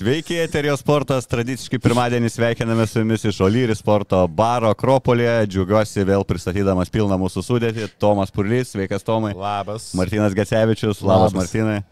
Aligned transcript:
Sveiki, 0.00 0.32
Eterio 0.40 0.72
sportas. 0.80 1.26
Tradiciškai 1.28 1.76
pirmadienį 1.84 2.30
sveikiname 2.32 2.86
su 2.88 3.02
jumis 3.02 3.20
iš 3.28 3.36
Olyri 3.44 3.74
sporto 3.76 4.22
baro 4.32 4.70
Akropolėje. 4.72 5.42
Džiaugiuosi 5.52 6.06
vėl 6.08 6.22
pristatydamas 6.24 6.88
pilną 6.88 7.18
mūsų 7.20 7.42
sudėtį. 7.44 7.88
Tomas 8.00 8.32
Purlys, 8.32 8.70
sveikas 8.72 9.04
Tomai. 9.04 9.34
Labas. 9.36 9.90
Martinas 9.98 10.32
Gecevičius, 10.38 11.02
labas, 11.04 11.34
Labas. 11.34 11.36
Martinai. 11.36 11.82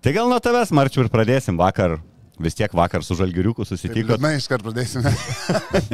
Tai 0.00 0.14
gal 0.16 0.32
nuo 0.32 0.38
tavęs, 0.40 0.72
Marčiu, 0.72 1.02
ir 1.04 1.12
pradėsim 1.12 1.60
vakar. 1.60 1.98
Vis 2.40 2.56
tiek 2.56 2.72
vakar 2.72 3.04
su 3.04 3.18
Žalgiriuku 3.18 3.68
susitikot. 3.68 4.24
Na, 4.24 4.32
iškart 4.40 4.64
pradėsime. 4.64 5.12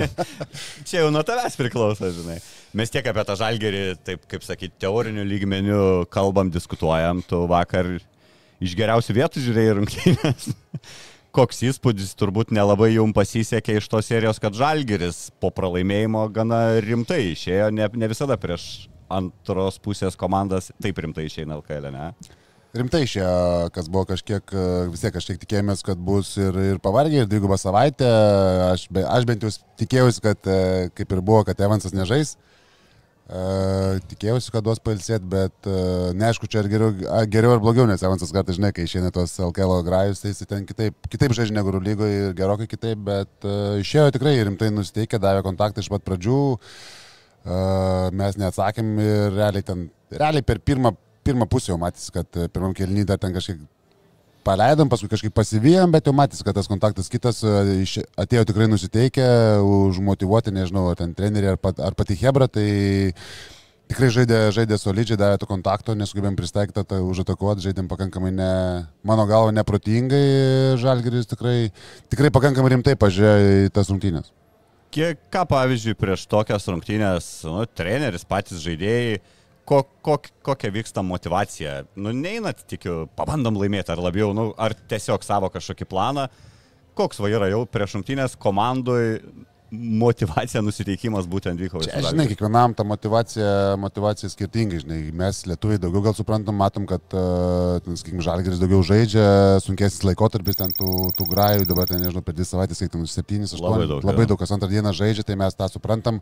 Čia 0.87 1.01
jau 1.01 1.11
nuo 1.11 1.25
tavęs 1.27 1.59
priklauso, 1.59 2.13
žinai. 2.15 2.39
Mes 2.79 2.95
tiek 2.95 3.11
apie 3.11 3.27
tą 3.27 3.35
Žalgirį, 3.43 3.83
taip 4.07 4.31
kaip 4.31 4.47
sakyti, 4.47 4.77
teorinių 4.87 5.27
lygmenių 5.35 5.83
kalbam, 6.15 6.55
diskutuojam. 6.55 7.27
Tu 7.27 7.43
vakar 7.51 7.91
iš 8.63 8.79
geriausių 8.79 9.19
vietų 9.19 9.47
žiūrėjai 9.51 9.77
rungtynės. 9.81 10.51
Koks 11.37 11.59
įspūdis 11.69 12.15
turbūt 12.17 12.49
nelabai 12.57 12.95
jums 12.95 13.13
pasisekė 13.17 13.75
iš 13.77 13.91
tos 13.93 14.07
serijos, 14.09 14.39
kad 14.41 14.57
Žalgiris 14.57 15.27
po 15.37 15.51
pralaimėjimo 15.53 16.23
gana 16.33 16.79
rimtai 16.81 17.35
išėjo, 17.35 17.67
ne, 17.77 17.91
ne 17.93 18.09
visada 18.09 18.39
prieš 18.41 18.87
antros 19.13 19.77
pusės 19.85 20.17
komandas 20.17 20.71
taip 20.81 20.97
rimtai 21.05 21.27
išeina 21.29 21.59
LKL, 21.59 21.91
ne? 21.93 22.09
Rimtai 22.77 23.03
išėjo, 23.05 23.29
kas 23.77 23.93
buvo 23.93 24.07
kažkiek, 24.09 24.57
vis 24.93 25.05
tiek 25.05 25.13
kažkiek 25.13 25.39
tikėjomės, 25.45 25.85
kad 25.85 26.01
bus 26.09 26.33
ir, 26.41 26.57
ir 26.73 26.81
pavargę, 26.81 27.23
ir 27.23 27.29
dvigubą 27.29 27.61
savaitę. 27.61 28.09
Aš, 28.73 28.89
be, 28.93 29.05
aš 29.05 29.29
bent 29.29 29.45
jau 29.45 29.53
tikėjausi, 29.81 30.25
kad 30.25 30.53
kaip 30.97 31.17
ir 31.17 31.25
buvo, 31.25 31.45
kad 31.49 31.61
Evansas 31.69 31.93
nežais. 31.97 32.35
Uh, 32.37 32.56
tikėjausi, 33.27 34.53
kad 34.55 34.63
duos 34.63 34.79
pailsėti, 34.79 35.27
bet 35.27 35.67
uh, 35.67 36.13
neaišku, 36.15 36.47
čia 36.47 36.61
ar 36.63 36.69
geriau, 36.71 36.93
a, 37.11 37.25
geriau 37.27 37.57
ar 37.57 37.63
blogiau, 37.65 37.87
nes 37.91 38.05
Evansas 38.07 38.31
kartais 38.35 38.59
žinai, 38.61 38.71
kai 38.77 38.85
išeina 38.87 39.11
tos 39.15 39.35
LKL 39.43 39.83
grajus, 39.87 40.23
tai 40.23 40.31
jis 40.31 40.47
ten 40.47 40.63
kitaip, 40.69 40.95
kitaip 41.11 41.35
žaidžia 41.35 41.57
negu 41.57 41.75
lygoje 41.75 42.29
ir 42.29 42.37
gerokai 42.39 42.69
kitaip, 42.71 43.03
bet 43.09 43.49
uh, 43.49 43.81
išėjo 43.83 44.13
tikrai 44.15 44.37
rimtai 44.47 44.71
nusiteikę, 44.75 45.19
davė 45.23 45.43
kontaktą 45.47 45.83
iš 45.83 45.91
pat 45.91 46.07
pradžių, 46.07 46.39
mes 48.19 48.39
neatsakėm 48.41 48.89
ir 48.99 49.37
realiai 49.37 49.63
ten, 49.63 49.85
realiai 50.11 50.43
per 50.43 50.59
pirmą, 50.59 50.91
pirmą 51.27 51.47
pusę 51.51 51.73
jau 51.73 51.79
matys, 51.81 52.09
kad 52.15 52.39
e, 52.39 52.49
pirmam 52.53 52.75
kelnį 52.77 53.05
dar 53.09 53.21
ten 53.23 53.35
kažkiek 53.35 53.61
paleidom, 54.47 54.91
paskui 54.93 55.11
kažkaip 55.11 55.35
pasivijom, 55.35 55.91
bet 55.95 56.07
jau 56.07 56.15
matys, 56.17 56.45
kad 56.47 56.57
tas 56.57 56.71
kontaktas 56.71 57.11
kitas 57.13 57.43
e, 57.43 57.83
atėjo 58.23 58.47
tikrai 58.49 58.71
nusiteikę, 58.71 59.27
užmotivuoti, 59.67 60.55
nežinau, 60.55 60.87
ar 60.93 61.01
ten 61.01 61.13
treneriai 61.19 61.57
ar, 61.57 61.61
pat, 61.61 61.83
ar 61.83 61.97
pati 61.99 62.17
Hebra, 62.21 62.49
tai 62.53 62.67
tikrai 63.91 64.11
žaidė, 64.15 64.41
žaidė 64.55 64.79
solidžiai, 64.81 65.19
davė 65.21 65.39
to 65.43 65.49
kontakto, 65.51 65.95
nesugebėjom 65.99 66.39
pristaikyti, 66.39 66.87
tai 66.91 67.03
užatakuoti, 67.05 67.65
žaidėm 67.69 67.91
pakankamai, 67.91 68.33
ne, 68.35 68.51
mano 69.07 69.27
galva, 69.31 69.55
neprotingai, 69.55 70.25
Žalgiris 70.83 71.31
tikrai, 71.31 71.71
tikrai 72.13 72.33
pakankamai 72.35 72.75
rimtai 72.77 72.97
pažiūrėjo 72.99 73.67
į 73.67 73.73
tas 73.77 73.91
rungtynės. 73.93 74.33
Kiek, 74.95 75.19
ką 75.35 75.43
pavyzdžiui, 75.51 75.97
prieš 75.99 76.25
tokias 76.31 76.67
rungtynės, 76.71 77.27
nu, 77.51 77.67
treneris, 77.77 78.25
patys 78.29 78.63
žaidėjai, 78.65 79.19
ko, 79.67 79.83
kok, 80.07 80.31
kokia 80.47 80.71
vyksta 80.75 81.03
motivacija? 81.07 81.81
Nu, 81.99 82.13
neinat, 82.15 82.63
tikiu, 82.71 83.05
pabandom 83.19 83.59
laimėti, 83.61 83.93
ar 83.95 84.03
labiau, 84.03 84.33
nu, 84.37 84.51
ar 84.59 84.77
tiesiog 84.89 85.27
savo 85.27 85.51
kažkokį 85.53 85.89
planą. 85.91 86.29
Koks 86.97 87.21
va 87.21 87.31
yra 87.33 87.51
jau 87.51 87.65
prieš 87.69 87.99
rungtynės 87.99 88.39
komandui 88.41 89.19
motivacija, 89.75 90.61
nusiteikimas 90.63 91.27
būtent 91.31 91.59
vyko 91.59 91.81
Čia, 91.83 91.99
visų 91.99 92.13
žinai, 92.13 92.27
kiekvienam 92.31 92.75
ta 92.77 92.85
motivacija, 92.87 93.49
motivacija 93.83 94.31
skirtingai, 94.31 94.79
žinai, 94.85 94.99
mes 95.17 95.41
lietuviai 95.51 95.81
daugiau 95.83 96.05
gal 96.05 96.15
suprantam, 96.15 96.55
matom, 96.61 96.87
kad, 96.87 97.03
uh, 97.17 97.81
sakykime, 97.83 98.23
žalgeris 98.23 98.61
daugiau 98.63 98.85
žaidžia, 98.87 99.25
sunkesnis 99.65 100.07
laikotarpis 100.07 100.61
ten 100.61 100.75
tų, 100.77 101.11
tų 101.19 101.27
grajų, 101.33 101.67
dabar 101.67 101.91
ten, 101.91 101.99
nežinau, 102.05 102.23
per 102.27 102.37
dvi 102.37 102.47
savaitės, 102.47 102.85
kiek 102.85 102.93
ten, 102.95 103.07
7, 103.11 103.49
8, 103.49 103.65
Labai 103.67 103.89
daug, 103.91 104.07
labai 104.07 104.27
daug, 104.31 104.39
kas 104.39 104.55
antrą 104.55 104.71
dieną 104.71 104.93
žaidžia, 104.97 105.27
tai 105.27 105.39
mes 105.41 105.59
tą 105.59 105.67
suprantam, 105.73 106.21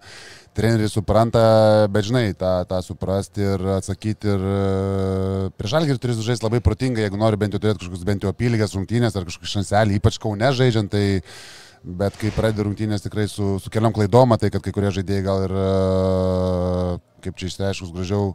treneriai 0.56 0.88
supranta, 0.92 1.44
bet 1.92 2.08
žinai, 2.08 2.24
tą, 2.40 2.54
tą 2.70 2.80
suprasti 2.86 3.44
ir 3.44 3.66
atsakyti 3.76 4.32
ir 4.32 4.46
uh, 4.48 5.50
prieš 5.58 5.76
žalgerį 5.76 6.00
turi 6.00 6.16
žaisti 6.30 6.48
labai 6.48 6.62
protingai, 6.64 7.04
jeigu 7.04 7.20
nori 7.20 7.40
bent 7.40 7.52
jau 7.52 7.60
turėti 7.60 7.84
kažkokius 7.84 8.08
bent 8.08 8.24
jau 8.24 8.32
apylygės 8.32 8.78
rungtynės 8.78 9.20
ar 9.20 9.28
kažkokį 9.28 9.52
šanselį, 9.58 10.00
ypač 10.00 10.18
kaune 10.22 10.50
žaidžiant, 10.56 10.92
tai 10.94 11.04
Bet 11.84 12.16
kai 12.16 12.30
pradedi 12.32 12.64
rungtynės 12.64 13.04
tikrai 13.04 13.26
su, 13.28 13.58
su 13.60 13.70
keliom 13.72 13.92
klaidom, 13.92 14.32
tai 14.40 14.48
kad 14.48 14.64
kai 14.64 14.72
kurie 14.72 14.88
žaidėjai 14.94 15.24
gal 15.26 15.42
ir, 15.44 15.52
e, 15.52 15.64
kaip 17.26 17.36
čia 17.36 17.50
išsiaiškus, 17.50 17.92
gražiau 17.92 18.30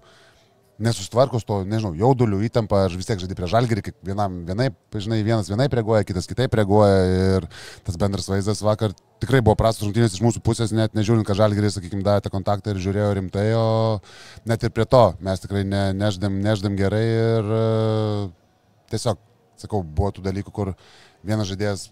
nesustvarkos 0.80 1.44
to, 1.44 1.58
nežinau, 1.68 1.92
jaudulių, 1.98 2.44
įtampa, 2.48 2.86
aš 2.86 2.96
vis 3.00 3.10
tiek 3.10 3.20
žaidžiu 3.20 3.36
prie 3.36 3.50
žalgerį, 3.52 3.84
kaip 3.90 3.98
vienam 4.06 4.38
vienaip, 4.48 4.78
žinai, 4.94 5.20
vienas 5.26 5.50
vienaip 5.52 5.74
reaguoja, 5.76 6.06
kitas 6.08 6.30
kitaip 6.30 6.56
reaguoja 6.56 7.02
ir 7.40 7.50
tas 7.88 7.98
bendras 8.00 8.30
vaizdas 8.32 8.62
vakar 8.64 8.94
tikrai 9.20 9.42
buvo 9.44 9.58
prastas 9.60 9.88
rungtynės 9.88 10.16
iš 10.16 10.24
mūsų 10.24 10.44
pusės, 10.46 10.72
net 10.76 10.96
nežiūrint, 10.96 11.28
kad 11.28 11.42
žalgeris, 11.42 11.76
sakykime, 11.76 12.06
davė 12.06 12.24
tą 12.24 12.32
kontaktą 12.32 12.72
ir 12.72 12.80
žiūrėjo 12.86 13.12
rimtai, 13.18 13.50
o 13.58 13.68
net 14.48 14.64
ir 14.64 14.72
prie 14.78 14.88
to 14.88 15.04
mes 15.26 15.44
tikrai 15.44 15.66
ne, 15.68 15.90
neždėm, 16.00 16.40
neždėm 16.46 16.80
gerai 16.80 17.06
ir 17.12 17.54
e, 17.60 17.64
tiesiog, 18.94 19.20
sakau, 19.60 19.84
buvo 19.84 20.14
tų 20.16 20.30
dalykų, 20.30 20.56
kur 20.56 20.78
vienas 21.28 21.52
žaidėjas 21.52 21.90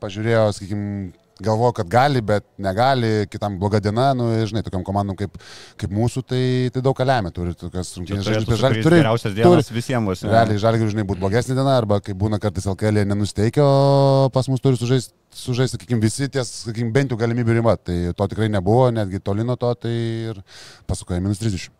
pažiūrėjo, 0.00 0.46
sakykime, 0.56 1.10
galvoja, 1.40 1.72
kad 1.80 1.88
gali, 1.90 2.20
bet 2.24 2.44
negali, 2.60 3.26
kitam 3.30 3.56
bloga 3.60 3.80
diena, 3.82 4.10
nu, 4.16 4.28
žinai, 4.48 4.62
tokiam 4.66 4.84
komandom 4.86 5.16
kaip, 5.18 5.38
kaip 5.80 5.94
mūsų, 5.94 6.22
tai, 6.28 6.42
tai 6.74 6.82
daug 6.84 6.96
ką 6.96 7.06
lemia, 7.08 7.32
turi 7.34 7.54
tokias 7.58 7.92
rungtynės 7.96 8.28
Turėtų 8.28 8.44
žaisti. 8.44 8.60
sukrist 8.60 8.90
geriausias 8.92 9.36
dienas 9.36 9.72
visiems 9.72 10.24
ne? 10.24 10.32
Realiai 10.34 10.60
žalgiui, 10.62 10.90
žinai, 10.92 11.06
būtų 11.08 11.24
blogesnė 11.24 11.56
diena, 11.56 11.78
arba 11.80 12.00
kai 12.04 12.16
būna 12.18 12.40
kartais 12.42 12.68
LKL 12.70 13.04
nenusteikia, 13.08 13.64
o 13.64 14.28
pas 14.34 14.48
mus 14.52 14.62
turi 14.64 14.80
sužaisti, 14.80 15.14
sužaist, 15.40 15.76
sakykime, 15.76 16.02
visi 16.04 16.28
ties, 16.32 16.52
sakykime, 16.66 16.92
bent 16.94 17.14
jau 17.14 17.20
galimybių 17.20 17.60
riba. 17.60 17.76
Tai 17.80 17.98
to 18.16 18.30
tikrai 18.34 18.50
nebuvo, 18.52 18.90
netgi 18.94 19.22
toli 19.24 19.46
nuo 19.46 19.56
to, 19.60 19.72
tai 19.86 19.94
ir 20.32 20.42
pasukoja 20.90 21.22
minus 21.24 21.40
30. 21.42 21.72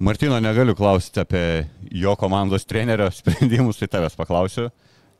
Martino 0.00 0.38
negaliu 0.40 0.72
klausyti 0.76 1.20
apie 1.20 1.44
jo 1.92 2.14
komandos 2.16 2.64
trenerio 2.64 3.10
sprendimus, 3.12 3.80
tai 3.80 3.90
tavęs 3.96 4.16
paklausiu. 4.16 4.70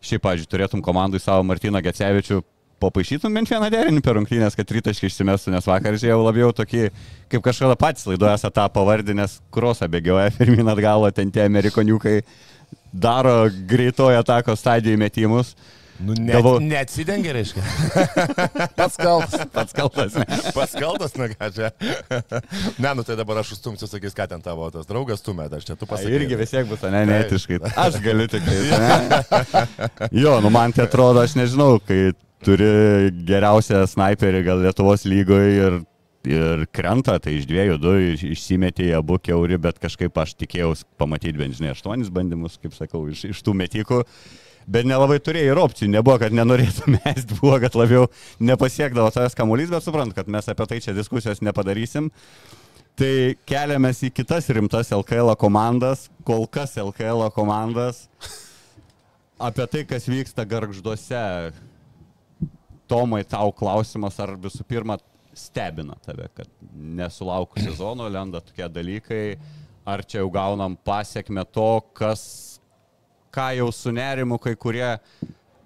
Šiaip, 0.00 0.22
pažiūrėjau, 0.24 0.50
turėtum 0.54 0.82
komandai 0.84 1.20
savo 1.20 1.44
Martiną 1.44 1.82
Gecevičių, 1.84 2.40
papaišytum 2.80 3.34
bent 3.36 3.50
vieną 3.52 3.68
derinį 3.72 4.00
per 4.04 4.16
rungtynės, 4.16 4.56
kad 4.56 4.70
rytaškai 4.72 5.10
išsimestų, 5.10 5.52
nes 5.52 5.66
vakar 5.68 5.98
žiūrėjau 6.00 6.22
labiau 6.24 6.54
tokį, 6.56 6.86
kaip 7.32 7.44
kažkada 7.44 7.76
patys 7.80 8.06
laidoje 8.08 8.32
esate 8.38 8.56
tą 8.56 8.64
pavardinęs, 8.72 9.36
krosą 9.52 9.90
bėgioja 9.92 10.32
pirmin 10.38 10.72
atgal, 10.72 11.04
ten 11.16 11.32
tie 11.34 11.44
amerikoniukai 11.44 12.22
daro 12.92 13.44
greitojo 13.68 14.22
atako 14.22 14.56
stadijų 14.56 15.00
metimus. 15.00 15.52
Nu, 16.00 16.14
ne, 16.16 16.32
Galvo- 16.32 16.60
neatsidengia, 16.64 17.32
reiškia. 17.36 17.60
Pats 18.78 18.96
kaltas. 18.96 19.34
Pats 19.52 19.74
kaltas. 19.76 20.14
ne? 20.16 20.24
Paskaltas, 20.56 21.12
na 21.20 21.26
ką 21.28 21.50
čia. 21.52 21.68
ne, 22.80 22.94
nu 22.96 23.04
tai 23.04 23.16
dabar 23.18 23.42
aš 23.42 23.52
užstumsiu, 23.58 23.84
sakys, 23.90 24.14
ką 24.16 24.24
ten 24.30 24.40
tavo 24.44 24.70
tas 24.72 24.88
draugas 24.88 25.20
stumė, 25.20 25.50
aš 25.52 25.68
čia 25.68 25.76
tu 25.76 25.84
A, 25.84 25.90
pasakai. 25.92 26.14
Irgi 26.16 26.38
vis 26.40 26.54
tiek 26.54 26.64
bus, 26.70 26.80
ne, 26.88 27.02
neetiškai. 27.10 27.60
Aš 27.84 28.00
galiu 28.04 28.26
tik 28.32 28.48
tai. 28.48 29.68
Jo, 30.16 30.38
nu 30.40 30.48
man 30.54 30.72
tai 30.72 30.86
atrodo, 30.88 31.20
aš 31.20 31.36
nežinau, 31.38 31.76
kai 31.84 32.12
turi 32.44 33.10
geriausią 33.28 33.84
sniperį 33.92 34.40
gal 34.46 34.62
Lietuvos 34.64 35.04
lygoje 35.04 35.50
ir, 35.60 35.78
ir 36.30 36.64
krenta, 36.72 37.18
tai 37.20 37.36
iš 37.38 37.44
dviejų 37.50 37.76
du 37.82 37.92
iš- 38.14 38.24
išsimetė 38.32 38.88
jie 38.88 38.96
abu 38.96 39.18
keuri, 39.20 39.58
bet 39.60 39.76
kažkaip 39.82 40.16
aš 40.24 40.32
tikėjausi 40.40 40.88
pamatyti 41.00 41.36
bent, 41.40 41.58
žinai, 41.60 41.74
aštuonis 41.76 42.08
bandymus, 42.12 42.56
kaip 42.62 42.72
sakau, 42.76 43.04
iš, 43.12 43.26
iš 43.34 43.44
tų 43.44 43.52
metikų. 43.60 44.00
Bet 44.68 44.88
nelabai 44.88 45.18
turėjai 45.24 45.52
ir 45.52 45.60
opcijų, 45.60 45.90
nebuvo, 45.94 46.18
kad 46.22 46.34
nenorėtų 46.36 46.92
mest, 46.96 47.32
buvo, 47.38 47.56
kad 47.62 47.76
labiau 47.78 48.08
nepasiekdavo 48.42 49.12
tavęs 49.14 49.36
kamuolys, 49.38 49.70
bet 49.72 49.86
suprant, 49.86 50.14
kad 50.16 50.28
mes 50.30 50.50
apie 50.52 50.66
tai 50.68 50.80
čia 50.84 50.96
diskusijos 50.96 51.42
nepadarysim. 51.44 52.10
Tai 53.00 53.12
keliamės 53.48 54.02
į 54.04 54.10
kitas 54.12 54.50
rimtas 54.52 54.90
LKL 54.92 55.32
komandas, 55.40 56.08
kol 56.26 56.44
kas 56.50 56.76
LKL 56.80 57.30
komandas. 57.32 58.04
Apie 59.40 59.64
tai, 59.72 59.86
kas 59.88 60.04
vyksta 60.10 60.44
garžduose, 60.44 61.24
Tomai, 62.90 63.22
tau 63.22 63.52
klausimas, 63.54 64.16
ar 64.18 64.32
visų 64.34 64.64
pirma 64.66 64.96
stebina 65.36 65.94
tave, 66.02 66.26
kad 66.34 66.48
nesulaukus 66.74 67.62
sezono 67.62 68.08
lenda 68.10 68.40
tokie 68.42 68.66
dalykai, 68.66 69.24
ar 69.86 70.02
čia 70.02 70.24
jau 70.24 70.30
gaunam 70.34 70.74
pasiekme 70.74 71.44
to, 71.54 71.68
kas, 71.94 72.24
ką 73.34 73.50
jau 73.58 73.70
su 73.74 73.92
nerimu 73.94 74.38
kai 74.42 74.56
kurie, 74.58 74.90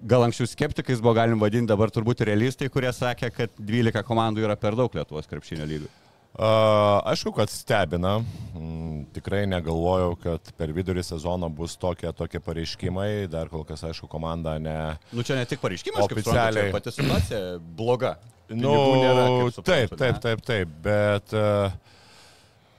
gal 0.05 0.26
anksčiau 0.26 0.49
skeptikais 0.50 1.02
buvo 1.02 1.16
galim 1.16 1.40
vadinti, 1.43 1.70
dabar 1.72 1.93
turbūt 1.93 2.25
realistai, 2.28 2.70
kurie 2.72 2.93
sakė, 2.93 3.32
kad 3.34 3.61
12 3.61 4.05
komandų 4.06 4.44
yra 4.44 4.56
per 4.61 4.76
daug 4.78 4.94
Lietuvos 4.94 5.31
krepšinio 5.31 5.69
lygų. 5.69 5.93
Uh, 6.34 6.99
aišku, 7.06 7.31
kad 7.31 7.50
stebina. 7.50 8.16
Mm, 8.58 9.05
tikrai 9.14 9.44
negalvojau, 9.46 10.16
kad 10.19 10.49
per 10.58 10.72
vidurį 10.75 11.05
sezono 11.06 11.46
bus 11.46 11.76
tokie, 11.78 12.11
tokie 12.11 12.40
pareiškimai. 12.43 13.28
Dar 13.31 13.46
kol 13.52 13.62
kas, 13.69 13.84
aišku, 13.87 14.08
komanda 14.10 14.56
ne... 14.58 14.75
Nu 15.14 15.22
čia 15.22 15.38
ne 15.38 15.44
tik 15.46 15.62
pareiškimas, 15.62 16.08
Oficialiai. 16.08 16.72
kaip 16.75 16.75
suprantu, 16.75 16.75
pati 16.75 16.94
situacija 16.96 17.43
bloga. 17.78 18.17
Nu, 18.50 18.67
Pinigų 18.67 18.96
nėra, 18.99 19.28
kaip 19.31 19.55
suprantu, 19.55 19.70
taip, 19.70 19.94
taip, 20.00 20.19
taip, 20.26 20.43
taip, 20.50 20.75
bet, 20.82 21.37
uh, 21.38 22.02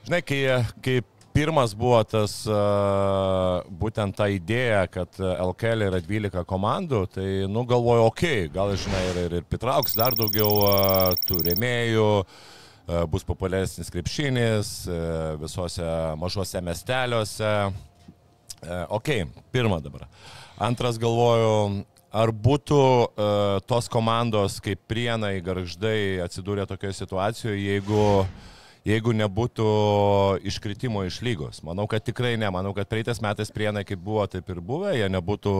žinai, 0.04 0.20
kai, 0.28 0.40
kai 0.84 0.98
pirmas 1.36 1.74
buvo 1.76 1.98
tas, 2.08 2.38
uh, 2.48 3.60
būtent 3.68 4.16
ta 4.16 4.30
idėja, 4.32 4.86
kad 4.88 5.18
LKL 5.20 5.84
yra 5.90 6.00
12 6.00 6.44
komandų, 6.48 7.02
tai, 7.12 7.28
nu, 7.52 7.66
galvoju, 7.68 8.06
okei, 8.08 8.46
okay, 8.46 8.52
gal, 8.54 8.72
žinai, 8.80 9.02
ir, 9.10 9.18
ir, 9.26 9.34
ir 9.40 9.48
pritrauks 9.50 9.98
dar 9.98 10.16
daugiau 10.16 10.62
uh, 10.62 11.12
tų 11.28 11.42
rėmėjų, 11.50 12.06
uh, 12.24 13.02
bus 13.12 13.26
populiaresnis 13.28 13.92
krepšinis 13.92 14.72
uh, 14.88 15.34
visose 15.42 15.90
mažose 16.16 16.64
miesteliuose. 16.64 17.52
Uh, 17.68 18.86
ok, 18.96 19.12
pirma 19.52 19.82
dabar. 19.84 20.08
Antras 20.56 20.96
galvoju, 20.96 21.84
ar 22.16 22.32
būtų 22.32 22.80
uh, 22.80 23.60
tos 23.68 23.92
komandos 23.92 24.56
kaip 24.64 24.80
Prienai, 24.88 25.36
Garždai 25.44 26.22
atsidūrę 26.24 26.64
tokioje 26.70 26.96
situacijoje, 27.04 27.60
jeigu, 27.60 28.06
jeigu 28.86 29.14
nebūtų 29.16 29.66
iškritimo 30.46 31.02
iš 31.06 31.18
lygos. 31.26 31.62
Manau, 31.66 31.88
kad 31.90 32.04
tikrai 32.06 32.36
ne. 32.38 32.48
Manau, 32.54 32.72
kad 32.76 32.88
praeitais 32.90 33.20
metais 33.24 33.50
Prienai 33.54 33.84
kaip 33.86 34.00
buvo, 34.02 34.22
taip 34.30 34.48
ir 34.52 34.62
buvę. 34.62 34.94
Jie 34.98 35.08
nebūtų 35.12 35.56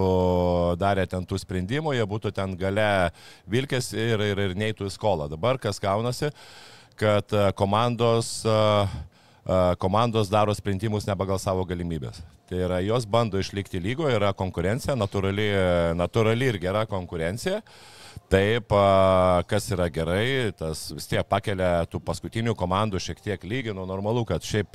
darę 0.81 1.07
ten 1.11 1.27
tų 1.27 1.41
sprendimų, 1.43 1.97
jie 1.97 2.07
būtų 2.07 2.33
ten 2.37 2.55
gale 2.61 3.11
vilkės 3.51 3.93
ir, 3.97 4.23
ir, 4.31 4.45
ir 4.47 4.57
neitų 4.59 4.87
į 4.87 4.95
skolą. 4.95 5.29
Dabar 5.33 5.59
kas 5.63 5.83
gaunasi, 5.83 6.31
kad 7.01 7.35
uh, 7.35 7.51
komandos 7.59 8.39
uh, 8.47 8.89
komandos 9.79 10.27
daro 10.27 10.55
sprendimus 10.55 11.07
ne 11.07 11.15
pagal 11.15 11.39
savo 11.39 11.63
galimybės. 11.67 12.19
Tai 12.51 12.59
yra, 12.67 12.81
jos 12.83 13.07
bando 13.07 13.39
išlikti 13.39 13.79
lygoje, 13.83 14.17
yra 14.19 14.33
konkurencija, 14.35 14.97
natūrali, 14.99 15.47
natūrali 15.99 16.51
ir 16.51 16.59
gera 16.63 16.83
konkurencija. 16.87 17.61
Taip, 18.27 18.73
kas 19.47 19.69
yra 19.71 19.87
gerai, 19.95 20.51
tas 20.59 20.89
vis 20.91 21.07
tiek 21.07 21.23
pakelia 21.31 21.85
tų 21.87 22.01
paskutinių 22.03 22.57
komandų 22.59 22.99
šiek 22.99 23.21
tiek 23.23 23.45
lygį, 23.47 23.71
nu 23.79 23.85
normalu, 23.87 24.25
kad 24.27 24.43
šiaip 24.43 24.75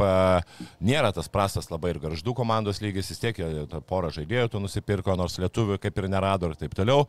nėra 0.79 1.11
tas 1.11 1.27
prastas 1.27 1.67
labai 1.67 1.91
ir 1.91 1.99
garždų 1.99 2.31
komandos 2.37 2.79
lygis, 2.79 3.11
vis 3.11 3.19
tiek 3.19 3.41
porą 3.91 4.13
žaidėjų 4.15 4.53
tu 4.53 4.61
nusipirko, 4.63 5.17
nors 5.19 5.35
lietuvių 5.43 5.81
kaip 5.83 5.99
ir 5.99 6.07
nerado 6.13 6.47
ir 6.47 6.55
taip 6.63 6.77
toliau. 6.79 7.03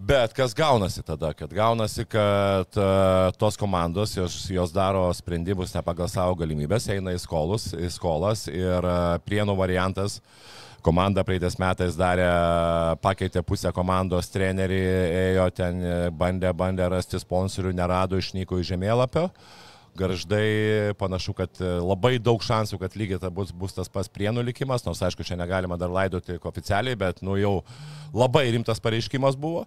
Bet 0.00 0.32
kas 0.32 0.54
gaunasi 0.56 1.02
tada, 1.04 1.34
kad 1.36 1.50
gaunasi, 1.52 2.06
kad 2.08 2.76
uh, 2.80 3.28
tos 3.36 3.58
komandos, 3.60 4.14
jos, 4.16 4.46
jos 4.48 4.72
daro 4.72 5.02
sprendimus 5.12 5.74
ne 5.76 5.82
pagal 5.84 6.08
savo 6.08 6.38
galimybės, 6.40 6.86
eina 6.94 7.12
į, 7.12 7.18
skolus, 7.20 7.66
į 7.76 7.90
skolas 7.92 8.46
ir 8.48 8.80
uh, 8.80 9.18
prienų 9.26 9.58
variantas, 9.60 10.22
komanda 10.84 11.24
praeitais 11.26 11.56
metais 11.60 11.96
darė, 11.98 12.26
pakeitė 13.04 13.42
pusę 13.46 13.72
komandos 13.76 14.30
trenerį, 14.32 14.80
ėjo 15.30 15.48
ten, 15.56 15.82
bandė, 16.16 16.52
bandė 16.56 16.88
rasti 16.92 17.20
sponsorių, 17.20 17.74
nerado, 17.76 18.20
išnyko 18.20 18.60
iš 18.60 18.72
žemėlapio. 18.74 19.28
Garždai 19.98 20.94
panašu, 21.00 21.34
kad 21.34 21.58
labai 21.60 22.14
daug 22.22 22.42
šansų, 22.46 22.78
kad 22.80 22.94
lygiai 22.96 23.18
ta 23.20 23.30
bus, 23.34 23.50
bus 23.50 23.74
tas 23.74 23.90
pas 23.90 24.08
prienų 24.08 24.44
likimas, 24.46 24.84
nors 24.86 25.02
aišku, 25.02 25.26
čia 25.26 25.38
negalima 25.40 25.76
dar 25.80 25.90
laidoti 25.90 26.38
oficialiai, 26.38 26.98
bet 26.98 27.24
nu 27.26 27.34
jau 27.40 27.56
labai 28.14 28.46
rimtas 28.54 28.80
pareiškimas 28.82 29.38
buvo. 29.38 29.66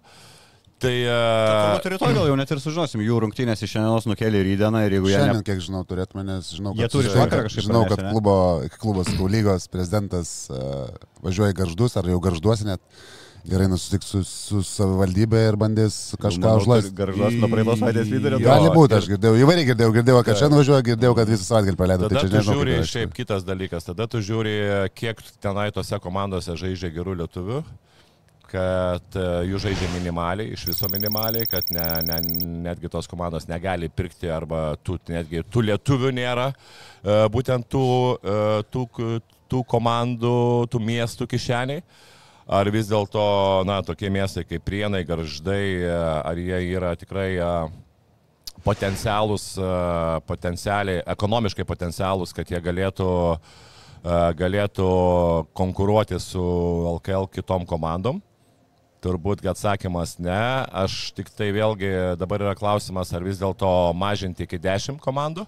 Tai... 0.82 0.92
Turbūt 1.06 1.88
rytoj 1.94 2.14
gal 2.16 2.28
jau 2.28 2.36
net 2.38 2.50
ir 2.50 2.60
sužinosim, 2.60 3.02
jų 3.06 3.18
rungtynės 3.24 3.62
iš 3.64 3.76
šiandienos 3.76 4.08
nukėlė 4.10 4.42
į 4.42 4.46
rydieną 4.50 4.84
ir 4.84 4.96
jeigu 4.98 5.10
jie... 5.10 5.18
Šiandien, 5.20 5.40
Ne... 5.40 5.46
kiek 5.46 5.60
žinau, 5.64 5.82
turėtume, 5.88 6.24
nes 6.26 6.50
žinau, 6.50 6.74
Jie 6.76 6.88
kad, 6.88 6.94
turi 6.96 7.08
žinau, 7.08 7.20
vakarą 7.22 7.44
kad, 7.44 7.48
kažkaip 7.48 7.66
žinau, 7.68 7.82
kad 7.88 8.02
klubo, 8.10 8.36
klubas 8.82 9.12
Kaulygos 9.14 9.68
prezidentas 9.72 10.32
uh, 10.52 10.90
važiuoja 11.24 11.56
garždus 11.56 11.96
ar 12.00 12.10
jau 12.10 12.18
garžduosi 12.26 12.68
net. 12.68 12.82
Gerai 13.44 13.66
nusitiks 13.68 14.08
su, 14.08 14.22
su 14.24 14.62
savivaldybė 14.64 15.42
ir 15.50 15.56
bandys 15.60 15.96
kažką 16.16 16.40
Manau, 16.40 16.62
užlaisti. 16.62 16.94
Garžduos 16.96 17.34
nuo 17.42 17.50
praeitos 17.52 17.82
savaitės. 17.82 18.08
Jo, 18.08 18.38
Gali 18.40 18.70
būti, 18.72 18.96
aš 18.96 19.08
girdėjau, 19.10 19.36
įvairiai 19.42 19.66
girdėjau, 19.68 19.92
girdėjau, 19.98 20.22
kad 20.24 20.38
šiandien 20.40 20.60
važiuoja, 20.62 20.84
girdėjau, 20.86 21.16
kad 21.18 21.32
visą 21.34 21.44
savaitgalį 21.50 21.76
praleido. 21.76 22.08
Tai 22.08 22.22
čia 22.22 22.30
tu 22.30 22.38
nežinau, 22.38 22.54
žiūri, 22.56 22.78
šiaip 22.88 23.12
kitas 23.18 23.44
dalykas, 23.44 23.84
tada 23.84 24.06
tu 24.08 24.22
žiūri, 24.24 24.54
kiek 24.96 25.20
tenai 25.44 25.66
tose 25.76 26.00
komandose 26.00 26.56
žaidžia 26.56 26.88
gerų 26.96 27.18
lietuvių, 27.20 27.60
kad 28.54 29.16
e, 29.18 29.26
jų 29.48 29.58
žaidžia 29.64 29.88
minimaliai, 29.94 30.54
iš 30.54 30.68
viso 30.68 30.88
minimaliai, 30.92 31.46
kad 31.50 31.66
ne, 31.74 31.84
ne, 32.06 32.18
netgi 32.68 32.90
tos 32.92 33.08
komandos 33.10 33.48
negali 33.50 33.88
pirkti 33.90 34.30
arba 34.30 34.76
tų, 34.84 35.00
netgi 35.10 35.42
tų 35.50 35.64
lietuvių 35.70 36.12
nėra, 36.14 36.50
e, 36.50 37.16
būtent 37.34 37.66
tų, 37.72 37.86
e, 38.14 38.36
tų, 38.70 38.84
tų 39.50 39.62
komandų, 39.70 40.36
tų 40.70 40.82
miestų 40.82 41.28
kišeniai. 41.34 41.82
Ar 42.54 42.68
vis 42.68 42.90
dėlto, 42.90 43.22
na, 43.64 43.78
tokie 43.80 44.10
miestai 44.12 44.42
kaip 44.44 44.60
Prienai, 44.66 45.00
Garždai, 45.08 45.88
ar 46.28 46.36
jie 46.36 46.58
yra 46.74 46.90
tikrai 47.00 47.38
potencialus, 48.66 49.46
potencialiai, 50.28 51.00
ekonomiškai 51.14 51.64
potencialus, 51.64 52.34
kad 52.36 52.52
jie 52.52 52.60
galėtų, 52.60 53.08
galėtų 54.36 54.90
konkuruoti 55.56 56.20
su 56.20 56.44
LKL 56.98 57.30
kitom 57.32 57.64
komandom. 57.64 58.20
Turbūt 59.04 59.42
kad 59.44 59.52
atsakymas 59.52 60.16
ne. 60.22 60.40
Aš 60.72 61.12
tik 61.16 61.28
tai 61.36 61.50
vėlgi 61.52 61.90
dabar 62.16 62.40
yra 62.40 62.54
klausimas, 62.56 63.12
ar 63.12 63.26
vis 63.26 63.40
dėlto 63.42 63.68
mažinti 64.00 64.46
iki 64.46 64.56
10 64.62 64.96
komandų. 65.04 65.44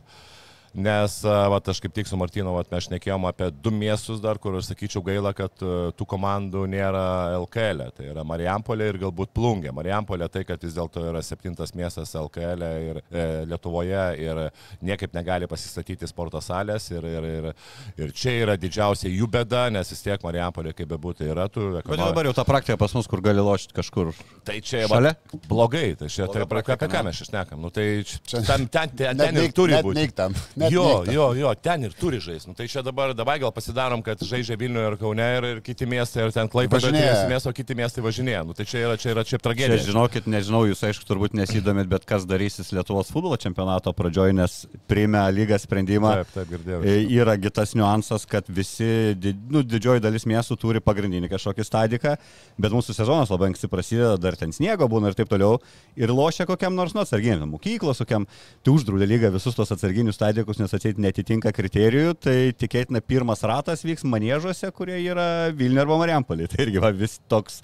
Nes, 0.76 1.14
vat, 1.24 1.68
aš 1.72 1.78
kaip 1.80 1.94
tik 1.96 2.08
su 2.08 2.18
Martinu, 2.20 2.52
vat, 2.52 2.68
mes 2.68 2.84
šnekėjom 2.84 3.24
apie 3.30 3.46
du 3.64 3.70
miestus 3.72 4.20
dar, 4.20 4.36
kur 4.36 4.58
aš 4.58 4.68
sakyčiau 4.68 5.00
gaila, 5.06 5.32
kad 5.36 5.54
tų 5.56 6.06
komandų 6.08 6.66
nėra 6.68 7.04
LKL. 7.38 7.86
-e. 7.86 7.94
Tai 7.96 8.08
yra 8.10 8.24
Marijampolė 8.28 8.90
ir 8.90 8.98
galbūt 9.00 9.32
Plungė. 9.32 9.72
Marijampolė 9.72 10.28
tai, 10.28 10.44
kad 10.44 10.60
vis 10.62 10.74
dėlto 10.76 11.00
yra 11.08 11.22
septintas 11.22 11.72
miestas 11.74 12.12
LKL 12.14 12.60
-e 12.60 12.90
ir 12.90 13.00
e, 13.10 13.24
Lietuvoje 13.46 14.04
ir 14.20 14.42
niekaip 14.82 15.14
negali 15.16 15.46
pasistatyti 15.48 16.06
sporto 16.06 16.40
salės. 16.44 16.90
Ir, 16.92 17.04
ir, 17.04 17.24
ir, 17.24 17.48
ir 17.96 18.12
čia 18.12 18.36
yra 18.44 18.56
didžiausia 18.60 19.08
jų 19.08 19.30
bėda, 19.32 19.70
nes 19.72 19.90
vis 19.90 20.02
tiek 20.02 20.20
Marijampolė, 20.22 20.74
kaip 20.76 20.88
bebūtų, 20.92 21.30
yra 21.32 21.48
tų... 21.48 21.80
Bet 21.86 21.98
dabar 21.98 22.28
jau 22.28 22.34
ta 22.36 22.44
praktika 22.44 22.76
pas 22.76 22.92
mus, 22.94 23.06
kur 23.08 23.20
gali 23.24 23.40
lošti 23.40 23.72
kažkur. 23.72 24.12
Tai 24.44 24.60
čia 24.60 24.84
va, 24.92 25.14
blogai, 25.48 25.96
tai 25.96 26.08
čia 26.12 26.28
tai, 26.28 26.44
praktika, 26.44 26.76
apie 26.76 26.88
ką 26.92 27.00
ne? 27.00 27.08
mes 27.08 27.16
čia 27.16 27.30
šnekam. 27.30 27.60
Nu, 27.64 27.70
tai 27.70 28.04
Čia- 28.04 28.44
ten, 28.44 28.68
ten, 28.68 28.90
ten, 28.96 29.16
Net 29.16 29.32
ten 29.32 29.42
ir 29.42 29.52
turi 29.56 29.72
būti. 29.82 29.94
neik 29.94 30.12
tam, 30.12 30.34
net 30.56 30.65
Jo, 30.72 30.84
tam. 31.04 31.14
jo, 31.14 31.26
jo, 31.38 31.52
ten 31.62 31.84
ir 31.88 31.94
turi 31.96 32.18
žaisti. 32.22 32.48
Nu, 32.50 32.54
tai 32.58 32.66
čia 32.68 32.82
dabar, 32.86 33.12
dabar 33.16 33.38
gal 33.42 33.52
pasidarom, 33.54 34.02
kad 34.06 34.18
žaidžia 34.24 34.56
Vilniuje 34.58 34.92
ir 34.92 34.96
Kaune 35.00 35.26
ir, 35.38 35.44
ir 35.54 35.60
kiti 35.64 35.86
miestai, 35.86 36.26
ir 36.26 36.32
ten 36.34 36.48
Klaipėda 36.52 36.80
Važinėja. 36.88 37.28
miesto, 37.30 37.50
o 37.50 37.56
kiti 37.56 37.74
miestai 37.78 38.02
važinėja. 38.04 38.44
Nu, 38.46 38.54
tai 38.56 38.64
čia 38.68 38.84
yra, 38.86 38.96
čia 39.00 39.12
yra 39.14 39.24
čia 39.24 39.36
Čia, 39.36 39.42
tragedija. 39.44 39.82
žinokit, 39.84 40.26
nežinau, 40.30 40.62
jūs 40.68 40.80
aišku 40.86 41.04
turbūt 41.08 41.34
nesidomit, 41.36 41.88
bet 41.90 42.04
kas 42.08 42.24
darysis 42.24 42.70
Lietuvos 42.72 43.10
futbolo 43.12 43.36
čempionato 43.36 43.92
pradžioj, 43.92 44.32
nes 44.36 44.66
priėmė 44.88 45.24
lygą 45.34 45.58
sprendimą. 45.60 46.12
Taip, 46.22 46.30
taip, 46.36 46.48
girdėjau. 46.54 46.80
E, 46.86 46.94
Yra 47.16 47.34
kitas 47.36 47.74
niuansas, 47.76 48.24
kad 48.30 48.46
visi, 48.48 49.16
nu, 49.50 49.60
didžioji 49.66 50.00
dalis 50.00 50.24
miestų 50.30 50.56
turi 50.62 50.80
pagrindinį 50.80 51.28
kažkokį 51.34 51.66
stadiką, 51.66 52.14
bet 52.56 52.72
mūsų 52.72 52.94
sezonas 52.96 53.28
labai 53.34 53.50
anksti 53.50 53.68
prasideda, 53.68 54.14
dar 54.16 54.36
ten 54.38 54.52
sniego 54.56 54.86
būna 54.88 55.10
ir 55.10 55.14
taip 55.18 55.28
toliau. 55.28 55.58
Ir 55.98 56.08
lošia 56.14 56.46
kokiam 56.46 56.72
nors, 56.78 56.94
nu, 56.94 57.02
atsarginiam, 57.02 57.50
mokyklos, 57.50 57.98
kokiam, 57.98 58.24
tai 58.62 58.72
uždraudė 58.72 59.08
lygą 59.10 59.32
visus 59.34 59.52
tos 59.58 59.68
atsarginius 59.74 60.14
stadikus, 60.14 60.45
nes 60.62 60.74
atseit 60.76 61.00
netitinka 61.02 61.50
kriterijų, 61.54 62.12
tai 62.22 62.36
tikėtina 62.54 63.02
pirmas 63.02 63.42
ratas 63.46 63.82
vyks 63.86 64.06
manėžuose, 64.06 64.70
kurie 64.76 65.00
yra 65.00 65.50
Vilniuje 65.50 65.82
arba 65.82 65.98
Mariampolė. 66.04 66.46
Tai 66.52 66.62
irgi 66.66 66.82
va, 66.84 66.92
vis 66.94 67.18
toks. 67.26 67.58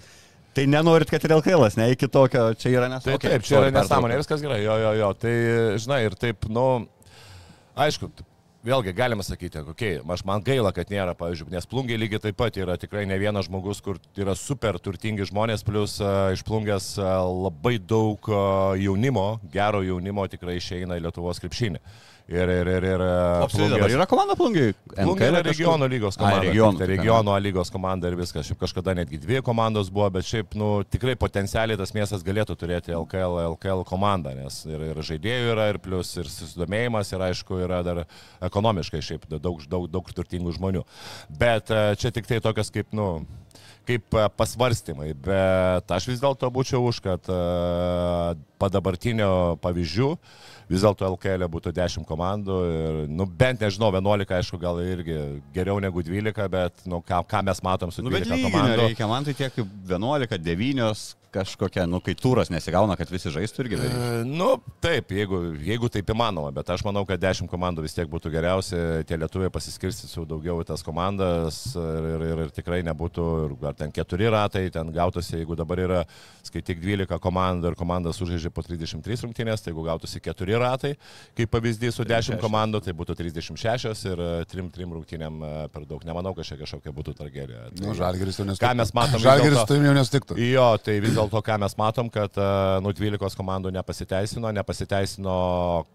Tai 0.52 0.66
nenorit, 0.68 1.08
kad 1.08 1.22
ir 1.24 1.36
LKL, 1.38 1.68
ne, 1.78 1.86
iki 1.94 2.10
tokio 2.12 2.50
čia 2.58 2.74
yra 2.74 2.90
nesąmonė. 2.92 3.22
Tai 3.22 3.30
taip, 3.30 3.46
čia 3.46 3.60
yra 3.62 3.70
nesąmonė, 3.72 4.18
viskas 4.20 4.42
gerai, 4.44 4.58
jo, 4.66 4.74
jo, 4.82 4.90
jo. 4.98 5.14
Tai, 5.22 5.36
žinai, 5.80 6.02
ir 6.10 6.18
taip, 6.20 6.50
nu, 6.52 6.66
aišku, 7.86 8.10
vėlgi 8.66 8.94
galima 8.94 9.24
sakyti, 9.26 9.62
kokie, 9.66 9.90
okay, 9.98 10.12
aš 10.14 10.22
man 10.28 10.42
gaila, 10.44 10.70
kad 10.74 10.90
nėra, 10.92 11.16
pavyzdžiui, 11.18 11.50
nes 11.54 11.66
plungiai 11.68 11.98
lygiai 11.98 12.22
taip 12.22 12.38
pat 12.38 12.56
yra 12.60 12.76
tikrai 12.80 13.04
ne 13.10 13.18
vienas 13.18 13.48
žmogus, 13.48 13.82
kur 13.84 13.98
yra 14.18 14.36
super 14.38 14.78
turtingi 14.82 15.26
žmonės, 15.28 15.64
plus 15.66 15.98
uh, 16.02 16.30
iš 16.34 16.44
plungės 16.46 16.92
uh, 17.00 17.24
labai 17.48 17.78
daug 17.80 18.30
uh, 18.30 18.76
jaunimo, 18.78 19.26
gero 19.52 19.82
jaunimo 19.86 20.28
tikrai 20.30 20.60
išeina 20.60 21.00
į 21.00 21.06
Lietuvos 21.08 21.42
krepšinį. 21.42 21.82
Ir, 22.30 22.48
ir, 22.48 22.68
ir, 22.70 22.84
ir 22.86 23.02
apskritai 23.02 23.68
dabar 23.74 23.92
yra 23.92 24.04
komanda 24.08 24.36
plungiai? 24.38 24.72
Plungė 24.92 25.26
yra 25.32 25.40
regionų 25.44 25.88
lygos 25.90 26.18
komanda. 26.20 26.44
Ai, 26.44 26.52
regionų, 26.52 26.78
Tai 26.78 26.86
tai 26.86 26.90
regionų 26.92 27.34
A 27.34 27.40
lygos 27.42 27.72
komanda 27.74 28.08
ir 28.08 28.16
viskas. 28.20 28.46
Šiaip 28.46 28.60
kažkada 28.62 28.94
netgi 28.96 29.18
dvi 29.20 29.42
komandos 29.44 29.90
buvo, 29.92 30.06
bet 30.14 30.28
šiaip, 30.28 30.54
nu, 30.58 30.70
tikrai 30.86 31.16
potencialiai 31.18 31.80
tas 31.80 31.92
miestas 31.96 32.22
galėtų 32.26 32.56
turėti 32.60 32.94
LKL, 32.94 33.40
LKL 33.56 33.82
komandą, 33.88 34.36
nes 34.38 34.62
ir, 34.70 34.86
ir 34.92 35.02
žaidėjų 35.10 35.52
yra, 35.56 35.68
ir 35.74 35.80
plus, 35.82 36.14
ir 36.20 36.30
susidomėjimas, 36.30 37.12
ir 37.12 37.26
aišku, 37.28 37.58
yra 37.66 37.82
dar 37.86 38.04
ekonomiškai 38.44 39.02
šiaip 39.02 39.26
daug, 39.34 39.66
daug, 39.66 39.90
daug 39.90 40.14
turtingų 40.14 40.54
žmonių. 40.60 40.86
Bet 41.42 41.74
e, 41.74 41.84
čia 41.98 42.14
tik 42.14 42.30
tai 42.30 42.38
tokios 42.44 42.70
kaip, 42.72 42.94
nu, 42.96 43.24
kaip 43.88 44.14
e, 44.14 44.26
pasvarstymai, 44.38 45.10
bet 45.18 45.90
aš 45.94 46.08
vis 46.12 46.22
dėlto 46.22 46.50
būčiau 46.54 46.84
už, 46.86 47.02
kad 47.02 47.30
uh, 47.32 48.32
padabartinio 48.62 49.58
pavyzdžių 49.62 50.10
vis 50.72 50.82
dėlto 50.84 51.06
LKL 51.12 51.46
būtų 51.52 51.72
10 51.76 52.06
komandų 52.08 52.58
ir, 52.72 53.00
nu, 53.12 53.26
bent 53.26 53.60
nežinau, 53.62 53.90
11, 53.94 54.32
aišku, 54.38 54.58
gal 54.62 54.80
irgi 54.82 55.18
geriau 55.54 55.78
negu 55.84 56.02
12, 56.04 56.48
bet, 56.52 56.84
nu, 56.88 57.02
ką, 57.04 57.22
ką 57.28 57.42
mes 57.46 57.60
matom 57.64 57.92
su 57.92 58.02
12 58.04 58.32
Nu, 58.32 58.48
komandų. 58.48 58.78
reikia, 58.86 59.08
man 59.10 59.26
tai 59.28 59.34
tiek 59.36 59.58
11, 59.60 60.38
9 60.40 61.16
kažkokia, 61.32 61.86
nu, 61.88 62.00
kai 62.04 62.14
turas 62.18 62.50
nesigauna, 62.52 62.96
kad 63.00 63.10
visi 63.12 63.32
žaistų 63.32 63.64
irgi. 63.66 63.78
E, 63.80 64.10
Nu, 64.28 64.54
taip, 64.84 65.10
jeigu, 65.14 65.38
jeigu 65.64 65.88
taip 65.92 66.08
įmanoma, 66.12 66.52
bet 66.54 66.68
aš 66.72 66.84
manau, 66.86 67.02
kad 67.08 67.20
10 67.22 67.48
komandų 67.50 67.84
vis 67.86 67.94
tiek 67.96 68.08
būtų 68.10 68.30
geriausia, 68.32 68.80
tie 69.08 69.16
lietuviai 69.18 69.50
pasiskirstytų 69.52 70.24
daugiau 70.30 70.60
į 70.62 70.66
tas 70.68 70.82
komandas 70.86 71.62
ir, 71.76 72.06
ir, 72.12 72.24
ir, 72.32 72.42
ir 72.46 72.52
tikrai 72.54 72.80
nebūtų, 72.86 73.26
ir 73.48 73.66
ar 73.72 73.76
ten 73.78 73.92
keturi 73.94 74.28
ratai, 74.32 74.66
ten 74.74 74.92
gautųsi, 74.94 75.38
jeigu 75.40 75.56
dabar 75.58 75.80
yra, 75.82 76.00
skaityk 76.46 76.80
12 76.82 77.18
komandų 77.22 77.72
ir 77.72 77.78
komandas 77.80 78.18
sužaidžia 78.20 78.50
po 78.54 78.62
33 78.66 79.22
rungtynės, 79.26 79.62
tai 79.64 79.72
jeigu 79.72 79.84
gautųsi 79.86 80.20
keturi 80.22 80.56
ratai, 80.60 80.94
kaip 81.38 81.50
pavyzdys 81.52 81.96
su 81.98 82.04
10 82.08 82.38
komandų, 82.42 82.82
tai 82.84 82.94
būtų 82.98 83.16
36 83.18 84.06
ir 84.12 84.22
3-3 84.52 84.88
rungtynėm 84.92 85.40
e, 85.42 85.52
per 85.72 85.86
daug. 85.88 86.02
Nemanau, 86.08 86.34
kad 86.36 86.46
čia 86.48 86.58
kažkokia 86.60 86.92
būtų 86.94 87.14
tragedija. 87.18 87.68
Nu, 87.80 87.94
Žalgeris 87.96 88.40
jau 88.40 88.46
nesutiktų. 88.48 88.66
Ką 88.68 88.74
mes 88.82 88.92
matom 88.96 89.20
vis 89.20 89.26
Žalgeris 89.26 89.58
dėlto- 89.58 89.68
tai 89.70 89.78
jau 89.86 89.94
nesutiktų. 89.96 90.38
Jo, 90.50 90.66
tai 90.82 90.96
vis 91.04 91.14
dėlto, 91.14 91.21
ką 91.30 91.58
mes 91.60 91.76
matom, 91.78 92.08
kad 92.10 92.34
e, 92.38 92.46
nu 92.82 92.92
12 92.92 93.36
komandų 93.38 93.70
nepasiteisino, 93.74 94.50
nepasiteisino 94.56 95.36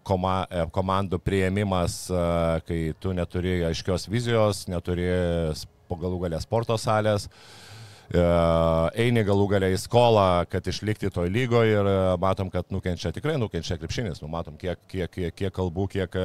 koma, 0.06 0.46
e, 0.50 0.64
komandų 0.72 1.18
prieimimas, 1.20 2.10
e, 2.10 2.60
kai 2.68 2.80
tu 3.00 3.12
neturi 3.12 3.58
aiškios 3.68 4.08
vizijos, 4.08 4.66
neturi 4.68 5.08
s- 5.54 5.66
po 5.88 5.96
galų 5.96 6.20
galę 6.28 6.40
sporto 6.40 6.76
salės. 6.78 7.28
Eini 8.08 9.20
galų 9.20 9.48
galę 9.50 9.68
į 9.74 9.78
skolą, 9.82 10.46
kad 10.48 10.64
išlikti 10.64 11.10
toj 11.12 11.28
lygoje 11.28 11.74
ir 11.76 11.88
matom, 12.16 12.48
kad 12.50 12.64
nukenčia, 12.72 13.12
tikrai 13.12 13.34
nukenčia 13.36 13.76
krepšinis. 13.76 14.22
Nu, 14.22 14.28
matom, 14.32 14.56
kiek, 14.56 14.78
kiek, 14.88 15.10
kiek, 15.12 15.34
kiek 15.36 15.52
kalbų, 15.52 15.84
kiek, 15.92 16.16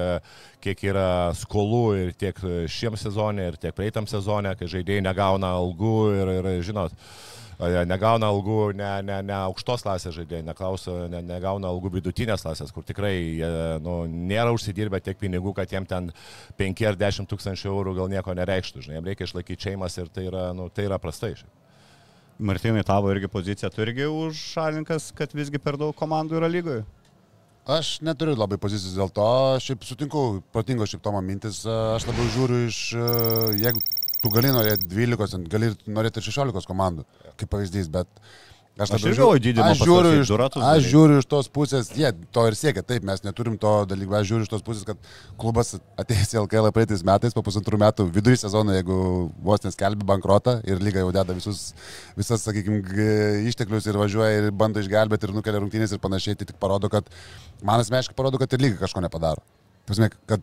kiek 0.64 0.84
yra 0.88 1.34
skolų 1.36 1.84
ir 2.06 2.14
tiek 2.16 2.40
šiem 2.72 2.96
sezonė, 2.96 3.50
ir 3.52 3.58
tiek 3.60 3.76
praeitam 3.76 4.08
sezonė, 4.08 4.56
kai 4.60 4.66
žaidėjai 4.72 5.04
negauna 5.04 5.52
algų 5.60 5.96
ir, 6.22 6.32
ir 6.40 6.64
žinot, 6.64 6.96
e, 6.96 7.33
negauna 7.60 8.30
algų 8.34 8.74
ne, 8.78 8.92
ne, 9.06 9.20
ne 9.26 9.36
aukštos 9.50 9.84
klasės 9.86 10.16
žaidėjai, 10.18 10.46
neklauso, 10.48 10.96
ne, 11.12 11.22
negauna 11.26 11.70
algų 11.70 11.94
vidutinės 11.98 12.46
klasės, 12.46 12.72
kur 12.74 12.86
tikrai 12.88 13.14
jie, 13.40 13.52
nu, 13.84 14.04
nėra 14.08 14.54
užsidirbę 14.56 15.02
tiek 15.04 15.20
pinigų, 15.20 15.54
kad 15.58 15.72
jiem 15.72 15.86
ten 15.90 16.12
5 16.58 16.86
ar 16.90 17.00
10 17.00 17.30
tūkstančių 17.30 17.70
eurų 17.74 17.98
gal 18.02 18.10
nieko 18.14 18.36
nereikštų. 18.38 18.86
Žinai, 18.86 18.98
jiem 19.00 19.12
reikia 19.12 19.30
išlaikyti 19.30 19.70
šeimas 19.70 19.98
ir 19.98 20.10
tai 20.14 20.28
yra, 20.32 20.50
nu, 20.58 20.70
tai 20.74 20.88
yra 20.90 21.00
prastai. 21.02 21.36
Šiaip. 21.38 21.52
Martinai, 22.44 22.82
tavo 22.84 23.12
irgi 23.14 23.30
pozicija, 23.30 23.70
tu 23.70 23.84
irgi 23.86 24.08
už 24.10 24.38
šalininkas, 24.56 25.12
kad 25.16 25.34
visgi 25.38 25.62
per 25.62 25.78
daug 25.78 25.94
komandų 25.96 26.40
yra 26.40 26.50
lygoje? 26.50 26.82
Aš 27.70 28.00
neturiu 28.04 28.34
labai 28.36 28.58
pozicijos 28.60 28.98
dėl 28.98 29.12
to, 29.14 29.28
šiaip 29.64 29.86
sutinku, 29.88 30.42
protingo 30.52 30.88
šiaip 30.90 31.04
Tomo 31.06 31.22
mintis, 31.24 31.62
aš 31.70 32.08
labiau 32.10 32.32
žiūriu 32.34 32.58
iš, 32.68 32.80
e, 32.98 33.06
jeigu 33.62 33.84
tu 34.24 34.32
gali 34.32 34.54
norėti 34.56 34.88
12, 34.88 35.46
gali 35.52 35.74
norėti 35.86 36.22
ir 36.22 36.32
16 36.32 36.70
komandų, 36.70 37.06
kaip 37.40 37.52
pavyzdys, 37.52 37.92
bet 37.92 38.08
aš 38.80 38.96
Aš 38.96 39.04
galvoju, 39.06 39.38
didinimą 39.38 39.70
aš 39.76 39.82
žiūriu, 39.86 40.12
iš, 40.24 40.30
aš 40.66 40.86
žiūriu 40.90 41.18
iš 41.22 41.28
tos 41.30 41.50
pusės, 41.54 41.92
jie 41.94 42.10
to 42.34 42.46
ir 42.50 42.56
siekia, 42.58 42.82
taip, 42.82 43.04
mes 43.06 43.22
neturim 43.22 43.54
to 43.62 43.74
dalyko, 43.86 44.16
aš 44.18 44.32
žiūriu 44.32 44.48
iš 44.48 44.50
tos 44.50 44.64
pusės, 44.66 44.88
kad 44.88 45.12
klubas 45.38 45.76
atėjęs 46.02 46.34
į 46.34 46.40
LKL 46.42 46.72
praeitais 46.74 47.06
metais, 47.06 47.36
po 47.38 47.44
pusantrų 47.46 47.78
metų 47.84 48.08
vidury 48.16 48.40
sezono, 48.42 48.74
jeigu 48.74 48.98
vos 49.46 49.62
neskelbi 49.68 50.08
bankrotą 50.10 50.56
ir 50.66 50.82
lyga 50.82 51.04
jau 51.04 51.14
deda 51.14 51.38
visus, 51.38 51.68
visas, 52.18 52.48
sakykime, 52.48 52.82
išteklius 53.52 53.92
ir 53.92 54.02
važiuoja 54.02 54.42
ir 54.42 54.52
bando 54.64 54.82
išgelbėti 54.82 55.30
ir 55.30 55.38
nukelia 55.38 55.62
rungtynės 55.62 55.94
ir 55.94 56.02
panašiai, 56.02 56.40
tai 56.40 56.50
tik 56.50 56.58
parodo, 56.64 56.90
kad 56.90 57.14
man 57.62 57.84
asmeniškai 57.84 58.18
parodo, 58.18 58.42
kad 58.42 58.58
ir 58.58 58.66
lyga 58.72 58.82
kažko 58.88 59.06
nepadaro. 59.06 59.46
Pasme, 59.86 60.10
kad 60.26 60.42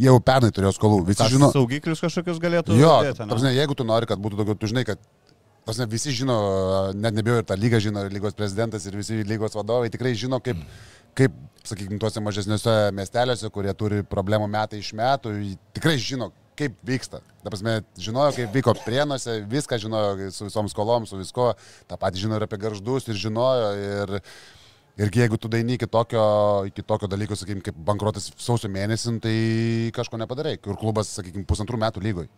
jau 0.00 0.16
pernai 0.24 0.50
turėjo 0.54 0.74
skolų, 0.76 1.00
visi 1.08 1.20
Tas 1.22 1.32
žino. 1.32 1.50
saugiklius 1.54 2.02
kažkokius 2.02 2.40
galėtų 2.42 2.78
Jo, 2.78 2.94
prasme, 3.20 3.52
jeigu 3.56 3.76
tu 3.76 3.86
nori, 3.88 4.08
kad 4.10 4.20
būtų 4.22 4.40
daugiau, 4.40 4.58
tu 4.58 4.70
žinai, 4.70 4.84
kad 4.88 5.02
prasme, 5.66 5.86
visi 5.90 6.14
žino, 6.16 6.36
net 6.96 7.16
nebijau 7.16 7.40
ir 7.40 7.48
tą 7.48 7.58
lygą 7.60 7.80
žino, 7.82 8.04
ir 8.06 8.14
lygos 8.14 8.36
prezidentas, 8.38 8.86
ir 8.86 8.96
visi 8.98 9.20
lygos 9.26 9.56
vadovai 9.58 9.90
tikrai 9.92 10.14
žino, 10.18 10.40
kaip, 10.44 10.60
kaip 11.18 11.36
sakykime, 11.68 12.00
tuose 12.02 12.22
mažesniuose 12.24 12.76
miesteliuose, 12.96 13.50
kurie 13.54 13.74
turi 13.78 14.04
problemų 14.08 14.48
metai 14.50 14.80
iš 14.80 14.92
metų, 14.96 15.34
tikrai 15.76 15.96
žino, 16.00 16.30
kaip 16.60 16.76
vyksta. 16.86 17.22
Ta 17.44 17.52
prasme, 17.52 17.80
žinojo, 18.00 18.34
kaip 18.36 18.56
vyko 18.56 18.74
prienuose, 18.84 19.40
viską 19.48 19.78
žinojo 19.80 20.30
su 20.34 20.48
visom 20.48 20.68
skolom, 20.72 21.06
su 21.08 21.20
visko, 21.20 21.52
tą 21.88 22.00
patį 22.00 22.26
žino 22.26 22.40
ir 22.40 22.46
apie 22.48 22.60
garždus, 22.60 23.08
ir 23.08 23.20
žinojo. 23.20 23.70
Ir, 23.80 24.16
Ir 24.98 25.10
jeigu 25.14 25.38
tu 25.40 25.48
daini 25.48 25.78
iki 25.78 25.86
tokio, 25.86 26.22
iki 26.68 26.82
tokio 26.82 27.08
dalyko, 27.08 27.38
sakykime, 27.38 27.62
kaip 27.64 27.78
bankrotas 27.86 28.30
sausio 28.36 28.68
mėnesį, 28.72 29.16
nu, 29.16 29.22
tai 29.24 29.34
kažko 29.96 30.18
nepadarai. 30.20 30.58
Kur 30.60 30.78
klubas, 30.80 31.12
sakykime, 31.16 31.46
pusantrų 31.48 31.78
metų 31.80 32.02
lygoj. 32.04 32.30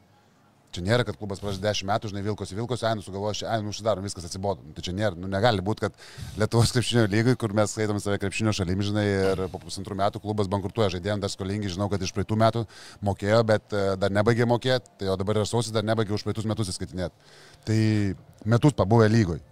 Čia 0.72 0.80
nėra, 0.86 1.04
kad 1.04 1.18
klubas 1.20 1.40
prieš 1.42 1.58
10 1.60 1.84
metų, 1.84 2.08
žinai, 2.08 2.22
vilkosi, 2.24 2.56
vilkosi, 2.56 2.86
ai, 2.88 2.94
sugalvoja, 3.04 3.44
ai, 3.52 3.58
nu, 3.60 3.74
užsidarom, 3.74 4.06
viskas 4.08 4.24
atsibodo. 4.24 4.64
Nu, 4.64 4.72
tai 4.72 4.84
čia 4.86 4.94
nėra, 4.96 5.18
nu, 5.20 5.28
negali 5.28 5.60
būti, 5.64 5.84
kad 5.84 6.38
Lietuvos 6.40 6.72
krepšinio 6.72 7.04
lygai, 7.12 7.34
kur 7.36 7.52
mes 7.56 7.74
skaitom 7.76 8.00
save 8.00 8.16
krepšinio 8.22 8.54
šalimi, 8.56 8.86
žinai, 8.88 9.04
ir 9.04 9.44
po 9.52 9.60
pusantrų 9.60 9.98
metų 10.00 10.24
klubas 10.24 10.48
bankrutuoja, 10.52 10.94
žaidėjom 10.96 11.20
dar 11.20 11.32
skolingi, 11.34 11.74
žinau, 11.76 11.90
kad 11.92 12.00
iš 12.00 12.14
praeitų 12.16 12.40
metų 12.40 12.64
mokėjo, 13.04 13.44
bet 13.52 13.76
e, 13.76 13.84
dar 14.00 14.16
nebaigė 14.16 14.48
mokėti, 14.48 14.96
tai 15.02 15.12
o 15.12 15.20
dabar 15.20 15.42
ir 15.42 15.50
sausis 15.50 15.76
dar 15.76 15.84
nebaigė 15.84 16.16
už 16.16 16.24
praeitus 16.24 16.48
metus 16.48 16.72
įskaitinėti. 16.72 17.36
Tai 17.68 17.80
metus 18.56 18.80
pabuvę 18.80 19.12
lygoj. 19.12 19.44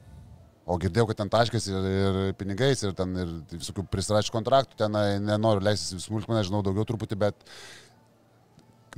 O 0.71 0.77
girdėjau, 0.79 1.09
kad 1.11 1.19
ten 1.19 1.31
taškas 1.33 1.67
ir, 1.67 1.87
ir 1.91 2.19
pinigais, 2.39 2.85
ir 2.87 2.95
ten 2.95 3.15
ir 3.19 3.31
visokių 3.57 3.89
prisirašytų 3.91 4.37
kontraktų, 4.37 4.79
ten 4.79 4.99
nenoriu 5.27 5.65
leistis 5.67 5.97
į 5.97 6.05
smulkmeną, 6.05 6.45
žinau 6.47 6.63
daugiau 6.67 6.87
truputį, 6.87 7.19
bet 7.25 7.49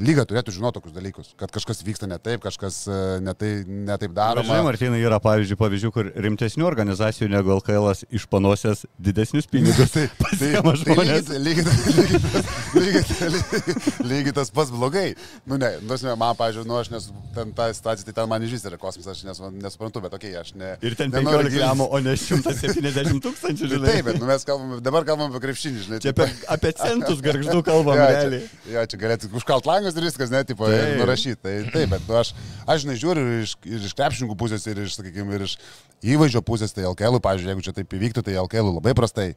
lyga 0.01 0.25
turėtų 0.29 0.55
žinoti 0.57 0.79
tokius 0.79 0.95
dalykus, 0.97 1.33
kad 1.37 1.51
kažkas 1.53 1.83
vyksta 1.85 2.07
ne 2.09 2.17
taip, 2.23 2.41
kažkas 2.45 2.79
e, 2.89 2.99
ne, 3.21 3.35
tai, 3.37 3.51
ne 3.67 3.97
taip 4.01 4.13
Bet 4.13 4.23
Žinai, 4.23 4.45
daroma. 4.47 4.63
Martinai, 4.71 5.01
yra 5.05 5.19
pavyzdžių, 5.23 5.59
pavyzdžių, 5.61 5.91
kur 5.93 6.09
rimtesnių 6.25 6.65
organizacijų 6.69 7.29
negu 7.33 7.53
LKL 7.59 7.91
išpanosės 8.17 8.87
didesnius 8.97 9.49
pinigus. 9.53 9.93
Tai, 10.03 10.07
tai, 10.39 10.49
tai 10.87 10.95
lygiai, 10.97 11.41
lygiai, 11.45 12.13
lygiai, 12.75 13.03
lygiai, 13.33 13.75
lygiai, 14.09 14.33
tas 14.37 14.51
pats 14.55 14.71
blogai. 14.73 15.13
Nu, 15.49 15.59
ne, 15.61 15.75
nu, 15.85 15.97
žinai, 16.01 16.15
man, 16.19 16.33
pažiūrėjau, 16.39 16.69
nu, 16.71 16.79
aš 16.81 16.91
nes 16.93 17.09
ten 17.37 17.53
tą 17.57 17.69
situaciją, 17.77 18.07
tai 18.09 18.15
ten 18.17 18.31
man 18.31 18.45
iš 18.47 18.55
vis 18.57 18.65
yra 18.69 18.79
kosmosas, 18.81 19.19
aš 19.19 19.27
nes, 19.29 19.41
nesuprantu, 19.63 20.01
bet 20.05 20.17
okei, 20.17 20.33
okay, 20.33 20.41
aš 20.41 20.55
ne. 20.59 20.73
Ir 20.85 20.97
ten 20.99 21.13
nenoriu 21.13 21.51
15 21.51 21.53
gilintis. 21.53 21.59
gramų, 21.61 21.89
o 21.93 22.01
ne 22.05 22.15
170 22.17 23.23
tūkstančių, 23.27 23.69
Tai 23.69 23.73
žinai. 23.77 23.93
Taip, 23.93 24.09
bet 24.09 24.21
nu, 24.23 24.29
mes 24.31 24.47
kalbame, 24.49 24.81
dabar 24.85 25.07
kalbame 25.09 25.31
apie 25.35 25.43
krepšinį, 25.47 25.85
žinai. 25.87 26.01
Čia 26.05 26.15
tipo- 26.15 26.27
apie, 26.29 26.49
apie 26.57 26.73
centus 26.81 27.23
garždų 27.25 27.61
kalbam, 27.71 28.01
Jo, 28.01 28.09
realiai. 28.17 28.43
čia, 28.65 28.75
jo, 28.77 28.87
čia 28.93 29.03
galėtų 29.05 29.33
užkalt 29.41 29.69
langus 29.83 29.99
ir 29.99 30.07
viskas, 30.07 30.31
ne, 30.31 30.43
tipo, 30.47 30.67
Taip. 30.71 30.99
nurašyti. 31.01 31.39
Tai 31.43 31.55
taip, 31.73 31.91
bet 31.91 32.05
nu, 32.07 32.17
aš, 32.21 32.33
aš 32.67 32.85
žinai, 32.85 32.99
žiūriu 33.01 33.25
ir 33.27 33.43
iš, 33.43 33.55
ir 33.67 33.87
iš 33.89 33.95
krepšininkų 33.99 34.37
pusės, 34.39 34.67
ir 34.71 34.83
iš, 34.85 34.97
sakykime, 34.99 35.35
ir 35.37 35.47
iš 35.49 35.57
įvaizdžio 36.15 36.43
pusės, 36.47 36.75
tai 36.75 36.87
LKL, 36.87 37.19
pavyzdžiui, 37.25 37.51
jeigu 37.53 37.67
čia 37.67 37.75
taip 37.77 37.97
įvyktų, 37.99 38.25
tai 38.27 38.39
LKL 38.45 38.77
labai 38.77 38.95
prastai. 38.99 39.33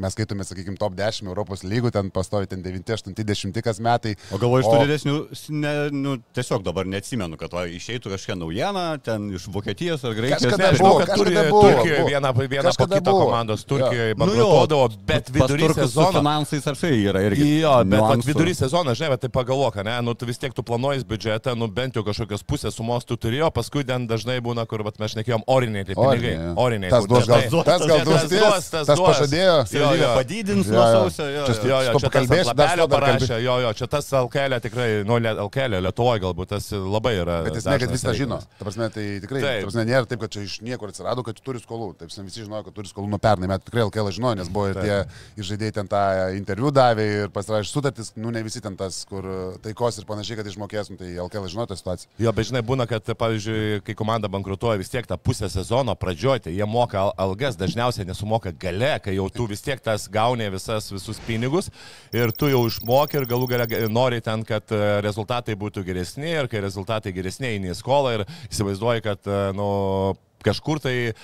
Mes 0.00 0.14
skaitome, 0.16 0.44
sakykime, 0.48 0.78
top 0.80 0.94
10 0.96 1.26
Europos 1.28 1.60
lygų, 1.66 1.90
ten 1.92 2.08
pastovi 2.14 2.46
ten 2.48 2.62
9, 2.64 2.88
8, 2.88 3.12
10 3.12 3.58
kas 3.62 3.80
metai. 3.84 4.14
O 4.32 4.38
galvoju, 4.40 4.62
iš 4.64 4.68
tų 4.70 4.76
O- 4.78 4.84
didesnių, 4.86 5.16
ne, 5.60 5.72
nu, 5.92 6.14
tiesiog 6.36 6.62
dabar 6.64 6.88
neatsimenu, 6.88 7.36
kad 7.36 7.52
va, 7.52 7.66
išeitų 7.68 8.08
kažkokia 8.14 8.36
naujiena, 8.40 8.84
ten 9.04 9.26
iš 9.36 9.44
Vokietijos 9.52 10.00
ar 10.08 10.14
Graikijos. 10.16 10.46
Kažkada 10.46 10.70
nežinau, 10.72 10.88
buvo, 10.94 11.00
kad 11.02 11.10
kad 11.12 11.18
turi 11.20 11.34
kažkada 11.34 11.50
buvo, 11.52 11.62
Turkijoje 11.68 11.98
buvo. 12.00 12.08
vieną, 12.08 12.32
vieną 12.48 12.62
po 12.62 12.68
Kažkada 12.70 12.96
kito 12.96 13.10
buvo. 13.12 13.24
komandos, 13.26 13.60
Jo. 13.60 13.68
Turkijoje 13.74 14.14
Nu 14.14 14.24
jo, 14.24 14.24
bankrutuodavo, 14.24 14.88
bet 15.06 15.24
pas 15.36 15.50
vidury 15.50 15.74
sezono. 15.74 16.12
Finansais 16.16 16.66
ar 16.66 16.76
tai 16.80 16.92
yra 17.04 17.20
irgi. 17.28 17.60
Jo, 17.60 17.74
bet 17.84 18.00
vat, 18.00 18.24
vidury 18.24 18.54
sezono, 18.56 18.94
žinai, 18.96 19.10
bet 19.12 19.20
tai 19.20 19.28
pagalvok, 19.36 19.76
ne, 19.84 19.98
nu 20.02 20.14
tu 20.14 20.24
vis 20.26 20.38
tiek 20.40 20.54
tu 20.56 20.62
planuoji 20.64 21.04
biudžetą, 21.04 21.52
nu 21.60 21.68
bent 21.68 21.92
jau 21.94 22.02
kažkokios 22.08 22.40
pusės 22.48 22.72
sumos 22.80 23.04
tu 23.04 23.16
turėjo, 23.20 23.52
paskui 23.52 23.84
ten 23.84 24.08
dažnai 24.08 24.40
būna, 24.40 24.64
kur 24.66 24.80
vat, 24.82 24.96
mes 24.98 25.12
šnekėjom, 25.12 25.44
oriniai 25.46 25.84
tai 25.84 25.92
pinigai. 25.94 26.34
Oriniai. 26.40 26.56
Oriniai. 26.56 26.90
Tas 26.90 27.04
duos 27.04 27.26
gal, 27.28 27.36
dažnai- 27.44 27.64
tas 27.68 27.80
gal 27.84 27.98
Tas 28.00 28.06
duos, 28.08 28.24
duos, 28.30 28.70
tas 28.70 28.86
tas 28.86 28.96
duos. 28.96 29.08
pažadėjo. 29.12 29.56
Jo, 29.76 29.89
jo. 29.98 30.10
padidins 30.18 30.70
nuo 30.70 30.84
sausio. 30.84 31.26
Jo, 31.30 31.44
Čia 31.48 31.70
jo. 31.70 32.00
Čia 32.00 32.10
ant 32.20 32.58
dar 32.58 32.82
parašė, 32.92 33.38
jo, 33.44 33.56
jo, 33.64 33.72
čia 33.78 33.88
tas 33.90 34.10
LKL 34.20 34.58
tikrai, 34.64 34.88
nu, 35.08 35.18
LKL 35.20 35.80
Lietuvoje 35.86 36.22
galbūt 36.24 36.52
tas 36.54 36.70
labai 36.74 37.14
yra. 37.20 37.40
Bet 37.46 37.58
jis 37.58 37.68
ne, 37.68 37.78
kad 37.82 37.94
visą 37.94 38.14
žino. 38.16 38.40
Ta 38.58 38.66
prasme, 38.66 38.90
tai 38.94 39.06
tikrai, 39.24 39.42
ta 39.44 39.54
prasme, 39.66 39.86
nėra 39.88 40.08
taip, 40.10 40.22
kad 40.24 40.34
čia 40.34 40.44
iš 40.46 40.58
niekur 40.66 40.92
atsirado, 40.92 41.24
kad 41.26 41.38
turi 41.44 41.62
skolų. 41.62 41.92
Taip, 42.00 42.12
visi 42.12 42.44
žinojo, 42.44 42.66
kad 42.68 42.76
turi 42.80 42.90
skolų 42.90 43.10
nuo 43.12 43.20
pernai 43.22 43.50
metų. 43.50 43.68
Tikrai 43.70 43.86
LKL 43.88 44.12
žinojo, 44.16 44.40
nes 44.40 44.50
buvo 44.52 44.70
ir 44.72 44.80
tie 44.80 45.44
žaidėjai 45.50 45.76
ten 45.80 45.90
tą 45.90 46.02
interviu 46.36 46.72
davė 46.74 47.06
ir 47.24 47.32
pasirašė 47.34 47.70
sutartis, 47.70 48.12
nu 48.20 48.32
ne 48.34 48.42
visi 48.46 48.62
ten 48.64 48.76
tas, 48.80 49.02
kur 49.08 49.26
taikos 49.64 50.00
ir 50.00 50.08
panašiai, 50.08 50.40
kad 50.40 50.50
išmokės, 50.50 50.90
nu, 50.92 50.98
tai 51.00 51.12
LKL 51.26 51.48
žinojo 51.52 51.70
tą 51.72 51.78
situaciją. 51.80 52.10
Jo, 52.22 52.32
bet 52.36 52.50
žinai, 52.50 52.62
būna, 52.66 52.86
kad, 52.90 53.06
pavyzdžiui, 53.20 53.82
kai 53.86 53.96
komanda 53.98 54.30
bankrutuoja 54.32 54.80
vis 54.80 54.90
tiek 54.92 55.06
tą 55.08 55.18
pusę 55.20 55.50
sezono 55.52 55.94
pradžioje, 55.98 56.46
tai 56.48 56.54
jie 56.56 56.66
moka 56.68 57.00
al- 57.04 57.14
algas, 57.20 57.58
dažniausiai 57.60 58.08
nesumoka 58.08 58.52
gale, 58.52 58.96
kai 59.04 59.14
jau 59.18 59.28
tu 59.32 59.46
vis 59.50 59.62
tiek 59.64 59.69
tas 59.78 60.08
gauni 60.10 60.48
visas, 60.50 60.90
visus 60.90 61.20
pinigus 61.22 61.70
ir 62.12 62.32
tu 62.32 62.48
jau 62.50 62.64
išmoki 62.66 63.16
ir 63.20 63.26
galų 63.30 63.46
gale 63.48 63.66
ga- 63.70 63.86
nori 63.88 64.18
ten, 64.20 64.42
kad 64.44 64.66
e, 64.74 65.00
rezultatai 65.06 65.54
būtų 65.54 65.84
geresni 65.86 66.26
ir 66.34 66.48
kai 66.50 66.60
rezultatai 66.60 67.12
geresni 67.14 67.46
eini 67.54 67.70
į 67.70 67.78
skolą 67.78 68.16
ir 68.18 68.26
įsivaizduoji, 68.50 69.02
kad, 69.06 69.22
e, 69.30 69.52
nu, 69.54 70.16
kažkur 70.44 70.80
tai 70.82 70.94
e, 71.10 71.14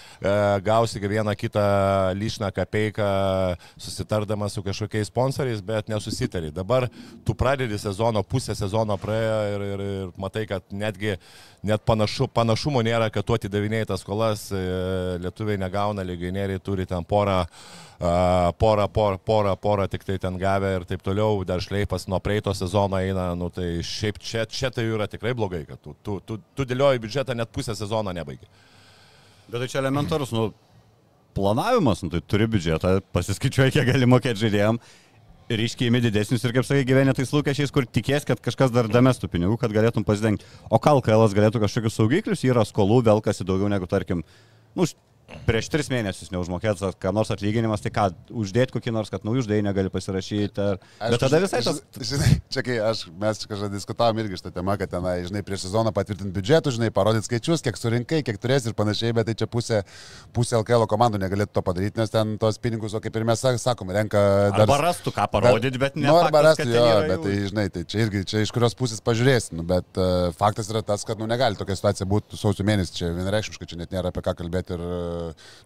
gausi 0.64 1.00
vieną 1.00 1.35
kitą 1.37 1.64
lyšną 2.14 2.52
kapeiką 2.52 3.06
susitardamas 3.78 4.52
su 4.52 4.62
kažkokiais 4.62 5.08
sponsoriais, 5.08 5.61
bet 5.61 5.88
nesusitari. 5.88 6.52
Dabar 6.52 6.88
tu 7.25 7.35
pradedi 7.35 7.78
sezono, 7.78 8.23
pusę 8.23 8.54
sezono 8.54 8.96
praėjo 8.96 9.40
ir, 9.54 9.66
ir, 9.73 9.85
ir 9.87 10.12
matai, 10.20 10.46
kad 10.46 10.62
netgi 10.70 11.16
net 11.66 11.82
panašu, 11.87 12.28
panašumo 12.28 12.82
nėra, 12.85 13.08
kad 13.12 13.26
tu 13.26 13.35
atidavinėjai 13.37 13.88
tas 13.90 14.04
skolas, 14.04 14.46
e, 14.54 14.61
lietuviai 15.23 15.58
negauna, 15.61 16.04
legionieriai 16.06 16.62
turi 16.62 16.87
ten 16.87 17.04
porą, 17.04 17.42
a, 17.96 18.52
porą, 18.58 18.87
porą, 18.92 19.18
porą, 19.18 19.56
porą 19.56 19.88
tik 19.90 20.04
tai 20.06 20.18
ten 20.23 20.38
gavę 20.40 20.75
ir 20.76 20.87
taip 20.88 21.02
toliau, 21.06 21.42
dar 21.49 21.64
šleipas 21.64 22.06
nuo 22.12 22.20
praeito 22.23 22.54
sezono 22.54 23.00
eina, 23.00 23.32
nu 23.38 23.50
tai 23.50 23.80
šiaip 23.87 24.20
čia, 24.20 24.46
čia 24.46 24.70
tai 24.70 24.87
yra 24.90 25.08
tikrai 25.11 25.35
blogai, 25.35 25.64
kad 25.68 25.82
tu, 25.82 25.96
tu, 26.02 26.20
tu, 26.20 26.38
tu 26.54 26.68
dėlioji 26.68 27.02
biudžetą 27.02 27.37
net 27.37 27.52
pusę 27.52 27.76
sezono 27.78 28.14
nebaigi. 28.16 28.49
Bet 29.46 29.62
tai 29.62 29.68
čia 29.70 29.80
elementarus, 29.82 30.32
nu, 30.34 30.48
planavimas, 31.36 32.02
nu, 32.02 32.10
tai 32.10 32.22
turi 32.26 32.48
biudžetą, 32.50 32.98
pasiskaičiuoji, 33.14 33.76
kiek 33.76 33.90
gali 33.92 34.08
mokėti 34.10 34.42
žaidėjim, 34.42 34.80
ryškiai 35.60 35.90
imi 35.92 36.00
didesnius 36.02 36.42
ir, 36.42 36.54
kaip 36.56 36.66
sakai, 36.66 36.86
gyveni 36.88 37.14
tais 37.14 37.30
lūkesčiais, 37.30 37.70
kur 37.74 37.86
tikės, 37.86 38.26
kad 38.26 38.40
kažkas 38.42 38.72
dar 38.74 38.88
damestų 38.90 39.30
pinigų, 39.30 39.58
kad 39.60 39.74
galėtum 39.74 40.06
pasidengti. 40.06 40.48
O 40.66 40.80
kalkalas 40.82 41.36
galėtų 41.36 41.62
kažkokius 41.62 41.98
saugiklius, 42.00 42.42
yra 42.48 42.64
skolų, 42.66 43.04
velkasi 43.06 43.46
daugiau 43.46 43.70
negu, 43.70 43.86
tarkim, 43.90 44.24
nu, 44.74 44.88
prieš 45.47 45.68
tris 45.71 45.88
mėnesius 45.90 46.30
neužmokėtas, 46.30 46.97
ką 47.02 47.11
nors 47.14 47.30
atlyginimas, 47.35 47.83
tai 47.83 47.90
ką, 47.95 48.06
uždėti 48.42 48.75
kokį 48.76 48.92
nors, 48.95 49.11
kad 49.11 49.25
naujų 49.26 49.45
žaidėjų 49.47 49.64
negali 49.66 49.90
pasirašyti. 49.90 50.62
Ar... 50.62 50.78
Bet 51.12 51.23
tada 51.23 51.40
visai 51.42 51.62
tas... 51.66 51.80
Žinai, 51.97 52.30
čia 52.52 52.62
kai 52.66 52.76
aš, 52.83 53.06
mes 53.18 53.42
kažkada 53.42 53.73
diskutavom 53.75 54.21
irgi 54.23 54.38
šitą 54.38 54.52
temą, 54.54 54.76
kad 54.78 54.92
tenai, 54.92 55.16
žinai, 55.26 55.42
prieš 55.47 55.66
sezoną 55.66 55.92
patvirtinti 55.97 56.35
biudžetų, 56.37 56.75
žinai, 56.78 56.90
parodyti 56.95 57.26
skaičius, 57.26 57.64
kiek 57.66 57.78
surinkai, 57.80 58.21
kiek 58.26 58.38
turės 58.42 58.68
ir 58.68 58.76
panašiai, 58.78 59.14
bet 59.16 59.30
tai 59.30 59.35
čia 59.38 59.49
pusė, 59.50 59.83
pusė 60.37 60.61
LKL 60.61 60.87
komandų 60.90 61.21
negalėtų 61.25 61.56
to 61.59 61.64
padaryti, 61.66 61.99
nes 61.99 62.14
ten 62.14 62.37
tos 62.42 62.61
pinigus, 62.62 62.95
o 62.95 63.02
kaip 63.02 63.18
ir 63.18 63.26
mes 63.26 63.42
sak- 63.42 63.59
sakom, 63.62 63.90
renka 63.95 64.23
dar... 64.54 64.66
Arba 64.66 64.78
rastų 64.85 65.14
ką 65.16 65.26
parodyti, 65.35 65.83
bet 65.83 65.99
ne. 65.99 66.06
Nu, 66.06 66.21
arba 66.23 66.54
ten 66.59 66.71
jo, 66.71 66.87
yra 66.87 67.02
bet 67.11 67.26
tai, 67.26 67.37
žinai, 67.50 67.66
tai 67.75 67.83
čia 67.88 68.04
irgi, 68.04 68.23
čia 68.30 68.45
iš 68.47 68.54
kurios 68.54 68.78
pusės 68.78 69.02
pažiūrėsi, 69.06 69.56
nu, 69.59 69.66
bet 69.66 69.99
uh, 69.99 70.30
faktas 70.38 70.71
yra 70.71 70.85
tas, 70.87 71.02
kad, 71.09 71.18
nu, 71.18 71.28
negali 71.30 71.59
tokia 71.59 71.78
situacija 71.78 72.06
būti 72.11 72.38
sausio 72.38 72.66
mėnesį, 72.66 72.97
čia 73.00 73.12
vienareikšmiškai, 73.16 73.71
čia 73.73 73.80
net 73.80 73.95
nėra 73.95 74.12
apie 74.12 74.23
ką 74.26 74.37
kalbėti 74.38 74.76
ir, 74.76 74.85
uh, 74.85 75.15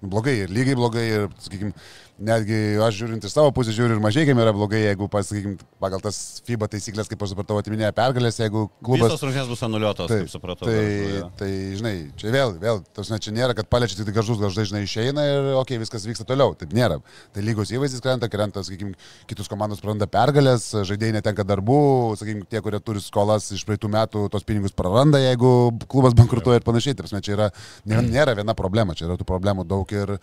blogai, 0.03 0.37
ir 0.45 0.55
lygiai 0.55 0.79
blogai, 0.79 1.07
ir, 1.19 1.29
sakykime, 1.43 1.75
netgi 2.21 2.61
aš 2.85 3.01
žiūrint 3.01 3.25
iš 3.27 3.35
savo 3.35 3.53
pusės, 3.57 3.75
žiūriu 3.77 3.97
ir 3.97 4.03
mažai, 4.05 4.27
yra 4.29 4.53
blogai, 4.57 4.83
jeigu, 4.85 5.09
pasakykime, 5.13 5.57
pagal 5.83 6.03
tas 6.05 6.19
FIBA 6.47 6.69
taisyklės, 6.71 7.09
kaip 7.11 7.23
aš 7.25 7.35
supratau, 7.35 7.59
atiminėja 7.61 7.93
pergalės, 7.97 8.41
jeigu 8.43 8.67
klubas... 8.85 9.11
Visos 9.11 9.25
rungtynės 9.25 9.49
bus 9.51 9.65
anuliuotos, 9.67 10.11
kaip 10.13 10.33
supratau. 10.33 10.69
Tai, 10.69 10.77
Garžų, 10.81 11.17
jo. 11.17 11.29
tai, 11.41 11.51
žinai, 11.79 11.95
čia 12.21 12.33
vėl, 12.35 12.55
vėl, 12.61 12.81
tos 12.97 13.11
ne, 13.13 13.19
čia 13.23 13.33
nėra, 13.35 13.55
kad 13.57 13.69
paliečia 13.73 13.99
tik 14.01 14.13
garžus, 14.17 14.41
garžai, 14.41 14.67
žinai, 14.69 14.83
išeina 14.87 15.25
ir, 15.27 15.49
okei, 15.55 15.77
okay, 15.77 15.81
viskas 15.83 16.07
vyksta 16.09 16.27
toliau. 16.29 16.55
Taip 16.59 16.75
nėra. 16.77 17.01
Tai 17.35 17.45
lygos 17.45 17.73
įvaizdis 17.75 18.03
krenta, 18.05 18.29
krenta, 18.33 18.65
sakykime, 18.67 18.95
kitus 19.31 19.51
komandos 19.51 19.83
praranda 19.83 20.09
pergalės, 20.11 20.71
žaidėjai 20.89 21.17
netenka 21.19 21.47
darbų, 21.49 21.81
sakykime, 22.21 22.47
tie, 22.51 22.63
kurie 22.65 22.83
turi 22.85 23.03
skolas 23.05 23.51
iš 23.57 23.65
praeitų 23.69 23.93
metų, 23.97 24.27
tos 24.33 24.47
pinigus 24.49 24.77
praranda, 24.77 25.21
jeigu 25.23 25.53
klubas 25.91 26.17
bankrutuoja 26.19 26.61
ir 26.61 26.67
panašiai. 26.67 26.99
Taip, 27.01 27.13
čia 27.25 27.37
yra, 27.37 27.51
nėra, 27.89 28.37
viena 28.39 28.57
problema, 28.59 28.97
čia 28.99 29.09
yra 29.09 29.19
tų 29.21 29.29
problemų 29.29 29.67
daug 29.69 29.95
ir 29.95 30.17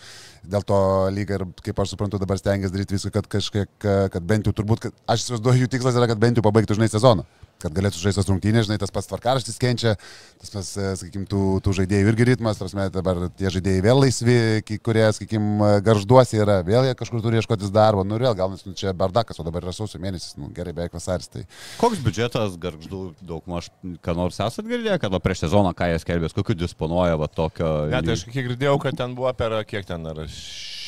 dėl 0.48 0.66
to 0.68 0.80
lyga 1.14 1.40
ir, 1.40 1.48
kaip 1.66 1.82
aš 1.84 1.87
suprantu, 1.90 2.22
dabar 2.22 2.40
stengiasi 2.40 2.76
daryti 2.76 2.98
viską, 2.98 3.14
kad 3.18 3.28
kažkiek, 3.38 3.74
kad 4.14 4.24
bent 4.28 4.50
jau 4.50 4.56
turbūt, 4.56 4.88
kad, 4.88 5.04
aš 5.10 5.26
įsivaizduoju, 5.26 5.66
jų 5.66 5.74
tikslas 5.76 6.00
yra, 6.00 6.10
kad 6.12 6.22
bent 6.22 6.40
jau 6.40 6.46
pabaigtų, 6.46 6.80
žinai, 6.80 6.92
sezoną 6.94 7.28
kad 7.62 7.74
galėtų 7.74 8.00
žaisti 8.02 8.22
tas 8.22 8.30
rungtynės, 8.30 8.68
žinai, 8.68 8.78
tas 8.82 8.94
pats 8.94 9.10
tvarkaraštis 9.10 9.58
kenčia, 9.62 9.96
tas 10.42 10.52
pats, 10.54 10.70
e, 10.78 10.92
sakykime, 11.00 11.26
tų, 11.30 11.42
tų 11.66 11.74
žaidėjų 11.80 12.12
irgi 12.12 12.28
ritmas, 12.32 12.60
tas 12.62 12.76
mes 12.78 12.92
dabar 12.94 13.24
tie 13.38 13.52
žaidėjai 13.54 13.84
vėl 13.86 14.02
laisvi, 14.04 14.38
kurie, 14.86 15.06
sakykime, 15.18 15.72
garžduosi 15.86 16.42
yra, 16.42 16.60
vėl 16.68 16.88
jie 16.88 16.96
kažkur 17.00 17.24
turi 17.26 17.42
ieškotis 17.42 17.74
darbo, 17.74 18.06
nu 18.06 18.20
ir 18.20 18.28
vėl 18.28 18.38
gal, 18.38 18.54
nu, 18.54 18.76
čia 18.78 18.94
bardakas, 18.98 19.42
o 19.42 19.48
dabar 19.48 19.66
yra 19.66 19.76
sausio 19.76 20.02
mėnesis, 20.04 20.38
nu 20.38 20.52
gerai, 20.54 20.76
beveik 20.78 20.98
vasaris. 20.98 21.32
Tai 21.34 21.46
Koks 21.82 22.02
biudžetas 22.06 22.58
garždų 22.62 23.04
daug 23.26 23.46
maž, 23.50 23.72
ką 24.06 24.18
nors 24.18 24.38
esat 24.38 24.70
girdėję, 24.70 25.02
kad 25.02 25.14
va, 25.14 25.22
prieš 25.24 25.48
sezoną 25.48 25.74
ką 25.78 25.92
jie 25.94 26.02
skelbės, 26.06 26.38
kokiu 26.38 26.58
disponuoja 26.58 27.18
va 27.18 27.30
tokio... 27.32 27.74
Ne, 27.90 28.04
tai 28.06 28.18
aš 28.18 28.28
kiek 28.30 28.52
girdėjau, 28.52 28.78
kad 28.86 29.02
ten 29.02 29.18
buvo 29.18 29.34
per 29.38 29.58
kiek 29.68 29.88
ten, 29.90 30.06
ar 30.06 30.28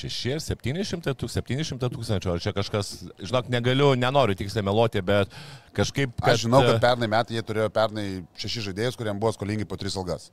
6 0.01 0.35
ar 0.35 0.43
700 0.43 1.15
tūkstančių, 1.19 1.57
700 1.59 1.91
tūkstančių, 1.95 2.31
ar 2.33 2.43
čia 2.43 2.53
kažkas, 2.55 2.91
žinok, 3.19 3.49
negaliu, 3.51 3.91
nenoriu 3.99 4.37
tiksliai 4.39 4.63
meluoti, 4.65 5.03
bet 5.05 5.33
kažkaip... 5.77 6.15
kad, 6.21 6.35
aš 6.35 6.45
žinau, 6.47 6.63
kad 6.63 6.77
e, 6.77 6.83
pernai 6.83 7.11
metai 7.11 7.37
jie 7.37 7.43
turėjo 7.45 7.71
pernai 7.75 8.05
šešis 8.39 8.69
žaidėjus, 8.69 8.99
kuriems 8.99 9.19
buvo 9.21 9.33
skolingi 9.35 9.67
po 9.67 9.79
tris 9.81 9.97
algas. 9.99 10.29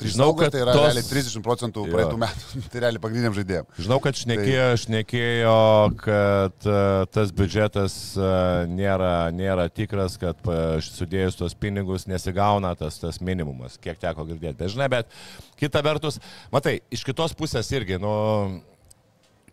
Trys 0.00 0.14
Žinau, 0.16 0.30
kad 0.38 0.52
tai 0.54 0.62
yra 0.64 0.72
tos- 0.72 0.86
realiai 0.88 1.04
30 1.04 1.42
procentų 1.44 1.82
Jo. 1.84 1.92
praeitų 1.92 2.18
metų, 2.22 2.60
tai 2.72 2.80
realiai 2.86 3.02
pagrindiniam 3.02 3.34
žaidėjim. 3.36 3.66
Žinau, 3.84 3.98
kad 4.00 4.16
šnekėjo, 4.16 4.68
šnekėjo 4.86 5.56
kad 6.00 6.68
e, 6.72 6.78
tas 7.12 7.34
biudžetas 7.36 7.96
e, 8.16 8.30
nėra, 8.72 9.12
nėra 9.36 9.66
tikras, 9.68 10.16
kad 10.20 10.40
e, 10.48 10.56
sudėjus 10.88 11.36
tuos 11.36 11.52
pinigus 11.60 12.08
nesigauna 12.08 12.72
tas, 12.80 12.96
tas 13.02 13.20
minimumas, 13.20 13.76
kiek 13.82 14.00
teko 14.00 14.24
girdėti. 14.30 14.56
Bet 14.62 14.72
žinai, 14.72 14.88
bet 14.96 15.12
kita 15.60 15.84
vertus, 15.84 16.16
matai, 16.54 16.78
iš 16.88 17.04
kitos 17.04 17.36
pusės 17.36 17.68
irgi, 17.76 18.00
nu, 18.00 18.14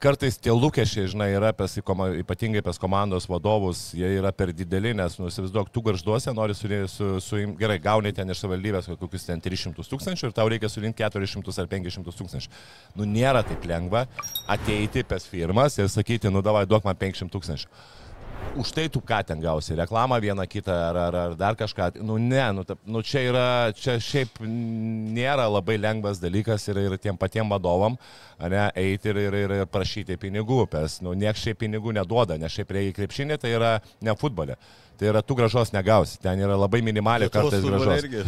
kartais 0.02 0.38
tie 0.40 0.54
lūkesčiai, 0.54 1.08
žinai, 1.12 1.28
yra 1.36 1.52
koma- 1.84 2.10
ypatingai 2.22 2.64
pas 2.64 2.78
komandos 2.78 3.28
vadovus, 3.28 3.94
jie 3.94 4.08
yra 4.20 4.32
per 4.32 4.54
dideli, 4.54 4.94
nes, 4.94 5.18
nusivaizduok, 5.18 5.70
tu 5.74 5.82
garžduose 5.82 6.34
nori 6.34 6.54
su, 6.54 6.68
su, 6.88 7.20
su, 7.20 7.36
gerai, 7.60 7.80
gauni 7.80 8.14
ten 8.14 8.30
iš 8.30 8.44
savivaldybės 8.44 8.90
kokius 9.00 9.26
ten 9.26 9.42
300 9.42 9.88
tūkstančių 9.90 10.30
ir 10.30 10.34
tau 10.34 10.48
reikia 10.48 10.70
surinkti 10.70 11.04
400 11.04 11.62
ar 11.62 11.68
500 11.68 12.18
tūkstančių. 12.22 12.50
Nu, 12.96 13.06
nėra 13.06 13.44
taip 13.44 13.66
lengva 13.66 14.08
ateiti 14.48 15.04
pas 15.04 15.26
firmas 15.26 15.78
ir 15.78 15.88
sakyti, 15.90 16.32
nu, 16.32 16.42
davai, 16.42 16.66
duok 16.66 16.86
man 16.86 16.96
500 16.96 17.32
tūkstančių. 17.34 17.68
Už 18.58 18.72
tai 18.74 18.88
tu 18.90 18.98
ką 19.06 19.20
ten 19.22 19.40
gausi? 19.40 19.76
Reklamą 19.78 20.18
vieną 20.22 20.48
kitą 20.50 20.74
ar, 20.74 20.98
ar, 20.98 21.16
ar 21.16 21.36
dar 21.38 21.56
kažką? 21.56 22.02
Nu 22.02 22.18
ne, 22.18 22.42
nu, 22.54 22.64
ta, 22.66 22.74
nu 22.86 23.04
čia 23.06 23.22
yra, 23.30 23.46
čia 23.78 24.00
šiaip 24.02 24.42
nėra 24.42 25.46
labai 25.46 25.78
lengvas 25.78 26.18
dalykas 26.18 26.66
ir, 26.72 26.80
ir 26.88 26.98
tiem 26.98 27.18
patiem 27.22 27.50
vadovam, 27.54 28.00
ne, 28.42 28.64
eiti 28.74 29.14
ir, 29.14 29.22
ir, 29.28 29.38
ir, 29.38 29.54
prašyti 29.70 30.18
pinigų, 30.18 30.64
nes, 30.74 30.98
nu, 31.06 31.14
nieks 31.14 31.46
šiaip 31.46 31.62
pinigų 31.62 31.94
neduoda, 32.00 32.40
nes 32.42 32.54
šiaip 32.54 32.74
reikia 32.74 32.98
krepšinį, 32.98 33.38
tai 33.38 33.54
yra 33.60 33.76
ne 34.02 34.18
futbolė. 34.18 34.58
Tai 34.98 35.12
yra, 35.12 35.22
tu 35.22 35.36
gražos 35.38 35.70
negausi, 35.76 36.18
ten 36.22 36.40
yra 36.42 36.56
labai 36.58 36.82
minimaliai 36.82 37.30
kartais 37.30 37.62
gražos. 37.62 38.02
Irgi, 38.02 38.24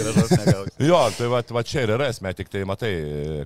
gražos. 0.00 0.70
Jo, 0.84 0.98
tai 1.14 1.28
va, 1.30 1.38
va 1.54 1.62
čia 1.62 1.84
ir 1.84 1.92
yra 1.94 2.08
esmė, 2.10 2.32
tik 2.34 2.48
tai 2.50 2.64
matai, 2.66 2.90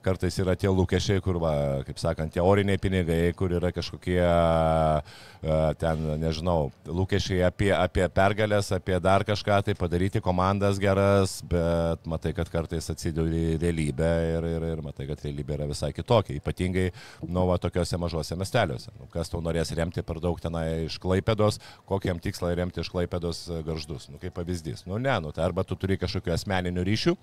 kartais 0.02 0.38
yra 0.40 0.54
tie 0.56 0.70
lūkesčiai, 0.72 1.20
kur, 1.22 1.36
va, 1.42 1.52
kaip 1.84 1.98
sakant, 2.00 2.32
tie 2.32 2.40
oriniai 2.40 2.80
pinigai, 2.80 3.34
kur 3.36 3.52
yra 3.52 3.68
kažkokie 3.74 4.16
e, 4.22 5.58
ten, 5.78 6.06
nežinau, 6.22 6.70
lūkesčiai 6.88 7.42
apie, 7.46 7.68
apie 7.76 8.06
pergalės, 8.14 8.70
apie 8.72 8.96
dar 9.04 9.26
kažką, 9.28 9.58
tai 9.66 9.74
padaryti 9.78 10.22
komandas 10.24 10.80
geras, 10.80 11.36
bet 11.50 12.08
matai, 12.08 12.32
kad 12.38 12.48
kartais 12.52 12.88
atsiduri 12.94 13.58
realybę 13.60 14.08
ir, 14.38 14.48
ir, 14.54 14.66
ir 14.72 14.82
matai, 14.86 15.10
kad 15.10 15.20
realybė 15.26 15.58
yra 15.58 15.68
visai 15.68 15.92
kitokia, 15.96 16.38
ypatingai, 16.40 16.88
nu, 17.26 17.44
va, 17.50 17.58
tokiuose 17.60 18.00
mažose 18.00 18.38
miesteliuose. 18.40 18.94
Nu, 18.96 19.10
kas 19.12 19.28
tau 19.34 19.44
norės 19.44 19.74
remti 19.76 20.06
per 20.06 20.22
daug 20.24 20.40
tenai 20.40 20.86
iš 20.86 20.96
Klaipėdos, 21.02 21.60
kokiam 21.90 22.24
tikslai 22.24 22.54
remti 22.56 22.67
iš 22.76 22.90
Klaipėdos 22.92 23.40
e, 23.48 23.58
garždus, 23.66 24.08
nu, 24.12 24.20
kaip 24.20 24.34
pavyzdys. 24.36 24.84
Nu, 24.88 24.98
ne, 25.00 25.14
nu, 25.24 25.32
tai 25.32 25.46
arba 25.46 25.64
tu 25.66 25.76
turi 25.80 25.96
kažkokių 26.00 26.34
asmeninių 26.34 26.84
ryšių, 26.88 27.14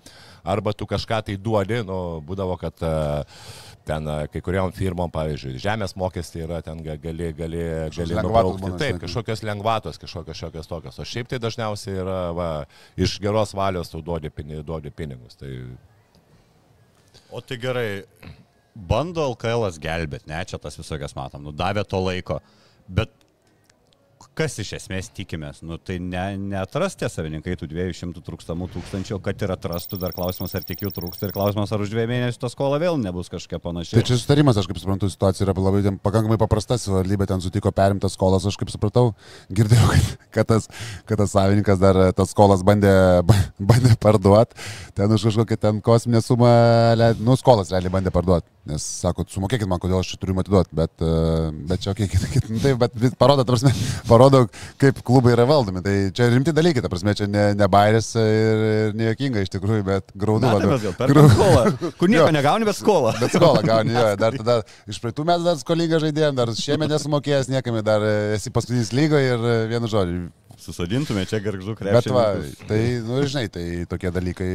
arba 0.54 0.74
tu 0.74 0.88
kažką 0.90 1.20
tai 1.28 1.36
duodi, 1.38 1.78
nu, 1.86 1.98
būdavo, 2.26 2.56
kad 2.60 2.82
uh, 2.86 3.44
ten 3.86 4.08
uh, 4.10 4.24
kai 4.32 4.42
kuriam 4.44 4.72
firmom, 4.74 5.12
pavyzdžiui, 5.14 5.60
žemės 5.62 5.94
mokestį 5.98 6.44
yra, 6.46 6.62
ten 6.66 6.82
ga- 6.84 6.98
gali, 7.00 7.30
gali, 7.36 7.62
gali 7.94 8.18
nubraukti. 8.18 8.72
Taip, 8.80 9.02
kažkokios 9.04 9.44
lengvatos, 9.46 10.00
kažkokios 10.02 10.42
šiokios 10.42 10.70
tokios. 10.70 10.98
O 10.98 11.06
šiaip 11.06 11.30
tai 11.30 11.42
dažniausiai 11.42 12.00
yra, 12.02 12.18
va, 12.36 12.48
iš 12.98 13.20
geros 13.22 13.54
valios 13.56 13.92
tu 13.92 14.02
duodi, 14.02 14.32
duodi 14.66 14.90
pinigus. 14.94 15.38
Tai 15.38 15.52
O 17.30 17.40
tai 17.42 17.56
gerai, 17.58 18.04
bando 18.76 19.24
LKL 19.32 19.66
gelbėti, 19.82 20.28
ne, 20.30 20.38
čia 20.46 20.60
tas 20.62 20.76
visokias 20.78 21.16
matom, 21.16 21.42
nu 21.42 21.52
davė 21.52 21.82
to 21.88 21.98
laiko, 22.04 22.38
bet 22.86 23.10
kas 24.36 24.58
iš 24.60 24.72
esmės 24.76 25.08
tikimės? 25.16 25.62
Nu, 25.64 25.78
tai 25.80 25.96
ne, 26.02 26.24
neatras 26.52 26.96
tie 26.98 27.08
savininkai 27.10 27.56
tų 27.58 27.68
200 27.70 28.22
trūkstamų 28.26 28.68
tūkstančių, 28.74 29.18
kad 29.24 29.44
ir 29.46 29.52
atrastų, 29.54 29.98
dar 30.02 30.12
klausimas, 30.16 30.54
ar 30.56 30.66
tik 30.66 30.84
jų 30.84 30.92
trūksta 30.94 31.28
ir 31.28 31.34
klausimas, 31.36 31.72
ar 31.72 31.84
už 31.84 31.92
dviejų 31.94 32.10
mėnesių 32.10 32.42
ta 32.42 32.50
skola 32.52 32.80
vėl 32.82 32.98
nebus 33.00 33.30
kažkokia 33.32 33.60
panaši. 33.64 33.96
Tai 33.96 34.04
čia 34.06 34.18
sutarimas, 34.20 34.58
aš 34.60 34.68
kaip 34.68 34.80
suprantu, 34.82 35.08
situacija 35.12 35.46
yra 35.46 35.56
labai 35.56 35.82
ten, 35.86 35.96
pakankamai 36.02 36.38
paprasta, 36.40 36.76
savivaldybė 36.80 37.28
ten 37.30 37.44
sutiko 37.44 37.72
perimtas 37.76 38.16
skolas, 38.18 38.44
aš 38.48 38.58
kaip 38.60 38.72
supratau, 38.72 39.14
girdėjau, 39.56 39.88
kad, 39.92 40.26
kad, 40.36 40.50
tas, 40.52 40.68
kad 41.08 41.22
tas 41.22 41.32
savininkas 41.32 41.80
dar 41.80 42.00
tas 42.16 42.34
skolas 42.34 42.64
bandė, 42.66 42.92
bandė 43.72 43.96
parduoti, 44.02 44.60
ten 44.96 45.16
už 45.16 45.30
kažkokią 45.30 45.60
ten 45.64 45.80
kosminę 45.84 46.20
sumą, 46.24 46.52
nu, 47.24 47.38
skolas 47.40 47.72
realiai 47.72 47.94
bandė 47.96 48.12
parduoti, 48.14 48.48
nes 48.70 48.84
sako, 49.02 49.24
sumokėkit 49.30 49.68
man, 49.70 49.80
kodėl 49.82 50.00
aš 50.00 50.12
turiu 50.20 50.36
atiduoti, 50.42 50.74
bet, 50.76 50.92
e, 51.00 51.50
bet 51.70 51.84
čia, 51.84 51.94
okei, 51.94 52.08
okay, 52.10 52.32
kit, 52.34 52.48
taip, 52.62 52.80
bet 52.82 53.18
parodo, 53.20 53.44
ta 53.46 53.54
prasme, 53.54 53.72
parodo, 54.26 54.46
kaip 54.80 54.98
klubai 55.06 55.32
yra 55.34 55.44
valdomi, 55.48 55.82
tai 55.84 55.94
čia 56.14 56.28
rimti 56.32 56.52
dalykai, 56.54 56.82
ta 56.84 56.90
prasme, 56.92 57.14
čia 57.18 57.28
ne, 57.30 57.44
ne 57.58 57.68
bairis 57.70 58.12
ir, 58.18 58.62
ir 58.90 58.96
nejokinga 58.98 59.44
iš 59.46 59.52
tikrųjų, 59.54 59.84
bet 59.86 60.10
graudu 60.18 60.50
per 60.98 61.12
Grau- 61.12 61.28
skolą. 61.30 61.64
Kur 62.00 62.10
nieko 62.12 62.30
negauni, 62.34 62.66
bet 62.68 62.78
skolą. 62.78 63.14
Bet 63.20 63.36
skolą 63.36 63.62
gauni, 63.66 63.94
jo, 63.96 64.06
dar 64.20 64.36
tada 64.36 64.58
iš 64.90 65.00
praeitų 65.02 65.26
metų 65.30 65.46
dar 65.50 65.60
skolingą 65.62 66.00
žaidėjom, 66.06 66.38
dar 66.38 66.52
šiemet 66.58 66.92
nesumokėjęs 66.96 67.50
niekam, 67.52 67.78
dar 67.86 68.04
esi 68.36 68.52
paskutinis 68.54 68.92
lygoje 68.96 69.34
ir 69.36 69.46
vienu 69.72 69.90
žodžiu. 69.92 70.26
Susodintume 70.66 71.26
čia 71.28 71.38
garžų 71.44 71.76
Bet 71.78 72.08
va, 72.10 72.30
krepšį. 72.40 72.66
tai, 72.66 72.80
nu, 73.04 73.20
žinai, 73.28 73.46
tai 73.52 73.64
tokie 73.90 74.10
dalykai, 74.10 74.48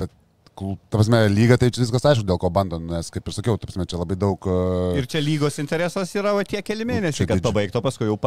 bet, 0.00 0.10
ta 0.56 0.98
prasme, 0.98 1.20
lyga, 1.32 1.56
tai 1.60 1.70
čia 1.72 1.82
viskas 1.84 2.04
aišku, 2.10 2.24
dėl 2.28 2.38
ko 2.40 2.50
bando, 2.52 2.78
nes, 2.82 3.08
kaip 3.12 3.26
ir 3.30 3.36
sakiau, 3.36 3.56
ta 3.60 3.68
prasme, 3.68 3.86
čia 3.88 4.00
labai 4.00 4.16
daug... 4.20 4.36
e, 4.44 4.98
Ir 5.00 5.06
čia 5.10 5.22
lygos 5.24 5.56
interesas 5.62 6.12
yra 6.18 6.34
va, 6.36 6.44
tie 6.44 6.60
keli 6.66 6.84
mėnesiai, 6.88 7.22
Čia 7.24 7.28
kad 7.30 7.44
pabaigto, 7.44 7.80
paskui 7.84 8.08
jau 8.10 8.18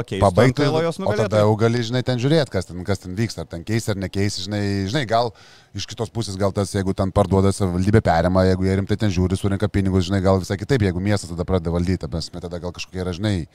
LKL 0.74 0.88
jos 0.88 1.02
o 1.04 1.14
tada 1.20 1.44
jau 1.44 1.54
gali, 1.60 1.84
žinai, 1.86 2.02
ten 2.08 2.22
žiūrėti, 2.22 2.54
kas 2.54 2.70
ten, 2.70 2.80
kas 2.88 3.04
ten 3.04 3.14
vyksta, 3.18 3.46
ar 3.46 3.52
ten 3.52 3.66
keis 3.68 3.90
ar 3.92 4.00
nekeis, 4.02 4.40
žinai, 4.48 4.64
žinai, 4.90 5.06
gal 5.10 5.34
iš 5.74 5.88
kitos 5.90 6.12
pusės, 6.14 6.38
gal 6.38 6.54
tas, 6.54 6.70
jeigu 6.74 6.94
ten 6.98 7.10
parduoda 7.14 7.50
savivaldybė 7.54 8.02
perima, 8.06 8.44
jeigu 8.46 8.68
jie 8.68 8.76
rimtai 8.78 8.98
ten 9.02 9.14
žiūri, 9.14 9.38
surinka 9.38 9.70
pinigus, 9.74 10.06
žinai, 10.10 10.22
gal 10.22 10.38
visai 10.42 10.58
kitaip, 10.62 10.86
jeigu 10.86 11.02
miestas 11.02 11.32
tada 11.34 11.46
pradeda 11.50 11.74
valdyti, 11.74 12.10
mes 12.14 12.30
tada 12.30 12.60
gal 12.62 12.74
kažkokie 12.76 13.02
yra, 13.02 13.14
žinai, 13.18 13.48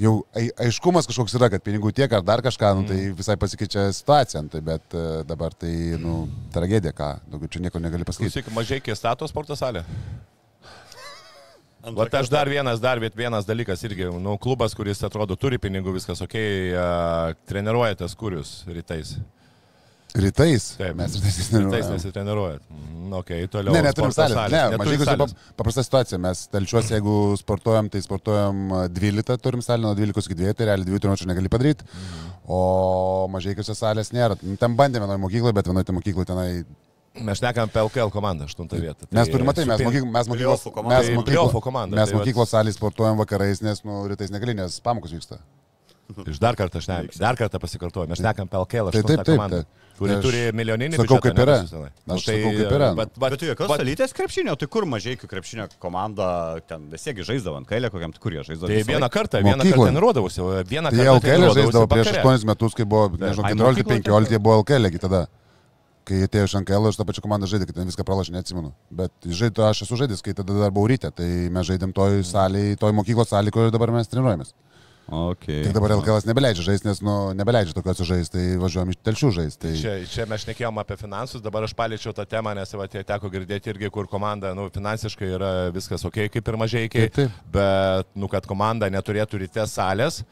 jau 0.00 0.18
ai- 0.36 0.50
aiškumas 0.66 1.08
kažkoks 1.08 1.36
yra, 1.38 1.48
kad 1.52 1.64
pinigų 1.64 1.94
tiek 1.96 2.12
ar 2.12 2.24
dar 2.28 2.44
kažką, 2.44 2.74
nu, 2.76 2.84
tai 2.90 2.98
visai 3.16 3.38
pasikeičia 3.40 3.86
situacija, 3.96 4.44
nu, 4.44 4.52
tai 4.52 4.60
bet 4.66 4.92
e, 4.92 5.06
dabar 5.28 5.56
tai, 5.56 5.72
nu, 6.00 6.26
tragedija, 6.52 6.92
ką, 6.92 7.08
daugiau 7.32 7.48
čia 7.56 7.64
nieko 7.64 7.80
negali 7.80 8.04
pasakyti. 8.04 8.11
Klausyk, 8.20 8.50
mažai 8.52 8.80
kai 8.80 8.94
stato 8.96 9.28
sporto 9.30 9.56
salę. 9.56 9.84
O 11.82 12.04
aš 12.14 12.28
dar 12.30 12.46
vienas, 12.46 12.78
dar 12.80 13.00
viet- 13.02 13.16
vienas 13.18 13.44
dalykas 13.44 13.80
irgi, 13.82 14.06
nu, 14.22 14.36
klubas, 14.38 14.74
kuris 14.74 15.00
atrodo 15.02 15.34
turi 15.36 15.58
pinigų, 15.58 15.96
viskas 15.96 16.20
ok, 16.22 16.34
uh, 16.38 17.32
treniruojatės 17.50 18.14
kurius 18.14 18.52
rytais. 18.70 19.16
Rytais, 20.14 20.76
Taip. 20.76 20.94
mes 20.94 21.14
rytais 21.16 21.24
Rytais 21.24 21.38
nesitreniruojam. 21.40 21.92
nesitreniruojat. 21.96 22.62
Mm, 22.70 23.12
Ok, 23.12 23.30
toliau. 23.50 23.72
Ne, 23.74 23.80
neturim 23.82 24.12
sporto 24.12 24.34
salės. 24.36 24.52
Ne, 24.70 24.76
mažai 24.78 24.92
jeigu 24.94 25.04
salės. 25.08 25.32
pap, 25.32 25.56
paprasta 25.56 25.82
situacija. 25.84 26.18
Mes 26.20 26.46
telčiuosi, 26.52 26.92
jeigu 26.94 27.14
sportuojam, 27.40 27.88
tai 27.90 28.00
sportuojam 28.04 28.72
a, 28.72 28.88
12, 28.88 29.36
turim 29.42 29.60
salę 29.64 29.82
nuo 29.82 29.94
12 29.96 30.28
iki 30.30 30.34
2, 30.38 30.54
tai 30.54 30.66
realiai 30.68 30.86
2 30.86 31.00
treniruočių 31.00 31.26
negali 31.32 31.48
padaryti. 31.48 31.84
O 32.46 33.26
mažai 33.32 33.54
kiose 33.56 33.72
salės 33.74 34.12
nėra. 34.12 34.36
Nu, 34.42 34.56
Ten 34.60 34.76
bandėme 34.76 35.08
vienoje 35.08 35.18
mokykloje, 35.24 35.54
bet 35.54 35.66
vienoje 35.66 35.92
mokykloje 35.96 36.26
tenai. 36.30 36.64
Mes 37.20 37.40
nekam 37.44 37.68
apie 37.68 37.80
LKL 37.82 38.08
komandą, 38.10 38.44
8 38.48 38.68
vietą. 38.80 39.04
Mes 39.12 39.28
turime, 39.28 39.44
matai, 39.50 39.66
mes, 39.68 39.80
mokyk, 39.84 40.04
mes 40.08 40.28
mokyklos, 40.32 40.62
komanda. 40.72 40.96
mes 40.96 41.06
Tai 41.06 41.14
mokyklos, 41.18 41.34
playoffų 41.34 41.60
komanda, 41.60 41.96
mes 42.00 42.08
tai 42.08 42.16
mokyklos 42.18 42.48
salės 42.54 42.78
sportuojam 42.78 43.18
vakarais, 43.20 43.60
nes 43.60 43.82
nu, 43.84 44.06
rytais 44.08 44.30
negali, 44.32 44.54
nes 44.56 44.80
pamokos 44.80 45.12
vyksta. 45.12 45.36
Iš 46.28 46.38
dar 46.42 46.56
kartą 46.56 46.80
aš 46.80 46.88
ne, 46.88 46.96
dar 47.20 47.36
kartą 47.36 47.60
pasikartoju, 47.60 48.08
mes 48.10 48.20
nekam 48.20 48.48
apie 48.48 48.58
LKL, 48.64 48.88
Tai 48.92 49.00
8 49.00 49.06
taip, 49.12 49.22
taip, 49.24 49.36
komandą. 49.36 49.62
tai- 49.62 49.80
Kuri 49.98 50.08
tai 50.10 50.16
aš 50.18 50.24
turi 50.24 50.40
milijoninį 50.56 50.96
sakau, 50.96 51.04
biudžetą, 51.04 51.22
kaip 51.22 51.36
ne, 51.36 51.42
yra. 51.44 51.56
jus 51.62 51.70
tenai. 51.70 51.90
Aš 52.16 52.24
sakau, 52.24 52.50
kaip 52.56 52.72
yra. 52.76 52.88
Bet, 52.96 53.10
Bet 53.22 53.38
tu 53.38 53.44
jokios 53.46 53.68
bet- 53.68 53.80
salytės 53.82 54.12
krepšinio, 54.16 54.56
tai 54.58 54.66
kur 54.66 54.82
mažai 54.88 55.16
krepšinio 55.20 55.68
komanda 55.78 56.60
ten 56.66 56.88
visiegi 56.90 57.22
žaisdavo 57.28 57.56
ant 57.60 57.68
kailio, 57.68 57.90
kokiam, 57.92 58.12
kur 58.18 58.32
jie 58.32 58.40
žaisdavo. 58.42 58.66
Tai 58.72 58.82
vieną 58.88 59.08
kartą, 59.12 59.42
vieną 59.44 59.62
kartą 59.62 59.84
treniruodavosi, 59.84 60.40
vieną 60.64 60.88
Tai 60.90 60.96
kartą 60.96 61.04
jie 61.04 61.12
LKL 61.12 61.54
žaisdavo 61.54 61.86
prieš 61.86 62.06
vakare. 62.08 62.24
8 62.24 62.46
metus, 62.50 62.74
kai 62.74 62.84
buvo, 62.84 63.08
nežinau, 63.10 63.44
Ai, 63.44 63.52
14, 63.52 63.84
mokykloje 63.84 64.02
15, 64.02 64.28
tiesiog. 64.32 64.42
buvo 64.42 64.58
LKL 64.64 64.98
tada. 64.98 65.26
Kai 66.08 66.24
atėjo 66.26 66.48
iš 66.48 66.56
NKL, 66.58 66.88
aš 66.90 66.98
tą 66.98 67.06
pačią 67.06 67.22
komandą 67.22 67.46
žaidė, 67.46 67.68
kai 67.68 67.76
ten 67.76 67.86
viską 67.86 68.02
pralašė, 68.06 68.34
neatsimenu. 68.34 68.72
Bet 68.90 69.12
žaidžiu, 69.22 69.62
aš 69.68 69.84
esu 69.86 69.98
žaidęs, 70.00 70.24
kai 70.26 70.34
tada 70.34 70.56
dar 70.64 70.74
buvau 70.74 70.90
ryte, 70.90 71.12
tai 71.14 71.28
mes 71.54 71.68
žaidėm 71.68 71.94
toj 71.94 72.24
salėje, 72.26 72.80
toj 72.82 72.94
mokyklos 72.98 73.30
salėje, 73.30 73.54
kur 73.54 73.70
dabar 73.70 73.94
mes 73.94 74.10
treniruojamės. 74.10 74.50
Okay. 75.12 75.66
Tik 75.66 75.74
dabar 75.74 75.92
LKL 75.98 76.22
nebeleidžia 76.30 76.64
žaisti, 76.64 76.86
nes 76.88 77.00
nu, 77.04 77.14
nebeleidžia 77.36 77.74
tokios 77.76 78.00
žaisti, 78.06 78.32
tai 78.32 78.44
važiuojam 78.62 78.92
iš 78.94 79.00
telšių 79.04 79.30
žaisti. 79.34 79.60
Tai... 79.64 79.72
Čia, 79.80 79.94
čia 80.08 80.26
mes 80.30 80.44
šnekėjom 80.46 80.78
apie 80.80 80.96
finansus, 81.00 81.42
dabar 81.44 81.66
aš 81.66 81.74
paliečiau 81.76 82.14
tą 82.16 82.24
temą, 82.28 82.54
nes 82.56 82.72
va, 82.78 82.86
teko 82.88 83.30
girdėti 83.32 83.72
irgi, 83.74 83.90
kur 83.92 84.08
komanda, 84.08 84.54
nu, 84.56 84.68
finansiškai 84.72 85.28
yra 85.36 85.52
viskas 85.74 86.06
ok, 86.08 86.22
kaip 86.32 86.48
ir 86.48 86.58
mažai 86.60 86.86
iki, 86.86 87.08
bet, 87.52 88.08
nu, 88.14 88.30
kad 88.32 88.46
komanda 88.48 88.88
neturėtų 88.94 89.42
ryte 89.42 89.66
salės, 89.68 90.22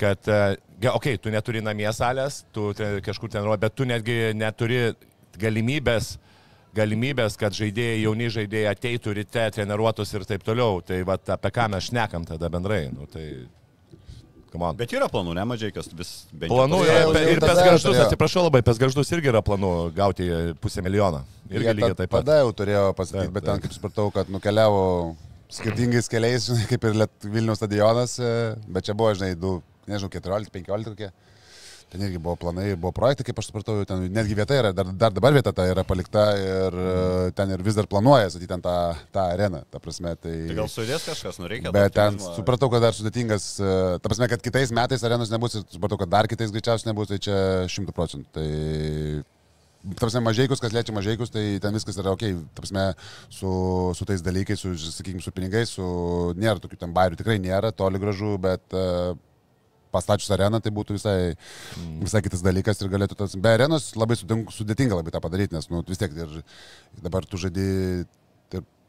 kad, 0.00 0.18
e, 0.26 0.56
ge- 0.82 0.94
ok, 0.96 1.12
tu 1.22 1.30
neturi 1.30 1.62
namie 1.62 1.90
salės, 1.94 2.42
tu 2.50 2.72
te, 2.74 2.96
kažkur 3.04 3.30
ten 3.30 3.44
ruoji, 3.46 3.62
bet 3.68 3.76
tu 3.76 3.86
netgi 3.86 4.32
neturi 4.34 4.88
galimybės 5.40 6.14
galimybės, 6.74 7.36
kad 7.38 7.54
žaidėjai, 7.54 8.00
jauni 8.02 8.26
žaidėjai 8.34 8.70
ateitų 8.72 9.12
ryte, 9.20 9.44
treniruotus 9.54 10.10
ir 10.16 10.24
taip 10.26 10.42
toliau. 10.42 10.80
Tai 10.82 10.96
va, 11.06 11.14
apie 11.36 11.52
ką 11.54 11.68
mes 11.70 11.86
šnekam 11.86 12.24
tada 12.26 12.48
bendrai. 12.50 12.88
Nu, 12.90 13.06
tai, 13.06 13.28
on. 14.58 14.74
Bet 14.78 14.92
yra 14.94 15.06
planų, 15.10 15.34
ne 15.38 15.44
mažai 15.46 15.70
kas 15.74 15.88
vis 15.94 16.10
bent 16.32 16.50
jau 16.50 16.56
Planų 16.58 16.80
yra, 16.86 16.96
ir 17.30 17.40
tada 17.42 17.52
pesgarždus, 17.54 17.86
turėjo. 17.88 18.06
atsiprašau 18.08 18.44
labai, 18.46 18.62
pesgarždus 18.66 19.12
irgi 19.16 19.30
yra 19.32 19.42
planų 19.46 19.70
gauti 19.96 20.28
pusę 20.62 20.82
milijoną. 20.86 21.22
Irgi 21.50 21.66
Jie 21.68 21.74
lygiai 21.78 21.94
ta- 21.94 22.00
taip 22.02 22.10
pat. 22.14 22.24
Tada 22.26 22.40
jau 22.42 22.52
turėjo 22.52 22.84
pasakyti, 22.98 23.32
bet 23.34 23.44
ten, 23.46 23.54
taip. 23.60 23.68
kaip 23.68 23.76
supratau, 23.78 24.08
kad 24.14 24.30
nukeliavo 24.30 24.82
skirtingais 25.54 26.10
keliais, 26.10 26.46
žinai, 26.50 26.66
kaip 26.70 26.84
ir 26.90 26.98
Liet- 27.04 27.28
Vilniaus 27.34 27.58
stadionas, 27.62 28.18
e, 28.18 28.32
bet 28.66 28.86
čia 28.86 28.94
buvo, 28.98 29.14
žinai, 29.14 29.34
du, 29.38 29.60
nežinau, 29.86 30.10
14-15 30.10 30.90
kokie. 30.94 31.10
Ten 31.94 32.02
irgi 32.02 32.18
buvo 32.18 32.34
planai, 32.42 32.72
buvo 32.74 32.90
projektai, 32.90 33.22
kaip 33.28 33.38
aš 33.38 33.52
supratau, 33.52 33.76
ten 33.86 34.00
netgi 34.10 34.34
vieta 34.34 34.56
yra, 34.58 34.72
dar, 34.74 34.88
dar 34.98 35.12
dabar 35.14 35.30
vieta 35.36 35.52
ta 35.54 35.62
yra 35.70 35.84
palikta 35.86 36.24
ir 36.42 36.74
e, 36.74 36.94
ten 37.38 37.52
ir 37.54 37.60
vis 37.62 37.76
dar 37.78 37.86
planuoja 37.86 38.32
statyti 38.32 38.48
ten 38.50 38.64
tą, 38.64 38.72
tą 39.14 39.26
areną, 39.36 39.60
ta 39.70 39.78
prasme. 39.78 40.16
Tai, 40.18 40.32
Tai 40.48 40.56
gal 40.58 40.72
sudės 40.72 41.04
kažkas, 41.06 41.38
nu 41.38 41.46
reikia. 41.52 41.70
Bet 41.76 41.94
ten 41.94 42.18
supratau, 42.24 42.66
kad 42.72 42.82
dar 42.82 42.96
sudėtingas, 42.96 43.46
e, 43.62 43.76
ta 44.02 44.10
prasme, 44.10 44.26
kad 44.32 44.42
kitais 44.42 44.74
metais 44.74 45.06
arenos 45.06 45.30
nebus 45.30 45.54
supratau, 45.60 46.00
kad 46.00 46.10
dar 46.16 46.26
kitais 46.30 46.50
greičiausiai 46.56 46.90
nebus, 46.90 47.12
tai 47.12 47.20
čia 47.22 47.36
šimtų 47.70 47.94
procentų. 47.94 48.26
Tai, 48.34 48.48
ta 49.92 50.00
prasme, 50.00 50.24
mažaikus, 50.24 50.62
kas 50.64 50.74
liečia 50.74 50.96
mažaikus, 50.96 51.30
tai 51.30 51.44
ten 51.62 51.76
viskas 51.78 52.00
yra 52.00 52.16
ok, 52.16 52.24
ta 52.56 52.64
prasme, 52.64 52.88
su, 53.28 53.52
su 53.94 54.08
tais 54.08 54.24
dalykais, 54.24 54.66
su, 54.66 54.72
sakykime, 54.96 55.22
su 55.22 55.34
pinigais, 55.36 55.76
su, 55.76 55.86
nėra 56.40 56.58
tokių 56.58 56.80
ten 56.80 56.96
bairių, 56.96 57.20
tikrai 57.20 57.38
nėra, 57.42 57.70
toli 57.76 58.02
gražu, 58.02 58.34
bet 58.42 58.74
e, 58.74 59.14
pastačius 59.94 60.34
areną, 60.34 60.60
tai 60.64 60.74
būtų 60.74 60.98
visai, 60.98 61.16
visai 62.02 62.24
kitas 62.26 62.44
dalykas 62.44 62.82
ir 62.82 62.92
galėtų 62.92 63.18
tas, 63.22 63.38
be 63.38 63.54
arenos 63.54 63.92
labai 63.98 64.18
sudėtinga, 64.18 65.00
labai 65.00 65.14
tą 65.14 65.22
padaryti, 65.24 65.56
nes 65.56 65.70
nu, 65.72 65.84
vis 65.88 66.02
tiek 66.02 66.14
ir 66.18 66.42
dabar 67.04 67.26
tu 67.28 67.40
žaidži 67.40 67.70
ir 68.04 68.12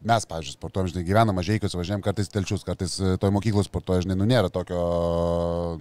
mes, 0.05 0.25
pavyzdžiui, 0.29 0.55
sportuojam, 0.55 0.89
žinai, 0.91 1.03
gyvenam 1.07 1.37
mažaikius, 1.39 1.75
važiuojam 1.77 2.03
kartais 2.05 2.29
telčius, 2.29 2.65
kartais 2.67 2.95
e, 3.01 3.15
toj 3.21 3.31
mokyklos 3.33 3.69
sportuojam, 3.69 4.05
žinai, 4.05 4.17
nu 4.19 4.27
nėra 4.29 4.51
tokio 4.53 4.81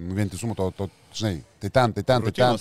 nu, 0.01 0.15
vientisumo, 0.17 0.57
to, 0.59 0.71
to, 0.79 0.89
žinai, 1.17 1.35
tai 1.63 1.71
ten, 1.79 1.97
tai 1.97 2.07
ten, 2.09 2.25
tai 2.29 2.35
ten. 2.39 2.61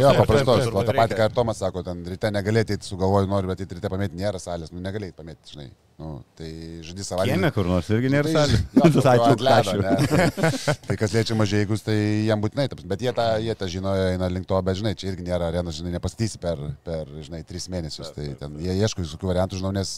Jo, 0.00 0.14
paprastos, 0.16 0.70
o 0.70 0.84
tą 0.86 0.94
patį, 0.96 0.96
reikia. 1.02 1.18
ką 1.20 1.28
ir 1.28 1.36
Tomas 1.36 1.60
sako, 1.60 1.84
ten 1.86 2.00
ryte 2.08 2.32
negalėti, 2.32 2.78
sugalvoju, 2.86 3.28
noriu, 3.32 3.52
bet 3.52 3.76
ryte 3.76 3.92
pamėti, 3.92 4.16
nėra 4.22 4.40
salės, 4.42 4.72
nu 4.72 4.80
negalėjai 4.84 5.16
pamėti, 5.18 5.56
žinai. 5.56 5.68
Nu, 5.96 6.18
tai 6.36 6.48
žaidži 6.84 7.04
savaitę. 7.08 7.30
Kieme 7.32 7.48
kur 7.56 7.64
nors 7.70 7.86
irgi 7.88 8.10
nėra 8.12 8.28
Tai- 8.28 8.34
salė. 8.36 8.58
tai 9.00 9.12
Ačiū, 9.16 9.46
ačiū. 9.48 9.76
ne. 9.80 10.74
Tai 10.90 10.96
kas 11.00 11.14
liečia 11.16 11.36
mažiekus, 11.40 11.80
tai 11.86 11.94
jam 12.28 12.42
būtinai, 12.44 12.66
ta 12.68 12.76
prasme, 12.76 12.90
bet 12.90 13.04
jie 13.06 13.12
tą, 13.16 13.24
jie 13.40 13.54
tą 13.56 13.68
žino, 13.72 13.94
eina 14.12 14.28
link 14.28 14.44
to, 14.50 14.58
bet 14.66 14.76
žinai, 14.76 14.92
čia 15.00 15.08
irgi 15.14 15.24
nėra 15.24 15.48
arenos, 15.48 15.78
žinai, 15.80 15.94
nepastatysi 15.96 16.36
per, 16.42 16.60
per, 16.84 17.08
žinai, 17.24 17.40
tris 17.48 17.70
mėnesius. 17.72 18.10
Tai 18.12 18.26
ten 18.42 18.58
jie 18.60 18.74
ieško 18.76 19.06
visokių 19.06 19.30
variantų, 19.30 19.62
žinau, 19.62 19.72
nes 19.72 19.94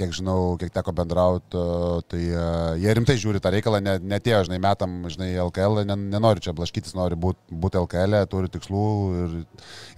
kiek 0.00 0.14
žinau, 0.16 0.38
kiek 0.60 0.72
teko 0.72 0.92
bendrauti, 0.96 1.60
tai 2.08 2.22
uh, 2.32 2.72
jie 2.80 2.96
rimtai 2.96 3.16
žiūri 3.20 3.40
tą 3.44 3.52
reikalą, 3.52 3.82
ne- 3.84 3.98
netėjo, 4.16 4.40
žinai, 4.48 4.58
metam, 4.64 4.96
žinai, 5.12 5.30
LKL, 5.44 5.82
ne, 5.88 5.98
nenori 6.16 6.40
čia 6.44 6.56
blaškytis, 6.56 6.96
nori 6.96 7.16
būti 7.16 7.52
būt 7.64 7.76
LKL, 7.84 8.22
turi 8.32 8.48
tikslų 8.56 8.82
ir, 9.20 9.36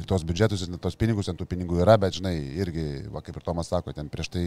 ir 0.03 0.11
tos 0.11 0.27
biudžetus, 0.27 0.66
ir 0.66 0.83
tos 0.83 0.98
pinigus, 0.98 1.31
ant 1.31 1.38
tų 1.38 1.46
pinigų 1.51 1.79
yra, 1.87 1.94
bet, 1.98 2.18
žinai, 2.18 2.35
irgi, 2.62 2.88
va, 3.14 3.22
kaip 3.27 3.38
ir 3.38 3.46
Tomas 3.46 3.70
sako, 3.74 3.94
ten 3.94 4.11
prieš 4.11 4.31
tai 4.35 4.44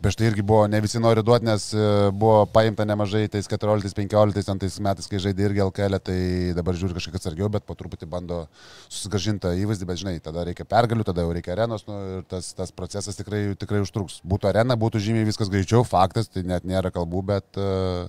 Prieš 0.00 0.16
tai 0.16 0.30
irgi 0.30 0.40
buvo, 0.40 0.62
ne 0.64 0.78
visi 0.80 0.96
nori 0.96 1.20
duoti, 1.20 1.44
nes 1.44 1.64
e, 1.76 1.80
buvo 2.16 2.46
paimta 2.48 2.86
nemažai 2.88 3.26
tais 3.28 3.44
14-15 3.52 4.62
tais 4.62 4.78
metais, 4.80 5.08
kai 5.10 5.20
žaidė 5.20 5.44
irgi 5.50 5.60
LKL, 5.66 5.98
tai 6.00 6.16
dabar 6.56 6.78
žiūri 6.80 6.96
kažkiek 6.96 7.18
atsargiau, 7.18 7.50
bet 7.52 7.66
po 7.68 7.76
truputį 7.76 8.08
bando 8.08 8.38
susigražinti 8.86 9.44
tą 9.44 9.52
įvaizdį, 9.60 9.88
bet 9.90 10.00
žinai, 10.00 10.14
tada 10.24 10.46
reikia 10.48 10.64
pergalių, 10.64 11.04
tada 11.04 11.26
jau 11.26 11.34
reikia 11.36 11.52
arenos 11.52 11.84
nu, 11.84 12.00
ir 12.16 12.24
tas, 12.32 12.48
tas 12.56 12.72
procesas 12.72 13.20
tikrai, 13.20 13.42
tikrai 13.60 13.84
užtruks. 13.84 14.22
Būtų 14.24 14.48
arena, 14.54 14.78
būtų 14.80 15.04
žymiai 15.04 15.28
viskas 15.28 15.52
greičiau, 15.52 15.84
faktas, 15.84 16.32
tai 16.32 16.48
net 16.48 16.64
nėra 16.64 16.88
kalbų, 16.96 17.26
bet, 17.34 17.60
e, 17.60 18.08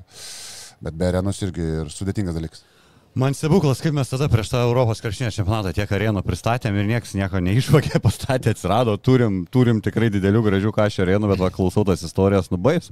bet 0.87 0.95
be 0.95 1.11
arenos 1.11 1.43
irgi 1.43 1.73
ir 1.81 1.91
sudėtingas 1.91 2.39
dalykas. 2.39 2.63
Man 3.11 3.33
stebuklas, 3.35 3.81
kaip 3.83 3.91
mes 3.91 4.07
tada 4.07 4.29
prieš 4.31 4.53
tą 4.53 4.61
Europos 4.63 5.01
krepšinio 5.03 5.33
čempionatą 5.35 5.73
tiek 5.75 5.89
arenų 5.91 6.21
pristatėm 6.23 6.77
ir 6.79 6.85
niekas 6.87 7.11
nieko 7.19 7.41
neišvokė, 7.43 7.99
pastatė, 8.05 8.53
atsirado, 8.55 8.93
turim, 8.95 9.41
turim 9.51 9.81
tikrai 9.83 10.07
didelių 10.13 10.39
gražių 10.45 10.71
kažio 10.77 11.03
arenų, 11.03 11.33
bet 11.33 11.41
va, 11.43 11.49
klausau 11.51 11.83
tas 11.83 12.05
istorijas, 12.07 12.47
nubaigs. 12.53 12.87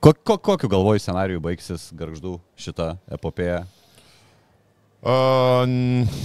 Ko, 0.00 0.14
ko, 0.16 0.38
kokiu 0.40 0.70
galvoju 0.72 1.04
scenariu 1.04 1.42
baigsis 1.44 1.90
garždų 1.92 2.38
šitą 2.56 2.94
epopėją? 3.12 3.66
O, 4.98 5.62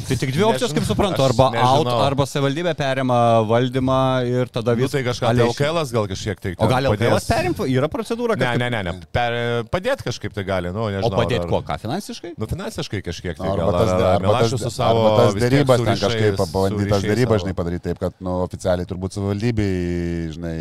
Tai 0.07 0.15
tik 0.17 0.31
dvi 0.33 0.41
opcijos, 0.47 0.71
kaip 0.73 0.86
suprantu, 0.88 1.21
arba 1.21 1.45
out, 1.62 1.86
arba 1.93 2.25
savivaldybė 2.25 2.71
perima 2.73 3.17
valdymą 3.45 3.97
ir 4.25 4.49
tada 4.49 4.73
Nu, 4.73 4.81
vis... 4.81 4.95
tai 4.95 5.03
kažką 5.05 5.27
Ale- 5.29 5.45
LKL 5.45 5.77
gal 5.93 6.07
kažkiek 6.09 6.41
tai. 6.41 6.53
O 6.57 6.69
gal 6.71 6.88
LKL 6.89 7.19
perimtų? 7.27 7.67
Yra 7.69 7.89
procedūra, 7.93 8.33
Ne, 8.33 8.47
kad... 8.47 8.57
ne, 8.63 8.71
ne, 8.73 8.81
ne. 8.89 8.95
Per, 9.13 9.38
padėti 9.69 10.07
kažkaip 10.09 10.33
tai 10.33 10.45
gali, 10.47 10.73
nu, 10.73 10.88
nežinau. 10.89 11.13
O 11.13 11.21
padėti 11.21 11.43
ar- 11.43 11.51
kuo? 11.53 11.62
Ką, 11.62 11.77
finansiškai? 11.86 12.33
Nu, 12.33 12.49
finansiškai 12.49 13.03
kažkiek 13.05 13.38
tai. 13.38 13.51
Arba 13.53 13.69
gal, 13.69 13.77
tas, 13.77 13.93
ar- 13.93 14.07
ar 14.07 14.17
arba 14.17 14.41
tas, 14.41 14.57
su 14.57 14.73
savo 14.73 15.05
arba 15.05 15.15
tas 15.21 15.38
su 15.38 15.86
ten 15.86 16.03
kažkaip 16.07 16.41
pabandyti 16.41 16.89
tas 16.89 17.05
savo. 17.05 17.39
žinai, 17.45 17.57
padaryti 17.62 17.88
taip, 17.91 18.01
kad 18.01 18.17
nu, 18.25 18.39
oficialiai 18.47 18.89
turbūt 18.89 19.19
savivaldybei, 19.19 20.33
žinai. 20.33 20.57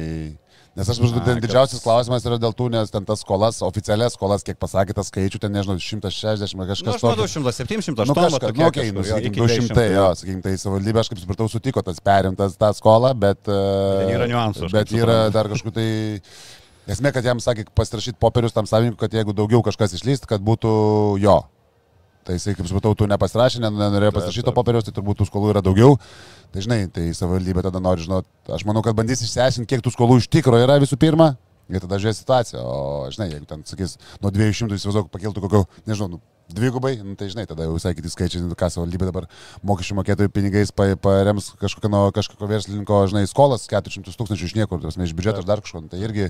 Nes 0.73 0.89
aš 0.89 1.03
Na, 1.05 1.09
ten 1.21 1.37
kad- 1.37 1.43
didžiausias 1.45 1.83
klausimas 1.85 2.25
yra 2.25 2.39
dėl 2.41 2.55
tų, 2.57 2.71
nes 2.73 2.89
ten 2.89 3.05
tas 3.05 3.21
skolas, 3.21 3.59
oficialias 3.61 4.15
skolas, 4.17 4.41
kiek 4.47 4.57
pasakė 4.57 4.95
tas 4.97 5.11
skaičių, 5.13 5.41
ten 5.43 5.53
nežinau, 5.53 5.77
160 5.77 6.41
ar 6.41 6.49
Nu, 6.57 6.65
kažkas 6.71 6.97
aš 6.97 7.03
manau, 7.05 7.27
107, 7.29 7.83
108, 7.93 8.09
Nu, 8.09 8.15
kažkas, 8.17 8.55
nu, 8.57 8.65
okay, 8.71 8.89
nu, 8.97 9.05
sakykim, 9.05 9.37
200, 9.45 9.85
jo, 9.93 10.07
sakykim, 10.17 10.41
tai 10.47 10.55
savivaldybė, 10.57 11.03
aš 11.05 11.13
kaip 11.13 11.21
supratau, 11.21 11.49
sutiko 11.53 11.85
tas 11.85 12.01
perimtas 12.01 12.57
tą 12.57 12.73
skolą, 12.73 13.13
bet... 13.13 13.45
e, 13.45 13.61
Ten 14.01 14.15
yra 14.17 14.27
niuansų, 14.33 14.73
Bet 14.73 14.89
yra 14.97 15.29
suprantu. 15.29 15.37
dar 15.37 15.53
kažkokiu 15.53 15.77
tai... 15.77 15.89
Esmė, 16.89 17.13
kad 17.15 17.23
jam 17.29 17.39
sakė 17.39 17.69
pasirašyti 17.79 18.17
popierius 18.19 18.57
tam 18.57 18.65
savininkui, 18.67 18.99
kad 19.05 19.13
jeigu 19.15 19.37
daugiau 19.37 19.61
kažkas 19.63 19.93
išlyst, 20.01 20.25
kad 20.27 20.41
būtų 20.43 20.73
jo. 21.23 21.37
Tai 22.23 22.37
jisai, 22.37 22.53
kaip 22.55 22.69
supratau, 22.71 22.95
tu 22.95 23.07
nepasirašė, 23.11 23.59
nen- 23.65 23.75
nenorėjo 23.75 24.13
pasirašyti 24.15 24.45
to 24.47 24.53
popieriaus, 24.55 24.85
tai 24.87 24.93
turbūt 24.95 25.19
tų 25.19 25.27
skolų 25.27 25.49
yra 25.57 25.63
daugiau. 25.67 25.97
Tai 26.55 26.63
žinai, 26.63 26.85
tai 26.93 27.09
savivaldybė 27.19 27.65
tada 27.67 27.81
nori 27.83 28.05
žinot, 28.05 28.29
aš 28.47 28.63
manau, 28.69 28.83
kad 28.87 28.95
bandys 28.95 29.25
išsiaiškinti, 29.27 29.67
kiek 29.73 29.83
tų 29.83 29.91
skolų 29.97 30.21
iš 30.23 30.29
tikro 30.31 30.61
yra 30.63 30.77
visų 30.79 30.99
pirma. 31.03 31.33
Ir 31.73 31.81
tada 31.81 31.97
žiūrės 31.99 32.19
situaciją. 32.21 32.61
O, 32.63 33.09
žinai, 33.15 33.31
jeigu 33.33 33.47
ten, 33.49 33.63
sakys, 33.67 33.97
nuo 34.21 34.31
200 34.35 34.77
įsivaizduok, 34.77 35.09
pakiltų 35.15 35.43
kokio, 35.47 35.63
nežinau, 35.89 36.09
nu, 36.15 36.21
dvigubai, 36.53 36.95
nu, 37.01 37.15
tai 37.17 37.31
žinai, 37.33 37.47
tada 37.49 37.65
jau 37.65 37.75
visai 37.79 37.95
kiti 37.97 38.11
skaičiai, 38.13 38.43
nu, 38.45 38.55
ką 38.59 38.69
savivaldybė 38.75 39.09
dabar 39.09 39.27
mokesčių 39.65 39.97
mokėtojų 40.03 40.33
pinigais 40.35 40.71
pa- 40.75 40.95
parems 41.01 41.53
kažkokio, 41.63 41.89
nuo 41.89 42.11
kažkokio 42.13 42.51
verslininko, 42.51 42.99
žinai, 43.15 43.25
skolas 43.31 43.65
400 43.71 44.15
tūkstančių 44.19 44.51
iš 44.51 44.57
niekur, 44.59 44.83
tas 44.85 44.99
iš 45.01 45.15
biudžeto 45.17 45.41
ar 45.41 45.49
dar 45.49 45.63
kažko, 45.65 45.81
nu, 45.87 45.89
tai 45.89 46.03
irgi 46.03 46.29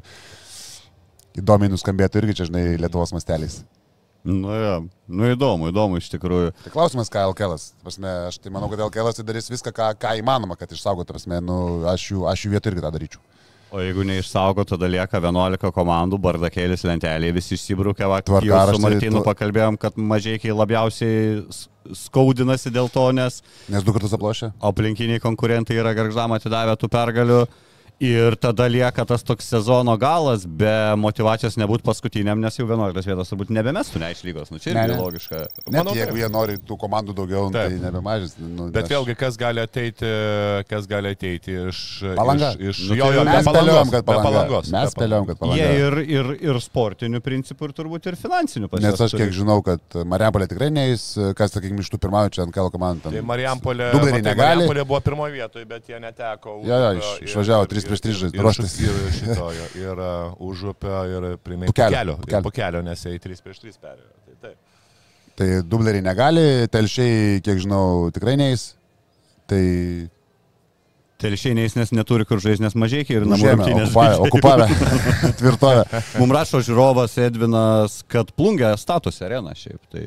įdomiai 1.41 1.73
nuskambėtų 1.73 2.23
irgi 2.23 2.39
čia, 2.39 2.49
žinai, 2.53 2.65
Lietuvos 2.79 3.13
masteliais. 3.17 3.63
Nu, 4.25 4.53
ja. 4.55 4.75
nu 5.11 5.27
įdomu, 5.33 5.73
įdomu 5.73 5.99
iš 5.99 6.07
tikrųjų. 6.13 6.53
Tai 6.63 6.71
klausimas, 6.71 7.11
ką 7.11 7.25
LKL. 7.33 7.57
Aš 7.59 8.39
tai 8.39 8.53
manau, 8.55 8.69
kad 8.71 8.79
LKL 8.87 9.11
tai 9.19 9.25
darys 9.27 9.51
viską, 9.51 9.73
ką, 9.75 9.89
ką 9.99 10.13
įmanoma, 10.21 10.55
kad 10.59 10.71
išsaugotų. 10.71 11.19
Nu, 11.43 11.83
aš 11.91 12.11
jų, 12.13 12.27
aš 12.31 12.45
jų 12.47 12.53
vietoj 12.55 12.73
irgi 12.75 12.85
tą 12.87 12.93
daryčiau. 12.95 13.23
O 13.73 13.81
jeigu 13.81 14.05
neišsaugo, 14.05 14.67
tada 14.69 14.85
lieka 14.85 15.17
11 15.17 15.71
komandų, 15.73 16.19
bardakėlis 16.21 16.83
lentelėje, 16.85 17.33
visi 17.33 17.57
išsibrūkia, 17.57 18.05
vakar 18.05 18.45
jau 18.45 18.59
su 18.77 18.83
Martinu 18.85 19.23
tu- 19.23 19.25
pakalbėjom, 19.25 19.79
kad 19.81 19.97
mažiekiai 19.97 20.53
labiausiai 20.53 21.41
skaudinasi 21.97 22.69
dėl 22.71 22.91
to, 22.93 23.07
nes 23.17 23.41
Nes 23.73 23.83
du 23.83 23.95
kartus 23.97 24.13
aplošė. 24.13 24.53
aplinkiniai 24.61 25.23
konkurentai 25.25 25.79
yra 25.81 25.95
garždam 25.97 26.37
atidavę 26.37 26.77
tų 26.77 26.91
pergalių. 26.93 27.41
Ir 28.03 28.35
tada 28.35 28.67
lieka 28.67 29.05
tas 29.07 29.23
toks 29.23 29.47
sezono 29.47 29.93
galas, 30.01 30.43
be 30.43 30.73
motivacijos 30.99 31.55
nebūti 31.61 31.85
paskutiniam, 31.87 32.41
nes 32.43 32.57
jau 32.59 32.65
11 32.67 33.07
vietos 33.07 33.29
turbūt 33.31 33.53
nebemestų 33.55 34.01
ne 34.03 34.09
iš 34.11 34.25
lygos. 34.27 34.49
Nu, 34.51 34.59
čia 34.59 34.73
Ne, 34.75 34.89
irgi 34.89 34.97
ne. 34.97 35.03
logiška. 35.05 35.39
Net 35.71 35.77
Manau, 35.77 35.95
jeigu 35.95 36.19
jie 36.19 36.29
nori 36.35 36.57
tų 36.67 36.79
komandų 36.83 37.15
daugiau, 37.15 37.45
nu, 37.47 37.53
tai 37.55 37.69
Taip. 37.71 37.85
nebemažins. 37.85 38.35
Nu, 38.43 38.67
Bet 38.75 38.89
aš- 38.89 38.91
vėlgi, 38.97 39.15
kas 39.21 39.39
gali 39.39 39.63
ateiti, 39.63 40.11
kas 40.67 40.89
gali 40.91 41.13
ateiti 41.15 41.55
iš... 41.69 41.83
Palanga. 42.19 42.51
Iš, 42.59 42.73
iš 42.75 42.81
Nu, 42.91 42.97
jo, 42.99 43.07
tai 43.07 43.15
jo, 43.15 43.23
mes 43.23 43.31
be 43.31 43.37
Mes 43.37 43.45
palangos, 43.47 43.63
spėliojom, 43.63 43.93
kad 43.95 44.05
palanga. 44.11 44.27
palangos. 44.33 44.73
Mes 44.75 44.91
spėliojom, 44.97 45.27
kad 45.31 45.39
palanga. 45.39 45.63
Jie 45.63 45.87
ir, 45.87 45.99
ir, 46.19 46.33
ir 46.51 46.61
sportinių 46.67 47.23
principų, 47.23 47.71
ir 47.71 47.77
turbūt 47.79 48.11
ir 48.11 48.19
finansinių 48.19 48.69
pas 48.73 48.83
Nes 48.83 48.99
aš 49.07 49.15
turi. 49.15 49.23
kiek 49.29 49.33
žinau, 49.39 49.61
kad 49.63 49.81
Mariampolė 50.11 50.51
tikrai 50.51 50.73
neįs, 50.75 51.07
kas, 51.39 51.55
sakykime, 51.55 51.87
iš 51.87 51.93
tų 51.95 52.03
pirmaujančių 52.03 52.49
NKL 52.51 52.73
komandų. 52.75 53.15
Tai 53.15 53.23
Marijampolė. 53.31 53.93
Marijampolė 53.95 54.85
buvo 54.91 55.01
pirmoje 55.07 55.39
vietoje, 55.39 55.65
bet 55.71 55.87
jie 55.87 56.03
neteko. 56.03 56.59
Jo, 56.67 56.83
jo, 56.83 56.93
iš- 56.99 57.31
išvažiavo 57.31 57.63
ir- 57.69 57.73
trys 57.77 57.87
prieš 57.93 58.03
tris 58.07 58.23
ir- 58.27 58.41
ruoštis. 58.41 58.75
Ir 58.83 58.99
šito, 59.19 59.51
jo, 59.57 59.69
ir 59.83 60.01
uh, 60.03 60.33
užupio, 60.49 60.97
ir 61.13 61.29
primė 61.45 61.69
Pukelio, 61.71 62.17
kelio. 62.25 62.43
Po 62.49 62.55
kelio, 62.55 62.83
nes 62.87 63.05
jie 63.05 63.15
į 63.19 63.23
3 63.29 63.45
prieš 63.45 63.61
3 63.67 63.79
perėjo. 63.85 64.11
Tai 64.27 64.39
taip. 64.49 64.59
Tai 65.39 65.51
dubleriai 65.65 66.05
negali, 66.05 66.47
telšiai, 66.73 67.39
kiek 67.45 67.63
žinau, 67.63 68.09
tikrai 68.15 68.35
neįs. 68.41 68.73
Tai 69.49 69.63
Telšiai 71.23 71.55
nes 71.55 71.93
neturi 71.95 72.25
kur 72.27 72.41
žaisti, 72.43 72.65
nes 72.65 72.75
mažiekiai 72.75 73.21
ir 73.21 73.27
namų 73.31 73.53
rungtynės. 73.53 73.93
okupavę, 74.27 74.67
tvirtovę. 75.39 75.85
Mums 76.19 76.35
rašo 76.35 76.63
žiūrovas 76.67 77.15
Edvinas, 77.23 78.01
kad 78.11 78.33
plungia 78.35 78.73
status 78.81 79.21
arena 79.23 79.55
šiaip. 79.55 79.79
Tai, 79.93 80.03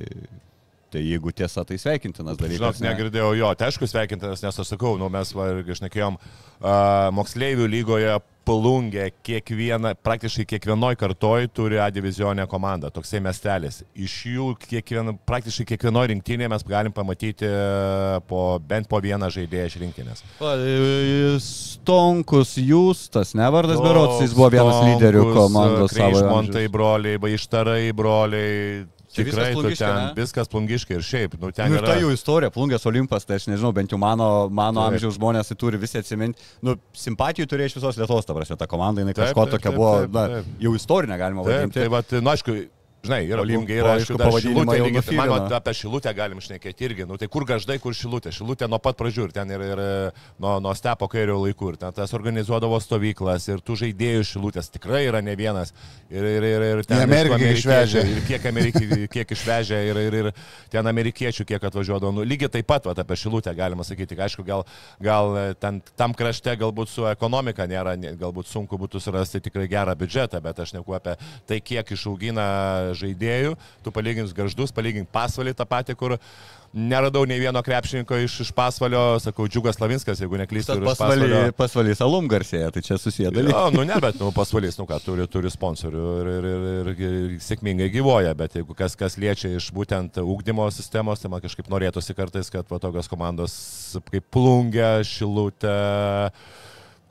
tai 0.96 1.04
jeigu 1.04 1.34
tiesa, 1.36 1.66
tai 1.68 1.80
sveikintinas 1.82 2.38
Žinok, 2.40 2.46
dalykas. 2.48 2.80
ne? 2.84 2.92
negirdėjau 2.92 3.34
jo, 3.42 3.52
tai 3.60 3.72
aišku 3.72 3.90
sveikintinas, 3.92 4.44
nes 4.46 4.64
aš 4.64 4.72
sakau, 4.76 4.96
nu, 5.02 5.12
mes 5.12 5.34
va, 5.36 5.50
išnekėjom, 5.76 6.16
uh, 6.22 7.12
moksleivių 7.16 7.68
lygoje 7.76 8.16
Palungė 8.46 9.08
kiekviena, 9.26 9.96
praktiškai 10.06 10.44
kiekvienoj 10.52 10.94
kartoj 11.02 11.48
turi 11.50 11.80
A 11.82 11.88
divizionę 11.90 12.46
komandą, 12.46 12.92
toksai 12.94 13.18
miestelis. 13.26 13.80
Iš 13.98 14.18
jų 14.30 14.50
kiekvien, 14.62 15.16
praktiškai 15.26 15.66
kiekvienoj 15.72 16.12
rinktinėje 16.12 16.52
mes 16.54 16.66
galim 16.70 16.94
pamatyti 16.94 17.50
e, 17.50 18.20
po, 18.30 18.60
bent 18.62 18.86
po 18.92 19.02
vieną 19.02 19.32
žaidėją 19.34 19.66
iš 19.72 19.78
rinktinės. 19.82 20.22
Va, 20.38 20.54
e, 20.62 21.40
Stonkus 21.42 22.54
Justas, 22.62 23.34
ne 23.34 23.50
vardas 23.50 23.82
Berots, 23.82 24.22
jis 24.22 24.38
buvo 24.38 24.52
vienas 24.54 24.78
lyderių 24.92 25.26
komandos 25.34 25.98
savo. 25.98 26.22
Montai 26.30 26.68
amžiaus. 26.68 26.76
broliai, 26.78 27.22
Baištarai 27.26 27.82
broliai. 27.98 28.86
Čia 29.16 29.24
Tikrai 29.24 29.48
viskas 29.56 29.80
ten 29.80 30.10
viskas 30.18 30.50
plungiškai 30.52 30.98
ir 30.98 31.04
šiaip. 31.08 31.38
Nu, 31.40 31.52
ten 31.56 31.72
Nu, 31.72 31.78
ir 31.80 31.84
yra... 31.86 31.94
ta 31.94 32.00
jų 32.02 32.12
istorija, 32.14 32.52
plungės 32.52 32.84
Olimpas, 32.90 33.24
tai 33.26 33.38
aš 33.40 33.48
nežinau, 33.48 33.72
bent 33.76 33.94
jau 33.96 34.00
mano, 34.02 34.50
mano 34.52 34.84
Taip. 34.84 34.98
amžiaus 34.98 35.16
žmonės 35.16 35.52
tai 35.54 35.56
turi 35.62 35.80
visi 35.80 36.02
atsiminti. 36.02 36.44
Nu, 36.66 36.76
simpatijų 37.00 37.48
turėjo 37.48 37.72
iš 37.72 37.78
visos 37.80 38.00
Lietuvos, 38.02 38.28
ta 38.28 38.36
prasme, 38.36 38.60
ta 38.60 38.68
komanda, 38.68 39.02
jinai 39.06 39.16
Taip, 39.16 39.30
kažko 39.30 39.46
taip, 39.48 39.56
tokia 39.56 39.72
taip, 39.72 39.80
buvo, 39.80 39.94
taip, 40.04 40.16
na, 40.20 40.26
taip. 40.36 40.50
jau 40.68 40.74
istorinė 40.76 41.20
galima 41.22 41.46
Taip, 41.48 41.54
vadinti. 41.56 41.80
tai 41.80 41.88
va, 41.96 42.04
nu, 42.20 42.34
aišku, 42.36 42.58
žinai, 43.06 43.22
yra 43.30 43.44
Olimpiai, 43.46 43.80
yra 43.82 43.96
aišku, 44.00 44.18
lygiai, 44.20 45.04
tai 45.06 45.18
man 45.20 45.48
apie 45.60 45.76
šilutę 45.78 46.14
galim 46.18 46.42
šnekėti 46.44 46.90
irgi, 46.90 47.08
nu 47.10 47.20
tai 47.22 47.30
kur 47.32 47.46
gaždai, 47.48 47.78
kur 47.84 47.96
šilutė, 47.96 48.34
šilutė 48.36 48.70
nuo 48.72 48.80
pat 48.84 48.98
pradžių 49.00 49.30
ir 49.30 49.36
ten 49.36 49.52
ir, 49.54 49.64
ir 49.72 49.84
nuo, 50.42 50.58
nuo 50.64 50.74
stepo 50.78 51.10
kairio 51.12 51.38
laikų 51.44 51.74
ir 51.74 51.80
ten 51.82 51.96
tas 51.96 52.14
organizuodavo 52.18 52.80
stovyklas 52.84 53.48
ir 53.52 53.64
tų 53.66 53.78
žaidėjų 53.84 54.26
šilutės 54.32 54.72
tikrai 54.74 55.06
yra 55.10 55.22
ne 55.26 55.36
vienas. 55.38 55.74
Ir, 56.10 56.26
ir, 56.26 56.46
ir, 56.46 56.66
ir 56.70 56.84
ten 56.86 57.02
aišku, 57.02 57.38
kiek 57.42 57.60
išvežė. 57.60 58.04
Ir 58.12 58.22
kiek, 58.28 58.48
ameriki, 58.50 59.08
kiek 59.12 59.32
išvežė 59.36 59.82
ir, 59.90 60.00
ir, 60.06 60.18
ir 60.20 60.30
ten 60.74 60.90
amerikiečių 60.92 61.46
kiek 61.50 61.64
atvažiuodavo. 61.70 62.14
Nu, 62.16 62.26
lygiai 62.28 62.52
taip 62.54 62.70
pat 62.70 62.86
va, 62.86 62.96
apie 63.06 63.18
šilutę 63.20 63.54
galima 63.58 63.86
sakyti. 63.88 64.18
Aišku, 64.26 64.46
gal, 64.48 64.66
gal 65.04 65.34
ten, 65.62 65.82
tam 65.98 66.14
krašte 66.18 66.54
galbūt 66.62 66.92
su 66.92 67.08
ekonomika 67.10 67.68
nėra, 67.70 67.96
galbūt 68.20 68.52
sunku 68.52 68.80
būtų 68.82 69.02
surasti 69.04 69.42
tikrai 69.48 69.68
gerą 69.72 69.96
biudžetą, 69.98 70.42
bet 70.46 70.62
aš 70.62 70.76
neku 70.78 70.96
apie 70.98 71.16
tai, 71.50 71.60
kiek 71.66 71.92
išaugina 71.96 72.46
žaidėjų. 73.00 73.56
Tu 73.86 73.96
palygink 73.96 74.36
garždus, 74.36 74.74
palygink 74.76 75.12
pasvalį 75.14 75.56
tą 75.58 75.68
patį, 75.70 75.98
kur 76.00 76.18
neradau 76.76 77.24
nei 77.24 77.40
vieno 77.40 77.62
krepšininko 77.64 78.18
iš, 78.26 78.34
iš 78.44 78.50
pasvalio, 78.56 79.16
sakau, 79.24 79.48
Džiugas 79.48 79.80
Lavinskas, 79.80 80.20
jeigu 80.20 80.36
neklystu, 80.42 80.76
iš 80.76 81.54
pasvalys, 81.56 82.02
alum 82.04 82.28
garsėja, 82.32 82.68
tai 82.76 82.84
čia 82.84 82.98
susiję 83.00 83.32
dalykai. 83.32 83.56
Jo, 83.56 83.72
nu 83.72 83.86
ne, 83.88 83.96
bet 84.04 84.20
nu, 84.20 84.34
pasvalys, 84.36 84.76
nu 84.80 84.88
ką, 84.90 85.00
turi, 85.06 85.28
turi 85.32 85.52
sponsorių 85.54 86.04
ir, 86.20 86.32
ir, 86.34 86.50
ir, 86.50 86.68
ir, 86.92 86.92
ir 87.08 87.40
sėkmingai 87.46 87.88
gyvoja, 87.94 88.36
bet 88.36 88.60
jeigu 88.60 88.76
kas, 88.76 88.98
kas 89.00 89.16
liečia 89.22 89.54
iš 89.56 89.70
būtent 89.76 90.20
ūkdymo 90.20 90.68
sistemos, 90.76 91.24
tai 91.24 91.32
man 91.32 91.44
kažkaip 91.46 91.72
norėtųsi 91.72 92.18
kartais, 92.18 92.52
kad 92.52 92.68
va, 92.68 92.82
tokios 92.84 93.10
komandos 93.12 93.56
kaip 94.12 94.28
Plungė, 94.36 95.00
Šilutė, 95.08 95.80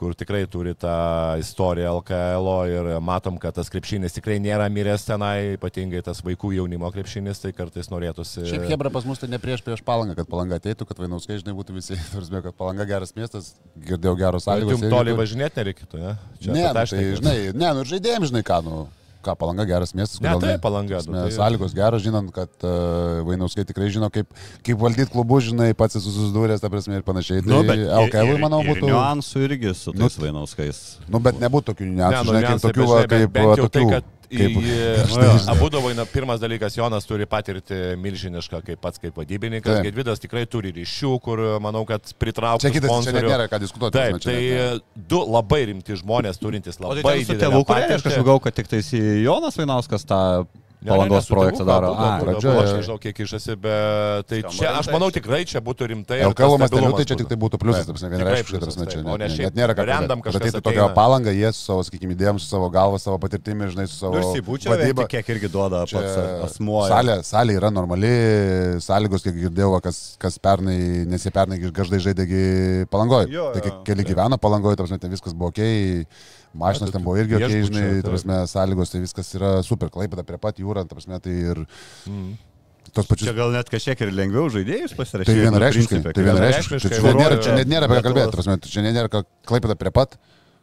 kur 0.00 0.14
tikrai 0.18 0.42
turi 0.50 0.74
tą 0.78 0.94
istoriją 1.40 1.92
LKL 2.00 2.48
ir 2.72 2.88
matom, 3.04 3.38
kad 3.42 3.54
tas 3.57 3.70
krepšinis 3.72 4.16
tikrai 4.16 4.40
nėra 4.42 4.66
miręs 4.72 5.07
tenai, 5.07 5.54
ypatingai 5.54 6.02
tas 6.07 6.22
vaikų 6.26 6.54
jaunimo 6.57 6.90
krepšinis, 6.94 7.42
tai 7.42 7.54
kartais 7.57 7.90
norėtųsi. 7.92 8.46
Šiaip 8.50 8.66
Hebra 8.72 8.92
pas 8.94 9.07
mus 9.09 9.22
tai 9.22 9.30
ne 9.33 9.40
prieš 9.42 9.62
prieš 9.66 9.85
palangą, 9.87 10.16
kad 10.18 10.30
palanga 10.30 10.59
ateitų, 10.61 10.88
kad 10.90 11.04
Vainauskai, 11.04 11.38
žinai, 11.42 11.54
būtų 11.61 11.78
visi, 11.78 11.98
tarsi, 12.12 12.35
kad 12.35 12.59
palanga 12.59 12.88
geras 12.90 13.14
miestas, 13.16 13.54
girdėjau 13.87 14.18
geros 14.20 14.48
sąlygos. 14.48 14.76
Jums 14.76 14.92
toli 14.92 15.16
važinėti 15.16 15.62
nereikėtų, 15.62 16.02
ne? 16.02 16.18
Čia 16.42 16.52
ne, 16.52 16.66
nu, 16.66 16.74
tai, 16.74 17.07
žinai, 17.22 17.38
ne, 17.54 17.72
nu 17.78 17.88
žaidėjim, 17.88 18.30
žinai, 18.33 18.44
ką, 18.46 18.61
nu 18.66 18.85
ką 19.25 19.35
palanga 19.41 19.67
geras 19.69 19.95
miestas. 19.97 20.21
Ne, 20.25 20.35
tai 20.43 20.55
palanga. 20.63 21.01
Nu, 21.09 21.17
tai... 21.17 21.33
Sąlygos 21.35 21.75
geros, 21.77 22.05
žinant, 22.05 22.31
kad 22.35 22.67
uh, 22.67 23.23
Vainauskai 23.29 23.67
tikrai 23.69 23.91
žino, 23.95 24.11
kaip, 24.15 24.31
kaip 24.67 24.81
valdyti 24.81 25.11
klubus, 25.13 25.49
žinai, 25.51 25.71
pats 25.79 25.99
esu 26.01 26.13
susidūręs, 26.15 26.63
ta 26.63 26.71
prasme, 26.73 27.01
ir 27.01 27.07
panašiai. 27.07 27.45
Tai 27.45 27.53
nu, 27.55 27.79
LKL, 28.05 28.35
manau, 28.43 28.63
būtų. 28.67 28.89
Niuansų 28.91 29.47
irgi 29.49 29.75
su 29.79 29.95
tais 29.97 30.19
nu, 30.19 30.27
Vainauskais. 30.27 30.83
Nu, 31.09 31.23
bet 31.25 31.41
nebūtų 31.43 31.73
tokių 31.73 31.91
niuansų, 31.93 32.25
ne, 32.29 32.41
nu, 32.41 32.45
žinai, 32.45 32.61
tokių, 32.69 32.91
va, 32.91 33.01
kaip 33.11 33.41
tokių. 33.41 33.71
Tai, 33.75 33.87
kad 33.97 34.13
Kaip, 34.31 34.59
į, 34.61 34.79
abu 35.53 35.69
dovai, 35.73 35.93
pirmas 36.13 36.41
dalykas, 36.43 36.77
Jonas 36.79 37.07
turi 37.09 37.27
patirti 37.31 37.79
milžinišką, 38.01 38.63
kaip 38.67 38.83
pats 38.83 39.03
kaip 39.03 39.17
vadybininkas, 39.21 39.79
Taip. 39.79 39.89
Gedvidas 39.89 40.23
tikrai 40.23 40.45
turi 40.51 40.73
ryšių, 40.77 41.13
kur 41.25 41.45
manau, 41.65 41.85
kad 41.89 42.15
pritraukti. 42.21 42.67
Čia 42.67 42.75
kitas, 42.79 43.07
čia 43.07 43.15
nėra 43.19 43.49
ką 43.53 43.61
diskutuoti. 43.63 44.01
Taip, 44.01 44.21
tai 44.25 44.37
net, 44.41 44.85
du 45.13 45.23
labai 45.29 45.63
rimti 45.71 45.99
žmonės 46.01 46.41
turintys 46.43 46.81
labai... 46.83 47.05
O 47.05 47.09
tai 47.09 47.25
su 47.27 47.39
tėvų, 47.39 47.65
kurie 47.69 47.89
aš 47.99 48.07
kažkaip 48.07 48.35
kad 48.49 48.59
tik 48.61 48.71
tais 48.71 48.93
Jonas 48.95 49.59
Vainauskas 49.61 50.07
tą 50.09 50.21
Palangos 50.85 51.29
projektą 51.31 51.64
daro. 51.64 51.92
A, 51.97 52.09
pradžioje. 52.20 52.61
Aš 52.61 52.73
nežinau, 52.79 52.97
kiek 53.01 53.20
išasi, 53.25 53.57
bet 53.61 54.29
tai 54.29 54.40
čia, 54.53 54.73
aš 54.81 54.90
manau, 54.92 55.09
tikrai 55.14 55.42
čia 55.49 55.62
būtų 55.64 55.88
rimtai. 55.92 56.18
Jau 56.20 56.33
kalbamas, 56.37 56.73
tai 56.73 57.07
čia 57.09 57.16
tik 57.20 57.31
tai 57.31 57.38
būtų 57.40 57.61
pliusas, 57.62 57.88
taip, 57.88 58.01
vienareiškiškai, 58.12 58.61
taip, 58.61 58.92
čia 58.92 59.01
net, 59.01 59.25
net, 59.25 59.38
net 59.47 59.59
nėra 59.59 59.77
ką 59.79 59.87
randam 59.88 60.25
kažką. 60.25 60.53
Tai 60.59 60.62
tokia 60.68 60.88
palanga, 60.97 61.33
jie 61.33 61.49
su 61.57 61.62
savo, 61.64 61.87
sakykime, 61.88 62.12
idėjom, 62.18 62.40
su 62.42 62.51
savo 62.51 62.68
galva, 62.75 63.01
savo 63.01 63.16
patirtimi, 63.23 63.70
žinai, 63.73 63.88
su 63.88 63.97
savo... 63.97 64.20
Vadybą, 64.75 65.09
kiek 65.11 65.33
irgi 65.35 65.51
duoda 65.53 65.85
pats 65.88 66.20
asmuo. 66.51 66.85
Salė, 66.90 67.18
salė 67.27 67.57
yra 67.59 67.73
normali, 67.73 68.12
sąlygos, 68.85 69.25
kiek 69.25 69.40
girdėjau, 69.47 69.81
kas, 69.85 70.05
kas 70.20 70.38
pernai, 70.42 70.79
nes 71.09 71.25
jie 71.25 71.33
pernai 71.35 71.61
gaždai 71.64 72.03
žaidėgi 72.11 72.44
palangoje. 72.92 73.33
Tai 73.57 73.77
keli 73.88 74.07
gyveno 74.07 74.40
palangoje, 74.40 74.85
tai 74.85 75.12
viskas 75.12 75.33
buvo 75.37 75.53
ok. 75.55 75.62
Mašinas 76.55 76.93
ten 76.95 77.03
buvo 77.03 77.19
irgi, 77.19 77.37
okay, 77.38 77.62
žinai, 77.67 77.87
prasme, 78.07 78.40
sąlygos, 78.51 78.93
tai 78.93 79.01
viskas 79.03 79.33
yra 79.35 79.57
super, 79.67 79.90
klaipėda 79.95 80.23
prie 80.27 80.38
pat 80.38 80.61
jūrą, 80.62 80.87
prasme, 80.90 81.19
tai 81.23 81.35
ir... 81.53 81.64
Mm. 82.11 82.35
Tos 82.95 83.09
pačius... 83.09 83.27
Čia 83.27 83.35
gal 83.35 83.51
net 83.51 83.71
kažkiek 83.73 84.05
ir 84.05 84.12
lengviau 84.14 84.47
žaidėjus 84.55 84.93
pasirašyti. 84.95 85.33
Tai 85.33 85.47
vienareikšmiškai. 85.49 86.01
Tai 86.14 86.25
vienareikšmiškai. 86.29 86.79
Čia, 86.85 87.01
čia, 87.01 87.14
nėra, 87.19 87.38
čia 87.43 87.55
nėra 87.67 87.88
apie 87.88 87.97
ką 87.99 88.05
kalbėti, 88.07 88.35
prasme, 88.37 88.57
čia 88.62 88.85
nėra 88.87 89.23
klaipėda 89.49 89.75
prie 89.81 89.90
pat. 89.95 90.14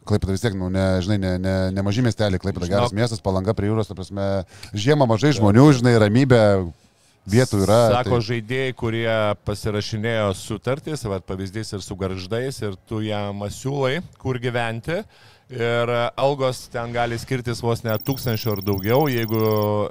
Klaipėda 0.08 0.34
vis 0.34 0.42
tiek, 0.42 0.54
nu, 0.58 0.70
ne, 0.72 0.86
žinai, 1.04 1.18
ne, 1.20 1.32
ne, 1.42 1.56
ne 1.76 1.84
maži 1.84 2.02
miesteliai, 2.02 2.40
Klaipėda 2.42 2.70
geras 2.70 2.94
miestas, 2.96 3.20
palanga 3.22 3.52
prie 3.58 3.68
jūros, 3.68 3.90
ta 3.90 3.94
prasme, 3.98 4.30
žiemą 4.72 5.06
mažai 5.10 5.34
žmonių, 5.36 5.66
žinai, 5.78 5.92
ramybė, 6.02 6.40
vietų 7.30 7.62
yra. 7.66 7.80
Sako 7.98 8.16
tai... 8.16 8.26
žaidėjai, 8.30 8.72
kurie 8.78 9.18
pasirašinėjo 9.46 10.32
sutartys, 10.38 11.04
va, 11.06 11.20
pavyzdys 11.22 11.76
ir 11.76 11.84
su 11.84 11.98
garždais, 11.98 12.58
ir 12.64 12.74
tu 12.88 13.02
jam 13.04 13.44
siūlai, 13.46 14.00
kur 14.22 14.40
gyventi. 14.42 15.02
Ir 15.52 15.90
e, 15.92 16.00
algos 16.16 16.64
ten 16.72 16.94
gali 16.94 17.18
skirtis 17.20 17.60
vos 17.60 17.82
ne 17.84 17.92
tūkstančių 18.00 18.54
ar 18.54 18.60
daugiau, 18.64 19.04
jeigu 19.12 19.40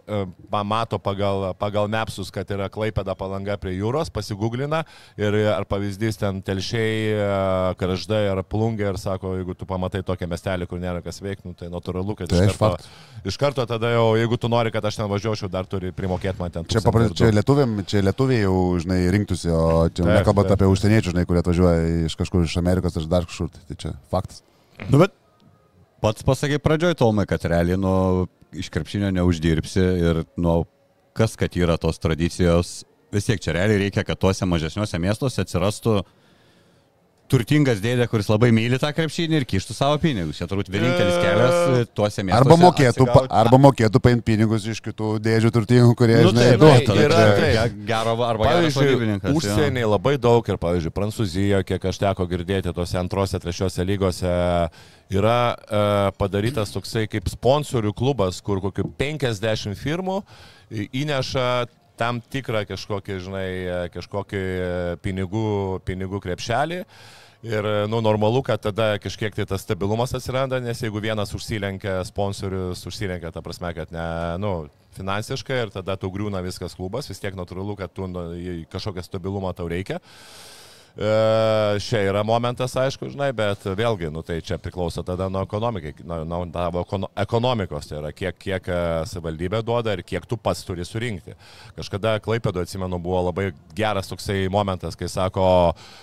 e, 0.01 0.21
pamato 0.49 0.97
pagal, 1.01 1.51
pagal 1.59 1.89
mepsus, 1.91 2.31
kad 2.33 2.49
yra 2.49 2.65
klaipėda 2.71 3.13
palanga 3.19 3.59
prie 3.61 3.75
jūros, 3.75 4.09
pasigūglina 4.13 4.81
ir 5.21 5.37
ar 5.53 5.67
pavyzdys 5.69 6.17
ten 6.17 6.41
telšiai, 6.45 6.95
e, 7.13 7.29
kraždai 7.77 8.23
ar 8.31 8.41
plungiai 8.41 8.89
ir 8.89 8.99
sako, 9.01 9.35
jeigu 9.37 9.53
tu 9.59 9.69
pamatai 9.69 10.01
tokią 10.07 10.31
miestelį, 10.31 10.69
kur 10.71 10.81
nėra 10.81 11.05
kas 11.05 11.21
veikti, 11.21 11.51
nu, 11.51 11.57
tai 11.57 11.69
natūralu, 11.69 12.17
kad 12.17 12.33
tai 12.33 12.47
iš, 12.49 12.57
karto, 12.57 12.91
iš 13.29 13.39
karto 13.45 13.69
tada 13.69 13.93
jau, 13.93 14.09
jeigu 14.17 14.41
tu 14.41 14.49
nori, 14.49 14.73
kad 14.73 14.89
aš 14.89 14.97
ten 15.03 15.13
važiuočiau, 15.13 15.51
dar 15.53 15.69
turi 15.69 15.93
primokėti 15.93 16.41
man 16.41 16.57
ten. 16.57 16.69
Čia, 16.73 16.81
papras, 16.87 17.13
čia, 17.13 17.29
lietuviam, 17.37 17.83
čia 17.85 18.01
lietuviai 18.09 18.47
jau, 18.47 18.57
žinai, 18.81 19.03
rinktųsi, 19.13 19.53
o 19.53 19.85
čia 19.93 20.09
nekalbant 20.09 20.57
apie 20.57 20.73
užsieniečius, 20.73 21.13
žinai, 21.13 21.29
kurie 21.29 21.45
atvažiuoja 21.45 22.05
iš 22.09 22.17
kažkur 22.17 22.49
iš 22.49 22.57
Amerikos 22.65 22.97
ar 22.97 23.11
dar 23.13 23.29
kažkur, 23.29 23.53
tai 23.69 23.77
čia 23.77 23.97
faktas. 24.09 24.41
Nu, 24.89 24.97
bet 24.97 25.13
Pats 26.01 26.25
pasakai 26.25 26.57
pradžioj, 26.61 26.95
Tomai, 26.97 27.27
kad 27.29 27.43
realiai 27.45 27.77
nuo 27.77 28.27
iš 28.57 28.71
krepšinio 28.73 29.11
neuždirbsi 29.13 29.81
ir 29.81 30.23
nuo 30.41 30.63
kas, 31.17 31.35
kad 31.37 31.53
yra 31.59 31.77
tos 31.77 32.01
tradicijos, 32.01 32.81
vis 33.13 33.27
tiek 33.27 33.43
čia 33.43 33.53
realiai 33.55 33.85
reikia, 33.85 34.03
kad 34.07 34.19
tuose 34.19 34.47
mažesniuose 34.49 34.99
miestuose 35.03 35.43
atsirastų 35.43 36.01
turtingas 37.31 37.79
dėdė, 37.79 38.07
kuris 38.11 38.27
labai 38.27 38.49
myli 38.55 38.75
tą 38.81 38.89
krepšinį 38.95 39.39
ir 39.39 39.45
kištų 39.47 39.75
savo 39.75 39.99
pinigus. 40.03 40.39
Čia 40.39 40.47
turbūt 40.51 40.71
vienintelis 40.73 41.17
kelias 41.21 41.55
e, 41.55 41.85
tuose 41.95 42.25
miestuose. 42.27 42.41
Arba 42.41 42.57
mokėtų, 42.59 43.07
pa, 43.07 43.23
arba 43.41 43.59
mokėtų 43.67 44.01
paimti 44.03 44.25
pinigus 44.33 44.65
iš 44.67 44.81
kitų 44.83 45.13
dėdžių 45.23 45.51
turtingų, 45.55 45.93
kurie, 45.99 46.17
nu, 46.25 46.33
žinai, 46.33 46.49
duotų. 46.59 46.97
Yra 47.05 47.21
tai, 47.37 47.51
gero 47.87 48.15
arba 48.27 48.49
pavyzdžiui, 48.49 49.21
užsieniai 49.31 49.87
labai 49.87 50.17
daug 50.21 50.51
ir, 50.51 50.59
pavyzdžiui, 50.61 50.95
Prancūzijoje, 50.97 51.63
kiek 51.71 51.87
aš 51.93 52.01
teko 52.03 52.27
girdėti, 52.31 52.75
tose 52.75 52.99
antrose, 52.99 53.39
trečiose 53.39 53.87
lygose 53.87 54.35
yra 55.11 55.53
e, 55.53 55.83
padarytas 56.19 56.71
toksai 56.73 57.07
kaip 57.11 57.29
sponsorių 57.31 57.93
klubas, 57.97 58.41
kur 58.43 58.61
kokiu 58.63 58.87
50 58.99 59.77
firmų 59.79 60.21
įneša 60.71 61.47
tam 61.99 62.21
tikrą 62.33 62.63
kažkokį, 62.69 63.17
žinai, 63.21 63.49
kažkokį 63.93 64.43
pinigų, 65.03 65.81
pinigų 65.85 66.21
krepšelį. 66.23 66.79
Ir, 67.41 67.65
nu, 67.89 68.03
normalu, 68.05 68.43
kad 68.45 68.61
tada 68.61 68.99
kažkiek 69.01 69.33
tai 69.33 69.47
tas 69.49 69.63
stabilumas 69.65 70.13
atsiranda, 70.13 70.59
nes 70.61 70.77
jeigu 70.81 71.01
vienas 71.01 71.33
užsilenkia, 71.33 71.95
sponsorius 72.05 72.83
užsilenkia, 72.85 73.31
ta 73.33 73.41
prasme, 73.41 73.71
kad 73.73 73.89
ne, 73.93 74.05
nu, 74.41 74.51
finansiškai 74.97 75.57
ir 75.63 75.73
tada 75.73 75.95
tau 75.97 76.11
griūna 76.13 76.43
viskas 76.45 76.77
klubas, 76.77 77.09
vis 77.09 77.21
tiek 77.21 77.37
natūralu, 77.37 77.73
kad 77.79 77.93
tu 77.97 78.05
nu, 78.09 78.27
kažkokią 78.69 79.05
stabilumą 79.07 79.55
tau 79.57 79.65
reikia. 79.73 79.97
Uh, 79.97 80.60
E, 80.97 81.79
čia 81.79 82.01
yra 82.03 82.19
momentas, 82.27 82.73
aišku, 82.75 83.07
žinai, 83.13 83.29
bet 83.35 83.63
vėlgi, 83.63 84.09
nu, 84.11 84.19
tai 84.27 84.41
čia 84.43 84.57
priklauso 84.59 85.03
tada 85.07 85.29
nuo, 85.31 85.45
nuo, 85.47 86.17
nuo 86.27 86.39
tavo 86.51 86.83
ekonomikos, 87.15 87.87
tai 87.87 88.01
yra 88.01 88.11
kiek, 88.11 88.35
kiek 88.35 88.67
e, 88.67 88.79
savivaldybė 89.07 89.61
duoda 89.63 89.95
ir 89.95 90.03
kiek 90.03 90.27
tu 90.27 90.35
pats 90.35 90.65
turi 90.67 90.83
surinkti. 90.87 91.37
Kažkada 91.77 92.17
Klaipėdo, 92.23 92.65
atsimenu, 92.65 92.99
buvo 92.99 93.23
labai 93.29 93.53
geras 93.77 94.11
toksai 94.11 94.49
momentas, 94.51 94.99
kai 94.99 95.07
sako, 95.11 95.45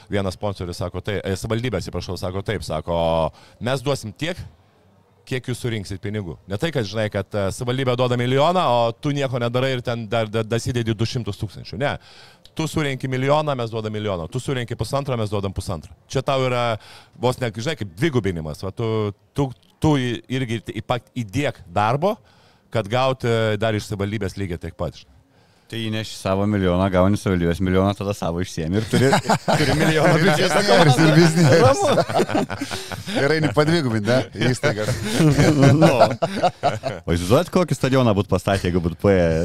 vienas 0.09 0.39
sponsorius 0.41 0.81
sako, 0.81 1.05
tai, 1.05 1.19
e, 1.21 1.37
savivaldybė, 1.37 1.83
atsiprašau, 1.83 2.17
sako 2.17 2.45
taip, 2.47 2.65
sako, 2.65 2.97
mes 3.61 3.85
duosim 3.85 4.17
tiek, 4.17 4.41
kiek 5.29 5.51
jūs 5.51 5.61
surinksit 5.61 6.01
pinigų. 6.01 6.39
Ne 6.49 6.57
tai, 6.57 6.71
kad 6.73 6.87
žinai, 6.89 7.11
kad 7.13 7.29
savivaldybė 7.53 7.99
duoda 8.01 8.17
milijoną, 8.17 8.65
o 8.73 8.93
tu 8.97 9.13
nieko 9.13 9.37
nedarai 9.43 9.75
ir 9.77 9.83
ten 9.85 10.07
dar 10.09 10.31
dasidėdi 10.33 10.97
200 10.97 11.37
tūkstančių. 11.37 11.81
Ne 11.85 11.93
tu 12.59 12.67
surenki 12.67 13.09
milijoną, 13.09 13.55
mes 13.55 13.71
duodam 13.71 13.93
milijoną, 13.95 14.27
tu 14.29 14.41
surenki 14.43 14.77
pusantrą, 14.77 15.17
mes 15.17 15.31
duodam 15.31 15.53
pusantrą. 15.55 15.95
Čia 16.11 16.25
tau 16.27 16.43
yra 16.49 16.65
vos 17.15 17.39
ne, 17.39 17.53
žinai, 17.55 17.77
kaip 17.79 17.93
dvigubinimas. 18.01 18.65
Va, 18.67 18.73
tu, 18.75 18.89
tu, 19.31 19.47
tu 19.79 19.95
irgi 19.99 20.59
įdėk 21.23 21.63
darbo, 21.71 22.17
kad 22.75 22.91
gauti 22.91 23.31
dar 23.63 23.79
iš 23.79 23.87
savivaldybės 23.87 24.35
lygiai 24.41 24.59
tiek 24.67 24.75
pat. 24.79 24.99
Tai 25.69 25.77
įneši 25.85 26.15
savo 26.17 26.47
milijoną, 26.49 26.87
gauni 26.89 27.19
savivaldybės 27.21 27.59
milijoną, 27.61 27.91
tada 27.93 28.15
savo 28.17 28.41
išsiemi 28.41 28.79
ir 28.81 28.85
turi, 28.89 29.11
turi 29.45 29.75
milijoną 29.77 30.15
biudžetą. 30.23 30.63
ir 30.73 31.11
biznis. 31.13 31.83
Gerai, 33.13 33.37
nepadvigubinti, 33.45 34.09
ne? 34.09 34.49
Įstaigas. 34.49 34.89
no. 35.77 35.91
O 37.05 37.13
įsivaizduojat, 37.13 37.51
kokį 37.53 37.77
stadioną 37.77 38.15
būtų 38.17 38.33
pastatę, 38.33 38.71
jeigu 38.71 38.81
būtų 38.87 38.97
paėję? 39.03 39.43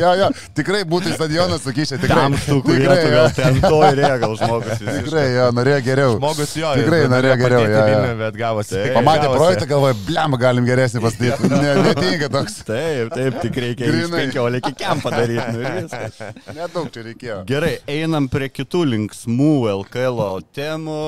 jo, 0.00 0.14
jo, 0.22 0.30
tikrai 0.56 0.80
būtų 0.88 1.12
stadionas, 1.18 1.60
sakyčiau, 1.66 2.00
tikrai. 2.00 2.24
Tam 2.24 2.38
tų, 2.40 2.56
kurie 2.64 2.88
turėtų 2.88 3.12
gal 3.18 3.30
ten 3.36 3.60
to 3.66 3.82
įrėjo, 3.90 4.16
gal 4.24 4.38
žmogus. 4.40 4.80
Tikrai, 4.80 5.26
jo, 5.34 5.50
norėjo 5.60 5.84
geriau. 5.90 6.16
Žmogus 6.16 6.56
jo, 6.56 6.72
tikrai 6.80 7.02
norėjo 7.12 7.36
geriau. 7.44 7.68
Jo, 7.68 7.84
jo. 7.92 8.00
Bet 8.24 8.40
gavosi. 8.40 8.80
Pamatė 8.96 9.28
projektą, 9.36 9.68
galvoja, 9.76 10.00
blem, 10.08 10.40
galim 10.40 10.72
geresnį 10.72 11.04
pastatyti. 11.04 11.52
Ne, 11.52 11.76
netinka 11.90 12.32
toks. 12.32 12.60
Taip, 12.64 13.12
taip, 13.12 13.40
tik 13.44 13.62
reikia 13.66 13.92
15 13.92 14.69
kiam 14.76 15.00
padaryti. 15.04 15.46
Nu, 15.56 15.64
Nedaug 16.58 16.90
čia 16.94 17.04
reikėjo. 17.06 17.40
Gerai, 17.48 17.74
einam 17.90 18.28
prie 18.32 18.50
kitų 18.52 18.84
linksmų 18.94 19.54
LKL 19.74 20.22
temų. 20.56 21.02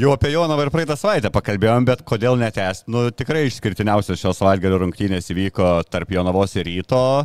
Jau 0.00 0.12
apie 0.14 0.30
Joną 0.30 0.54
ir 0.62 0.70
praeitą 0.70 0.94
savaitę 0.94 1.32
pakalbėjom, 1.34 1.86
bet 1.88 2.04
kodėl 2.06 2.36
netęsti? 2.38 2.86
Nu, 2.94 3.08
tikrai 3.10 3.48
išskirtiniausios 3.48 4.20
šios 4.20 4.38
savaitgalio 4.38 4.78
rungtynės 4.84 5.32
įvyko 5.34 5.80
tarp 5.90 6.12
Jonavos 6.14 6.54
ir 6.60 6.68
Ryto. 6.68 7.24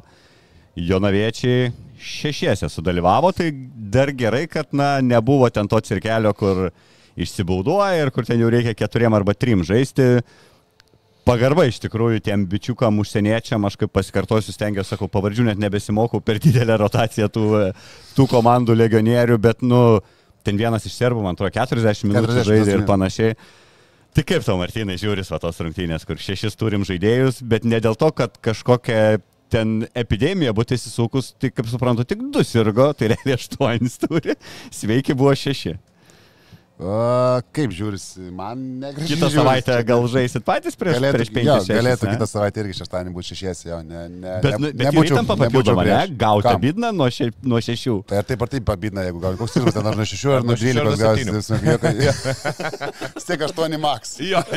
Jonaviečiai 0.75 1.69
šešiese 2.01 2.67
sudalyvavo, 2.73 3.29
tai 3.37 3.51
dar 3.93 4.09
gerai, 4.17 4.47
kad 4.49 4.73
na, 4.75 4.97
nebuvo 5.05 5.47
ten 5.53 5.69
to 5.69 5.79
cirkelio, 5.85 6.33
kur 6.33 6.71
išsibauduoja 7.15 8.01
ir 8.01 8.11
kur 8.11 8.25
ten 8.27 8.41
jau 8.41 8.49
reikia 8.51 8.73
keturiem 8.75 9.13
arba 9.15 9.37
trim 9.37 9.61
žaisti 9.63 10.25
pagarba 11.25 11.65
iš 11.67 11.79
tikrųjų 11.83 12.21
tiem 12.25 12.45
bičiukam, 12.49 12.99
užsieniečiam, 13.01 13.65
aš 13.67 13.77
kaip 13.81 13.93
pasikartosiu, 13.95 14.53
stengiuosi, 14.55 14.93
sakau, 14.93 15.09
pavardžių 15.11 15.49
net 15.49 15.61
nebesimokau 15.61 16.21
per 16.23 16.39
didelę 16.43 16.77
rotaciją 16.81 17.29
tų, 17.33 17.45
tų 18.15 18.27
komandų 18.31 18.77
legionierių, 18.77 19.37
bet, 19.41 19.65
nu, 19.65 19.99
ten 20.45 20.59
vienas 20.61 20.85
iš 20.87 20.97
serbų, 20.99 21.25
man 21.25 21.37
atrodo, 21.37 21.53
40 21.57 22.09
minučių 22.09 22.33
40 22.39 22.49
žaidė 22.51 22.75
ir 22.77 22.85
panašiai. 22.89 23.37
Tai 24.15 24.23
kaip 24.23 24.45
tau, 24.47 24.55
Martinai, 24.61 24.95
žiūris 25.01 25.31
va 25.33 25.41
tos 25.43 25.57
rungtynės, 25.59 26.05
kur 26.07 26.21
šešis 26.21 26.55
turim 26.55 26.85
žaidėjus, 26.87 27.41
bet 27.43 27.65
ne 27.67 27.81
dėl 27.83 27.97
to, 27.99 28.13
kad 28.15 28.37
kažkokia 28.45 29.17
ten 29.51 29.81
epidemija 29.97 30.53
būtų 30.55 30.77
įsisukus, 30.77 31.33
tai 31.41 31.51
kaip 31.51 31.67
suprantu, 31.69 32.05
tik 32.07 32.23
du 32.33 32.43
sirgo, 32.47 32.91
tai 32.97 33.11
realiai 33.13 33.35
aštuonis 33.35 33.99
turi, 34.01 34.37
sveiki 34.73 35.17
buvo 35.17 35.35
šeši. 35.35 35.75
A, 36.75 37.39
kaip 37.55 37.71
žiūrisi, 37.71 38.19
man 38.35 38.59
negražiai. 38.81 39.15
Kitą 39.15 39.29
žiūrisi. 39.29 39.37
savaitę 39.39 39.75
gal 39.87 40.07
žaisit 40.11 40.43
patys 40.43 40.75
prieš, 40.75 40.97
galėtų, 40.97 41.15
prieš 41.15 41.29
penkis. 41.37 41.69
galėtų 41.71 42.09
kitą 42.09 42.25
savaitę 42.27 42.59
irgi 42.65 42.73
šeštadienį 42.81 43.13
būti 43.15 43.29
šešiesi, 43.31 43.69
jo, 43.69 43.77
ne, 43.87 44.01
ne, 44.11 44.33
Bet, 44.43 44.49
ne, 44.49 44.59
nu, 44.59 44.71
bet 44.75 44.89
nebūčiau 44.89 45.15
įtampa 45.15 45.37
papildoma, 45.39 45.85
ne? 45.87 45.99
Gauti 46.19 46.49
Kam? 46.49 46.59
bidną 46.65 46.89
nuo, 46.91 47.07
še, 47.07 47.29
nuo 47.47 47.61
šešių. 47.63 47.95
Tai 48.11 48.19
ar 48.19 48.27
taip 48.27 48.43
ar 48.43 48.51
taip 48.51 48.65
pabidna, 48.67 49.05
jeigu 49.07 49.23
gal 49.23 49.37
koks 49.39 49.55
skirtumas 49.55 49.77
ten 49.77 49.87
ar 49.87 49.95
nuo 50.01 50.07
6 50.11 50.27
ar 50.27 50.35
Ar 50.35 50.43
nuo 50.43 50.51
nuo 50.51 50.59
šešių, 50.59 50.83
ar 50.83 50.91
12 50.91 50.91
nuo 50.91 50.99
gausi. 50.99 51.23
Jokai... 51.71 51.93
Stiek 53.23 53.45
8 53.47 53.79
max. 53.79 54.17
Jo. 54.19 54.43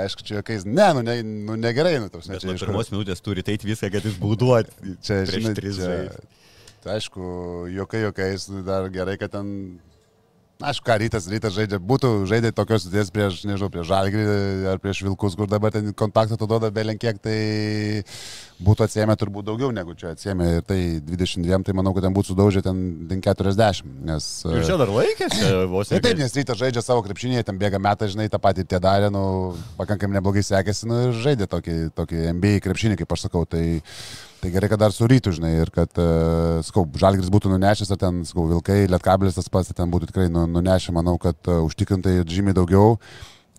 Aišku, 0.00 0.24
čia 0.24 0.38
jokiais. 0.40 0.64
Ne, 0.64 0.86
nu, 0.96 1.04
ne, 1.04 1.18
nu 1.22 1.58
negerai, 1.60 1.98
nu, 2.00 2.08
tos 2.08 2.24
kur- 2.24 2.40
pirmos 2.56 2.88
minutės 2.88 3.20
turi 3.20 3.44
eiti 3.44 3.68
viską, 3.68 3.92
kad 3.92 4.08
išbūduoti. 4.08 4.96
Čia, 5.04 5.20
žinai, 5.28 5.52
tris 5.60 5.76
žaist. 5.76 6.24
Tai 6.84 6.98
aišku, 6.98 7.24
jokai, 7.72 8.04
jokais, 8.04 8.48
nu, 8.52 8.62
dar 8.66 8.86
gerai, 8.92 9.16
kad 9.20 9.32
ten, 9.32 9.46
aišku, 10.60 10.84
ką 10.86 10.96
rytas, 11.00 11.26
rytas 11.32 11.54
žaidžia, 11.56 11.78
būtų 11.80 12.10
žaidė 12.28 12.50
tokios 12.54 12.84
sudės 12.84 13.10
prieš, 13.12 13.40
nežinau, 13.48 13.70
prieš 13.72 13.88
žalgrį 13.88 14.24
ar 14.70 14.80
prieš 14.82 15.00
vilkus, 15.06 15.36
kur 15.38 15.48
dabar 15.50 15.72
ten 15.74 15.94
kontaktą 15.96 16.36
tu 16.38 16.48
duoda 16.50 16.68
belenkiek, 16.74 17.16
tai 17.24 17.38
būtų 18.64 18.84
atsiemę 18.86 19.16
turbūt 19.18 19.48
daugiau 19.48 19.72
negu 19.74 19.96
čia 19.98 20.12
atsiemė 20.12 20.50
ir 20.58 20.66
tai 20.68 20.78
22, 21.08 21.62
tai 21.66 21.74
manau, 21.76 21.94
kad 21.96 22.06
ten 22.06 22.14
būtų 22.16 22.34
sudaužę 22.34 22.62
ten, 22.66 22.84
ten 23.10 23.24
40, 23.24 23.88
nes... 24.10 24.28
Ir 24.52 24.68
čia 24.68 24.76
dar 24.80 24.92
laikėsi, 24.92 25.48
vos 25.72 25.90
Tai 25.90 25.98
ir 25.98 26.04
taip, 26.04 26.20
nes 26.20 26.36
rytas 26.36 26.60
žaidžia 26.60 26.84
savo 26.84 27.02
krepšinį, 27.06 27.42
ten 27.48 27.58
bėga 27.60 27.80
metai, 27.82 28.12
žinai, 28.12 28.28
tą 28.32 28.40
patį 28.44 28.68
tie 28.68 28.82
darė, 28.82 29.08
nu, 29.14 29.24
pakankamai 29.80 30.20
neblogai 30.20 30.44
sekėsi, 30.44 30.86
nu, 30.90 31.00
ir 31.08 31.18
žaidė 31.24 31.50
tokį, 31.50 31.80
tokį 31.96 32.28
NBA 32.36 32.60
krepšinį, 32.68 33.00
kaip 33.02 33.16
aš 33.16 33.26
sakau, 33.26 33.42
tai, 33.48 33.80
tai 34.44 34.52
gerai, 34.52 34.68
kad 34.68 34.80
dar 34.82 34.92
su 34.92 35.06
rytu, 35.08 35.32
žinai, 35.32 35.54
ir 35.62 35.70
kad, 35.72 35.88
uh, 35.96 36.58
skau, 36.66 36.84
žalgris 37.00 37.30
būtų 37.32 37.48
nunešęs, 37.54 37.94
ar 37.94 38.00
ten, 38.02 38.20
skau, 38.28 38.44
vilkai, 38.50 38.82
lietkabilis 38.92 39.38
tas 39.38 39.48
pats, 39.48 39.70
tai 39.70 39.78
ten 39.78 39.92
būtų 39.92 40.10
tikrai 40.10 40.26
nu, 40.28 40.44
nunešę, 40.58 40.92
manau, 40.92 41.16
kad 41.22 41.38
uh, 41.48 41.62
užtikrintai 41.64 42.18
žymiai 42.28 42.56
daugiau. 42.56 42.98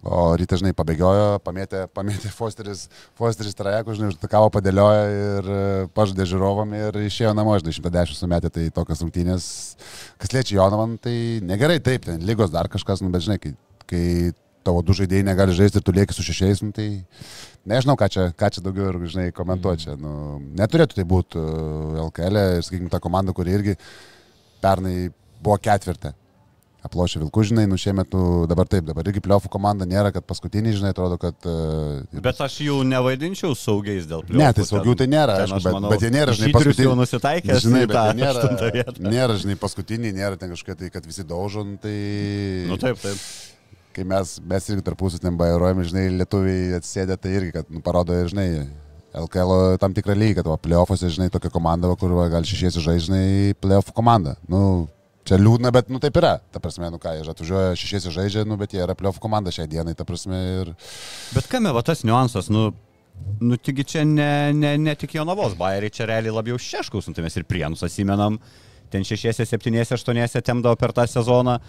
O 0.06 0.20
ryte, 0.38 0.60
žinai, 0.62 0.76
pabėgiojo, 0.78 1.40
pamėtė, 1.42 1.88
pamėtė 1.98 2.30
Fosteris, 2.36 2.86
Fosteris 3.18 3.58
trajekų, 3.58 3.98
žinai, 3.98 4.12
užtakavo, 4.14 4.52
padėliojo 4.54 5.08
ir 5.16 5.50
e, 5.50 5.64
pažadė 5.98 6.28
žiūrovam 6.30 6.76
ir 6.78 7.00
išėjo 7.08 7.34
namo, 7.34 7.58
žinai, 7.58 7.74
110 7.74 8.20
sumetė, 8.20 8.54
tai 8.54 8.68
tokios 8.76 9.02
rungtynės, 9.02 9.48
kas 10.22 10.36
liečia 10.38 10.60
Jonavan, 10.60 11.00
tai 11.02 11.16
negerai, 11.42 11.80
taip, 11.82 12.06
ten 12.06 12.22
lygos 12.22 12.54
dar 12.54 12.70
kažkas, 12.70 13.02
nu, 13.02 13.10
bet 13.10 13.26
žinai, 13.26 13.40
kai, 13.42 13.56
kai 13.90 14.06
tavo 14.66 14.82
du 14.86 14.95
žaidėjai 14.97 15.28
negali 15.28 15.55
žaisti 15.55 15.80
ir 15.80 15.86
tu 15.86 15.93
lieki 15.95 16.16
su 16.16 16.26
šešiais, 16.26 16.63
nu, 16.66 16.74
tai 16.76 16.89
nežinau, 17.70 17.97
ką 17.99 18.09
čia, 18.11 18.28
ką 18.38 18.51
čia 18.55 18.66
daugiau 18.66 18.91
ir, 18.91 18.99
žinai, 19.13 19.30
komentuoti 19.36 19.88
čia. 19.88 19.95
Nu, 20.01 20.41
neturėtų 20.57 20.99
tai 20.99 21.07
būti 21.07 21.39
uh, 21.41 22.03
LKL, 22.09 22.43
ir, 22.57 22.68
sakykime, 22.68 22.91
ta 22.93 23.01
komanda, 23.03 23.36
kuri 23.38 23.57
irgi 23.59 23.80
pernai 24.63 25.09
buvo 25.43 25.59
ketvirtė. 25.61 26.16
Aplošė 26.86 27.18
Vilkų, 27.24 27.43
žinai, 27.49 27.63
nu 27.66 27.80
šiemet, 27.82 28.11
nu, 28.13 28.43
dabar 28.45 28.68
taip, 28.70 28.84
dabar 28.86 29.07
irgi 29.09 29.22
pliofų 29.26 29.49
komanda 29.49 29.88
nėra, 29.89 30.11
kad 30.13 30.22
paskutiniai, 30.30 30.76
žinai, 30.78 30.91
atrodo, 30.93 31.18
kad... 31.18 31.34
Uh, 31.49 32.22
Bet 32.22 32.38
aš 32.45 32.59
jų 32.61 32.84
nevaidinčiau 32.86 33.55
saugiais 33.57 34.05
dėl 34.05 34.22
plių. 34.28 34.38
Ne, 34.38 34.51
tai 34.53 34.68
saugių 34.70 34.93
tai 34.99 35.07
nėra, 35.09 35.39
aišku, 35.47 35.63
bet, 35.66 35.88
bet 35.95 36.05
jie 36.05 36.11
nėra, 36.13 36.38
žinai, 36.38 36.51
paskutiniai. 36.53 36.86
jau 36.86 36.99
nusitaikė, 36.99 37.57
Žinai, 37.66 37.82
bet 37.89 37.97
vietą. 37.97 38.13
nėra, 38.22 38.93
nėra, 39.16 39.39
žinai, 39.41 39.57
paskutiniai, 39.66 40.13
nėra 40.13 40.38
ten 40.38 40.53
kažkokie 40.53 40.78
tai, 40.84 40.93
kad 40.93 41.09
visi 41.09 41.26
daužo, 41.26 41.66
nu, 41.66 41.82
tai... 41.82 41.97
Nu 42.70 42.78
taip, 42.78 43.01
taip. 43.01 43.26
Kai 43.96 44.04
mes, 44.04 44.36
mes 44.43 44.66
irgi 44.74 44.84
tarpusų 44.84 45.22
ten 45.24 45.38
bairuojame, 45.39 45.86
žinai, 45.88 46.10
lietuviai 46.20 46.74
atsėdė, 46.76 47.16
tai 47.22 47.38
irgi, 47.38 47.54
kad 47.56 47.70
nu, 47.72 47.80
parodo, 47.86 48.16
ir, 48.20 48.28
žinai, 48.34 48.66
LKL 49.16 49.78
tam 49.80 49.96
tikrą 49.96 50.16
lygį, 50.18 50.41
kad 50.41 50.50
playoffuose, 50.66 51.12
žinai, 51.16 51.30
tokia 51.32 51.52
komanda, 51.54 51.93
kur 52.00 52.12
va, 52.18 52.28
gal 52.34 52.43
šešiesi 52.48 52.84
žaidžiai, 52.84 53.56
playoffų 53.64 53.96
komanda. 53.96 54.36
Nu, 54.52 54.89
čia 55.28 55.39
liūdna, 55.39 55.72
bet, 55.76 55.88
nu, 55.93 56.02
taip 56.04 56.20
yra. 56.20 56.36
Ta 56.52 56.60
prasme, 56.64 56.89
nu 56.91 57.00
ką, 57.00 57.16
jie 57.16 57.24
atvažiuoja 57.32 57.80
šešiesi 57.80 58.12
žaidžia, 58.18 58.43
nu, 58.50 58.60
bet 58.60 58.76
jie 58.76 58.84
yra 58.84 58.98
playoffų 59.00 59.24
komanda 59.24 59.54
šiai 59.56 59.70
dienai, 59.72 59.96
ta 59.96 60.04
prasme, 60.08 60.41
ir... 60.66 60.76
Bet 61.32 61.48
kame 61.52 61.72
va 61.76 61.86
tas 61.88 62.04
niuansas, 62.04 62.52
nu, 62.52 62.68
nu 63.39 63.56
tigi 63.56 63.88
čia 63.96 64.04
ne, 64.10 64.30
ne, 64.52 64.76
ne 64.82 65.00
tik 65.00 65.16
Jonavos 65.16 65.56
bairiai, 65.60 65.93
čia 65.96 66.12
realiai 66.12 66.36
labiau 66.36 66.60
šeškaus, 66.60 67.08
nu, 67.08 67.16
tai 67.16 67.24
mes 67.24 67.39
ir 67.39 67.48
prienus 67.48 67.88
atsimenam, 67.88 68.41
ten 68.91 69.08
šešiesi, 69.08 69.48
septyniesi, 69.48 69.96
aštuoniesi 69.96 70.43
temdavo 70.46 70.76
per 70.80 70.91
tą 70.96 71.08
sezoną. 71.10 71.62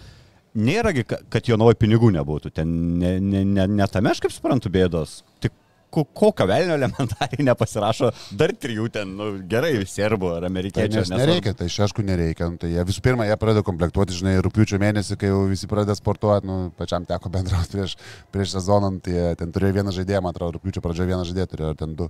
Nėragi, 0.57 1.03
ka- 1.05 1.21
kad 1.29 1.45
Jonavoje 1.45 1.77
pinigų 1.77 2.09
nebūtų, 2.17 2.49
ten 2.57 2.71
ne, 2.97 3.19
ne, 3.21 3.43
ne, 3.45 3.67
ne 3.77 3.87
tame 3.93 4.09
aš 4.09 4.23
kaip 4.23 4.33
suprantu 4.33 4.71
bėdos. 4.73 5.19
Tik 5.43 5.53
ko- 5.93 6.03
kokio 6.17 6.47
velnio 6.49 6.73
elementariai 6.75 7.45
nepasirašo 7.45 8.09
dar 8.39 8.51
trijų 8.57 8.87
ten, 8.91 9.11
nu, 9.19 9.27
gerai, 9.47 9.75
serbų 9.87 10.31
ar 10.35 10.41
Tai 10.43 10.49
amerikiečių. 10.49 10.97
nes 11.03 11.11
nereikia, 11.13 11.53
tai 11.61 11.67
šešku 11.71 12.03
nereikia. 12.03 12.49
Nu, 12.51 12.57
tai 12.57 12.71
jie 12.73 12.83
visų 12.89 13.03
pirma, 13.05 13.27
jie 13.29 13.37
pradeda 13.39 13.63
komplektuoti, 13.67 14.17
žinai, 14.17 14.35
rūpiučio 14.43 14.81
mėnesį, 14.81 15.17
kai 15.21 15.29
jau 15.29 15.45
visi 15.47 15.69
pradeda 15.69 15.95
sportuoti, 15.95 16.49
nu, 16.49 16.57
pačiam 16.77 17.05
teko 17.07 17.29
bendrauti 17.31 17.77
prieš, 17.77 17.95
prieš 18.33 18.57
sezoną, 18.57 18.91
nu, 18.97 18.99
tai 18.99 19.35
ten 19.39 19.53
turėjo 19.53 19.77
vieną 19.79 19.93
žaidėją, 19.95 20.23
man 20.25 20.33
atrodo, 20.35 20.57
rūpiučio 20.57 20.81
pradžioje 20.83 21.13
vieną 21.13 21.23
žaidėją 21.29 21.51
turėjo, 21.53 21.69
ar 21.75 21.81
ten 21.85 21.95
du. 21.95 22.09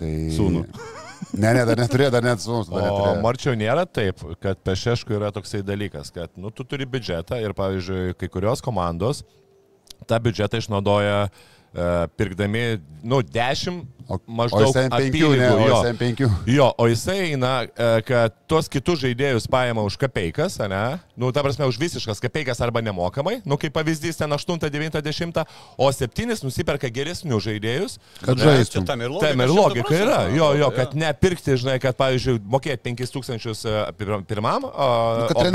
Tai... 0.00 0.12
Sūnų. 0.40 0.64
Ne, 1.30 1.52
ne, 1.54 1.62
dar 1.68 1.78
neturėjo, 1.78 2.10
dar 2.14 2.24
net 2.26 2.42
sūnus. 2.42 2.70
O 2.72 2.80
neturėjo. 2.80 3.20
Marčiau 3.24 3.54
nėra 3.58 3.86
taip, 3.86 4.22
kad 4.42 4.60
pešeškų 4.66 5.16
yra 5.20 5.30
toksai 5.34 5.62
dalykas, 5.66 6.10
kad 6.14 6.32
nu, 6.36 6.50
tu 6.54 6.66
turi 6.68 6.88
biudžetą 6.88 7.38
ir, 7.42 7.54
pavyzdžiui, 7.58 8.16
kai 8.20 8.30
kurios 8.32 8.64
komandos 8.64 9.22
tą 10.08 10.18
biudžetą 10.22 10.58
išnaudoja 10.62 11.18
e, 11.26 11.30
pirkdami, 12.16 12.80
nu, 13.02 13.22
10 13.22 13.82
O, 14.10 14.16
maždaug 14.26 14.66
o 14.66 14.72
SM5, 14.74 14.90
apylygų, 14.92 15.28
ne, 15.38 15.48
o 15.54 15.66
jo. 15.70 15.76
SM5. 15.86 16.22
Jo, 16.50 16.66
o 16.76 16.86
jisai 16.90 17.30
eina, 17.30 17.52
e, 17.70 17.86
kad 18.04 18.34
tuos 18.50 18.66
kitus 18.68 18.98
žaidėjus 19.04 19.46
paima 19.48 19.84
už 19.86 19.94
kapeikas, 19.96 20.56
ne? 20.68 20.98
Nu, 21.16 21.30
ta 21.32 21.40
prasme, 21.46 21.64
už 21.70 21.78
visiškas 21.80 22.18
kapeikas 22.20 22.58
arba 22.66 22.82
nemokamai, 22.84 23.38
nu, 23.48 23.56
kaip 23.56 23.72
pavyzdys 23.72 24.18
ten 24.18 24.34
8, 24.34 24.58
9, 24.58 24.98
10, 25.06 25.38
o 25.78 25.86
7 25.94 26.34
nusiperka 26.44 26.90
geresnius 26.92 27.46
žaidėjus. 27.46 27.94
Kad 28.20 28.42
Čia 28.42 28.56
žaistum. 28.58 28.84
tam 28.90 29.00
ir 29.06 29.14
logika. 29.14 29.30
Tam 29.30 29.44
ir 29.46 29.54
100 29.54 29.56
logika 29.56 29.94
yra, 29.96 30.18
jo, 30.34 30.50
jo, 30.60 30.68
kad 30.74 30.90
atrodo, 30.90 31.00
nepirkti, 31.06 31.56
žinai, 31.62 31.78
kad, 31.80 31.96
pavyzdžiui, 32.02 32.42
mokėti 32.42 32.82
5000 32.90 34.26
pirmam, 34.28 34.66
o, 34.66 34.90
Nu, 35.22 35.30
Kad 35.30 35.36
o 35.38 35.46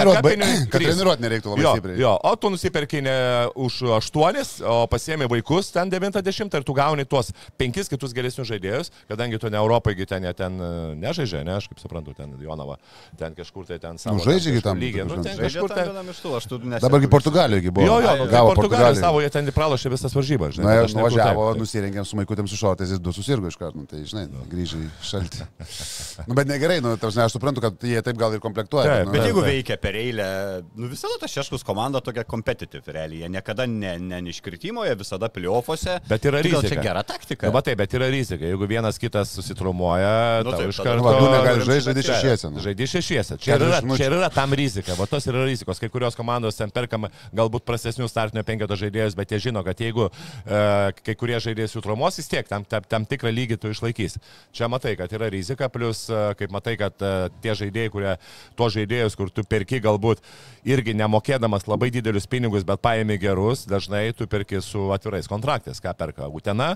treniruot, 0.80 1.20
nereiktų 1.22 1.54
labai 1.54 1.68
Jo, 1.68 1.76
stipriai. 1.78 2.00
jo, 2.02 2.16
o 2.16 2.34
tu 2.40 2.50
nusipirki 2.56 3.04
ne 3.06 3.18
už 3.60 3.84
8, 4.00 4.64
o 4.66 4.80
pasiemi 4.88 5.28
vaikus 5.30 5.70
ten 5.76 5.92
90 6.14 6.60
ir 6.60 6.66
tu 6.68 6.76
gauni 6.78 7.06
tuos 7.06 7.32
5 7.60 7.92
kitus 7.94 8.14
geresnius 8.16 8.50
žaidėjus, 8.50 8.92
kadangi 9.10 9.40
tu 9.42 9.52
ne 9.54 9.60
Europoje, 9.60 10.06
ten 10.10 10.26
jie 10.28 10.34
ten 10.38 10.58
e, 10.60 10.72
nežaidžia, 11.02 11.44
ne, 11.48 11.58
aš 11.60 11.70
kaip 11.72 11.82
suprantu, 11.82 12.16
ten 12.18 12.34
Jonava, 12.42 12.78
ten 13.20 13.36
kažkur 13.38 13.68
tai 13.70 13.80
ten 13.84 14.00
savo. 14.02 14.18
Nu, 14.20 14.26
žaidžia 14.26 14.52
ten 14.52 14.58
gi 14.58 14.64
tam, 14.66 14.78
kažkur 14.78 14.86
lygiai, 14.86 15.08
nu, 15.08 15.20
ten 15.26 15.42
kažkur 15.42 15.74
ten. 15.74 15.92
vienam 15.92 16.12
iš 16.14 16.22
tų, 16.24 16.34
aš 16.40 16.50
tu 16.52 16.60
nesu. 16.64 16.84
Dabargi 16.86 17.12
Portugalijoje 17.12 17.74
buvo. 17.74 17.88
Jo, 17.88 18.00
jo, 18.04 18.14
nu, 18.22 18.30
gavo 18.32 18.54
tai 18.54 18.62
Portugaliją. 18.62 19.02
savo, 19.02 19.22
jie 19.24 19.32
ten 19.34 19.52
pralašė 19.56 19.94
visas 19.94 20.16
varžybas, 20.18 20.56
žinai. 20.58 20.68
Na, 20.68 20.76
ir 20.80 20.88
aš 20.88 20.96
nuvažiavo, 20.98 21.48
nusirengėm 21.60 22.08
su 22.08 22.20
maikutėm 22.20 22.50
su 22.50 22.60
šortais, 22.60 22.94
jis 22.96 23.04
du 23.04 23.14
susirgo 23.16 23.52
iš 23.52 23.60
karto, 23.60 23.82
nu, 23.82 23.88
tai 23.90 24.04
žinai, 24.08 24.28
grįžai 24.52 24.84
į 24.86 24.90
šaltį. 25.12 25.48
nu, 26.30 26.38
bet 26.38 26.52
negerai, 26.52 26.80
nu, 26.84 26.96
tarsi, 27.02 27.22
aš 27.24 27.38
suprantu, 27.38 27.64
kad 27.66 27.88
jie 27.88 28.02
taip 28.06 28.20
gal 28.20 28.36
ir 28.36 28.44
komplektuoja. 28.44 29.02
Taip, 29.02 29.10
nu, 29.10 29.16
Bet 29.18 29.28
jeigu 29.30 29.44
veikia 29.46 29.78
per 29.82 29.98
eilę, 29.98 30.28
nu 30.78 30.90
visada 30.92 31.18
ta 31.22 31.30
šeškus 31.32 31.66
komanda 31.68 32.02
tokia 32.04 32.26
competitive 32.28 32.94
realiai, 32.96 33.24
jie 33.26 33.32
niekada 33.34 33.68
ne, 33.70 33.96
ne 34.00 34.22
neiškritimo, 34.28 34.86
jie 34.88 34.96
visada 35.00 35.30
pliofose. 35.34 35.97
Bet 36.10 36.26
yra 36.30 36.42
Tai 36.42 36.52
gal 36.52 36.62
rizika. 36.62 36.76
Čia 36.76 36.84
gera 36.86 37.04
taktika. 37.04 37.48
Na, 37.48 37.54
matai, 37.56 37.76
bet 37.80 37.94
yra 37.98 38.08
rizika. 38.12 38.46
Jeigu 38.46 38.68
vienas 38.70 38.98
kitas 39.02 39.32
susitrumuoja, 39.36 40.44
Nu, 40.44 40.52
nu, 40.52 40.58
taip, 40.58 40.70
iš 40.70 40.80
karto... 40.84 41.14
Du 41.20 41.30
negali 41.32 41.62
Čia- 41.62 41.68
žaisti, 41.68 41.86
žaidži 41.90 42.04
čia- 42.04 42.18
šešiesi. 42.22 42.52
Nu. 42.54 42.60
Žaidži 42.64 42.88
šešiesi. 42.94 43.38
Čia 43.42 43.56
yra, 43.58 43.70
40 43.82 43.86
minučių. 43.88 43.98
čia 43.98 44.10
yra 44.12 44.30
tam 44.34 44.54
rizika. 44.54 44.94
Va 45.00 45.06
tos 45.10 45.28
yra 45.28 45.46
rizikos. 45.48 45.80
Kai 45.82 45.90
kurios 45.90 46.16
komandos 46.16 46.56
ten 46.58 46.70
perkama 46.72 47.10
galbūt 47.34 47.66
prastesnių 47.68 48.08
startinio 48.10 48.44
penketo 48.48 48.76
žaidėjus, 48.78 49.16
bet 49.18 49.32
jie 49.32 49.40
žino, 49.50 49.64
kad 49.66 49.78
jeigu 49.80 50.10
e, 50.10 50.92
kai 51.04 51.16
kurie 51.16 51.40
žaidėjai 51.44 51.70
sutrumos, 51.72 52.18
vis 52.20 52.28
tiek 52.32 52.48
tam, 52.48 52.64
tam, 52.66 52.84
tam 52.88 53.06
tikrą 53.06 53.32
lygį 53.34 53.58
tu 53.62 53.72
išlaikys. 53.74 54.18
Čia 54.54 54.68
matai, 54.72 54.96
kad 55.00 55.12
yra 55.14 55.30
rizika, 55.34 55.70
plus 55.70 56.06
e, 56.10 56.22
kaip 56.40 56.52
matai, 56.54 56.78
kad 56.80 56.94
e, 57.02 57.14
tie 57.44 57.56
žaidėjai, 57.58 57.92
kurie, 57.94 58.16
tuos 58.58 58.74
žaidėjus, 58.76 59.16
kur 59.18 59.30
tu 59.34 59.44
perki 59.48 59.80
galbūt 59.84 60.22
irgi 60.68 60.94
nemokėdamas 60.98 61.68
labai 61.68 61.90
didelius 61.94 62.28
pinigus, 62.28 62.66
bet 62.68 62.82
paėmė 62.84 63.18
gerus, 63.22 63.66
dažnai 63.70 64.12
tu 64.18 64.28
perki 64.28 64.60
su 64.64 64.90
atvirais 64.96 65.28
kontraktais, 65.30 65.80
ką 65.88 65.96
perka 65.98 66.28
Utena, 66.28 66.70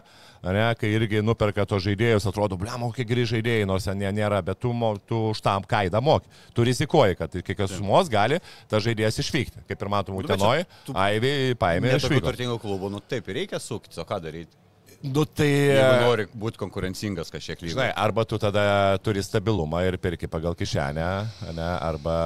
ne, 0.44 0.66
kai 0.80 0.94
irgi 0.96 1.22
nuperka 1.26 1.66
tos 1.70 1.84
žaidėjus, 1.86 2.28
atrodo, 2.32 2.58
blem, 2.60 2.88
kokie 2.90 3.06
geri 3.08 3.28
žaidėjai, 3.30 3.68
nors 3.70 3.88
ten 3.90 4.00
nėra, 4.02 4.42
bet 4.46 4.62
tu, 4.64 4.72
tu 5.10 5.22
už 5.32 5.44
tam 5.46 5.68
kaidą 5.68 6.02
moki. 6.02 6.32
Tu 6.56 6.66
rizikuoji, 6.72 7.20
kad 7.20 7.36
iki 7.36 7.56
kokios 7.56 7.78
sumos 7.78 8.10
gali 8.12 8.40
tas 8.72 8.84
žaidėjas 8.86 9.20
išvykti. 9.24 9.66
Kaip 9.70 9.86
ir 9.86 9.92
matom, 9.92 10.18
Utenoje, 10.22 10.66
Aivį 10.96 11.36
paėmė 11.62 11.98
išvyko. 12.00 12.26
turtingų 12.32 12.58
klubų, 12.64 12.92
nu 12.96 13.04
taip 13.04 13.30
ir 13.30 13.44
reikia 13.44 13.62
sukti, 13.62 14.00
o 14.02 14.08
ką 14.08 14.22
daryti? 14.24 14.61
Nu 15.02 15.24
tai... 15.26 15.48
Jeigu 15.50 16.04
nori 16.06 16.26
būti 16.30 16.60
konkurencingas 16.62 17.32
kažkiek 17.34 17.58
lygiai. 17.64 17.74
Žinai, 17.74 17.88
arba 17.98 18.22
tu 18.30 18.38
tada 18.38 18.64
turi 19.02 19.24
stabilumą 19.26 19.80
ir 19.88 19.96
perki 20.02 20.28
pagal 20.30 20.54
kišenę, 20.58 21.08
ne, 21.58 21.70
arba... 21.82 22.18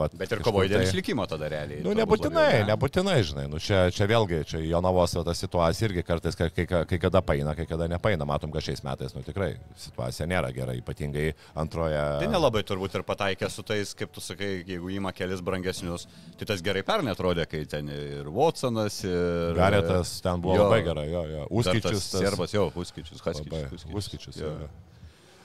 Vat, 0.00 0.16
Bet 0.18 0.34
ir 0.34 0.42
kovoji 0.42 0.72
dėl 0.72 0.82
tai- 0.82 0.88
išlikimo 0.88 1.26
tada 1.30 1.46
realiai. 1.52 1.84
Nu, 1.84 1.94
nebūtinai, 1.94 2.42
labiau, 2.42 2.64
ne? 2.64 2.70
nebūtinai, 2.72 3.14
žinai, 3.28 3.44
nu, 3.52 3.60
čia, 3.62 3.84
čia 3.94 4.08
vėlgi, 4.10 4.40
čia 4.50 4.62
Jonavos 4.64 5.14
ta 5.14 5.34
situacija 5.38 5.86
irgi 5.90 6.02
kartais, 6.06 6.34
kai, 6.38 6.48
kai, 6.50 6.66
kai 6.66 6.98
kada 7.06 7.22
paina, 7.22 7.54
kai 7.54 7.68
kada 7.70 7.86
nepaina, 7.94 8.26
matom, 8.26 8.50
kad 8.54 8.66
šiais 8.66 8.82
metais, 8.86 9.14
nu 9.14 9.22
tikrai, 9.26 9.52
situacija 9.86 10.26
nėra 10.26 10.50
gera, 10.56 10.74
ypatingai 10.80 11.28
antroje. 11.54 12.02
Tai 12.24 12.32
nelabai 12.34 12.64
turbūt 12.66 12.98
ir 12.98 13.06
pataikė 13.06 13.52
su 13.54 13.62
tais, 13.66 13.94
kaip 13.94 14.10
tu 14.10 14.24
sakai, 14.24 14.64
jeigu 14.66 14.90
įma 14.98 15.14
kelis 15.14 15.44
brangesnius, 15.46 16.08
tai 16.40 16.50
tas 16.50 16.64
gerai 16.66 16.82
pernai 16.86 17.14
atrodė, 17.14 17.46
kai 17.46 17.62
ten 17.70 17.86
ir 17.94 18.26
Watsonas, 18.34 18.98
ir... 19.06 19.54
Garetas 19.62 20.18
ten 20.26 20.42
buvo 20.42 20.58
Jo. 20.58 20.66
labai 20.66 20.82
gerai, 20.90 21.06
jo, 21.14 21.24
jo. 21.30 21.46
Uskičius. 21.62 22.15
Serbas 22.22 22.54
jau, 22.56 22.70
Uskičius, 22.74 23.20
Labai, 23.20 23.66
Haskičius. 23.66 23.86
Uskičius. 24.00 24.40
Jo. 24.40 24.54
jo. 24.64 24.72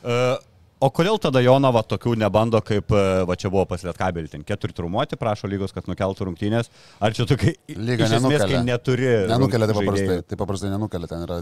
E, 0.06 0.16
O 0.82 0.88
kodėl 0.90 1.20
tada 1.22 1.44
Jonava 1.46 1.84
tokių 1.86 2.16
nebando, 2.18 2.58
kaip 2.66 2.90
e, 2.90 3.02
va 3.30 3.36
čia 3.38 3.52
buvo 3.54 3.68
pas 3.70 3.84
Lietkabelį, 3.86 4.32
ten 4.32 4.46
keturi 4.46 4.74
trumuoti, 4.74 5.14
prašo 5.22 5.46
lygos, 5.46 5.70
kad 5.76 5.86
nukeltų 5.86 6.26
rungtynės? 6.26 6.72
Ar 6.98 7.14
čia 7.14 7.28
tokia... 7.30 7.54
Lyga 7.70 8.08
iš 8.08 8.16
esmės, 8.18 8.46
kai 8.50 8.64
neturi... 8.66 9.12
Nenukelia 9.30 9.68
taip 9.70 9.78
paprastai. 9.78 10.16
Taip 10.26 10.42
paprastai 10.42 10.72
nenukelia. 10.74 11.12
Ten 11.12 11.28
yra 11.28 11.38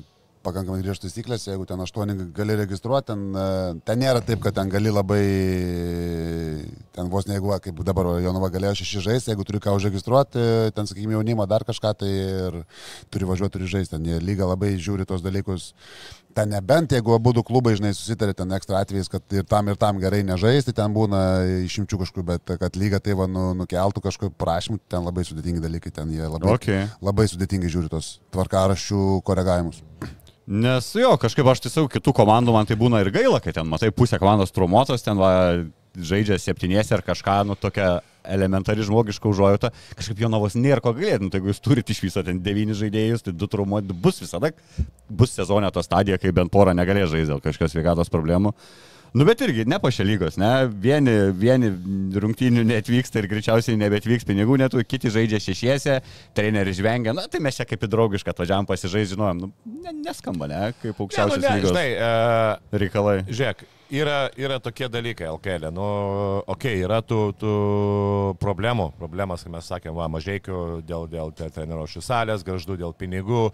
pakankamai 0.45 0.81
griežtas 0.83 1.09
taisyklės. 1.09 1.47
Jeigu 1.49 1.65
ten 1.69 1.81
aštuoni 1.83 2.15
gali 2.35 2.55
registruoti, 2.59 3.11
ten, 3.11 3.25
e, 3.33 3.47
ten 3.87 3.99
nėra 4.01 4.21
taip, 4.25 4.41
kad 4.43 4.55
ten 4.57 4.71
gali 4.71 4.93
labai... 4.93 5.23
Ten 6.95 7.09
vos 7.11 7.27
ne 7.29 7.37
jeigu, 7.37 7.51
kaip 7.63 7.83
dabar 7.87 8.11
Jonava 8.19 8.49
galėjo 8.51 8.79
šeši 8.81 9.03
žaisti, 9.05 9.31
jeigu 9.31 9.45
turi 9.47 9.61
ką 9.63 9.75
užregistruoti, 9.77 10.41
ten, 10.75 10.89
sakykime, 10.89 11.15
jaunimą 11.15 11.45
dar 11.47 11.63
kažką, 11.67 11.93
tai 12.01 12.09
ir 12.11 12.57
turi 13.13 13.27
važiuoti, 13.29 13.55
turi 13.55 13.69
žaisti. 13.71 13.95
Ten 13.95 14.25
lyga 14.25 14.49
labai 14.49 14.73
žiūri 14.75 15.07
tos 15.07 15.23
dalykus. 15.23 15.73
Ten 16.35 16.51
nebent, 16.53 16.93
jeigu 16.93 17.15
abu 17.15 17.31
du 17.33 17.41
klubai, 17.43 17.73
žinai, 17.79 17.91
susitarė 17.97 18.35
ten 18.37 18.51
ekstra 18.55 18.83
atvejais, 18.83 19.09
kad 19.11 19.23
ir 19.33 19.47
tam 19.49 19.71
ir 19.71 19.79
tam 19.81 19.97
gerai 20.01 20.21
nežaisti, 20.27 20.75
ten 20.77 20.93
būna 20.93 21.21
išimčių 21.65 21.99
kažkokių, 22.03 22.25
bet 22.27 22.53
kad 22.61 22.77
lyga 22.79 23.01
tai 23.03 23.15
va 23.17 23.25
nu, 23.27 23.49
nukeltų 23.57 24.03
kažkokiu 24.05 24.35
prašymu, 24.39 24.79
ten 24.91 25.07
labai 25.07 25.25
sudėtingi 25.27 25.63
dalykai, 25.63 25.91
ten 25.95 26.13
jie 26.13 26.23
labai, 26.27 26.53
Okay. 26.59 26.85
labai 27.01 27.25
sudėtingai 27.29 27.71
žiūri 27.73 27.89
tos 27.91 28.19
tvarkaraščių 28.35 29.21
koregavimus. 29.25 29.81
Nes 30.49 30.87
jo, 30.97 31.11
kažkaip 31.21 31.45
aš 31.45 31.59
tiesiog 31.61 31.91
kitų 31.93 32.09
komandų 32.17 32.55
man 32.55 32.65
tai 32.65 32.73
būna 32.79 33.03
ir 33.03 33.11
gaila, 33.13 33.37
kai 33.37 33.53
ten 33.53 33.67
matai 33.69 33.91
pusę 33.93 34.17
komandos 34.17 34.49
trumuotos, 34.49 35.03
ten 35.05 35.19
va, 35.21 35.29
žaidžia 35.93 36.39
septyniesi 36.41 36.95
ar 36.95 37.03
kažką, 37.05 37.43
nu 37.45 37.53
tokia 37.53 37.99
elementari 38.25 38.81
žmogiška 38.85 39.29
užuojauta, 39.29 39.69
kažkaip 39.99 40.23
Jonavos 40.25 40.57
nėra 40.57 40.81
ko 40.81 40.95
galėti, 40.97 41.21
nu 41.21 41.29
tai 41.29 41.37
jeigu 41.37 41.51
jūs 41.53 41.61
turite 41.61 41.93
iš 41.93 42.01
viso 42.01 42.23
ten 42.25 42.41
devynis 42.41 42.79
žaidėjus, 42.81 43.27
tai 43.27 43.35
du 43.37 43.45
trumuoti 43.45 43.93
bus 43.93 44.23
visada, 44.23 44.49
bus 45.09 45.37
sezonė 45.37 45.69
to 45.75 45.85
stadija, 45.85 46.17
kai 46.17 46.33
bent 46.33 46.49
porą 46.53 46.73
negalės 46.77 47.13
žaisti 47.13 47.29
dėl 47.29 47.45
kažkokios 47.45 47.77
sveikatos 47.77 48.09
problemų. 48.09 48.55
Nu 49.13 49.25
bet 49.25 49.41
irgi 49.41 49.65
ne 49.65 49.79
pašia 49.81 50.05
lygos, 50.05 50.37
ne? 50.37 50.51
Vieni, 50.69 51.15
vieni 51.33 51.71
rungtynių 52.21 52.61
neatvyksta 52.69 53.23
ir 53.23 53.27
greičiausiai 53.31 53.79
nebetvyks 53.81 54.27
pinigų, 54.29 54.59
net 54.61 54.75
kiti 54.89 55.09
žaidžia 55.13 55.39
šešiese, 55.41 55.95
treneris 56.37 56.77
žvengia, 56.77 57.15
na 57.17 57.25
tai 57.31 57.41
mes 57.41 57.57
čia 57.57 57.65
kaip 57.69 57.87
į 57.87 57.89
draugišką 57.89 58.35
atvažiavam 58.35 58.69
pasižaisti, 58.69 59.15
žinojom, 59.15 59.41
nu, 59.41 59.51
ne, 59.81 59.95
neskamba, 60.05 60.49
ne, 60.51 60.61
kaip 60.77 60.91
Ne, 60.91 60.93
nu, 60.93 61.07
aukščiausios 61.07 61.41
ne, 61.41 61.55
lygos 61.57 61.73
žinai, 61.73 61.87
e, 61.97 62.79
reikalai. 62.83 63.17
Žiūrėk, 63.31 63.65
yra, 63.89 64.19
yra 64.37 64.59
tokie 64.61 64.89
dalykai 64.93 65.29
LKL. 65.33 65.69
Nu, 65.73 65.89
okei, 66.45 66.77
okay, 66.77 66.85
yra 66.85 67.01
tų, 67.01 67.21
tų 67.41 67.53
problemų. 68.41 68.91
Problemas, 68.99 69.45
kaip 69.45 69.57
mes 69.57 69.69
sakėm, 69.73 69.97
va, 69.97 70.09
mažiekių 70.11 70.63
dėl, 70.85 71.09
dėl 71.09 71.33
te- 71.33 71.49
treniruošių 71.55 72.05
salės, 72.05 72.45
graždų 72.45 72.77
dėl 72.83 72.93
pinigų. 72.93 73.49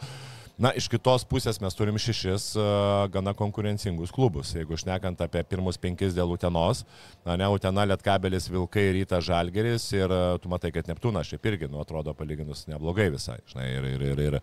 Na, 0.56 0.70
iš 0.72 0.86
kitos 0.88 1.26
pusės 1.28 1.58
mes 1.60 1.76
turim 1.76 1.98
šešis 2.00 2.44
uh, 2.56 2.66
gana 3.12 3.34
konkurencingus 3.36 4.14
klubus. 4.16 4.54
Jeigu 4.56 4.78
šnekant 4.80 5.20
apie 5.26 5.42
pirmus 5.44 5.76
penkis 5.82 6.16
dėl 6.16 6.32
Utenos, 6.32 6.86
na, 7.26 7.36
ne, 7.36 7.50
Utena, 7.52 7.84
Lietkabelis, 7.90 8.48
Vilkai, 8.54 8.86
Rytas, 8.96 9.26
Žalgeris 9.28 9.90
ir 9.98 10.08
uh, 10.16 10.38
tu 10.40 10.52
matai, 10.52 10.72
kad 10.76 10.88
Neptūnas 10.88 11.28
šiaip 11.28 11.52
irgi, 11.52 11.68
nu, 11.72 11.82
atrodo 11.84 12.16
palyginus 12.16 12.64
neblogai 12.72 13.10
visai. 13.18 13.42
Žinai, 13.52 13.68
ir, 13.74 13.90
ir, 13.98 14.08
ir, 14.14 14.24
ir, 14.30 14.40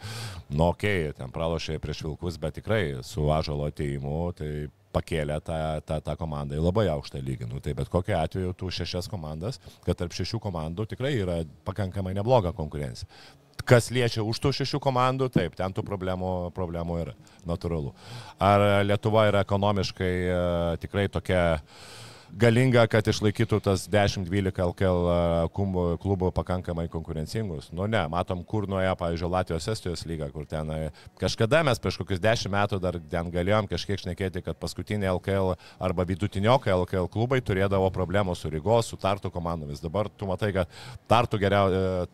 nu, 0.51 0.69
okei, 0.69 1.09
okay, 1.09 1.17
ten 1.17 1.33
pralošė 1.33 1.81
prieš 1.81 2.05
Vilkus, 2.05 2.37
bet 2.43 2.61
tikrai 2.61 2.85
su 3.09 3.31
Ažalo 3.33 3.73
ateimu, 3.73 4.19
tai 4.37 4.53
pakėlė 4.93 5.38
tą, 5.45 5.59
tą, 5.86 6.01
tą 6.05 6.16
komandą 6.20 6.59
į 6.59 6.64
labai 6.64 6.86
aukštą 6.93 7.22
lygį. 7.24 7.49
Nu, 7.51 7.61
tai 7.64 7.74
bet 7.78 7.90
kokiu 7.93 8.16
atveju 8.18 8.57
tų 8.59 8.72
šešias 8.78 9.09
komandas, 9.12 9.61
kad 9.86 9.99
tarp 10.01 10.14
šešių 10.16 10.40
komandų 10.43 10.88
tikrai 10.93 11.14
yra 11.20 11.43
pakankamai 11.68 12.14
nebloga 12.18 12.55
konkurencija. 12.57 13.09
Kas 13.68 13.93
liečia 13.95 14.24
už 14.26 14.40
tų 14.43 14.51
šešių 14.59 14.80
komandų, 14.82 15.28
taip, 15.30 15.55
ten 15.59 15.74
tų 15.74 15.84
problemų, 15.86 16.30
problemų 16.57 16.99
yra 17.05 17.12
natūralu. 17.47 17.93
Ar 18.43 18.82
Lietuva 18.86 19.28
yra 19.28 19.43
ekonomiškai 19.45 20.12
e, 20.18 20.38
tikrai 20.82 21.05
tokia 21.12 21.43
galinga, 22.33 22.85
kad 22.91 23.07
išlaikytų 23.09 23.59
tas 23.64 23.85
10-12 23.91 24.62
LKL 24.64 25.09
klubų, 25.53 26.30
pakankamai 26.35 26.87
konkurencingus. 26.93 27.70
Nu 27.74 27.87
ne, 27.91 28.03
matom, 28.12 28.43
kur 28.49 28.66
nuėjo, 28.70 28.95
pavyzdžiui, 29.01 29.30
Latvijos 29.33 29.68
Estijos 29.72 30.05
lyga, 30.09 30.30
kur 30.33 30.47
ten 30.49 30.70
e, 30.72 30.78
kažkada 31.20 31.62
mes 31.66 31.80
prieš 31.83 32.01
kokius 32.01 32.22
10 32.22 32.53
metų 32.53 32.80
dar 32.83 32.99
ten 33.12 33.30
galėjom 33.35 33.68
kažkiek 33.70 34.01
šnekėti, 34.01 34.45
kad 34.47 34.59
paskutinė 34.61 35.11
LKL 35.12 35.55
arba 35.83 36.09
vidutiniokai 36.09 36.72
LKL 36.74 37.11
klubai 37.12 37.43
turėdavo 37.45 37.91
problemų 37.95 38.37
su 38.39 38.51
Rygos, 38.53 38.91
su 38.91 39.01
Tartu 39.01 39.30
komandomis. 39.33 39.85
Dabar 39.85 40.09
tu 40.09 40.28
matai, 40.30 40.53
kad 40.57 40.83
Tartu 41.11 41.41
geriausia 41.43 42.09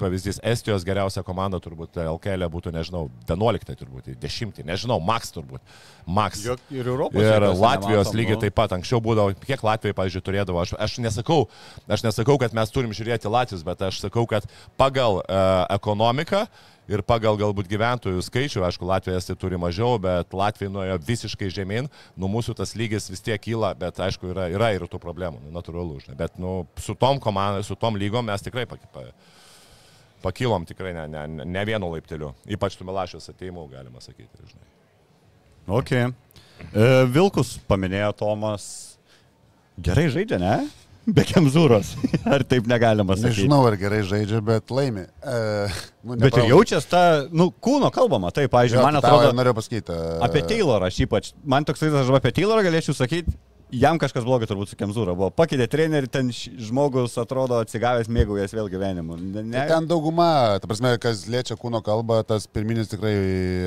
pavyzdys, 0.00 0.40
Estijos 0.42 0.84
geriausia 0.86 1.22
komanda 1.26 1.60
turbūt 1.62 1.98
LKL 2.02 2.48
būtų, 2.52 2.72
nežinau, 2.74 3.06
11 3.28 3.78
turbūt, 3.80 4.10
10, 4.20 4.60
nežinau, 4.66 4.98
Max 5.04 5.32
turbūt. 5.34 5.62
Max. 6.06 6.44
Jok- 6.44 6.74
ir 6.74 6.86
Europos 6.86 7.22
Ir 7.22 7.46
Latvijos 7.54 8.10
nematom, 8.10 8.18
lygiai 8.18 8.36
nu. 8.36 8.42
taip 8.42 8.54
pat. 8.54 8.76
Anksčiau 8.76 9.00
būdavo, 9.04 9.34
kiek 9.46 9.62
Latvijai, 9.64 9.96
pavyzdžiui, 9.96 10.24
turėdavo. 10.26 10.60
Aš, 10.62 10.74
aš, 10.78 10.98
nesakau, 11.04 11.48
aš 11.88 12.04
nesakau, 12.04 12.38
kad 12.38 12.54
mes 12.56 12.70
turim 12.70 12.92
žiūrėti 12.92 13.30
Latvijos, 13.30 13.64
bet 13.66 13.82
aš 13.82 14.02
sakau, 14.04 14.26
kad 14.30 14.46
pagal 14.80 15.22
uh, 15.22 15.66
ekonomiką 15.74 16.46
ir 16.90 17.00
pagal 17.06 17.38
galbūt 17.40 17.68
gyventojų 17.70 18.20
skaičių, 18.24 18.64
aišku, 18.66 18.84
Latvijas 18.88 19.28
tai 19.28 19.36
turi 19.40 19.56
mažiau, 19.60 19.96
bet 20.02 20.34
Latvija 20.36 20.72
nuėjo 20.72 20.98
visiškai 21.06 21.48
žemyn, 21.48 21.88
nu 22.16 22.28
mūsų 22.28 22.56
tas 22.58 22.74
lygis 22.76 23.08
vis 23.08 23.24
tiek 23.24 23.40
kyla, 23.40 23.72
bet 23.78 24.00
aišku, 24.04 24.28
yra, 24.34 24.50
yra 24.52 24.74
ir 24.76 24.84
tų 24.90 25.00
problemų, 25.00 25.40
nu, 25.46 25.54
natūralu, 25.54 26.02
žinai. 26.04 26.18
Bet 26.18 26.36
nu, 26.40 26.66
su 26.76 26.96
tom 26.98 27.22
komandom, 27.24 27.64
su 27.64 27.76
tom 27.78 27.96
lygom 27.96 28.28
mes 28.28 28.44
tikrai 28.44 28.66
pakipame 28.68 29.14
pakilom 30.24 30.64
tikrai 30.68 30.94
ne, 30.96 31.04
ne, 31.12 31.26
ne- 31.38 31.46
ne 31.54 31.64
vienu 31.68 31.90
laipteliu. 31.92 32.32
Ypač 32.56 32.78
tu 32.80 32.86
Milašius 32.88 33.28
ateimu, 33.32 33.66
galima 33.72 34.00
sakyti. 34.04 34.48
Žinai. 34.48 34.70
Ok. 35.80 35.92
E, 35.94 36.88
Vilkus 37.12 37.58
paminėjo 37.68 38.12
Tomas. 38.22 38.64
Gerai 39.84 40.06
žaidžia, 40.14 40.38
ne? 40.40 40.54
Be 41.04 41.20
kemzūros. 41.28 41.90
Ar 42.32 42.40
taip 42.48 42.64
negalima 42.70 43.12
sakyti? 43.18 43.42
Nežinau, 43.44 43.58
ar 43.68 43.74
gerai 43.76 43.98
žaidžia, 44.08 44.38
bet 44.44 44.70
laimi. 44.72 45.02
E, 45.20 45.40
nu, 46.00 46.16
Bet 46.16 46.38
ir 46.40 46.46
jaučiasi 46.48 46.88
ta, 46.88 47.02
nu, 47.28 47.50
kūno 47.60 47.90
kalbama, 47.92 48.30
taip, 48.32 48.48
pavyzdžiui, 48.54 48.80
man 48.80 48.96
atrodo, 49.02 49.32
Norėjau 49.36 49.58
pasakyti. 49.58 49.92
e, 49.92 50.14
apie 50.24 50.40
Taylorą 50.48 50.88
aš 50.88 51.02
ypač, 51.04 51.28
man 51.44 51.66
toks 51.68 51.84
vaizdas, 51.84 52.06
aš 52.06 52.14
apie 52.16 52.32
Taylorą 52.38 52.64
galėčiau 52.64 52.96
sakyti, 52.96 53.34
jam 53.74 53.98
kažkas 54.00 54.24
blogai 54.26 54.46
turbūt 54.48 54.70
su 54.70 54.78
kemzūra 54.78 55.14
buvo. 55.16 55.30
Pakeitė 55.34 55.66
trenerių, 55.70 56.08
ten 56.12 56.30
žmogus 56.32 57.16
atrodo 57.20 57.58
atsigavęs, 57.62 58.10
mėgaujas 58.12 58.54
vėl 58.54 58.68
gyvenimu. 58.72 59.18
Ne, 59.34 59.44
Tai 59.54 59.64
ten 59.70 59.88
dauguma, 59.90 60.28
ta 60.62 60.70
prasme, 60.70 60.94
kas 61.02 61.24
liečia 61.30 61.56
kūno 61.60 61.80
kalbą, 61.84 62.20
tas 62.28 62.46
pirminis 62.50 62.90
tikrai 62.92 63.14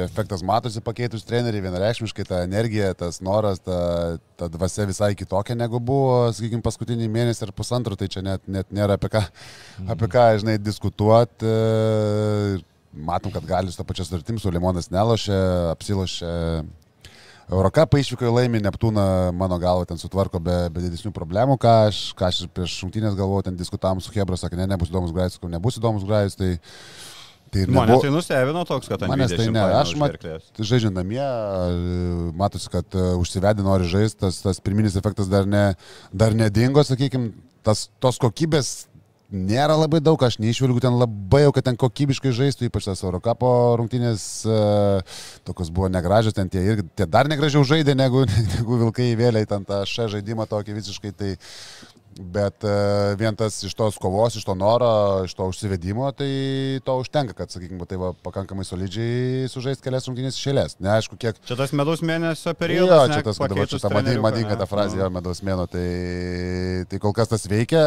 efektas 0.05 0.43
matosi 0.47 0.83
pakeitus 0.85 1.27
trenerių, 1.27 1.65
vienareikšmiškai 1.67 2.27
ta 2.29 2.41
energija, 2.47 2.93
tas 2.97 3.21
noras, 3.25 3.61
ta, 3.63 3.79
ta 4.39 4.49
dvasia 4.53 4.87
visai 4.89 5.11
kitokia 5.19 5.57
negu 5.57 5.81
buvo, 5.83 6.27
sakykime, 6.37 6.63
paskutinį 6.65 7.11
mėnesį 7.13 7.47
ar 7.49 7.53
pusantrų, 7.57 7.99
tai 7.99 8.09
čia 8.13 8.23
net, 8.25 8.45
net 8.47 8.71
nėra 8.73 8.97
apie 8.99 9.11
ką, 9.13 9.23
apie 9.93 10.11
ką, 10.13 10.31
žinai, 10.43 10.57
diskutuoti. 10.61 11.53
Matom, 12.97 13.29
kad 13.29 13.45
gali 13.45 13.69
su 13.69 13.77
to 13.77 13.85
pačios 13.85 14.09
sutartim, 14.09 14.39
su 14.41 14.49
Limonas 14.49 14.89
nelošia, 14.89 15.37
apsilošia. 15.75 16.31
Eurocapą 17.47 18.01
išvyko 18.01 18.27
į 18.27 18.33
laimį, 18.35 18.59
Neptūną 18.65 19.03
mano 19.35 19.55
galva 19.61 19.85
ten 19.87 19.99
sutvarko 19.99 20.41
be, 20.43 20.55
be 20.73 20.83
didesnių 20.83 21.13
problemų, 21.15 21.55
ką 21.63 21.75
aš, 21.87 22.01
ką 22.19 22.27
aš 22.27 22.41
prieš 22.51 22.73
šimtinės 22.81 23.15
galvojau, 23.15 23.45
ten 23.47 23.59
diskutavom 23.59 24.01
su 24.03 24.11
Hebra, 24.11 24.35
sakė, 24.39 24.59
ne, 24.59 24.67
nebus 24.73 24.91
įdomus 24.91 25.13
grajus, 25.15 25.37
sakau, 25.37 25.51
nebus 25.53 25.79
įdomus 25.79 26.03
grajus, 26.07 26.35
tai... 26.35 26.57
tai 27.53 27.63
ir 27.63 27.71
Mane 27.71 27.93
nebuvo- 27.93 28.03
tai 28.03 28.11
nustebino 28.11 28.65
toks, 28.67 28.91
kad 28.91 29.05
ant 29.07 29.13
Manęs 29.13 29.31
tai 29.31 29.45
20 29.45 29.55
ne, 29.55 29.63
aš 29.79 29.95
mat, 30.01 30.19
žaidžiant 30.59 30.99
namie, 30.99 31.23
e, 31.23 32.03
matosi, 32.35 32.67
kad 32.73 32.99
e, 32.99 33.07
užsivedė, 33.21 33.63
nori 33.63 33.87
žaisti, 33.87 34.19
tas, 34.25 34.41
tas 34.43 34.59
pirminis 34.59 34.99
efektas 34.99 35.31
dar, 35.31 35.47
ne, 35.47 35.69
dar 36.11 36.35
nedingo, 36.35 36.83
sakykime, 36.83 37.31
tas, 37.63 37.87
tos 38.03 38.19
kokybės 38.19 38.86
nėra 39.31 39.75
labai 39.75 39.99
daug, 40.03 40.21
aš 40.23 40.39
neišvilgiu 40.39 40.83
ten 40.83 40.95
labai 40.97 41.43
jau, 41.45 41.51
kad 41.55 41.67
ten 41.67 41.79
kokybiškai 41.79 42.31
žaistų, 42.35 42.69
ypač 42.69 42.87
tas 42.87 43.03
Eurocapo 43.03 43.49
rungtynės, 43.79 44.23
e, 44.47 44.61
tokios 45.47 45.73
buvo 45.73 45.89
negražios, 45.91 46.35
ten 46.37 46.49
tie, 46.51 46.63
irgi, 46.63 46.87
tie 46.95 47.09
dar 47.09 47.27
negražiau 47.31 47.65
žaidė, 47.67 47.97
negu, 47.97 48.23
negu 48.55 48.79
Vilkai 48.85 49.11
vėliai, 49.19 49.49
ten 49.49 49.67
tą 49.67 49.83
šią 49.87 50.09
žaidimą 50.15 50.47
tokį 50.51 50.79
visiškai, 50.79 51.13
tai 51.17 51.35
Bet 52.17 52.63
e, 52.65 53.13
vien 53.17 53.35
tas 53.37 53.59
iš 53.61 53.75
tos 53.77 53.97
kovos, 54.01 54.33
iš 54.39 54.45
to 54.47 54.55
noro, 54.57 55.21
iš 55.27 55.35
to 55.37 55.45
užsivedimo, 55.51 56.07
tai 56.17 56.29
to 56.85 56.95
užtenka, 57.03 57.35
kad, 57.37 57.51
sakykime, 57.53 57.85
tai 57.85 57.99
va, 58.01 58.09
pakankamai 58.25 58.65
solidžiai 58.65 59.45
sužaisti 59.51 59.85
kelias 59.85 60.09
rungtynės 60.09 60.39
išėlės. 60.39 60.77
Neaišku, 60.81 61.17
kiek. 61.21 61.37
Čia 61.45 61.59
tas 61.59 61.75
medaus 61.77 62.01
mėnesio 62.01 62.55
Jo, 62.55 62.57
periodas. 62.57 63.11
čia 63.13 63.21
ne, 63.21 63.25
tas, 63.29 63.41
dabar 63.43 63.69
čia 63.69 63.81
ta 63.83 63.93
madinga, 63.93 64.23
madinga 64.25 64.57
ta 64.57 64.69
frazė, 64.69 65.03
jo, 65.03 65.11
medaus 65.13 65.43
mėno, 65.45 65.67
tai, 65.69 65.85
tai 66.89 67.01
kol 67.03 67.13
kas 67.17 67.29
tas 67.35 67.45
veikia. 67.51 67.85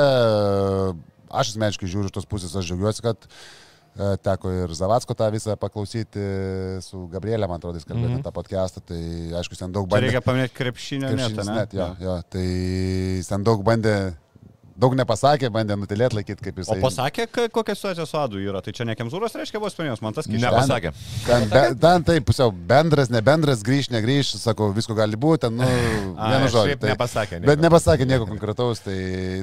Aš 1.30 1.54
asmeniškai 1.54 1.88
žiūriu 1.88 2.10
iš 2.10 2.14
tos 2.18 2.26
pusės, 2.26 2.54
aš 2.58 2.66
džiaugiuosi, 2.70 3.02
kad 3.06 3.26
e, 3.26 4.16
teko 4.22 4.50
ir 4.54 4.74
Zavatsko 4.74 5.14
tą 5.18 5.30
visą 5.34 5.56
paklausyti 5.58 6.22
su 6.86 7.04
Gabrielė, 7.10 7.48
man 7.50 7.58
atrodo, 7.58 7.78
kalbėjo 7.82 8.08
Mhm. 8.10 8.18
apie 8.20 8.26
tą 8.28 8.32
podcastą, 8.36 8.82
tai 8.86 9.00
aišku, 9.40 9.58
ten 9.58 9.72
daug 9.74 9.86
Čia 9.88 9.94
bandė. 9.94 10.06
reikia 10.10 10.22
paminėti 10.26 10.54
krepšinio 10.60 11.08
Krepšinis 11.10 11.36
netą, 11.36 11.46
ne? 11.50 11.54
net, 11.60 11.74
jo, 11.74 11.88
jo, 12.06 12.16
tai 12.30 12.46
ten 13.28 13.44
daug 13.46 13.62
bandė, 13.66 13.94
daug 14.80 14.94
nepasakė, 14.98 15.50
bandė 15.52 15.76
nutilėti 15.78 16.18
laikyti, 16.18 16.44
kaip 16.44 16.60
jis. 16.60 16.70
O 16.72 16.76
pasakė, 16.82 17.26
kokia 17.52 17.76
situacija 17.76 18.06
su 18.08 18.18
Adu 18.20 18.40
yra. 18.42 18.62
Tai 18.64 18.74
čia 18.76 18.86
ne 18.88 18.96
Kemzūros 18.98 19.36
reiškia 19.38 19.60
buvo 19.60 19.70
sprendimas, 19.72 20.02
man 20.04 20.16
tas 20.16 20.28
kišė. 20.28 20.42
Nepasakė. 20.46 20.92
Ten, 21.26 21.46
be, 21.52 21.62
ten 21.82 22.06
taip, 22.08 22.26
pusiau 22.28 22.54
bendras, 22.72 23.12
ne 23.12 23.22
bendras, 23.24 23.64
grįž, 23.66 23.90
negrįž, 23.94 24.32
sako, 24.40 24.70
visko 24.76 24.96
gali 24.98 25.18
būti, 25.20 25.44
ten, 25.46 25.60
nu, 25.60 25.68
vienu 26.32 26.50
žodžiu. 26.52 26.74
šiaip 26.74 26.88
nepasakė 26.92 27.38
nieko. 27.38 27.50
Bet 27.52 27.64
nepasakė 27.66 28.08
nieko 28.08 28.28
konkretaus, 28.30 28.82
tai, 28.86 28.96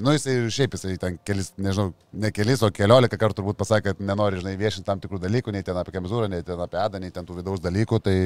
nu, 0.04 0.16
jisai 0.18 0.40
ir 0.42 0.50
šiaip 0.58 0.78
jisai 0.78 0.98
ten 1.02 1.22
kelis, 1.28 1.54
nežinau, 1.62 1.92
ne 2.26 2.34
kelis, 2.36 2.66
o 2.66 2.72
keliolika 2.74 3.20
kartų 3.20 3.42
turbūt 3.42 3.62
pasakė, 3.62 3.94
kad 3.94 4.04
nenori, 4.12 4.42
žinai, 4.42 4.58
viešinti 4.60 4.88
tam 4.88 5.04
tikrų 5.04 5.22
dalykų, 5.24 5.56
nei 5.56 5.66
ten 5.68 5.78
apie 5.78 5.96
Kemzūrą, 5.96 6.30
nei 6.32 6.46
ten 6.48 6.62
apie 6.64 6.82
Adą, 6.82 7.02
nei 7.04 7.14
ten 7.14 7.28
tų 7.28 7.42
vidaus 7.42 7.64
dalykų, 7.64 8.04
tai... 8.04 8.18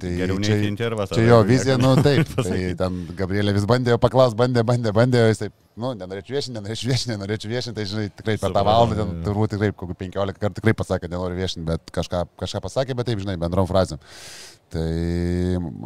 Tai 0.00 0.10
Geriau 0.18 0.38
čia, 0.42 0.54
neiti 0.56 0.66
į 0.66 0.70
intervą, 0.72 1.04
čia 1.10 1.24
jo 1.28 1.36
vizija, 1.46 1.76
nu 1.78 1.92
taip. 2.06 2.30
Tai 2.34 2.60
ten 2.80 2.96
Gabrielė 3.18 3.54
vis 3.54 3.66
bandė 3.70 3.98
paklaus, 4.02 4.34
bandė, 4.38 4.64
bandė, 4.66 4.90
bandė, 4.96 5.22
jisai, 5.30 5.50
nu, 5.80 5.92
nenorėčiau 5.98 6.34
viešinti, 6.34 6.56
nenorėčiau 6.58 6.90
viešinti, 6.90 7.12
nenorėčiau 7.14 7.52
viešinti, 7.52 7.76
tai 7.78 7.86
žinai, 7.90 8.08
tikrai 8.18 8.34
per 8.42 8.56
tą 8.56 8.64
valandą, 8.66 8.98
ten 8.98 9.22
turbūt 9.26 9.54
tikrai 9.54 9.70
kokių 9.70 9.98
15 10.02 10.42
kartų 10.42 10.58
tikrai 10.58 10.74
pasakė, 10.80 11.06
kad 11.06 11.14
nenori 11.14 11.38
viešinti, 11.38 11.68
bet 11.68 11.94
kažką, 11.94 12.24
kažką 12.42 12.64
pasakė, 12.66 12.98
bet 12.98 13.10
taip, 13.10 13.22
žinai, 13.22 13.38
bendrom 13.40 13.70
frazėm. 13.70 14.02
Tai 14.74 14.88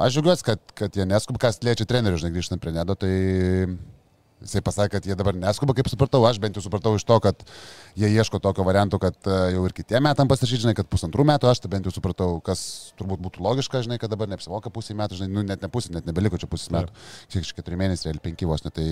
aš 0.07 0.17
džiaugiuosi, 0.17 0.47
kad, 0.47 0.65
kad 0.79 0.97
jie 0.97 1.05
neskuba, 1.09 1.43
kas 1.45 1.61
liečia 1.67 1.85
trenerių, 1.89 2.23
žinai, 2.23 2.35
grįžtant 2.39 2.65
prie 2.65 2.73
nedo, 2.73 2.97
tai 2.97 3.13
jisai 4.43 4.63
pasakė, 4.65 4.99
kad 4.99 5.09
jie 5.09 5.17
dabar 5.19 5.37
neskuba, 5.37 5.75
kaip 5.77 5.89
supratau, 5.91 6.21
aš 6.29 6.39
bent 6.43 6.59
jau 6.59 6.63
supratau 6.65 6.95
iš 6.99 7.05
to, 7.09 7.17
kad 7.25 7.43
jie 7.99 8.11
ieško 8.13 8.41
tokio 8.43 8.67
varianto, 8.67 9.01
kad 9.03 9.17
e, 9.27 9.39
jau 9.55 9.65
ir 9.67 9.75
kitiem 9.75 10.07
metam 10.07 10.31
pasirašyti, 10.31 10.63
žinai, 10.67 10.77
kad 10.79 10.89
pusantrų 10.91 11.27
metų, 11.33 11.51
aš 11.51 11.65
tai 11.65 11.73
bent 11.75 11.89
jau 11.89 11.95
supratau, 11.95 12.39
kas 12.45 12.63
turbūt 13.01 13.23
būtų 13.25 13.43
logiška, 13.45 13.83
žinai, 13.87 13.99
kad 14.03 14.13
dabar 14.15 14.31
neapsimoka 14.31 14.73
pusę 14.75 14.97
metų, 14.99 15.19
žinai, 15.21 15.31
nu 15.35 15.45
net 15.47 15.65
ne 15.65 15.73
pusė, 15.73 15.93
net 15.97 16.07
nebeliko 16.09 16.39
čia 16.41 16.51
pusės 16.51 16.71
metų, 16.75 16.95
kiek 17.35 17.43
iš 17.43 17.53
keturių 17.59 17.83
mėnesių, 17.83 18.09
realiai 18.09 18.27
penki 18.31 18.49
vos, 18.49 18.65
net 18.67 18.79
tai 18.79 18.89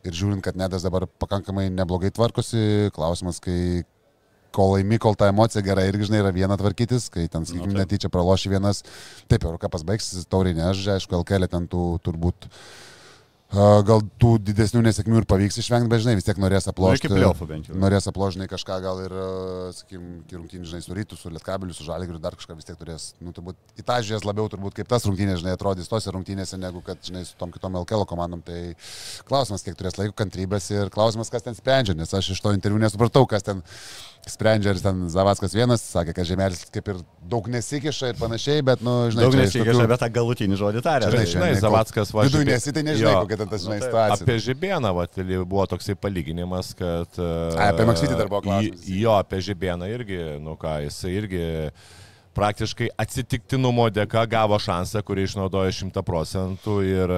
ir 0.00 0.16
žiūrint, 0.16 0.42
kad 0.44 0.56
nedas 0.56 0.86
dabar 0.86 1.04
pakankamai 1.20 1.68
neblogai 1.74 2.12
tvarkosi, 2.16 2.88
klausimas, 2.96 3.40
kai 3.44 3.84
kol 4.54 4.72
laimi, 4.74 4.96
kol 4.98 5.14
ta 5.14 5.28
emocija 5.30 5.62
gera 5.62 5.84
irgi, 5.86 6.08
žinai, 6.08 6.24
yra 6.24 6.32
viena 6.34 6.56
tvarkytis, 6.58 7.06
kai 7.12 7.28
ten, 7.30 7.44
sakykime, 7.46 7.76
taip. 7.76 7.82
netyčia 7.84 8.10
praloši 8.10 8.50
vienas, 8.50 8.80
taip, 9.30 9.44
Eurocapas 9.44 9.84
baigsis, 9.86 10.24
tauriai 10.26 10.56
než, 10.56 10.80
aišku, 10.96 11.20
LKL 11.20 11.46
ten 11.52 11.68
tų 11.70 11.84
turbūt 12.02 12.48
a, 12.48 12.89
gal 13.50 14.04
tų 14.22 14.36
didesnių 14.46 14.84
nesėkmių 14.84 15.20
ir 15.20 15.26
pavyks 15.30 15.58
išvengti, 15.58 15.90
bet, 15.90 16.02
žinai, 16.04 16.14
vis 16.20 16.26
tiek 16.26 16.38
norės 16.38 16.68
Nu, 16.68 16.74
aplošti. 16.74 17.10
Norės 17.82 18.06
apložinai 18.06 18.46
kažką 18.50 18.76
gal 18.84 19.00
ir, 19.02 19.14
sakykime, 19.74 20.10
rungtynį, 20.30 20.68
žinai, 20.70 20.82
su 20.84 20.94
rytu, 20.94 21.18
su 21.18 21.32
lietkabiliu, 21.34 21.74
su 21.74 21.86
žalgiriu, 21.86 22.20
dar 22.22 22.36
kažką 22.38 22.54
vis 22.58 22.68
tiek 22.68 22.78
turės, 22.78 23.08
nu, 23.18 23.34
turbūt 23.34 23.58
į 23.80 23.86
tą 23.88 23.96
žiūrės 24.06 24.26
labiau, 24.28 24.46
turbūt 24.52 24.78
kaip 24.78 24.90
tas 24.90 25.06
rungtynės, 25.08 25.42
žinai, 25.42 25.56
atrodys 25.58 25.90
tose 25.90 26.14
rungtynėse, 26.14 26.60
negu 26.62 26.84
kad, 26.86 27.02
žinai, 27.02 27.24
su 27.26 27.34
tom 27.40 27.50
kitom 27.54 27.80
LKL 27.82 28.06
komandom. 28.10 28.44
Tai 28.46 28.60
klausimas, 29.26 29.66
kiek 29.66 29.78
turės 29.78 29.98
laiko 29.98 30.14
kantrybės 30.22 30.70
ir 30.70 30.94
klausimas, 30.94 31.32
kas 31.34 31.46
ten 31.46 31.58
sprendžia, 31.58 31.98
nes 31.98 32.14
aš 32.14 32.30
iš 32.36 32.44
to 32.44 32.54
interviu 32.54 32.78
nesupratau, 32.82 33.26
kas 33.30 33.46
ten 33.46 33.64
sprendžia, 34.28 34.70
ar 34.74 34.78
ten 34.82 35.08
Zavaskas 35.10 35.54
vienas 35.56 35.80
sakė, 35.82 36.12
kad 36.14 36.26
žemelis 36.28 36.64
kaip 36.70 36.88
ir 36.92 36.98
daug 37.30 37.46
nesikiša 37.50 38.10
ir 38.12 38.18
panašiai, 38.20 38.62
bet, 38.64 38.82
nu, 38.84 39.08
žinai, 39.10 39.24
Daug 39.26 39.34
nesigiša, 39.38 39.72
tokių- 39.72 39.88
bet 39.88 40.00
tą 40.04 40.08
galutinį 40.18 40.58
žodį 40.60 40.82
tarė. 40.84 41.08
Žinai, 41.10 41.24
Tai- 41.24 41.32
Žinai, 41.32 41.50
ne, 41.54 41.60
Zavackas 41.60 42.12
va. 42.14 42.22
Viduje 42.28 42.44
žibė- 42.44 42.52
nesi, 42.52 42.72
tai 42.72 42.82
nežinai, 42.82 43.12
Jo. 43.14 43.22
kokia 43.26 43.36
ten 43.40 43.48
ta, 43.48 43.56
žinai, 43.56 43.78
Nu, 43.78 43.80
taip. 43.80 43.88
situacija. 43.90 44.22
Apie 44.26 44.36
Žibėną 44.46 44.94
va, 44.94 45.06
tai 45.06 45.24
buvo 45.44 45.66
toksai 45.66 45.94
palyginimas, 45.96 46.74
kad... 46.76 47.08
Ai, 47.18 47.68
apie 47.72 47.84
Maksvytį 47.90 48.16
dar 48.18 48.28
buvo 48.28 48.42
klausimas. 48.42 48.84
į- 48.84 49.00
Jo, 49.00 49.16
apie 49.18 49.38
Žibėną 49.40 49.88
irgi, 49.88 50.20
nu 50.40 50.56
ką, 50.56 50.76
jisai 50.86 51.10
irgi 51.16 51.70
praktiškai 52.34 52.88
atsitiktinumo 52.98 53.90
dėka 53.90 54.22
gavo 54.30 54.54
šansą, 54.58 55.02
kurį 55.02 55.26
išnaudojo 55.26 55.72
100 55.90 56.02
procentų 56.06 56.76
ir 56.86 57.08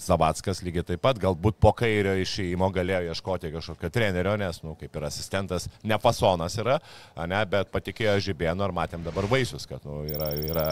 Zavackas 0.00 0.62
lygiai 0.64 0.84
taip 0.88 1.02
pat, 1.04 1.18
galbūt 1.20 1.58
po 1.60 1.72
kairio 1.76 2.14
išėjimo 2.22 2.70
galėjo 2.74 3.12
ieškoti 3.12 3.50
kažkokio 3.54 3.90
trenerio, 3.92 4.36
nes, 4.40 4.60
nu, 4.64 4.74
kaip 4.80 4.96
ir 4.96 5.06
asistentas, 5.08 5.68
ne 5.84 5.98
fasonas 6.00 6.56
yra, 6.60 6.78
ne, 7.28 7.40
bet 7.50 7.70
patikėjo 7.74 8.16
Žibėnu 8.30 8.64
ir 8.68 8.74
matėm 8.76 9.04
dabar 9.06 9.28
vaisius, 9.30 9.66
kad 9.68 9.84
nu, 9.88 10.00
yra, 10.08 10.30
yra 10.40 10.66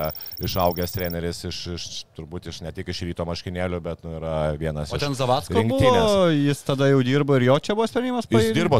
išaugęs 0.45 0.95
treneris 0.95 1.43
iš, 1.49 1.61
iš, 1.77 1.87
turbūt 2.19 2.49
iš 2.53 2.63
ne 2.65 2.73
tik 2.77 2.89
iš 2.93 3.03
ryto 3.09 3.27
maškinėlių, 3.29 3.81
bet 3.85 4.05
nu, 4.07 4.15
yra 4.19 4.35
vienas 4.61 4.93
O 4.95 5.01
ten 5.01 5.17
rinktinės. 5.63 6.09
buvo, 6.09 6.31
jis 6.35 6.65
tada 6.67 6.89
jau 6.91 7.03
dirbo 7.07 7.37
ir 7.39 7.49
jo 7.51 7.59
čia 7.69 7.77
buvo 7.79 7.89
sprendimas 7.91 8.27
Jis 8.29 8.33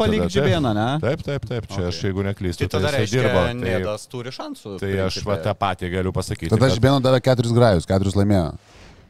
palikti 0.05 0.25
taip. 0.27 0.35
Žibėną, 0.39 0.73
ne? 0.77 0.87
Taip, 1.03 1.23
taip, 1.25 1.45
taip, 1.49 1.69
čia 1.69 1.79
Okay. 1.79 1.87
aš 1.93 2.01
jeigu 2.09 2.23
neklystu, 2.27 2.65
Tai 2.65 2.71
tada 2.75 2.89
jisai 2.89 2.99
reiškia, 2.99 3.21
dirbo. 3.21 3.43
Tai, 3.63 3.69
turi 4.11 4.33
šansų. 4.35 4.73
tai 4.81 4.91
aš 5.05 5.21
va, 5.25 5.37
tą 5.45 5.53
patį 5.55 5.91
galiu 5.93 6.11
pasakyti. 6.15 6.49
Tada 6.51 6.67
kad 6.67 6.75
Žibėno 6.75 6.99
davė 7.03 7.21
keturis 7.23 7.53
grajus, 7.55 7.87
keturis 7.89 8.17
laimėjo. 8.19 8.51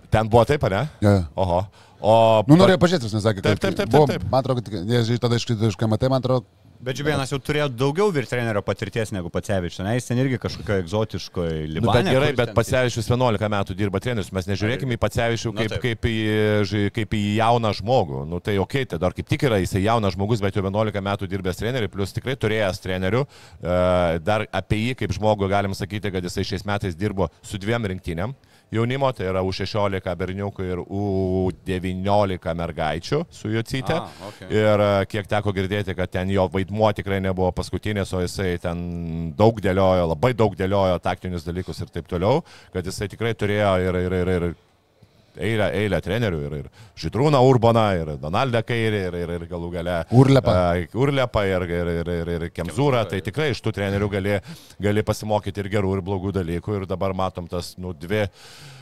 Ten 0.10 0.30
buvo 0.32 0.46
taip, 0.50 0.64
ar 0.70 0.78
ne? 0.78 0.84
Ja. 1.06 1.16
Oho. 1.36 1.64
O 2.00 2.14
Nu, 2.48 2.56
norėjau 2.56 2.80
pažiūrėti, 2.80 3.12
nes 3.12 3.26
sakė, 3.26 3.44
Taip, 3.44 3.60
kad 3.60 3.66
taip, 3.68 3.78
taip, 3.82 3.92
buvo, 3.92 4.08
taip, 4.08 4.22
taip. 4.24 4.32
Man 4.32 4.40
atrodo, 4.40 4.64
kad 4.64 4.88
jie 4.88 5.20
tada 5.20 5.36
iškrito 5.36 5.68
iš 5.68 5.76
KMT, 5.80 6.08
man 6.10 6.24
atrodo, 6.24 6.48
Bet 6.80 6.96
Žibėnas 6.96 7.28
jau 7.28 7.42
turėjo 7.44 7.66
daugiau 7.76 8.06
virtrenerio 8.16 8.62
patirties 8.64 9.10
negu 9.12 9.28
Pacevičius, 9.34 9.82
ne? 9.84 9.98
Jis 9.98 10.06
ten 10.08 10.20
irgi 10.22 10.38
kažkokio 10.40 10.78
egzotiškoje 10.80 11.58
Nu, 11.66 11.74
Libane. 11.74 12.06
bet 12.06 12.08
gerai, 12.16 12.30
bet 12.38 12.54
Pacevičius 12.56 13.10
11 13.12 13.50
metų 13.52 13.76
dirba 13.76 14.00
trenerius, 14.00 14.30
mes 14.32 14.48
nežiūrėkime 14.48 14.96
į 14.96 15.00
Pacevičių 15.02 15.52
Nu, 15.52 15.58
kaip, 15.60 15.74
taip. 15.74 15.82
kaip, 15.84 16.08
į, 16.08 16.86
kaip 16.96 17.18
į 17.20 17.22
jauną 17.42 17.74
žmogų. 17.82 18.22
Nu, 18.32 18.40
tai 18.40 18.56
ok, 18.64 18.78
tai 18.94 19.00
dar 19.04 19.12
kaip 19.18 19.28
tik 19.28 19.44
yra 19.50 19.60
jisai 19.60 19.84
jaunas 19.84 20.16
žmogus, 20.16 20.40
bet 20.40 20.56
jau 20.56 20.64
11 20.64 21.04
metų 21.04 21.28
dirbęs 21.28 21.60
trenerių, 21.60 21.92
plus 21.92 22.16
tikrai 22.16 22.38
turėjęs 22.40 22.80
trenerių. 22.88 23.26
E, 23.60 23.76
Dar 24.24 24.48
apie 24.48 24.80
jį 24.86 24.96
kaip 25.04 25.18
žmogų 25.20 25.52
galim 25.52 25.76
sakyti, 25.76 26.14
kad 26.16 26.24
jisai 26.24 26.48
šiais 26.48 26.64
metais 26.64 26.96
dirbo 26.96 27.28
su 27.44 27.60
dviem 27.60 27.92
rinktiniam. 27.92 28.38
Jaunimo, 28.72 29.10
tai 29.18 29.26
yra 29.32 29.42
U16 29.42 30.14
berniukų 30.20 30.66
ir 30.68 30.82
U19 30.86 32.54
mergaičių 32.60 33.22
su 33.34 33.50
Jocyte. 33.50 33.96
A, 33.98 34.28
okay. 34.28 34.50
Ir 34.54 34.84
e, 34.86 34.90
kiek 35.10 35.30
teko 35.32 35.54
girdėti, 35.58 35.96
kad 35.98 36.12
ten 36.14 36.30
jo 36.30 36.46
vaidmuo 36.54 36.92
tikrai 36.94 37.18
nebuvo 37.26 37.50
paskutinis, 37.58 38.14
o 38.14 38.22
jisai 38.22 38.60
ten 38.62 38.80
daug 39.38 39.58
dėliojo, 39.66 40.06
labai 40.14 40.36
daug 40.38 40.54
dėliojo 40.60 41.02
taktinius 41.02 41.48
dalykus 41.48 41.82
ir 41.82 41.90
taip 41.96 42.10
toliau, 42.12 42.44
kad 42.76 42.86
jisai 42.86 43.10
tikrai 43.10 43.34
turėjo 43.34 43.74
ir, 43.88 44.02
ir, 44.06 44.18
ir, 44.22 44.34
ir 44.38 44.50
eilę, 45.38 45.70
eilę 45.78 46.00
trenerių, 46.02 46.40
ir, 46.48 46.56
ir 46.64 46.70
Židrūną 47.00 47.42
Urbaną, 47.50 47.86
ir 48.00 48.12
Donaldą 48.22 48.64
Kairį, 48.66 49.04
ir, 49.10 49.20
ir, 49.24 49.34
ir 49.38 49.46
galų 49.52 49.70
gale 49.76 50.00
Urlepą. 50.16 50.56
e, 50.80 50.88
Urlepą 50.98 51.46
ir, 51.48 51.68
ir, 51.70 51.94
ir, 52.00 52.12
ir, 52.16 52.34
ir 52.38 52.48
Kemzūrą. 52.56 53.06
Tai 53.10 53.22
tikrai 53.26 53.52
iš 53.54 53.62
tų 53.66 53.76
trenerių 53.78 54.10
gali, 54.16 54.40
gali 54.82 55.06
pasimokyti 55.06 55.64
ir 55.64 55.72
gerų, 55.78 55.98
ir 55.98 56.04
blogų 56.06 56.34
dalykų. 56.40 56.82
Ir 56.82 56.90
dabar 56.90 57.14
matom 57.18 57.48
tas, 57.52 57.76
nu, 57.78 57.94
dvi. 57.94 58.26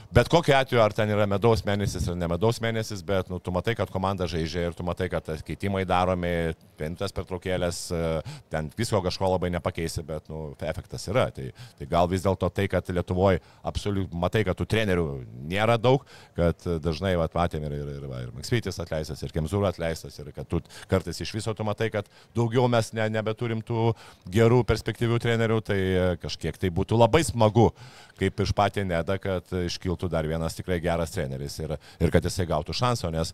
Bet 0.08 0.30
kokiu 0.32 0.54
atveju, 0.56 0.80
ar 0.80 0.94
ten 0.96 1.10
yra 1.12 1.26
medaus 1.28 1.66
mėnesis 1.68 2.06
ar 2.08 2.16
ne 2.16 2.30
medaus 2.32 2.62
mėnesis, 2.64 3.02
bet 3.04 3.28
nu, 3.28 3.42
tu 3.44 3.52
matai, 3.52 3.74
kad 3.76 3.90
komanda 3.92 4.24
žaidžia 4.30 4.70
ir 4.70 4.76
tu 4.76 4.86
matai, 4.88 5.10
kad 5.12 5.28
keitimai 5.44 5.82
daromi, 5.88 6.54
pentas 6.80 7.12
pertraukėlės, 7.16 7.80
e, 7.92 8.00
ten 8.48 8.70
visko 8.78 9.02
kažko 9.04 9.34
labai 9.34 9.50
nepakeisi, 9.52 10.06
bet 10.08 10.30
nu, 10.32 10.54
efektas 10.64 11.10
yra. 11.12 11.26
Tai, 11.36 11.50
tai 11.76 11.88
gal 11.92 12.08
vis 12.08 12.24
dėlto 12.24 12.48
tai, 12.56 12.70
kad 12.72 12.88
Lietuvoje 12.88 13.42
absoliučiai 13.68 14.22
matai, 14.24 14.46
kad 14.48 14.56
tų 14.56 14.70
trenerių 14.72 15.06
nėra 15.52 15.76
daug, 15.82 16.08
kad 16.40 16.64
dažnai 16.86 17.18
vat, 17.20 17.36
matėm 17.36 17.68
ir, 17.68 17.76
ir, 17.76 17.92
ir, 17.98 18.08
va, 18.08 18.24
ir 18.24 18.32
Maksvytis 18.38 18.80
atleistas, 18.80 19.26
ir 19.28 19.36
Kemzūra 19.36 19.74
atleistas, 19.76 20.16
ir 20.24 20.32
kad 20.32 20.48
tu 20.48 20.62
kartais 20.88 21.20
iš 21.20 21.36
viso 21.36 21.52
tu 21.52 21.68
matai, 21.68 21.92
kad 21.92 22.08
daugiau 22.38 22.72
mes 22.72 22.94
ne, 22.96 23.10
nebeturim 23.12 23.60
tų 23.60 23.92
gerų 24.32 24.64
perspektyvių 24.72 25.20
trenerių, 25.28 25.62
tai 25.68 25.80
e, 25.84 26.10
kažkiek 26.24 26.64
tai 26.64 26.72
būtų 26.72 26.96
labai 26.96 27.26
smagu, 27.28 27.74
kaip 28.18 28.40
iš 28.48 28.56
patį 28.56 28.88
nedą, 28.88 29.20
kad 29.22 29.52
iškiltų 29.68 29.97
dar 30.06 30.28
vienas 30.30 30.54
tikrai 30.54 30.78
geras 30.84 31.16
treneris 31.16 31.58
ir, 31.60 31.74
ir 31.98 32.14
kad 32.14 32.26
jisai 32.30 32.46
gautų 32.46 32.76
šansą, 32.78 33.10
nes, 33.16 33.34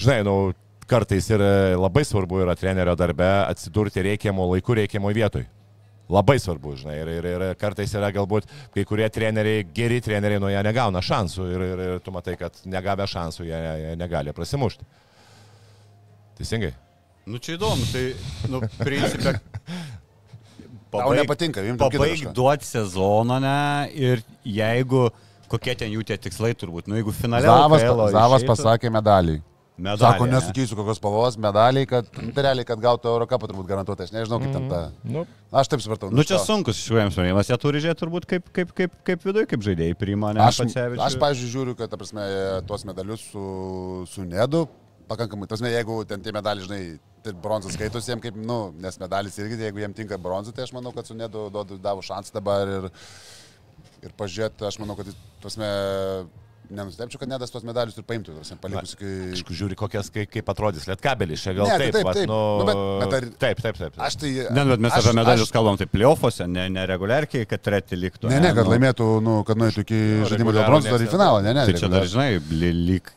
žinai, 0.00 0.22
nu, 0.24 0.36
kartais 0.88 1.28
ir 1.30 1.42
labai 1.76 2.04
svarbu 2.08 2.40
yra 2.46 2.56
trenerio 2.58 2.96
darbe 2.98 3.28
atsidurti 3.44 4.08
reikiamo 4.08 4.48
laiku, 4.54 4.80
reikiamo 4.80 5.12
vietoj. 5.12 5.44
Labai 6.12 6.34
svarbu, 6.42 6.74
žinai, 6.80 6.96
ir, 7.00 7.10
ir, 7.14 7.26
ir 7.30 7.44
kartais 7.60 7.92
yra 7.96 8.10
galbūt 8.12 8.48
kai 8.74 8.82
kurie 8.88 9.06
treneriai, 9.12 9.62
geri 9.76 10.00
treneriai, 10.04 10.40
nuo 10.42 10.50
jie 10.50 10.60
negauna 10.66 11.00
šansų 11.04 11.46
ir, 11.52 11.64
ir, 11.68 11.82
ir 11.86 12.02
tu 12.04 12.12
matai, 12.12 12.34
kad 12.40 12.58
negavę 12.68 13.06
šansų 13.08 13.46
jie, 13.46 13.60
jie 13.84 13.94
negali 14.00 14.34
prasimušti. 14.36 14.88
Teisingai? 16.40 16.72
Nu 17.30 17.38
čia 17.38 17.54
įdomu, 17.54 17.86
tai, 17.92 18.04
nu, 18.50 18.60
principė. 18.82 19.36
Tau 20.92 21.14
nepatinka, 21.16 21.62
kitą 21.64 21.78
Pabaig 21.80 22.24
duoti 22.36 22.66
sezoną, 22.68 23.38
ne, 23.40 23.58
ir 23.96 24.20
jeigu 24.44 25.06
kokie 25.52 25.76
ten 25.78 25.92
jų 25.92 26.04
tie 26.08 26.18
tikslai 26.18 26.54
turbūt. 26.58 26.88
Nu, 26.90 26.96
jeigu 26.98 27.12
finale. 27.16 27.46
Zavas, 27.48 27.84
LKL 27.84 28.12
Zavas 28.16 28.42
išeitų- 28.42 28.52
pasakė 28.54 28.92
medalį. 28.98 29.40
Medalį, 29.82 30.02
Sako, 30.04 30.26
ne? 30.28 30.34
nesakysiu 30.36 30.76
kokios 30.76 30.98
spalvos, 31.00 31.36
medaliai, 31.40 31.86
kad, 31.88 32.06
nu, 32.20 32.28
tai 32.36 32.42
realiai, 32.44 32.66
kad 32.68 32.78
gautų 32.78 33.08
Eurocapą 33.08 33.48
turbūt 33.48 33.66
garantuotai, 33.70 34.04
aš 34.04 34.12
nežinau, 34.12 34.38
kaip 34.42 34.52
ten 34.52 34.66
ta. 34.68 34.80
Nu, 35.02 35.22
Aš 35.52 35.70
taip 35.72 35.80
supratau. 35.82 36.10
Nu 36.12 36.22
čia 36.28 36.36
to. 36.36 36.44
sunkus 36.44 36.76
išvėjams 36.82 37.16
sprendimas, 37.16 37.48
jie 37.48 37.56
turi 37.60 37.80
žiūrėti 37.82 38.00
turbūt 38.04 38.26
kaip, 38.28 38.50
kaip, 38.52 38.74
kaip, 38.76 38.92
kaip 39.08 39.24
viduje, 39.26 39.48
kaip 39.48 39.64
žaidėjai 39.64 39.96
priima, 39.98 40.34
ne? 40.36 40.44
Aš, 40.44 40.60
Pacevičių. 40.62 41.02
aš 41.08 41.16
pažiūrėjau, 41.24 41.52
žiūriu, 41.56 41.74
kad, 41.80 41.90
ta 41.92 41.98
prasme, 42.00 42.28
tuos 42.68 42.84
medalius 42.88 43.24
su, 43.32 43.46
su 44.12 44.28
Nedu, 44.28 44.66
pakankamai, 45.08 45.48
tas 45.50 45.64
jeigu 45.64 45.98
ten 46.08 46.20
tie 46.24 46.36
medaliai, 46.36 46.68
žinai, 46.68 46.82
tai 47.24 47.32
bronzas 47.32 47.72
skaitosi 47.74 48.12
jiem 48.12 48.22
kaip, 48.22 48.36
nu, 48.36 48.60
nes 48.76 49.00
medalis 49.00 49.40
irgi, 49.40 49.56
jeigu 49.66 49.82
jiem 49.82 49.96
tinka 49.96 50.20
bronzas, 50.20 50.52
tai 50.54 50.68
aš 50.68 50.76
manau, 50.76 50.92
kad 50.92 51.08
su 51.08 51.16
Nedu 51.16 51.48
duodu 51.52 51.80
davų 51.80 52.04
šansą 52.06 52.36
dabar 52.38 52.68
ir, 52.68 52.90
ir 54.02 54.14
pažiūrėti, 54.18 54.66
aš 54.68 54.78
manau, 54.82 54.96
kad, 54.98 55.10
prasme, 55.42 55.68
nenustepčiau, 56.72 57.20
kad 57.20 57.28
Nedas 57.30 57.52
tuos 57.52 57.64
medalius 57.66 57.98
ir 58.00 58.04
paimtų, 58.08 58.34
prasme, 58.38 58.56
palikus 58.62 58.94
iki... 58.96 59.08
aišku, 59.36 59.54
žiūri, 59.58 59.76
kokias, 59.78 60.08
kaip, 60.14 60.30
kaip 60.32 60.48
atrodys 60.52 60.86
lietkabelis. 60.88 61.42
Čia 61.44 61.54
gal 61.58 61.68
Ne, 61.68 61.76
tai 61.78 61.88
taip, 61.88 61.96
taip, 61.98 62.06
vat, 62.08 62.18
taip. 62.20 62.30
Nu, 62.30 62.38
Nu, 62.62 62.66
bet- 62.68 62.82
bet 63.02 63.16
ar- 63.18 63.28
Taip, 63.44 63.62
taip, 63.66 63.80
taip. 63.82 63.98
Aš 64.08 64.16
tai... 64.22 64.30
Ne, 64.56 64.64
bet 64.72 64.84
mes 64.86 64.92
aš- 64.96 65.06
apie 65.10 65.16
medalius 65.20 65.48
aš- 65.50 65.54
kalbam 65.56 65.80
taip 65.80 65.92
playoffuose, 65.92 66.46
ne, 66.48 66.68
ne 66.72 66.86
reguliarkiai, 66.88 67.48
kad 67.50 67.62
treti 67.64 67.98
liktų. 68.00 68.30
Ne, 68.32 68.40
ne, 68.44 68.54
kad 68.56 68.64
nu. 68.68 68.72
laimėtų, 68.74 69.08
nu, 69.24 69.36
kad 69.48 69.60
nueitų 69.60 69.84
iki 69.86 70.00
žaidimo 70.32 70.54
dėl 70.56 70.64
bronzos 70.70 70.96
ar 70.96 71.04
į 71.04 71.10
finalą, 71.12 71.42
ne, 71.44 71.52
ne. 71.58 71.66
Tai 71.68 71.76
čia 71.82 71.92
dar, 71.92 72.08
žinai, 72.08 72.30
lyg. 72.88 73.12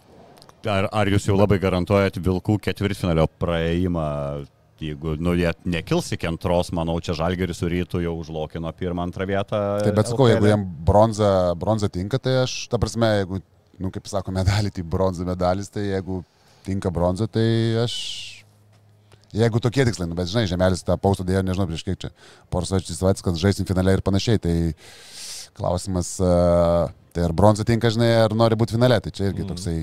Ar, 0.66 0.88
ar 0.98 1.10
jūs 1.14 1.28
jau 1.30 1.36
labai 1.38 1.60
garantuojat 1.62 2.16
Vilkų 2.26 2.56
ketvirtfinalio 2.66 3.28
praėjimą? 3.38 4.06
Jeigu 4.92 5.16
nu, 5.22 5.34
jie 5.38 5.52
nekils 5.70 6.12
iki 6.16 6.28
antros, 6.30 6.72
manau, 6.76 6.98
čia 7.04 7.16
Žalgeris 7.18 7.60
su 7.62 7.70
rytų 7.72 8.04
jau 8.04 8.14
užlokino 8.22 8.72
pirmą, 8.78 9.08
antrą 9.08 9.28
vietą. 9.30 9.62
Tai 9.84 9.94
bet 9.98 10.12
sakau, 10.12 10.30
jeigu 10.30 10.50
jam 10.52 10.66
bronza, 10.88 11.32
bronza 11.60 11.90
tinka, 11.92 12.20
tai 12.22 12.42
aš, 12.44 12.56
ta 12.72 12.80
prasme, 12.82 13.10
jeigu, 13.22 13.42
nu, 13.82 13.92
kaip 13.96 14.08
sako, 14.12 14.34
medalį, 14.36 14.72
tai 14.76 14.86
bronza 14.96 15.28
medalis, 15.28 15.72
tai 15.74 15.88
jeigu 15.90 16.22
tinka 16.68 16.94
bronza, 16.94 17.30
tai 17.32 17.48
aš... 17.84 17.98
Jeigu 19.36 19.60
tokie 19.60 19.84
tikslai, 19.84 20.08
nu, 20.08 20.16
bet 20.16 20.30
žinai, 20.32 20.46
Žemelis 20.48 20.86
tą 20.88 20.96
paustą 21.02 21.26
dėjo, 21.28 21.42
nežinau 21.44 21.66
prieš 21.68 21.82
kiek 21.84 21.98
čia, 22.00 22.10
savaičių 22.54 22.94
savaitės, 22.96 23.24
kad 23.26 23.36
žaisim 23.42 23.68
finale 23.68 23.98
ir 23.98 24.04
panašiai, 24.06 24.40
tai 24.40 24.54
klausimas, 25.58 26.14
tai 27.12 27.26
ar 27.26 27.34
bronza 27.36 27.66
tinka, 27.68 27.92
žinai, 27.92 28.14
ar 28.22 28.36
nori 28.38 28.56
būti 28.56 28.78
finale, 28.78 29.02
tai 29.04 29.12
čia 29.12 29.28
irgi 29.28 29.44
toksai 29.50 29.76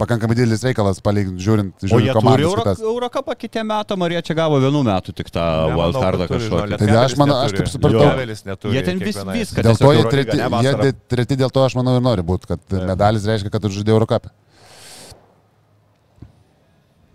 pakankamai 0.00 0.34
didelis 0.38 0.62
reikalas, 0.66 0.98
palyginti, 1.04 1.42
žiūrint, 1.44 1.74
O 1.78 1.88
žiūrint 1.90 2.10
turi 2.10 2.16
komandas 2.16 2.46
Euro, 2.48 2.62
kitas. 2.64 2.82
Eurocapą 2.92 3.36
kitiem 3.38 3.68
metam, 3.70 4.04
ar 4.06 4.14
jie 4.16 4.22
čia 4.28 4.36
gavo 4.38 4.58
vienų 4.62 4.82
metų 4.88 5.14
tik 5.20 5.30
tą 5.34 5.44
wildcardą 5.74 6.28
kažkokį? 6.30 6.78
Tai 6.82 6.96
aš 7.04 7.16
manau, 7.20 7.36
aš 7.46 7.56
taip 7.58 7.70
supratau. 7.72 8.72
Jie 8.74 8.82
ten 8.86 9.02
vis, 9.02 9.20
viską. 9.22 9.66
Dėl 9.68 9.78
to 9.78 9.92
jie 9.94 10.06
treti, 10.10 10.38
ne, 10.40 10.62
jie 10.66 10.94
treti 11.14 11.38
dėl 11.44 11.54
to, 11.54 11.66
aš 11.68 11.78
manau, 11.78 11.96
ir 12.00 12.04
nori 12.04 12.26
būti, 12.26 12.50
kad 12.54 12.78
medalis 12.90 13.28
reiškia, 13.30 13.52
kad 13.54 13.62
tu 13.66 13.72
žaidėjai 13.76 13.98
Eurocapę. 13.98 14.34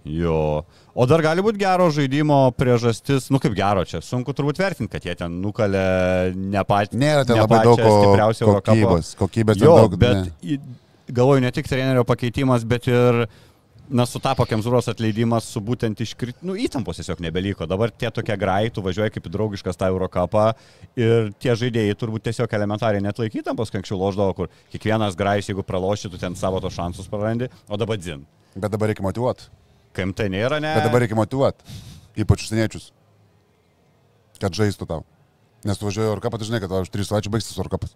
Jo. 0.10 0.64
O 1.00 1.06
dar 1.08 1.22
gali 1.24 1.44
būti 1.46 1.60
gero 1.62 1.88
žaidimo 1.94 2.40
priežastis, 2.58 3.28
nu 3.32 3.40
kaip 3.44 3.54
gero 3.56 3.84
čia, 3.88 4.02
sunku 4.04 4.34
turbūt 4.36 4.60
vertinti, 4.60 4.90
kad 4.96 5.06
jie 5.06 5.14
ten 5.20 5.36
nukalė 5.44 6.32
ne 6.36 6.64
patį. 6.68 6.98
Nėra 7.00 7.28
ten 7.28 7.38
ne 7.38 7.44
labai 7.46 7.60
daug 7.68 7.80
kokybės. 8.40 9.14
Kokybės 9.20 9.60
ten 9.60 9.68
Jo, 9.68 9.76
daug. 9.84 9.96
bet 10.02 10.32
ne. 10.42 10.58
Galvoju 11.10 11.44
ne 11.44 11.52
tik 11.54 11.68
trenerio 11.70 12.04
pakeitimas, 12.08 12.66
bet 12.70 12.88
ir, 12.90 13.26
na, 13.90 14.06
sutapo 14.10 14.46
Kemzūros 14.50 14.90
atleidimas 14.92 15.48
su 15.50 15.62
būtent 15.66 16.02
iškrit, 16.06 16.40
nu, 16.46 16.56
įtampos 16.60 17.00
tiesiog 17.02 17.22
nebeliko. 17.26 17.68
Dabar 17.70 17.92
tie 17.92 18.12
tokie 18.14 18.36
grai, 18.40 18.70
tu 18.74 18.84
važiuoji 18.86 19.16
kaip 19.16 19.30
į 19.30 19.34
draugiškas 19.34 19.80
tą 19.80 19.90
Eurocapą 19.94 20.50
ir 21.00 21.32
tie 21.42 21.56
žaidėjai 21.58 21.98
turbūt 22.00 22.28
tiesiog 22.30 22.54
elementariai 22.60 23.04
net 23.04 23.22
laiky 23.22 23.42
įtampos, 23.44 23.74
kai 23.74 23.82
anksčiau 23.82 24.00
loždavo, 24.02 24.36
kur 24.38 24.52
kiekvienas 24.74 25.18
grais, 25.20 25.50
jeigu 25.50 25.66
pralošytų, 25.66 26.22
ten 26.22 26.38
savo 26.40 26.62
tos 26.64 26.78
šansus 26.78 27.10
prarandi, 27.12 27.50
o 27.68 27.80
dabar 27.82 28.00
dzin. 28.02 28.26
Bet 28.56 28.70
dabar 28.74 28.94
reikia 28.94 29.06
motivuoti. 29.06 29.50
KMT 29.98 30.30
nėra, 30.34 30.60
ne? 30.62 30.74
Bet 30.78 30.86
dabar 30.86 31.04
reikia 31.04 31.18
motivuoti. 31.18 31.80
Ypač 32.20 32.46
užsieniečius. 32.46 32.92
Kad 34.40 34.56
žaistų 34.56 34.86
tau. 34.90 35.06
Nes 35.68 35.80
tu 35.80 35.88
važiuoji 35.88 36.08
Eurocapą, 36.08 36.40
tu 36.40 36.48
žinai, 36.48 36.62
kad 36.64 36.72
už 36.72 36.92
3 36.94 37.08
savaičių 37.10 37.32
baigsis 37.34 37.58
Eurocapas. 37.58 37.96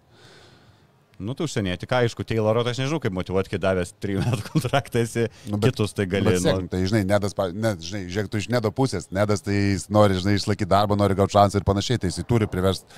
Nu, 1.21 1.35
tu 1.37 1.45
užsienieti, 1.45 1.85
ką, 1.87 2.03
aišku, 2.03 2.25
Tayloro, 2.25 2.63
tai 2.65 2.73
aš 2.73 2.79
nežinau, 2.81 2.99
kaip 3.03 3.13
motivuoti, 3.13 3.51
kai 3.53 3.59
davęs 3.61 3.93
3 4.01 4.17
metų 4.23 4.47
kontraktą 4.49 5.03
esi, 5.05 5.27
Nu, 5.45 5.53
nu, 5.55 5.59
bet- 5.61 5.75
kitus 5.75 5.93
tai 5.93 6.07
gali. 6.09 6.25
Bet 6.31 6.41
sėk, 6.41 6.61
nu, 6.65 6.71
tai 6.71 6.79
žinai, 6.89 7.03
nedas, 7.05 7.35
ne, 7.53 7.73
žinai, 7.77 8.05
žiūrėk, 8.09 8.31
tu 8.33 8.41
iš 8.41 8.49
nedo 8.49 8.71
pusės, 8.73 9.11
nedas 9.13 9.45
tai 9.45 9.53
jis 9.53 9.89
nori, 9.93 10.17
žinai, 10.17 10.39
išlaikyti 10.41 10.71
darbą, 10.73 10.97
nori 10.99 11.15
gauti 11.19 11.37
šansą 11.37 11.61
ir 11.61 11.67
panašiai, 11.69 12.01
tai 12.01 12.09
jis 12.09 12.25
turi 12.27 12.49
priversti, 12.49 12.89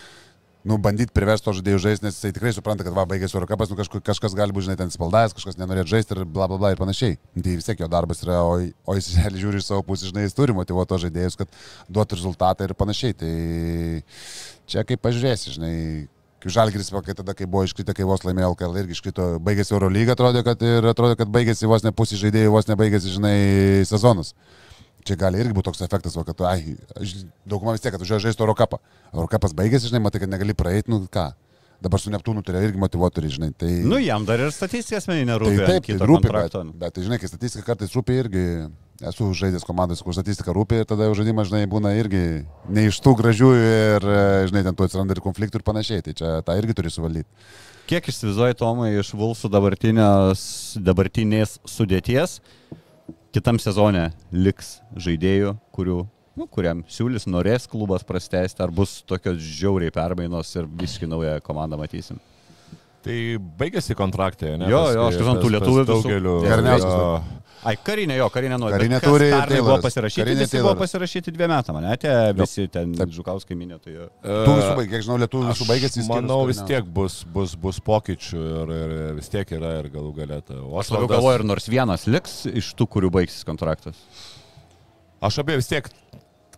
nu, 0.66 0.80
bandyti 0.82 1.14
priversti 1.14 1.46
to 1.46 1.54
žaidėjų 1.60 1.82
žaisti, 1.84 2.06
nes 2.08 2.16
jisai 2.18 2.32
tikrai 2.34 2.56
supranta, 2.56 2.88
kad 2.88 2.96
va, 2.96 3.04
baigėsi 3.06 3.36
Eurocapas, 3.38 3.70
nu, 3.70 3.76
kažkur, 3.78 4.02
kažkas 4.02 4.34
gali 4.34 4.56
būti, 4.56 4.66
žinai, 4.72 4.80
ten 4.80 4.90
spaldavęs, 4.96 5.36
kažkas 5.38 5.60
nenorėtų 5.60 5.92
žaisti 5.92 6.16
ir 6.16 6.24
bla 6.26 6.48
bla 6.50 6.58
bla 6.58 6.72
ir 6.74 6.80
panašiai. 6.82 7.20
Tai 7.36 7.54
vis 7.60 7.68
tiek 7.68 7.84
jo 7.84 7.92
darbas 7.92 8.24
yra, 8.26 8.40
o, 8.42 8.56
o 8.64 8.96
jis 8.98 9.12
žiūri 9.44 9.60
iš 9.62 9.68
savo 9.70 9.84
pusės, 9.86 10.10
žinai, 10.10 10.24
jis 10.26 10.34
turi 10.40 10.56
motivuoti 10.58 10.90
to 10.96 11.04
žaidėjus, 11.06 11.38
kad 11.44 11.54
duotų 11.92 12.18
rezultatą 12.18 12.66
ir 12.66 12.74
panašiai. 12.80 13.14
Tai 13.20 13.34
čia 14.72 14.88
kaip 14.88 15.04
pažiūrėsi, 15.06 15.54
žinai, 15.60 15.76
kaip 16.46 16.54
Žalgiris, 16.54 16.92
kai 17.06 17.16
tada, 17.18 17.34
kai 17.34 17.48
buvo 17.50 17.64
iškritę, 17.66 17.94
kai 17.98 18.06
vos 18.06 18.22
laimėjo 18.26 18.52
LKL, 18.54 18.78
irgi 18.84 18.94
iškrito, 18.94 19.40
baigėsi 19.42 19.74
Euro 19.74 19.90
lyga, 19.90 20.14
atrodė, 20.14 20.44
kad 20.46 20.62
ir 20.62 20.86
atrodė, 20.92 21.18
kad 21.18 21.32
baigėsi 21.34 21.66
vos 21.66 21.84
ne 21.84 21.92
pusė 21.92 22.20
žaidėjų, 22.22 22.52
vos 22.54 22.70
nebaigėsi, 22.70 23.16
žinai, 23.18 23.38
sezonas. 23.90 24.36
Čia 25.06 25.18
gali 25.22 25.42
irgi 25.42 25.54
būti 25.54 25.70
toks 25.70 25.82
efektas, 25.86 26.16
va, 26.18 26.24
kad, 26.26 26.40
ai, 26.50 26.78
dauguma 27.46 27.74
vis 27.74 27.82
tiek, 27.82 27.94
kad 27.94 28.02
užėjo 28.02 28.22
žaisti 28.28 28.46
Eurocapą. 28.46 28.80
Eurocapas 29.14 29.54
baigėsi, 29.58 29.90
žinai, 29.90 30.04
matai, 30.06 30.22
kad 30.24 30.32
negali 30.32 30.58
praeiti, 30.58 30.90
nu 30.94 31.04
ką. 31.10 31.32
Dabar 31.84 32.02
su 32.02 32.10
Neptūnu 32.14 32.42
turėjo 32.46 32.70
irgi 32.70 32.82
motivuoti, 32.82 33.26
žinai. 33.30 33.52
Tai, 33.60 33.70
nu, 33.86 34.00
jam 34.02 34.26
dar 34.26 34.42
ir 34.42 34.54
statistika 34.56 35.02
asmeninė 35.02 35.36
tai 35.36 35.42
rūpi. 35.44 35.66
taip, 35.66 35.90
tai 35.90 36.08
rūpi, 36.10 36.30
bet, 36.30 36.32
kontrakto. 36.32 36.64
bet, 36.82 36.96
tai, 36.96 37.04
žinai, 37.06 37.20
kai 37.22 37.30
statistika 37.30 37.66
kartais 37.68 37.94
rūpi 37.94 38.18
irgi, 38.24 38.46
esu 39.04 39.28
žaidęs 39.36 39.66
komandas, 39.68 40.02
kur 40.04 40.16
statistika 40.16 40.54
rūpi 40.56 40.82
ir 40.82 40.86
tada 40.88 41.08
jau 41.10 41.16
žaidimas, 41.18 41.50
žinai, 41.52 41.66
būna 41.68 41.92
irgi 42.00 42.46
ne 42.72 42.86
iš 42.88 43.00
tų 43.04 43.16
gražių 43.20 43.50
ir, 43.60 44.06
e, 44.08 44.48
žinai, 44.52 44.64
ten 44.68 44.76
tu 44.78 44.86
atsiranda 44.88 45.16
ir 45.18 45.22
konfliktų 45.26 45.60
ir 45.60 45.66
panašiai. 45.68 46.04
Tai 46.06 46.14
čia 46.16 46.34
tą 46.48 46.56
irgi 46.60 46.76
turi 46.78 46.92
suvaldyti. 46.94 47.28
Kiek 47.86 48.08
įsivaizduoji, 48.10 48.58
Tomai, 48.58 48.94
iš 48.98 49.12
Vulsų 49.14 49.52
dabartinės, 49.54 50.42
dabartinės 50.82 51.60
sudėties, 51.70 52.40
kitam 53.36 53.60
sezone 53.62 54.08
liks 54.34 54.80
žaidėjų, 54.98 55.52
kurių, 55.76 56.00
nu, 56.40 56.48
kuriam 56.48 56.82
siūlys, 56.90 57.28
norės 57.30 57.68
klubas 57.70 58.02
prastesti, 58.08 58.64
ar 58.64 58.72
bus 58.74 59.04
tokios 59.06 59.38
žiauriai 59.38 59.94
permainos 59.94 60.56
ir 60.56 60.66
visiškai 60.66 61.12
naują 61.12 61.38
komandą 61.46 61.78
matysim. 61.78 62.18
Tai 63.06 63.16
baigėsi 63.60 63.94
kontraktai, 63.94 64.56
ne? 64.58 64.66
Jo, 64.72 64.88
jo, 64.96 65.04
aš 65.12 65.14
pas- 65.14 65.22
žinau, 65.22 65.36
tų 65.38 65.52
pas 65.52 65.54
lietuvių 65.60 65.82
visų. 65.84 65.92
daugelių. 65.92 66.38
Ai, 67.66 67.74
karinė 67.82 68.18
jo, 68.20 68.28
karinė 68.34 68.58
nuo 68.62 68.70
Karinė 68.74 69.00
turi 69.02 69.30
Pernai 69.32 69.62
buvo 69.64 69.78
pasirašyti, 69.86 70.22
Karinė 70.22 70.46
visi 70.46 70.60
buvo 70.62 70.74
pasirašyti 70.82 71.34
dviem 71.34 71.54
metam, 71.54 71.80
ne? 71.82 71.96
Tie 72.02 72.12
visi 72.38 72.68
ten 72.72 72.92
Taip. 73.00 73.14
Žukauskai 73.16 73.58
minė, 73.58 73.80
tai 73.82 73.96
jo. 73.96 74.10
Tu 74.22 74.58
visų 74.60 74.76
baigė, 74.78 74.92
kiek 74.92 75.06
žinau, 75.08 75.18
lietuvių 75.24 75.54
visų 75.54 75.68
baigėsi. 75.72 76.04
Aš 76.04 76.12
manau, 76.12 76.40
vis 76.50 76.62
tiek 76.68 76.86
bus, 77.00 77.22
bus, 77.34 77.56
bus 77.58 77.80
pokyčių 77.86 78.44
ir, 78.44 78.74
ir 78.76 78.96
vis 79.18 79.32
tiek 79.34 79.56
yra 79.58 79.78
ir 79.80 79.90
galų 79.94 80.14
galėta. 80.20 80.60
Aš 80.82 80.94
labiau 80.94 81.10
galvoju, 81.16 81.40
ir 81.40 81.46
nors 81.54 81.70
vienas 81.72 82.06
liks 82.12 82.44
iš 82.52 82.74
tų, 82.78 82.90
kurių 82.98 83.14
baigsis 83.18 83.48
kontraktas. 83.48 83.98
Aš 85.26 85.42
apie 85.42 85.58
vis 85.58 85.72
tiek, 85.72 85.90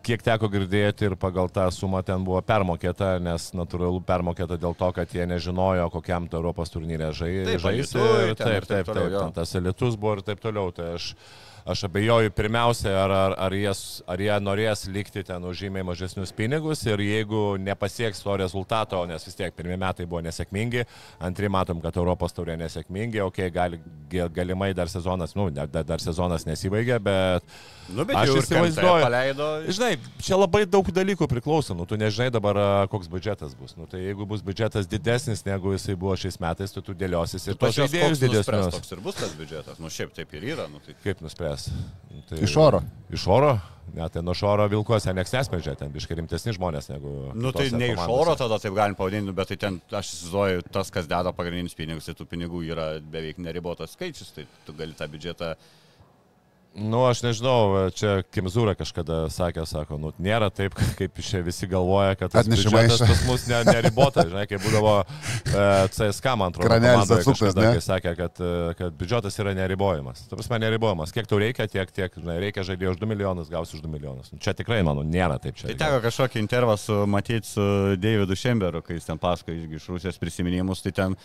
kiek 0.04 0.24
teko 0.26 0.50
girdėti 0.52 1.08
ir 1.08 1.16
pagal 1.20 1.50
tą 1.54 1.66
sumą 1.74 2.04
ten 2.06 2.24
buvo 2.28 2.42
permokėta, 2.46 3.18
nes 3.24 3.50
natūralu 3.58 4.02
permokėta 4.06 4.58
dėl 4.60 4.76
to, 4.78 4.92
kad 4.96 5.12
jie 5.14 5.28
nežinojo, 5.30 5.90
kokiam 5.94 6.28
to 6.30 6.40
Europos 6.40 6.74
turnyrė 6.74 7.12
žai, 7.16 7.34
Taip, 7.48 7.62
žais. 7.66 7.92
Taip, 7.94 8.40
taip 8.40 8.66
taip, 8.70 8.88
taip. 8.88 9.04
jo. 9.12 9.20
Ten 9.20 9.36
tas 9.36 9.54
elitus 9.60 10.00
buvo 10.00 10.18
ir 10.18 10.26
taip 10.28 10.42
toliau. 10.44 10.74
Tai 10.76 10.90
aš, 10.96 11.12
aš 11.68 11.86
abejoju 11.88 12.34
pirmiausia, 12.36 12.92
ar, 13.04 13.14
ar, 13.16 13.38
ar, 13.48 13.56
jie, 13.58 13.72
ar 14.08 14.26
jie 14.26 14.38
norės 14.44 14.86
likti 14.92 15.24
ten 15.28 15.48
už 15.48 15.64
žymiai 15.66 15.86
mažesnius 15.88 16.34
pinigus 16.36 16.84
ir 16.88 17.04
jeigu 17.04 17.44
nepasieks 17.62 18.24
to 18.24 18.38
rezultato, 18.40 19.02
nes 19.10 19.26
vis 19.28 19.40
tiek 19.40 19.56
pirmie 19.56 19.80
metai 19.80 20.08
buvo 20.10 20.22
nesėkmingi, 20.26 20.86
antri 21.24 21.52
matom, 21.52 21.82
kad 21.84 21.98
Europos 22.00 22.36
taurė 22.38 22.58
nesėkmingi, 22.62 23.24
okei, 23.26 23.50
okay, 23.50 23.56
gali, 23.56 23.82
galimai 24.36 24.74
dar 24.78 24.92
sezonas, 24.92 25.36
nu, 25.38 25.50
dar, 25.52 25.68
dar 25.68 26.04
sezonas 26.04 26.48
nesibaigė, 26.48 27.02
bet 27.04 27.58
Nu, 27.94 28.04
bet 28.08 28.18
Aš 28.20 28.34
įsivaizduoju. 28.42 29.04
Paleido. 29.06 29.48
Žinai, 29.72 29.92
čia 30.24 30.40
labai 30.40 30.66
daug 30.68 30.90
dalykų 30.92 31.28
priklauso, 31.32 31.76
nu 31.78 31.86
tu 31.88 32.00
nežinai 32.00 32.28
dabar, 32.34 32.60
koks 32.92 33.08
biudžetas 33.12 33.56
bus. 33.58 33.78
Nu, 33.80 33.88
tai 33.88 34.02
jeigu 34.04 34.28
bus 34.28 34.44
biudžetas 34.46 34.90
didesnis 34.92 35.46
negu 35.48 35.72
jisai 35.76 35.96
buvo 36.00 36.18
šiais 36.20 36.40
metais, 36.44 36.76
tai 36.76 36.84
tu 36.84 36.96
dėliosis 36.98 37.48
ir 37.48 37.60
tos 37.60 37.78
žaidėjus 37.80 38.24
didesnius. 38.24 38.76
toks 38.76 38.92
ir 38.92 39.04
bus 39.06 39.16
tas 39.20 39.32
biudžetas. 39.40 39.80
Nu, 39.80 39.92
šiaip 39.94 40.12
taip 40.18 40.36
ir 40.36 40.52
yra. 40.56 40.68
Nu, 40.72 40.84
tai... 40.84 40.98
Kaip 41.06 41.24
nuspręs? 41.24 41.70
Nu, 42.12 42.18
Tai, 42.28 42.42
Iš 42.44 42.58
oro. 42.60 42.82
Iš 43.14 43.24
oro? 43.32 43.54
Ne, 43.96 44.04
tai 44.12 44.20
nuo 44.26 44.34
šoro 44.36 44.66
vilkuose 44.68 45.14
nieks 45.16 45.32
nesmedžia, 45.32 45.78
ten 45.80 45.94
biškai 45.94 46.18
rimtesni 46.20 46.52
žmonės 46.58 46.90
negu... 46.92 47.12
Nu 47.40 47.54
tai 47.56 47.70
ne 47.72 47.94
iš 47.94 48.02
oro 48.12 48.34
tada 48.36 48.58
taip 48.60 48.76
galim 48.76 48.98
pavadinti, 49.00 49.32
bet 49.38 49.48
tai 49.54 49.56
ten, 49.62 49.78
aš 49.96 50.10
įsivaizduoju, 50.12 50.66
tas, 50.76 50.92
kas 50.92 51.08
deda 51.08 51.32
pagrindinius 51.38 51.78
pinigus, 51.78 52.10
tai 52.10 52.18
tų 52.20 52.28
pinigų 52.28 52.66
yra 52.68 52.88
beveik 53.00 53.40
neribotas 53.40 53.96
skaičius, 53.96 54.34
tai 54.36 54.44
tu 54.68 54.76
gali 54.76 54.98
tą 54.98 55.08
biudžetą 55.14 55.54
Nu, 56.78 57.00
aš 57.10 57.24
nežinau, 57.26 57.90
čia 57.98 58.20
Kimzūra 58.30 58.76
kažkada 58.78 59.24
sakė, 59.34 59.64
sako, 59.66 59.98
nu, 59.98 60.12
nėra 60.22 60.52
taip, 60.54 60.76
kaip 61.00 61.18
čia 61.26 61.42
visi 61.46 61.66
galvoja, 61.70 62.14
kad 62.20 62.30
tas 62.36 62.46
biudžetas 62.46 63.02
pas 63.02 63.24
mus 63.26 63.48
ne, 63.50 63.64
neribota, 63.66 64.28
žinai, 64.30 64.44
kaip 64.50 64.62
būdavo 64.62 64.94
e, 65.02 65.64
CSK, 65.96 66.36
man 66.38 66.54
atrodo, 66.54 66.70
Kranelis 66.70 67.14
atsuktas, 67.16 67.58
kai 67.58 67.82
sakė, 67.82 68.14
kad, 68.20 68.44
e, 68.46 68.76
kad 68.78 69.00
biudžetas 69.00 69.42
yra 69.42 69.56
neribojamas. 69.58 70.28
Tu 70.30 70.38
prasme, 70.38 70.62
neribojamas. 70.62 71.16
Kiek 71.16 71.30
tau 71.30 71.42
reikia, 71.42 71.66
tiek, 71.72 71.90
tiek, 71.98 72.14
žinai, 72.14 72.38
reikia 72.46 72.68
žaidėjo 72.70 72.94
už 72.94 73.02
2 73.02 73.10
milijonus, 73.10 73.50
gausi 73.50 73.80
už 73.80 73.82
2 73.88 73.94
milijonus. 73.98 74.30
Nu, 74.36 74.42
Čia 74.44 74.54
tikrai, 74.62 74.84
manau, 74.86 75.02
nėra 75.02 75.42
taip 75.42 75.58
čia. 75.58 75.72
Tai 75.72 75.80
teko 75.82 76.06
kažkokį 76.06 76.44
intervą 76.46 76.78
su, 76.78 77.02
matyti 77.10 77.56
su 77.56 77.68
Davidu 77.98 78.38
Šemberu, 78.38 78.86
kai 78.86 79.00
jis 79.00 79.10
ten 79.10 79.18
pasakoja 79.22 79.66
iš 79.82 79.90
Rusijos 79.96 80.22
prisiminimus, 80.22 80.86
tai 80.86 80.94
ten 81.02 81.18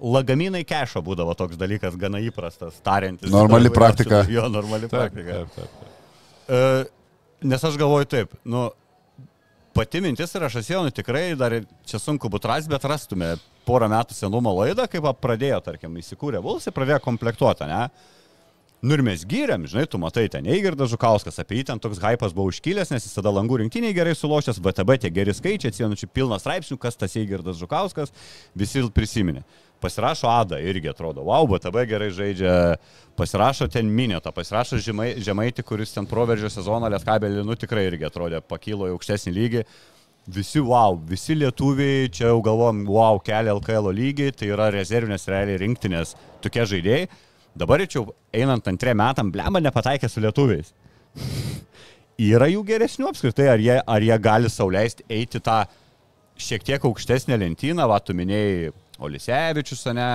lagaminai 0.00 0.62
kešo 0.66 1.02
būdavo 1.04 1.34
toks 1.38 1.58
dalykas, 1.60 1.96
gana 2.00 2.20
įprastas, 2.24 2.80
tariantis. 2.84 3.30
Normali 3.32 3.72
praktika. 3.72 4.24
Jo, 4.30 4.48
normali 4.52 4.88
Taip, 4.88 5.12
praktika. 5.12 5.40
taip, 5.44 5.56
taip. 5.56 5.96
E, 6.50 6.60
nes 7.52 7.64
aš 7.64 7.78
galvoju 7.80 8.08
taip, 8.10 8.32
nu, 8.48 8.68
pati 9.76 10.00
mintis 10.04 10.34
ir 10.34 10.46
aš 10.48 10.60
atsimenu 10.62 10.94
tikrai, 10.94 11.26
dar 11.38 11.60
čia 11.88 12.00
sunku 12.02 12.30
būtų 12.32 12.50
rasti, 12.50 12.72
bet 12.72 12.86
rastume 12.88 13.34
porą 13.68 13.90
metų 13.92 14.16
senumo 14.16 14.54
laidą, 14.62 14.88
kaip 14.90 15.06
pradėjo, 15.20 15.60
tarkim, 15.64 15.98
įsikūrė 16.00 16.40
Vulsai, 16.42 16.74
pradėjo 16.74 17.02
komplektuoti, 17.04 17.68
ne? 17.70 17.84
Nu 18.80 18.96
ir 18.96 19.02
mes 19.04 19.26
gyrėm, 19.28 19.66
žinai, 19.68 19.84
tu 19.92 19.98
matai, 20.00 20.22
ten 20.32 20.46
Eigirdas 20.48 20.88
Žukauskas, 20.88 21.36
apie 21.42 21.58
jį 21.58 21.66
ten 21.68 21.80
toks 21.84 21.98
hypas 22.00 22.32
buvo 22.32 22.48
užkilęs, 22.48 22.88
nes 22.94 23.04
jis 23.04 23.12
tada 23.12 23.28
langų 23.36 23.58
rinktiniai 23.60 23.92
gerai 23.92 24.14
sulošęs, 24.16 24.56
VTB 24.64 24.96
tie 25.02 25.10
geri 25.12 25.34
skaičiai, 25.36 25.68
atsimenu, 25.68 25.98
čia 26.00 26.08
pilnas 26.08 26.40
straipsnių, 26.46 26.78
kas 26.80 26.96
tas 26.96 27.16
Eigirdas 27.20 27.60
Žukauskas, 27.60 28.14
visi 28.56 28.86
prisiminė. 28.96 29.44
Pasirašo 29.80 30.28
Ada 30.28 30.58
irgi 30.60 30.90
atrodo, 30.90 31.24
wow, 31.24 31.46
BTB 31.48 31.86
gerai 31.88 32.10
žaidžia, 32.12 32.56
pasirašo 33.16 33.68
ten 33.72 33.88
Minėtą, 33.88 34.32
pasirašo 34.36 34.80
žemai, 34.84 35.14
Žemaitį, 35.24 35.64
kuris 35.64 35.94
ten 35.94 36.08
proveržio 36.08 36.50
sezoną 36.52 36.90
Lietkabelį, 36.92 37.44
nu 37.48 37.56
tikrai 37.56 37.86
irgi 37.88 38.08
atrodė, 38.10 38.42
pakilo 38.44 38.90
į 38.90 38.94
aukštesnį 38.96 39.34
lygį. 39.38 39.64
Visi 40.30 40.60
wow, 40.60 40.98
visi 41.08 41.34
lietuviai, 41.34 42.10
čia 42.12 42.28
jau 42.28 42.42
galvom, 42.44 42.84
wow, 42.92 43.18
kelia 43.24 43.56
LKL 43.56 43.88
lygį, 43.96 44.28
tai 44.36 44.52
yra 44.52 44.68
rezervinės 44.74 45.24
realiai 45.32 45.62
rinktinės 45.64 46.12
tokie 46.44 46.66
žaidėjai. 46.68 47.08
Dabar 47.56 47.82
čia 47.88 48.04
einant 48.36 48.68
antriem 48.70 49.00
metam, 49.00 49.32
blemba 49.32 49.62
nepataikė 49.64 50.12
su 50.12 50.22
lietuviais. 50.22 50.74
Yra 52.20 52.50
jų 52.52 52.60
geresnių 52.68 53.08
apskritai, 53.08 53.48
ar 53.48 53.62
jie, 53.64 53.78
ar 53.80 54.04
jie 54.04 54.16
gali 54.20 54.52
sauliaisti 54.52 55.06
eiti 55.08 55.40
tą 55.40 55.62
šiek 56.40 56.64
tiek 56.68 56.84
aukštesnę 56.84 57.38
lentyną, 57.40 57.88
va, 57.88 57.98
tu 58.04 58.14
minėjai 58.16 58.70
Olisevičius, 59.00 59.86
ne, 59.96 60.08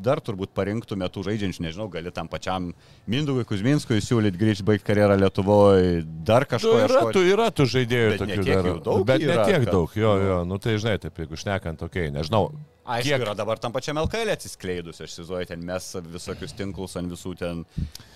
dar 0.00 0.20
turbūt 0.24 0.52
parinktume 0.56 1.08
tų 1.12 1.24
žaidžiančių, 1.26 1.64
nežinau, 1.66 1.88
gali 1.92 2.12
tam 2.14 2.28
pačiam 2.30 2.70
Mindugui 3.10 3.44
Kuzminskui 3.48 4.00
siūlyti 4.04 4.40
grįžti 4.40 4.66
baigti 4.66 4.86
karjerą 4.86 5.18
Lietuvoje, 5.20 6.02
dar 6.26 6.46
Tu 6.46 6.54
kažko 6.54 6.74
yra, 6.86 7.02
tu 7.14 7.24
yra 7.26 7.48
tų 7.54 7.66
žaidėjų 7.74 8.12
Bet 8.14 8.22
ne 8.22 8.36
tokių 8.38 8.46
tiek 8.46 8.82
daug 8.86 9.06
bet 9.08 9.24
ne 9.26 9.38
tiek 9.50 9.66
daug, 9.68 9.96
jo, 9.98 10.14
jo, 10.24 10.42
nu 10.48 10.60
tai 10.62 10.76
žinai, 10.78 10.96
taip, 11.02 11.18
jeigu 11.24 11.40
šnekant, 11.40 11.82
okei, 11.86 12.08
okay, 12.08 12.14
nežinau. 12.14 12.48
Aišku, 12.90 13.08
kiek- 13.08 13.24
yra 13.24 13.34
dabar 13.38 13.60
tam 13.62 13.74
pačiam 13.74 13.98
LKL 14.02 14.32
atsiskleidus, 14.34 15.00
aš 15.00 15.12
įsivaizduoju, 15.14 15.48
ten 15.50 15.62
mes 15.66 15.86
visokius 16.10 16.54
tinklus 16.58 16.96
ant 16.98 17.12
visų 17.12 17.36
ten 17.38 17.62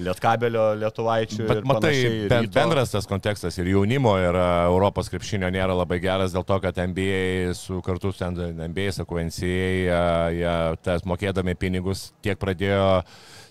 Lietkabelio, 0.03 0.65
Lietuvaičių. 0.81 1.47
Bet 1.49 1.63
ir 1.63 1.69
matai, 1.71 1.93
ben, 2.27 2.49
ryto. 2.49 2.55
bendras 2.59 2.95
tas 2.95 3.07
kontekstas 3.11 3.59
ir 3.63 3.71
jaunimo 3.75 4.17
ir 4.23 4.35
a, 4.35 4.49
Europos 4.71 5.13
krepšinio 5.13 5.53
nėra 5.55 5.77
labai 5.79 6.01
geras 6.03 6.35
dėl 6.35 6.47
to, 6.49 6.59
kad 6.65 6.81
NBA 6.91 7.55
su 7.59 7.81
kartu 7.87 8.13
su 8.13 8.27
NBA, 8.27 8.91
sakau, 8.99 9.23
NCA, 9.23 9.63
a, 9.95 10.03
jie 10.35 10.59
tas 10.83 11.07
mokėdami 11.07 11.55
pinigus 11.55 12.11
tiek 12.25 12.41
pradėjo 12.41 13.05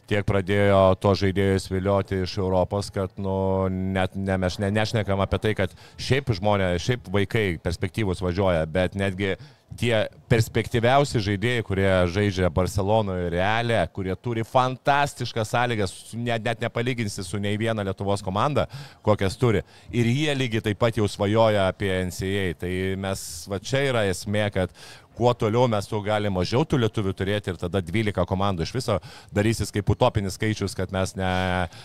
tiek 0.09 0.25
pradėjo 0.27 0.81
to 1.01 1.13
žaidėjus 1.15 1.69
vilioti 1.71 2.21
iš 2.25 2.37
Europos, 2.41 2.89
kad 2.93 3.13
nu, 3.21 3.69
net 3.69 4.17
ne, 4.19 4.37
mes 4.41 4.59
ne, 4.59 4.69
nešnekam 4.75 5.23
apie 5.23 5.39
tai, 5.43 5.53
kad 5.57 5.75
šiaip 5.95 6.33
žmonės, 6.37 6.83
šiaip 6.83 7.07
vaikai 7.13 7.45
perspektyvus 7.63 8.23
važiuoja, 8.23 8.65
bet 8.69 8.97
netgi 8.99 9.37
tie 9.79 9.93
perspektyviausi 10.31 11.21
žaidėjai, 11.23 11.63
kurie 11.65 11.89
žaidžia 12.13 12.49
Barcelonoje 12.53 13.29
realę, 13.33 13.79
kurie 13.93 14.15
turi 14.15 14.45
fantastiškas 14.47 15.53
sąlygas, 15.53 15.93
net, 16.17 16.43
net 16.45 16.63
nepalyginsi 16.63 17.25
su 17.25 17.41
nei 17.41 17.59
viena 17.59 17.85
Lietuvos 17.85 18.23
komanda, 18.25 18.65
kokias 19.05 19.37
turi. 19.39 19.63
Ir 19.93 20.09
jie 20.09 20.33
lygiai 20.37 20.65
taip 20.69 20.81
pat 20.81 20.97
jau 20.97 21.07
svajoja 21.09 21.67
apie 21.71 21.91
NCA. 22.09 22.49
Tai 22.63 22.73
mes, 23.05 23.23
va 23.51 23.61
čia 23.63 23.83
yra 23.91 24.05
esmė, 24.09 24.47
kad 24.55 24.73
kuo 25.13 25.33
toliau 25.37 25.67
mes 25.69 25.87
tuo 25.87 26.01
galime 26.01 26.33
mažiau 26.33 26.65
tų 26.65 26.79
lietuvių 26.83 27.13
turėti 27.13 27.53
ir 27.53 27.59
tada 27.61 27.81
12 27.85 28.25
komandų 28.29 28.65
iš 28.65 28.73
viso 28.73 28.97
darysis 29.35 29.73
kaip 29.73 29.89
utopinis 29.93 30.37
skaičius, 30.39 30.73
kad 30.77 30.93
mes 30.95 31.13
ne, 31.19 31.33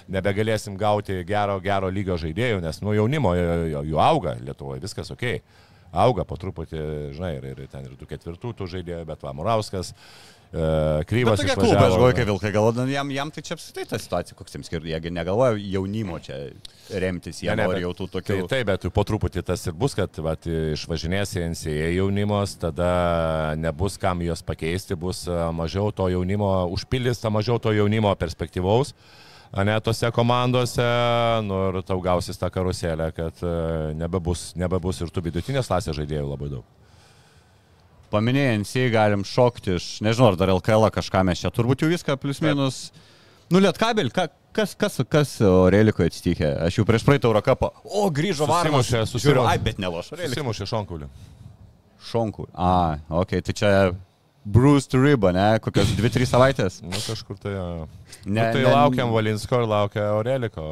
nebegalėsim 0.09 0.79
gauti 0.81 1.21
gero, 1.29 1.59
gero 1.65 1.93
lygio 1.93 2.17
žaidėjų, 2.21 2.63
nes 2.65 2.81
nu 2.85 2.97
jaunimo 2.97 3.35
jų 3.37 4.01
auga 4.01 4.39
Lietuvoje, 4.41 4.83
viskas 4.85 5.13
ok. 5.13 5.27
Auga 5.93 6.25
po 6.29 6.37
truputį, 6.37 6.81
žinai, 7.17 7.39
ir, 7.39 7.47
ir 7.55 7.69
ten 7.73 7.87
ir 7.87 7.95
2-4 7.97 8.37
tų 8.37 8.67
žaidėjų, 8.69 9.05
bet 9.09 9.23
va, 9.25 9.33
Murauskas, 9.33 9.95
e, 10.53 11.05
Kryvas. 11.09 11.41
Išvažiavo. 11.41 11.63
klubai, 11.63 11.85
aš 11.87 11.95
galvoju, 11.95 12.17
kai 12.19 12.27
Vilkai 12.29 12.51
galvoja, 12.53 12.85
jam, 12.93 13.13
jam 13.17 13.31
tai 13.33 13.45
čia 13.47 13.57
apsitai 13.57 13.87
ta 13.89 14.01
situacija, 14.01 14.37
koks 14.37 14.57
jiems 14.57 14.69
skirtų, 14.69 14.91
jiegi 14.93 15.13
negalvoja 15.17 15.57
jaunimo 15.57 16.19
čia 16.25 16.37
remtis, 16.93 17.41
jie 17.41 17.55
Ne, 17.57 17.65
nori 17.65 17.81
jau 17.87 17.95
tų 17.97 18.09
Tai 18.11 18.21
tokių. 18.21 18.49
taip, 18.53 18.67
bet 18.69 18.85
po 18.93 19.05
truputį 19.09 19.45
tas 19.49 19.65
ir 19.65 19.77
bus, 19.81 19.97
kad 19.97 20.21
vat, 20.25 20.45
išvažinės 20.45 21.37
į 21.41 21.47
NCA 21.55 21.89
jaunimos, 21.97 22.59
tada 22.61 22.91
nebus 23.57 23.97
kam 23.97 24.21
juos 24.27 24.45
pakeisti, 24.45 24.97
bus 24.97 25.25
a, 25.25 25.49
mažiau 25.57 25.89
to 25.89 26.11
jaunimo, 26.13 26.53
užpildys 26.77 27.25
tą 27.25 27.33
mažiau 27.33 27.57
to 27.57 27.73
jaunimo 27.73 28.13
perspektyvaus. 28.21 28.93
a 28.93 29.27
Ne 29.57 29.81
tose 29.81 30.11
komandose, 30.13 30.85
nu 31.49 31.61
ir 31.71 31.79
tau 31.89 32.03
gausis 32.05 32.37
tą 32.37 32.51
karuselę, 32.53 33.09
kad 33.17 33.41
e, 33.41 33.53
nebebus, 33.97 34.51
nebebus 34.61 35.01
ir 35.01 35.13
tų 35.13 35.25
vidutinės 35.25 35.71
klasės 35.71 35.97
žaidėjų 35.97 36.27
labai 36.29 36.51
daug. 36.53 36.67
Paminėjai, 38.13 38.59
NCA 38.61 38.89
galim 38.93 39.25
šokti 39.25 39.77
iš, 39.77 39.87
nežinau, 40.05 40.31
ar 40.33 40.37
dar 40.41 40.53
LKL 40.53 40.91
kažką 40.93 41.25
mes 41.29 41.41
čia, 41.41 41.53
turbūt 41.53 41.85
jau 41.85 41.89
viską 41.89 42.17
plius 42.21 42.43
minus. 42.45 42.83
Nu, 43.49 43.61
lietkabelį, 43.65 44.13
ka, 44.13 44.27
kas, 44.57 44.75
kas, 44.77 45.01
kas 45.09 45.35
Relikoje 45.73 46.13
atsitikė? 46.13 46.51
Aš 46.69 46.81
jau 46.81 46.85
prieš 46.89 47.07
praeitą 47.09 47.31
Eurocapą. 47.31 47.73
O, 47.89 48.05
grįžo 48.13 48.49
Varmas. 48.49 48.85
Susimušė, 48.85 49.05
susimušė. 49.09 49.47
Ai, 49.49 49.57
bet 49.65 49.81
ne 49.81 49.89
loš 49.93 50.13
Relikui. 50.13 50.35
Susimušė 50.37 50.69
šonkulį. 50.69 51.09
Šonkų. 52.09 52.51
A, 52.53 52.75
okei, 53.09 53.41
okay, 53.41 53.47
tai 53.49 53.57
čia 53.57 53.73
Bruce 54.49 54.89
to 54.89 55.01
riba, 55.03 55.29
ne? 55.37 55.47
Kokios 55.61 55.91
2-3 55.99 56.25
savaitės? 56.31 56.79
Nu, 56.85 56.97
kažkur 57.05 57.37
tai. 57.43 57.53
jo. 57.57 57.65
Ne, 58.25 58.33
Ne, 58.33 58.43
nu, 58.49 58.53
tai 58.55 58.63
ne- 58.65 58.71
laukiam 58.73 59.11
Valinsko 59.13 59.59
ir 59.63 59.67
laukia 59.69 60.07
Aureliko. 60.15 60.63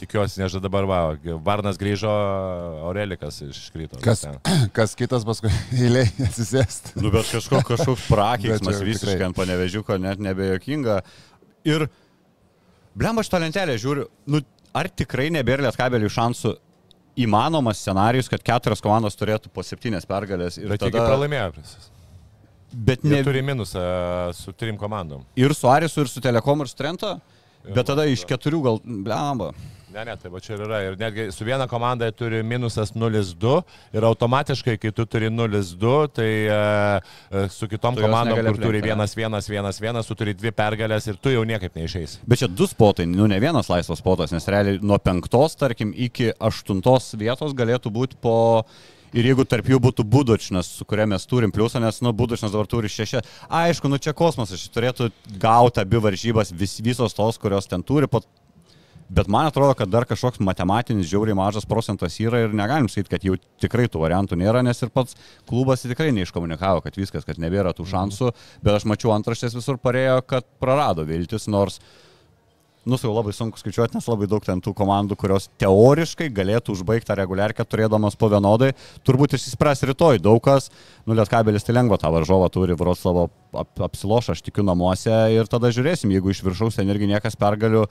Tikiuosi, 0.00 0.40
nežinau 0.42 0.62
dabar, 0.64 0.86
va, 0.90 0.98
Varnas 1.46 1.78
grįžo, 1.80 2.10
Aurelikas 2.88 3.38
iškrito. 3.46 4.00
Kas, 4.04 4.24
Ten. 4.26 4.38
kas 4.76 4.94
kitas 4.98 5.24
paskui 5.28 5.50
eiliai 5.78 6.08
atsisėsti. 6.26 6.96
Nu, 7.00 7.12
bet 7.14 7.30
kažkoks, 7.30 7.66
kažkoks 7.70 8.08
prakeiksmas 8.10 8.82
visiškai 8.86 9.28
ant 9.28 9.38
panevežiuko, 9.38 9.98
net 10.02 10.22
nebejokinga. 10.22 10.98
Ir, 11.70 11.86
blem, 12.98 13.22
aš 13.22 13.30
tą 13.32 13.40
lentelę 13.42 13.78
žiūriu, 13.80 14.08
nu, 14.30 14.42
ar 14.76 14.90
tikrai 14.90 15.28
nebėra 15.34 15.68
lietkabelių 15.68 16.10
šansų 16.14 16.56
įmanomas 17.20 17.80
scenarius, 17.82 18.28
kad 18.32 18.42
keturios 18.46 18.80
komandos 18.84 19.18
turėtų 19.18 19.50
po 19.52 19.64
septynės 19.66 20.06
pergalės 20.08 20.60
ir 20.60 20.70
Bet 20.70 20.84
tada... 20.86 21.02
pralaimėjo. 21.08 21.48
Prisas. 21.56 21.89
Bet 22.72 23.04
Ne... 23.04 23.16
ne 23.18 23.24
Turi 23.26 23.42
minusą 23.42 23.80
su 24.36 24.52
trim 24.52 24.78
komandom. 24.78 25.24
ir 25.36 25.54
su 25.54 25.68
Arisu, 25.68 26.00
ir 26.00 26.08
su 26.08 26.20
Telekom, 26.20 26.60
ir 26.60 26.68
su 26.68 26.76
Trento. 26.76 27.18
Jo, 27.66 27.74
Bet 27.76 27.86
tada 27.90 28.06
iš 28.08 28.22
keturių 28.24 28.62
gal, 28.64 28.78
blemba. 28.84 29.50
Ne, 29.90 30.04
ne, 30.06 30.14
tai 30.16 30.30
va 30.30 30.38
čia 30.40 30.54
ir 30.54 30.60
yra. 30.64 30.78
Ir 30.86 30.94
netgi 30.96 31.24
su 31.34 31.44
viena 31.44 31.66
komanda 31.68 32.06
turi 32.14 32.44
minusas 32.46 32.92
0,2 32.94 33.56
ir 33.98 34.04
automatiškai, 34.06 34.76
kai 34.78 34.92
tu 34.94 35.04
turi 35.04 35.28
0,2, 35.34 35.90
tai 36.14 36.28
e, 36.46 36.58
e, 37.40 37.42
su 37.50 37.66
kitom 37.68 37.98
Tu 37.98 38.04
komandom, 38.06 38.38
kur 38.46 38.60
turi 38.62 38.80
aplenkti, 38.84 39.18
1-1-1-1, 39.26 40.06
tu 40.06 40.16
turi 40.22 40.36
dvi 40.38 40.52
pergalės 40.54 41.10
ir 41.10 41.18
tu 41.18 41.34
jau 41.34 41.42
niekaip 41.44 41.74
neišeisi. 41.74 42.22
Bet 42.30 42.44
čia 42.44 42.48
du 42.48 42.70
spotai, 42.70 43.08
nu 43.10 43.26
ne 43.28 43.40
vienas 43.42 43.68
laisvas 43.72 43.98
spotas, 43.98 44.30
nes 44.32 44.46
realiai 44.46 44.78
nuo 44.80 45.00
penktos, 45.02 45.58
tarkim, 45.58 45.90
iki 45.92 46.30
aštuntos 46.38 47.10
vietos 47.18 47.52
galėtų 47.58 47.92
būti 47.98 48.20
po... 48.22 48.38
Ir 49.16 49.26
jeigu 49.26 49.46
tarp 49.48 49.66
jų 49.66 49.80
būtų 49.82 50.04
Budočnas, 50.06 50.68
su 50.78 50.86
kuria 50.86 51.06
mes 51.10 51.24
turim 51.26 51.50
pliusą, 51.54 51.80
nes, 51.82 51.98
nu, 52.04 52.12
Budočnas 52.14 52.52
dabar 52.54 52.68
turi 52.70 52.90
šešią. 52.90 53.24
Aišku, 53.60 53.90
nu 53.90 53.98
čia 53.98 54.14
kosmosas, 54.14 54.60
šis 54.62 54.70
turėtų 54.74 55.10
gauti 55.42 55.82
abi 55.82 55.98
varžybas, 56.02 56.52
vis, 56.54 56.78
visos 56.84 57.16
tos, 57.16 57.40
kurios 57.42 57.66
ten 57.70 57.82
turi. 57.86 58.10
Pat... 58.10 58.28
Bet 59.10 59.26
man 59.26 59.48
atrodo, 59.48 59.74
kad 59.74 59.90
dar 59.90 60.04
kažkoks 60.06 60.38
matematinis 60.46 61.08
žiauriai 61.10 61.34
mažas 61.34 61.64
procentas 61.66 62.14
yra 62.22 62.44
ir 62.44 62.52
negalim 62.54 62.86
sakyti, 62.86 63.10
kad 63.10 63.24
jau 63.26 63.34
tikrai 63.58 63.88
tų 63.90 64.04
variantų 64.04 64.38
nėra, 64.38 64.62
nes 64.62 64.78
ir 64.86 64.92
pats 64.94 65.18
klubas 65.50 65.82
tikrai 65.82 66.12
neiškomunikavo, 66.14 66.84
kad 66.84 66.94
viskas, 66.94 67.26
kad 67.26 67.40
nebėra 67.42 67.74
tų 67.74 67.88
šansų. 67.90 68.30
Bet 68.62 68.78
aš 68.78 68.86
mačiau 68.86 69.10
antraštės 69.16 69.58
visur 69.58 69.80
parėjo, 69.82 70.20
kad 70.30 70.46
prarado 70.62 71.02
viltis, 71.08 71.48
nors 71.50 71.80
Nu, 72.88 72.96
jau 72.96 73.10
labai 73.12 73.34
sunku 73.36 73.60
skaičiuoti, 73.60 73.98
nes 73.98 74.06
labai 74.08 74.24
daug 74.30 74.44
ten 74.44 74.60
tų 74.64 74.72
komandų, 74.76 75.18
kurios 75.20 75.50
teoriškai 75.60 76.30
galėtų 76.32 76.72
užbaigti 76.72 77.10
tą 77.10 77.16
reguliarkę 77.18 77.66
turėdamas 77.68 78.16
po 78.16 78.30
vienodai. 78.32 78.70
Turbūt 79.04 79.36
išsispręs 79.36 79.84
rytoj 79.90 80.22
daug 80.24 80.40
kas. 80.46 80.70
Nu, 81.04 81.12
Lietkabelis 81.18 81.66
tai 81.66 81.76
lengva 81.76 81.98
tą 82.00 82.08
varžovą 82.14 82.48
turi, 82.54 82.78
Vroclavo 82.80 83.26
ap, 83.52 83.84
apsiloš, 83.84 84.32
aš 84.32 84.40
tikiu 84.46 84.64
namuose 84.64 85.12
ir 85.34 85.52
tada 85.52 85.68
žiūrėsim, 85.76 86.14
jeigu 86.16 86.32
iš 86.32 86.40
viršaus 86.46 86.80
ten 86.80 86.88
irgi 86.88 87.10
niekas 87.12 87.36
pergalių 87.40 87.84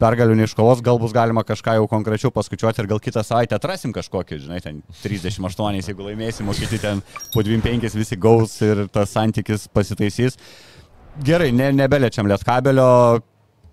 pergalių 0.00 0.38
neiškovos, 0.38 0.80
gal 0.80 0.96
bus 0.96 1.12
galima 1.12 1.42
kažką 1.44 1.74
jau 1.76 1.86
konkrečiau 1.90 2.32
paskaičiuoti 2.32 2.80
ir 2.80 2.88
gal 2.88 3.00
kitą 3.04 3.20
savaitę 3.20 3.58
atrasim 3.58 3.92
kažkokį, 3.92 4.38
žinai, 4.46 4.60
ten 4.64 4.78
38, 5.02 5.82
jeigu 5.84 6.06
laimėsim, 6.06 6.48
o 6.48 6.56
kiti 6.56 6.80
ten 6.80 7.02
po 7.34 7.44
25 7.44 7.98
visi 8.00 8.16
gaus 8.16 8.56
ir 8.64 8.86
tas 8.88 9.12
santykis 9.12 9.68
pasitaisys. 9.76 10.40
Gerai, 11.26 11.50
ne, 11.52 11.68
nebeliečiam 11.76 12.30
lietkabelio, 12.30 13.20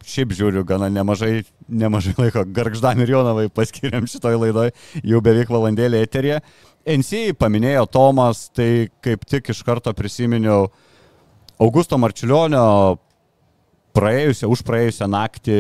šiaip 0.06 0.34
žiūriu, 0.38 0.64
gana 0.68 0.90
nemažai, 0.94 1.46
nemažai 1.70 2.16
laiko 2.18 2.44
Gargždam 2.54 3.02
ir 3.04 3.14
Jonavai 3.16 3.48
paskiriam 3.54 4.08
šitoj 4.10 4.38
laidoj, 4.44 4.74
jau 5.04 5.24
beveik 5.24 5.52
valandėlį 5.54 6.04
eterėje. 6.06 6.42
NC 6.88 7.34
paminėjo 7.40 7.88
Tomas, 7.92 8.48
tai 8.56 8.88
kaip 9.04 9.26
tik 9.28 9.52
iš 9.52 9.64
karto 9.68 9.92
prisiminiau 9.96 10.70
Augusto 11.60 11.98
Marčiulionio 12.00 12.98
praėjusią, 13.98 14.50
už 14.54 14.62
praėjusią 14.66 15.08
naktį 15.10 15.58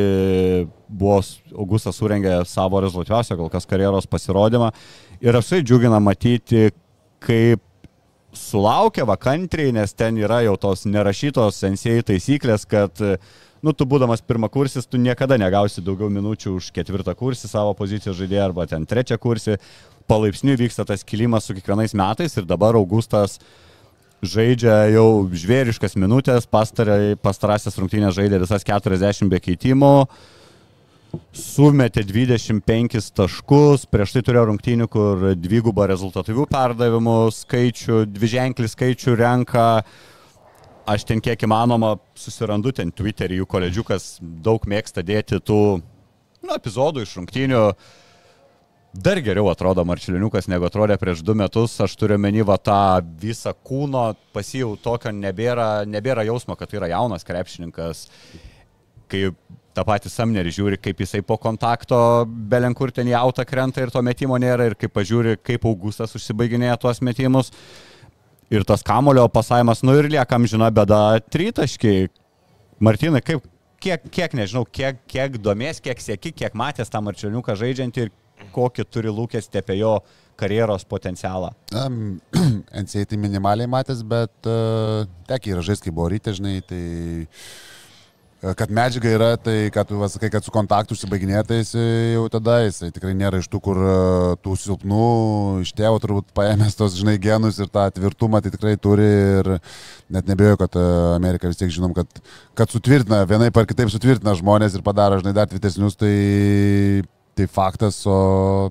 buvo 0.88 1.20
Augustas 1.58 1.98
surengė 1.98 2.40
savo 2.48 2.82
rezultatyviausią 2.84 3.38
kol 3.40 3.50
kas 3.54 3.66
karjeros 3.70 4.08
pasirodymą 4.10 4.70
ir 5.26 5.38
apsai 5.40 5.64
džiugina 5.66 6.00
matyti, 6.04 6.70
kaip 7.24 7.64
sulaukia 8.38 9.08
vakantriai, 9.10 9.74
nes 9.74 9.94
ten 9.98 10.20
yra 10.22 10.44
jau 10.46 10.56
tos 10.62 10.86
nerašytos 10.86 11.58
sensėjai 11.64 12.06
taisyklės, 12.12 12.68
kad 12.70 13.02
nu, 13.66 13.74
tu 13.74 13.88
būdamas 13.90 14.24
pirmą 14.26 14.50
kursis, 14.54 14.88
tu 14.88 15.00
niekada 15.02 15.38
negausi 15.40 15.84
daugiau 15.84 16.10
minučių 16.14 16.58
už 16.60 16.72
ketvirtą 16.76 17.16
kursį 17.18 17.52
savo 17.52 17.76
pozicijos 17.78 18.18
žaidėją 18.20 18.50
arba 18.50 18.68
ten 18.70 18.86
trečią 18.90 19.20
kursį. 19.22 19.58
Palaipsniui 20.08 20.58
vyksta 20.60 20.86
tas 20.88 21.04
kilimas 21.04 21.48
su 21.48 21.56
kiekvienais 21.58 21.96
metais 21.98 22.38
ir 22.38 22.48
dabar 22.48 22.78
Augustas 22.80 23.42
žaidžia 24.24 24.88
jau 24.96 25.28
žvėriškas 25.30 25.98
minutės, 26.00 26.48
pastarąsias 26.50 27.78
rungtynės 27.78 28.16
žaidė 28.18 28.42
visas 28.42 28.66
40 28.66 29.30
be 29.30 29.42
keitimų 29.44 29.94
sumetė 31.36 32.04
25 32.08 33.12
taškus, 33.16 33.86
prieš 33.90 34.18
tai 34.18 34.24
turėjo 34.28 34.46
rungtynių, 34.52 34.88
kur 34.92 35.26
dvigubą 35.38 35.88
rezultatyvių 35.92 36.48
perdavimų 36.52 37.18
skaičių, 37.34 38.04
dviženklį 38.14 38.70
skaičių 38.74 39.16
renka. 39.20 39.68
Aš 40.88 41.04
ten 41.04 41.20
kiek 41.20 41.42
įmanoma 41.44 41.98
susirandu 42.16 42.72
ten 42.72 42.94
Twitterį, 42.96 43.42
jų 43.42 43.46
koledžiukas 43.52 44.04
daug 44.22 44.64
mėgsta 44.72 45.04
dėti 45.04 45.42
tų 45.44 45.58
nu, 45.84 46.52
epizodų 46.56 47.04
iš 47.04 47.18
rungtynių. 47.18 47.64
Dar 48.96 49.20
geriau 49.20 49.50
atrodo 49.52 49.84
Marčilinukas 49.84 50.48
negu 50.48 50.64
atrodė 50.64 50.96
prieš 51.02 51.26
du 51.28 51.36
metus. 51.36 51.76
Aš 51.84 51.98
turiu 52.00 52.16
menį 52.24 52.46
va 52.48 52.56
tą 52.56 52.80
visą 53.20 53.52
kūno, 53.68 54.14
pasijau 54.32 54.78
tokio 54.80 55.12
nebėra, 55.12 55.84
nebėra 55.84 56.24
jausmo, 56.30 56.56
kad 56.56 56.72
tai 56.72 56.80
yra 56.80 56.90
jaunas 56.94 57.28
krepšininkas. 57.28 58.06
Kai 59.12 59.26
tą 59.76 59.86
patį 59.92 60.14
Samnerį 60.14 60.56
žiūri, 60.56 60.80
kaip 60.82 61.04
jisai 61.04 61.20
po 61.20 61.36
kontakto 61.36 62.00
belenkur 62.26 62.96
ten 62.96 63.12
į 63.12 63.18
autą 63.20 63.44
krenta 63.46 63.84
ir 63.84 63.92
to 63.92 64.02
metimo 64.08 64.40
nėra, 64.40 64.72
ir 64.72 64.80
kaip 64.80 64.96
pažiūri, 64.96 65.36
kaip 65.44 65.68
Augustas 65.68 66.16
užsibaiginėja 66.16 66.80
tuos 66.80 67.04
metimus. 67.04 67.52
Ir 68.54 68.64
tas 68.68 68.84
kamulio 68.86 69.26
pasavimas, 69.32 69.84
nu 69.84 69.98
ir 70.00 70.08
liekam 70.12 70.46
žino 70.48 70.70
bėda 70.72 71.20
tritaškiai. 71.34 72.08
Martinai, 72.84 73.20
kaip, 73.26 73.44
kiek, 73.84 74.06
kiek 74.14 74.38
nežinau, 74.38 74.64
kiek, 74.72 75.02
kiek 75.10 75.36
domės, 75.44 75.82
kiek 75.84 76.00
sėki, 76.00 76.32
kiek 76.32 76.56
matęs 76.56 76.94
tą 76.94 77.02
Marčioniuką 77.04 77.58
žaidžiantį 77.60 78.06
ir 78.06 78.14
kokį 78.56 78.86
turi 78.88 79.12
lūkestį 79.12 79.64
apie 79.64 79.80
jo 79.82 79.98
karjeros 80.40 80.86
potencialą? 80.88 81.52
Um, 81.76 82.20
NCA 82.84 83.10
tai 83.10 83.20
minimaliai 83.20 83.68
matęs, 83.72 84.06
bet 84.08 84.48
uh, 84.48 85.04
tekiai 85.28 85.58
yra 85.58 85.66
žaisti, 85.66 85.90
kai 85.90 85.98
buvo 85.98 86.12
ryte, 86.14 86.36
žinai, 86.38 86.62
tai 86.70 86.86
E, 86.86 87.77
kad 88.42 88.70
medžiaga 88.70 89.10
yra, 89.10 89.30
tai 89.42 89.70
kad 89.74 89.88
tu 89.90 89.98
sakai, 90.14 90.30
kad 90.30 90.46
su 90.46 90.52
kontaktu 90.54 90.94
užsibaiginė, 90.94 91.40
tai 91.48 91.60
jis 91.64 91.72
jau 92.14 92.28
tada 92.32 92.60
jis 92.62 92.80
tikrai 92.94 93.16
nėra 93.18 93.40
iš 93.42 93.48
tų, 93.50 93.62
kur 93.66 93.80
e, 93.82 93.96
tų 94.46 94.54
silpnų, 94.62 95.08
iš 95.66 95.74
tėvo 95.78 95.98
turbūt 96.04 96.30
paėmęs 96.38 96.78
tos, 96.78 96.96
žinai, 97.00 97.18
genus 97.22 97.58
ir 97.58 97.72
tą 97.74 97.88
tvirtumą, 97.96 98.44
tai 98.46 98.54
tikrai 98.54 98.76
turi 98.82 99.08
ir 99.40 99.52
net 100.14 100.30
nebejoju, 100.30 100.60
kad 100.62 100.78
e, 100.78 100.86
Amerika 101.16 101.50
vis 101.50 101.58
tiek 101.58 101.74
žinom, 101.74 101.96
kad, 101.98 102.22
kad 102.58 102.74
sutvirtina, 102.74 103.24
vienai 103.30 103.50
par 103.56 103.66
kitaip 103.70 103.90
sutvirtina 103.94 104.38
žmonės 104.38 104.78
ir 104.78 104.86
padaro, 104.86 105.18
žinai, 105.24 105.34
dar 105.38 105.50
tvirtesnius, 105.50 105.98
tai, 105.98 106.14
tai 107.40 107.50
faktas, 107.50 108.04
o 108.06 108.70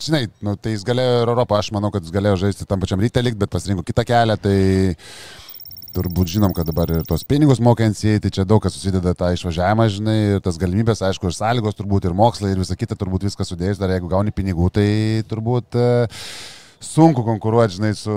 žinai, 0.00 0.24
nu, 0.40 0.56
tai 0.56 0.72
jis 0.72 0.88
galėjo 0.88 1.20
ir 1.20 1.30
Europą, 1.34 1.60
aš 1.60 1.68
manau, 1.76 1.92
kad 1.92 2.04
jis 2.04 2.14
galėjo 2.14 2.40
žaisti 2.46 2.66
tam 2.68 2.80
pačiam 2.80 3.02
ryte 3.02 3.20
likti, 3.20 3.44
bet 3.44 3.52
pasirinko 3.52 3.84
kitą 3.86 4.08
kelią, 4.08 4.40
tai 4.40 4.56
turbūt 5.94 6.32
žinom, 6.34 6.54
kad 6.56 6.68
dabar 6.68 6.90
ir 6.92 7.04
tos 7.08 7.24
pinigus 7.28 7.60
mokiančiai, 7.64 8.22
tai 8.22 8.32
čia 8.34 8.46
daug 8.48 8.62
kas 8.64 8.76
susideda 8.76 9.14
tą 9.18 9.32
išvažiavimą, 9.36 9.88
žinai, 9.92 10.16
ir 10.36 10.42
tas 10.44 10.58
galimybės, 10.60 11.04
aišku, 11.08 11.28
ir 11.28 11.36
sąlygos 11.36 11.78
turbūt, 11.78 12.08
ir 12.08 12.16
mokslai, 12.16 12.54
ir 12.54 12.62
visa 12.64 12.78
kita, 12.78 12.98
turbūt 12.98 13.28
viskas 13.28 13.52
sudėjus, 13.52 13.80
dar 13.82 13.92
jeigu 13.94 14.10
gauni 14.12 14.34
pinigų, 14.34 14.72
tai 14.80 14.88
turbūt... 15.30 15.78
Uh, 15.78 16.60
sunku 16.82 17.24
konkuruoti, 17.24 17.76
žinai, 17.76 17.92
su, 17.96 18.12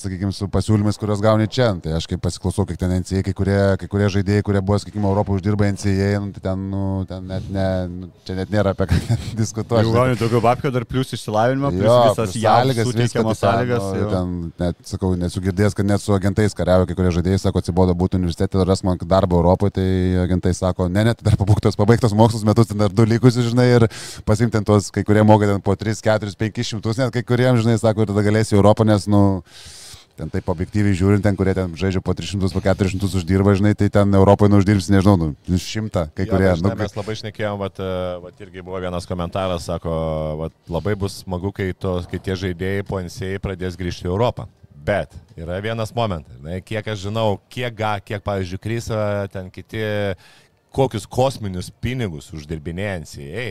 sakykime, 0.00 0.32
su 0.36 0.46
pasiūlymais, 0.52 0.98
kuriuos 1.00 1.22
gauni 1.24 1.48
čia. 1.50 1.70
Tai 1.82 1.94
aš 1.96 2.06
kaip 2.10 2.20
pasiklausau, 2.24 2.66
kiek 2.68 2.78
ten 2.80 2.92
NCA, 3.00 3.22
kai 3.26 3.34
kurie, 3.36 3.58
kai 3.80 3.88
kurie 3.90 4.10
žaidėjai, 4.12 4.44
kurie 4.46 4.62
buvo, 4.62 4.78
sakykime, 4.82 5.08
Europoje 5.08 5.40
uždirba 5.40 5.70
NCA, 5.72 6.10
nu, 6.20 6.30
tai 6.34 6.44
ten, 6.44 6.66
nu, 6.70 6.82
ten 7.08 7.26
net, 7.30 7.48
ne, 7.54 7.66
nu, 7.90 8.10
čia 8.28 8.36
net 8.38 8.52
nėra 8.52 8.74
apie 8.76 8.90
ką 8.90 8.98
diskutuoti. 9.40 9.86
Jeigu 9.86 9.96
gauni 9.96 10.18
daugiau 10.20 10.42
babkių, 10.44 10.72
dar 10.74 10.86
plus 10.88 11.14
išsilavinimą, 11.16 11.72
plus 11.76 11.88
jo, 11.88 11.96
visas 12.10 12.36
sąlygas, 12.36 12.90
suteikiamas 12.90 13.42
sąlygas. 13.42 13.88
Nu, 13.96 14.10
ten, 14.12 14.36
net, 14.60 14.80
sakau, 14.92 15.12
nesu 15.18 15.42
girdėjęs, 15.44 15.78
kad 15.78 15.88
net 15.88 16.04
su 16.04 16.14
agentais 16.16 16.56
kariavo, 16.58 16.88
kai 16.90 16.98
kurie 16.98 17.14
žaidėjai 17.16 17.42
sako, 17.46 17.64
atsibodo 17.64 17.96
būti 17.98 18.20
universitete, 18.20 18.60
ras 18.68 18.84
man 18.86 19.00
darbą 19.00 19.40
Europoje, 19.40 19.78
tai 19.80 19.88
agentai 20.26 20.52
sako, 20.56 20.90
ne, 20.92 21.06
net 21.10 21.24
dar 21.24 21.38
pabūktos, 21.40 21.78
pabaigtos 21.80 22.14
mokslus 22.16 22.44
metus, 22.46 22.68
ten 22.70 22.80
dar 22.84 22.92
du 22.92 23.06
likusius, 23.08 23.48
žinai, 23.50 23.68
ir 23.78 23.88
pasimti 24.28 24.58
ten 24.58 24.66
tos, 24.66 24.90
kai 24.92 25.06
kurie 25.08 25.24
moka 25.26 25.48
ten 25.48 25.62
po 25.64 25.74
3, 25.78 25.96
4, 26.04 26.36
5 26.40 26.62
šimtus, 26.72 27.00
net 27.00 27.14
kai 27.14 27.24
kuriems, 27.26 27.62
žinai, 27.64 27.78
sako, 27.80 28.09
tada 28.10 28.24
galėsi 28.26 28.58
Europą, 28.58 28.84
nes, 28.88 29.06
nu, 29.10 29.22
ten 30.20 30.30
taip 30.32 30.50
objektyviai 30.52 30.96
žiūrint, 30.96 31.24
ten, 31.24 31.36
kurie 31.38 31.54
ten 31.56 31.72
žaidžia 31.78 32.02
po 32.04 32.12
300, 32.16 32.52
po 32.52 32.62
400 32.64 33.08
uždirba, 33.20 33.54
žinai, 33.56 33.72
tai 33.78 33.88
ten 33.92 34.12
Europoje 34.16 34.52
nuždirbs, 34.52 34.90
nežinau, 34.92 35.32
nu, 35.32 35.60
šimtą, 35.64 36.08
kai 36.16 36.26
jo, 36.26 36.34
kurie. 36.34 36.50
Nu, 36.60 36.74
mes 36.76 36.96
labai 36.98 37.16
šnekėjom, 37.22 37.60
vat, 37.62 37.80
vat 38.26 38.44
irgi 38.44 38.64
buvo 38.66 38.80
vienas 38.82 39.08
komentaras, 39.08 39.68
sako, 39.70 39.94
vat, 40.44 40.56
labai 40.70 40.96
bus 41.00 41.22
smagu, 41.24 41.54
kai, 41.56 41.70
to, 41.72 41.96
kai 42.10 42.20
tie 42.20 42.36
žaidėjai 42.44 42.86
po 42.88 43.00
NCA 43.00 43.40
pradės 43.42 43.78
grįžti 43.80 44.08
į 44.08 44.12
Europą. 44.12 44.48
Bet 44.80 45.12
yra 45.36 45.58
vienas 45.60 45.92
momentas, 45.96 46.38
ne, 46.40 46.60
kiek 46.64 46.86
aš 46.88 47.02
žinau, 47.08 47.34
kiek, 47.52 47.72
ga, 47.76 47.98
kiek 48.04 48.22
pavyzdžiui, 48.24 48.60
Krysa, 48.64 49.00
ten 49.32 49.50
kiti, 49.52 49.82
kokius 50.74 51.04
kosminius 51.10 51.68
pinigus 51.82 52.30
uždirbinėja 52.36 53.00
NCA. 53.02 53.48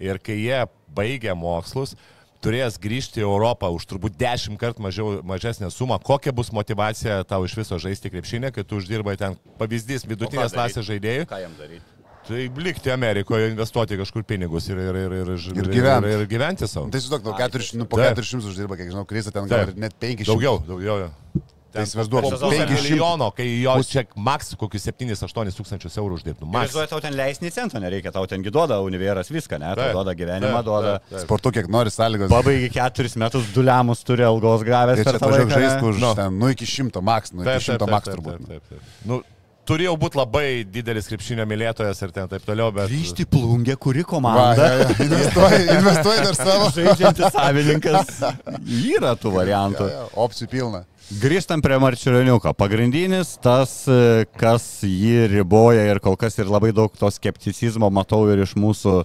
Ir 0.00 0.18
kai 0.24 0.38
jie 0.40 0.62
baigia 0.96 1.36
mokslus, 1.36 1.94
turės 2.44 2.80
grįžti 2.80 3.22
į 3.22 3.26
Europą 3.28 3.70
už 3.74 3.86
turbūt 3.90 4.16
dešimt 4.20 4.60
kartų 4.60 4.84
mažiau, 4.84 5.14
mažesnę 5.26 5.70
sumą, 5.72 6.00
kokia 6.02 6.32
bus 6.36 6.52
motivacija 6.56 7.22
tau 7.28 7.44
iš 7.46 7.56
viso 7.60 7.78
žaisti 7.82 8.12
krepšinę, 8.12 8.52
kai 8.54 8.64
tu 8.64 8.80
uždirbai 8.80 9.16
ten 9.20 9.36
pavyzdys 9.60 10.06
vidutinės 10.08 10.56
klasės 10.56 10.88
žaidėjų. 10.88 11.28
Ką 11.30 11.42
jam 11.44 11.56
daryti? 11.60 11.84
Tai 12.30 12.40
likti 12.62 12.92
Amerikoje, 12.92 13.48
investuoti 13.50 13.96
kažkur 13.98 14.24
pinigus 14.28 14.68
ir, 14.70 14.78
ir, 14.78 14.98
ir, 15.02 15.14
ir, 15.22 15.30
ir, 15.34 15.70
gyventi. 15.72 16.10
ir, 16.12 16.20
ir 16.20 16.28
gyventi 16.30 16.68
savo. 16.68 16.90
Tai 16.92 17.00
sutok, 17.02 17.24
400, 17.32 17.80
nu, 17.80 17.88
po 17.90 17.98
400 17.98 18.52
uždirba, 18.52 18.76
kiek 18.78 18.92
žinau, 18.92 19.06
Krisa 19.08 19.32
ten 19.34 19.48
gal 19.50 19.72
net 19.74 19.96
500. 19.98 20.28
Daugiau, 20.28 20.60
daugiau. 20.68 21.08
Tai 21.70 21.84
įsivaizduoju, 21.86 22.30
500 22.42 22.74
milijono, 22.74 23.28
kai 23.34 23.46
jo 23.62 23.76
čia 23.86 24.02
maks 24.18 24.56
kokius 24.58 24.88
7-8 24.88 25.54
tūkstančius 25.54 25.98
eurų 26.02 26.18
uždirbtų. 26.18 26.48
Įsivaizduoju, 26.48 26.90
tau 26.90 27.02
ten 27.04 27.14
leisni 27.18 27.52
centų 27.54 27.82
nereikia, 27.84 28.10
tau 28.14 28.26
ten 28.30 28.42
gidoda 28.42 28.80
univeras 28.82 29.30
viską, 29.30 29.60
ne? 29.62 29.72
Tau 29.78 29.94
duoda 29.94 30.14
gyvenimą, 30.18 30.62
duoda. 30.66 30.96
Sportu 31.22 31.54
kiek 31.54 31.70
nori 31.70 31.92
sąlygos. 31.94 32.32
Pabaigi 32.32 32.72
keturis 32.74 33.14
metus, 33.20 33.50
du 33.54 33.62
lemus 33.66 34.02
turi 34.06 34.26
algos 34.26 34.66
gavęs. 34.66 35.04
Tai 35.04 35.12
čia 35.12 35.20
atvažiuok 35.20 35.52
žaisti 35.54 35.90
už, 35.92 36.00
nu. 36.02 36.14
ten, 36.18 36.40
nu 36.42 36.50
iki 36.50 36.66
šimto 36.66 37.04
maks, 37.06 37.36
nu 37.36 37.46
iki 37.46 37.70
šimto 37.70 37.90
maks 37.90 38.10
turbūt. 38.10 38.42
Taip, 38.48 38.66
taip, 38.66 38.74
taip. 38.74 38.96
Nu, 39.06 39.22
turėjau 39.70 39.96
būti 40.00 40.18
labai 40.18 40.46
didelis 40.66 41.08
krepšinio 41.10 41.46
mylėtojas 41.48 42.02
ir 42.02 42.14
ten 42.14 42.30
taip 42.30 42.46
toliau, 42.46 42.70
bet... 42.74 42.90
Grįžti 42.90 43.26
plungę, 43.30 43.76
kuri 43.80 44.04
komanda. 44.06 44.54
Va, 44.58 44.68
ja, 44.68 44.78
ja. 44.82 44.96
Investuoji, 45.06 45.60
investuoji 45.76 46.24
dar 46.26 46.38
savo. 46.38 46.70
Žaidžiantis 46.74 47.36
savininkas. 47.36 48.14
Yra 48.96 49.14
tų 49.20 49.34
variantų. 49.36 49.86
Ja, 49.90 50.00
ja, 50.02 50.08
opcijų 50.24 50.50
pilna. 50.54 50.82
Grįžtam 51.20 51.62
prie 51.62 51.78
Marčiulioniuko. 51.82 52.52
Pagrindinis 52.54 53.32
tas, 53.42 53.72
e, 53.90 54.26
kas 54.38 54.66
jį 54.86 55.26
riboja 55.32 55.88
ir 55.90 55.98
kol 56.02 56.14
kas 56.18 56.38
ir 56.38 56.50
labai 56.50 56.70
daug 56.74 56.94
to 56.94 57.10
skepticizmo 57.10 57.90
matau 57.90 58.22
ir 58.30 58.44
iš 58.44 58.54
mūsų 58.58 59.00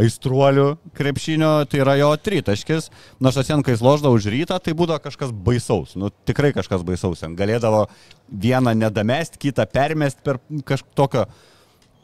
aistruolių 0.00 0.66
krepšinio, 0.96 1.52
tai 1.70 1.82
yra 1.84 1.96
jo 2.00 2.10
tritaškis. 2.18 2.90
Nors 3.22 3.38
aš 3.38 3.50
ten, 3.50 3.62
kai 3.64 3.76
jis 3.76 3.84
loždavo 3.84 4.18
už 4.18 4.28
rytą, 4.32 4.58
tai 4.62 4.74
būdavo 4.76 5.02
kažkas 5.04 5.32
baisaus. 5.46 5.94
Nu, 5.98 6.10
tikrai 6.26 6.52
kažkas 6.56 6.82
baisaus. 6.86 7.22
Galėdavo 7.38 7.86
vieną 8.28 8.74
nedamest, 8.78 9.38
kitą 9.42 9.66
permest 9.70 10.22
per 10.26 10.40
kažkokio 10.66 11.28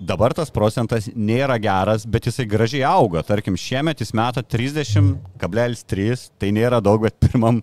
dabar 0.01 0.33
tas 0.35 0.51
procentas 0.53 1.09
nėra 1.13 1.59
geras, 1.61 2.07
bet 2.09 2.27
jisai 2.29 2.47
gražiai 2.49 2.83
auga. 2.89 3.23
Tarkim, 3.27 3.57
šiemet 3.61 4.01
jis 4.01 4.15
meta 4.17 4.43
30,3, 4.43 6.25
tai 6.41 6.51
nėra 6.57 6.81
daug, 6.85 7.05
bet 7.05 7.19
pirmam, 7.21 7.61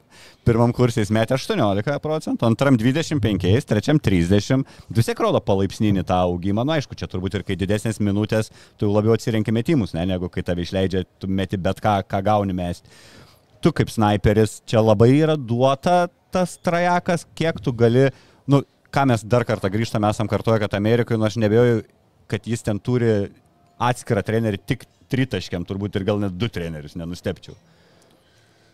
pirmam 0.48 0.74
kursai 0.76 1.04
jis 1.04 1.14
metė 1.16 1.36
18 1.38 1.98
procentų, 2.04 2.48
antram 2.48 2.78
25, 2.80 3.48
trečiam 3.70 4.00
30. 4.00 4.66
Vis 4.94 5.10
tiek 5.10 5.24
rodo 5.26 5.42
palaipsninį 5.44 6.06
tą 6.08 6.22
augimą. 6.28 6.62
Na, 6.62 6.72
nu, 6.72 6.78
aišku, 6.78 6.98
čia 7.00 7.10
turbūt 7.10 7.40
ir 7.40 7.48
kai 7.48 7.58
didesnės 7.60 8.02
minutės, 8.04 8.52
tu 8.78 8.92
labiau 8.92 9.18
atsirenki 9.18 9.54
metimus, 9.56 9.96
ne, 9.98 10.06
negu 10.14 10.30
kai 10.32 10.46
tave 10.46 10.66
išleidžia, 10.66 11.08
tu 11.18 11.30
meti 11.32 11.60
bet 11.60 11.82
ką, 11.84 12.00
ką 12.06 12.22
gauni 12.30 12.56
mesti. 12.58 12.90
Tu 13.66 13.74
kaip 13.74 13.90
sniperis, 13.90 14.60
čia 14.70 14.84
labai 14.86 15.10
yra 15.18 15.34
duota 15.40 16.06
tas 16.34 16.58
trajekas, 16.62 17.26
kiek 17.38 17.58
tu 17.64 17.74
gali, 17.74 18.12
nu, 18.46 18.62
ką 18.94 19.08
mes 19.10 19.24
dar 19.26 19.46
kartą 19.48 19.72
grįžtame, 19.74 20.10
esam 20.12 20.30
kartuoję, 20.30 20.62
kad 20.62 20.76
Amerikoje, 20.78 21.18
nu 21.18 21.26
aš 21.26 21.40
nebejoju, 21.42 21.82
kad 22.32 22.48
jis 22.48 22.66
ten 22.66 22.80
turi 22.84 23.32
atskirą 23.78 24.24
trenerį 24.26 24.60
tik 24.66 24.86
tritaškiam, 25.12 25.66
turbūt 25.68 25.98
ir 25.98 26.06
gal 26.08 26.20
net 26.22 26.36
du 26.36 26.50
trenerius, 26.52 26.98
nenustepčiau. 27.00 27.56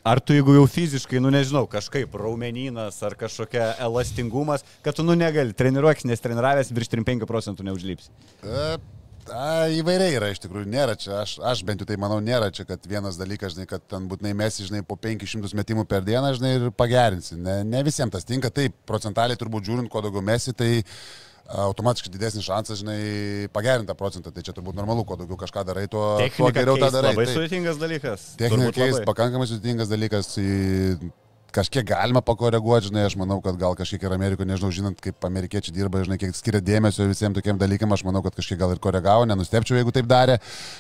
Ar 0.04 0.20
tu 0.20 0.36
jeigu 0.36 0.58
jau 0.58 0.64
fiziškai, 0.68 1.22
nu 1.24 1.30
nežinau, 1.32 1.64
kažkaip 1.72 2.16
raumeninas 2.20 2.98
ar 3.08 3.14
kažkokia 3.16 3.70
elastingumas, 3.86 4.66
kad 4.84 4.98
tu 4.98 5.06
nu 5.06 5.16
negali 5.16 5.56
treniruokis, 5.56 6.04
nes 6.10 6.24
treniravęs 6.24 6.74
virš 6.76 6.92
35 6.92 7.30
procentų 7.30 7.64
neužlypsi. 7.70 8.12
E, 8.44 8.66
a, 9.32 9.46
įvairiai 9.72 10.18
yra 10.18 10.34
iš 10.34 10.44
tikrųjų, 10.44 10.68
nėra 10.74 10.98
čia, 11.00 11.22
aš, 11.22 11.38
aš 11.40 11.62
bent 11.64 11.80
jau 11.80 11.88
tai 11.88 11.96
manau, 12.04 12.18
nėra 12.20 12.52
čia, 12.52 12.66
kad 12.68 12.84
vienas 12.84 13.16
dalykas, 13.22 13.56
žinai, 13.56 13.70
kad 13.70 13.86
ten 13.88 14.10
būtinai 14.12 14.34
mesi, 14.44 14.68
žinai, 14.68 14.84
po 14.84 15.00
500 15.00 15.56
metimų 15.62 15.88
per 15.88 16.04
dieną, 16.04 16.34
žinai, 16.36 16.52
ir 16.60 16.68
pagerinsi. 16.76 17.40
Ne, 17.40 17.62
ne 17.64 17.88
visiems 17.88 18.12
tas 18.12 18.28
tinka, 18.28 18.52
taip, 18.52 18.76
procentaliai 18.90 19.40
turbūt 19.40 19.72
žiūrint, 19.72 19.92
kuo 19.94 20.04
daugiau 20.04 20.26
mesi, 20.34 20.52
tai 20.52 20.74
automatiškai 21.50 22.12
didesnis 22.14 22.46
šansas, 22.48 22.80
žinai, 22.82 23.50
pagerinti 23.54 23.90
tą 23.92 23.98
procentą. 24.00 24.32
Tai 24.34 24.44
čia 24.46 24.56
turbūt 24.56 24.78
normalu, 24.78 25.04
kuo 25.08 25.18
daugiau 25.20 25.40
kažką 25.40 25.66
darai, 25.68 25.88
tuo, 25.92 26.16
tuo 26.38 26.54
geriau 26.56 26.80
tą 26.80 26.92
darai. 26.94 27.12
Labai 27.12 27.28
tai, 27.28 27.36
sudėtingas 27.36 27.82
dalykas. 27.82 28.30
Technika 28.40 28.72
keis, 28.78 29.02
pakankamai 29.08 29.50
sudėtingas 29.52 29.92
dalykas. 29.92 30.32
Kažkiek 31.54 31.86
galima 31.86 32.18
pakoreguoti, 32.26 32.88
žinai, 32.90 33.04
aš 33.06 33.14
manau, 33.14 33.36
kad 33.46 33.54
gal 33.62 33.76
kažkiek 33.78 34.02
ir 34.02 34.14
Amerikoje, 34.16 34.48
nežinau, 34.50 34.72
žinant, 34.74 34.98
kaip 34.98 35.28
amerikiečiai 35.28 35.76
dirba, 35.76 36.00
žinai, 36.02 36.16
kiek 36.18 36.32
skiria 36.34 36.58
dėmesio 36.66 37.06
visiems 37.06 37.38
tokiem 37.38 37.60
dalykam, 37.62 37.94
aš 37.94 38.02
manau, 38.08 38.24
kad 38.26 38.34
kažkiek 38.34 38.58
gal 38.58 38.74
ir 38.74 38.82
koregavo, 38.82 39.28
nenustepčiau, 39.30 39.78
jeigu 39.78 39.94
taip 39.94 40.08
darė, 40.10 40.40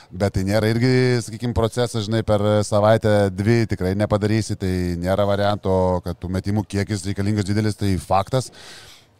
bet 0.09 0.34
tai 0.34 0.41
nėra 0.47 0.72
irgi, 0.74 0.89
sakykime, 1.28 1.53
procesas, 1.53 2.07
žinai, 2.07 2.24
per 2.26 2.41
savaitę 2.66 3.30
dvi 3.30 3.68
tikrai 3.70 3.93
nepadarysi, 4.01 4.57
tai 4.57 4.72
nėra 4.97 5.30
varianto, 5.30 5.76
kad 6.07 6.18
tų 6.18 6.34
metimų 6.39 6.66
kiekis 6.66 7.05
reikalingas 7.05 7.45
didelis, 7.51 7.78
tai 7.78 7.93
faktas. 8.01 8.49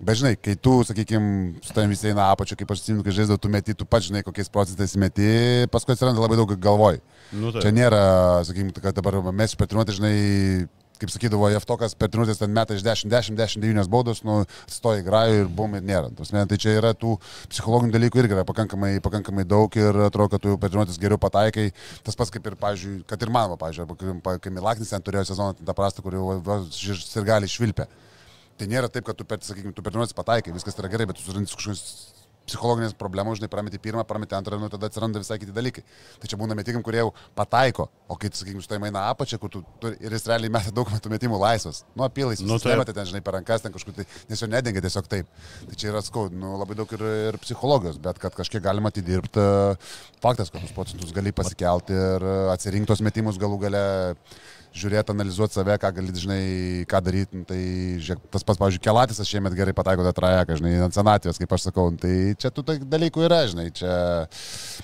Bet 0.04 0.20
žinai, 0.20 0.36
kai 0.36 0.56
tu, 0.60 0.76
sakykime, 0.88 1.62
su 1.64 1.74
tavim 1.76 1.94
visi 1.94 2.10
eina 2.12 2.28
apačio, 2.34 2.58
kaip 2.60 2.72
aš 2.74 2.84
atsimenu, 2.84 3.06
kai 3.06 3.16
žaisdavau, 3.16 3.40
tu 3.40 3.52
meti, 3.52 3.76
tu 3.78 3.88
pats 3.88 4.10
žinai, 4.10 4.24
kokiais 4.26 4.52
procentais 4.52 4.96
meti, 5.00 5.28
paskui 5.72 5.96
atsiranda 5.96 6.24
labai 6.24 6.40
daug 6.40 6.54
galvoj. 6.60 7.00
Nu, 7.32 7.54
tai. 7.54 7.64
Čia 7.66 7.74
nėra, 7.76 8.06
sakykime, 8.48 8.76
kad 8.84 8.98
dabar 8.98 9.22
mes 9.32 9.56
per 9.56 9.70
treniruotę, 9.72 9.96
žinai, 9.96 10.16
kaip 11.02 11.12
sakydavo, 11.12 11.48
Jeftokas 11.52 11.96
per 12.00 12.12
treniruotės 12.12 12.40
ten 12.42 12.54
metą 12.56 12.78
iš 12.78 12.84
10, 12.86 13.10
10, 13.12 13.38
10, 13.40 13.64
9 13.64 13.90
baudos, 13.92 14.22
nu, 14.28 14.42
stoja 14.72 15.02
į 15.02 15.08
grajų 15.08 15.42
ir 15.42 15.50
bum 15.58 15.76
ir 15.80 15.84
nėra. 15.88 16.12
Tasme, 16.20 16.44
tai 16.50 16.60
čia 16.62 16.78
yra 16.78 16.94
tų 16.98 17.16
psichologinių 17.52 17.96
dalykų 17.96 18.24
irgi 18.24 18.38
yra 18.38 18.46
pakankamai, 18.48 18.94
pakankamai 19.04 19.48
daug 19.48 19.76
ir 19.80 20.04
atrodo, 20.08 20.36
kad 20.36 20.46
tu 20.46 20.56
per 20.58 20.72
treniruotės 20.72 21.02
geriau 21.02 21.20
pataikai. 21.22 21.70
Tas 22.06 22.20
pats 22.20 22.32
kaip 22.34 22.48
ir, 22.48 22.60
pavyzdžiui, 22.62 23.02
kad 23.10 23.24
ir 23.24 23.34
man, 23.34 23.58
pavyzdžiui, 23.60 24.22
kai 24.44 24.54
Milaknis 24.54 24.94
ten 24.94 25.04
turėjo 25.04 25.32
sezoną, 25.34 25.58
tą 25.60 25.76
prastą, 25.78 26.06
kur 26.06 26.20
jau 26.20 26.38
ir 26.38 27.28
gali 27.28 27.52
išvilpę. 27.52 27.90
Tai 28.60 28.68
nėra 28.70 28.90
taip, 28.92 29.08
kad 29.08 29.18
tu 29.18 29.26
per, 29.26 29.42
sakykime, 29.42 29.74
tu 29.74 29.82
per 29.82 29.94
treniruotės 29.94 30.18
pataikai, 30.18 30.54
viskas 30.56 30.78
yra 30.78 30.92
gerai, 30.94 31.08
bet 31.10 31.18
tu 31.18 31.26
surandi 31.26 31.50
kažkokius 31.50 31.86
psichologinės 32.48 32.96
problemos, 33.00 33.38
žinai, 33.40 33.50
prameti 33.52 33.80
pirmą, 33.82 34.04
prameti 34.08 34.36
antrą, 34.36 34.58
nu 34.60 34.68
tada 34.72 34.90
atsiranda 34.90 35.22
visai 35.22 35.38
kiti 35.40 35.54
dalykai. 35.56 35.84
Tai 36.20 36.30
čia 36.30 36.40
būna 36.40 36.58
metikim, 36.60 36.84
kurie 36.84 37.00
jau 37.00 37.12
pataiko, 37.38 37.88
o 38.12 38.18
kai, 38.20 38.32
sakykime, 38.36 38.64
štai 38.66 38.80
eina 38.84 39.06
apačia, 39.12 39.40
kur 39.42 39.52
tu, 39.54 39.64
tu 39.82 39.92
ir 39.94 40.16
jis 40.16 40.28
realiai 40.28 40.52
metė 40.52 40.74
daug 40.76 40.92
metų 40.92 41.12
metimų 41.14 41.40
laisvas. 41.40 41.84
Nu, 41.96 42.06
apilais, 42.08 42.44
nu, 42.44 42.58
tai 42.62 42.76
metė 42.80 42.96
ten, 42.98 43.08
žinai, 43.10 43.24
per 43.24 43.38
rankas, 43.38 43.64
ten 43.64 43.76
kažkur 43.76 43.96
tai, 43.96 44.08
nes 44.30 44.44
jo 44.44 44.50
nedengia 44.52 44.84
tiesiog 44.84 45.08
taip. 45.12 45.30
Tai 45.70 45.80
čia 45.80 45.94
yra 45.94 46.04
skau, 46.04 46.28
nu, 46.34 46.58
labai 46.60 46.78
daug 46.80 46.98
ir, 46.98 47.06
ir 47.30 47.40
psichologijos, 47.44 48.02
bet 48.04 48.20
kad 48.22 48.36
kažkiek 48.36 48.64
galima 48.66 48.92
atidirbti, 48.92 49.48
faktas, 50.24 50.52
kad 50.52 50.66
tuos 50.66 50.76
procentus 50.76 51.16
gali 51.16 51.32
pasikelti 51.36 51.96
ir 51.96 52.28
atsirinktos 52.52 53.04
metimus 53.06 53.40
galų 53.40 53.62
gale 53.68 53.86
žiūrėti, 54.74 55.14
analizuoti 55.14 55.58
save, 55.58 55.78
ką 55.82 55.92
gali, 55.96 56.14
žinai, 56.18 56.44
ką 56.90 57.02
daryti. 57.06 57.40
Nu, 57.40 57.48
tai 57.50 57.60
žiūrėk, 58.04 58.24
tas 58.34 58.46
pats, 58.46 58.60
pavyzdžiui, 58.62 58.84
Kelatis 58.84 59.22
aš 59.22 59.34
šiemet 59.36 59.56
gerai 59.58 59.76
pataiko 59.78 60.06
tą 60.08 60.14
trajeką, 60.18 60.58
žinai, 60.60 60.76
ant 60.88 60.98
senatvės, 60.98 61.40
kaip 61.42 61.56
aš 61.58 61.70
sakau. 61.70 61.90
Nu, 61.94 62.02
tai 62.02 62.34
čia 62.42 62.54
tų 62.54 62.66
dalykų 62.82 63.28
yra, 63.28 63.44
žinai, 63.52 63.70
čia... 63.76 63.94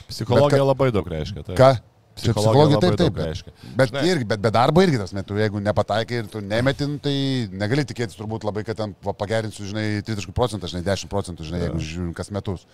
Psichologija 0.10 0.62
Bet, 0.62 0.70
labai 0.72 0.92
daug 0.96 1.10
reiškia. 1.10 1.46
Tai. 1.48 1.58
Ką? 1.60 1.72
Psichologija 2.24 2.80
taip, 2.84 2.98
taip. 3.00 3.20
Reiškia. 3.20 3.54
Bet, 3.76 3.92
Žinai, 3.92 4.04
irgi, 4.14 4.28
bet 4.30 4.44
be 4.44 4.52
darbo 4.54 4.84
irgi 4.86 5.02
tas 5.02 5.14
metu, 5.16 5.38
jeigu 5.40 5.62
nepataikai 5.64 6.24
ir 6.24 6.32
tu 6.32 6.42
nemetin, 6.44 6.98
tai 7.04 7.14
negali 7.52 7.86
tikėtis 7.88 8.20
turbūt 8.20 8.48
labai, 8.48 8.66
kad 8.68 8.80
ten 8.80 8.96
va, 9.06 9.16
pagerinsiu, 9.18 9.68
žinai, 9.70 9.86
30 10.08 10.36
procentų, 10.36 10.72
žinai, 10.74 10.84
10 10.88 11.12
procentų, 11.12 11.48
žinai, 11.48 11.64
jeigu 11.68 11.86
žiūrim 11.92 12.12
kas 12.18 12.34
metus. 12.36 12.66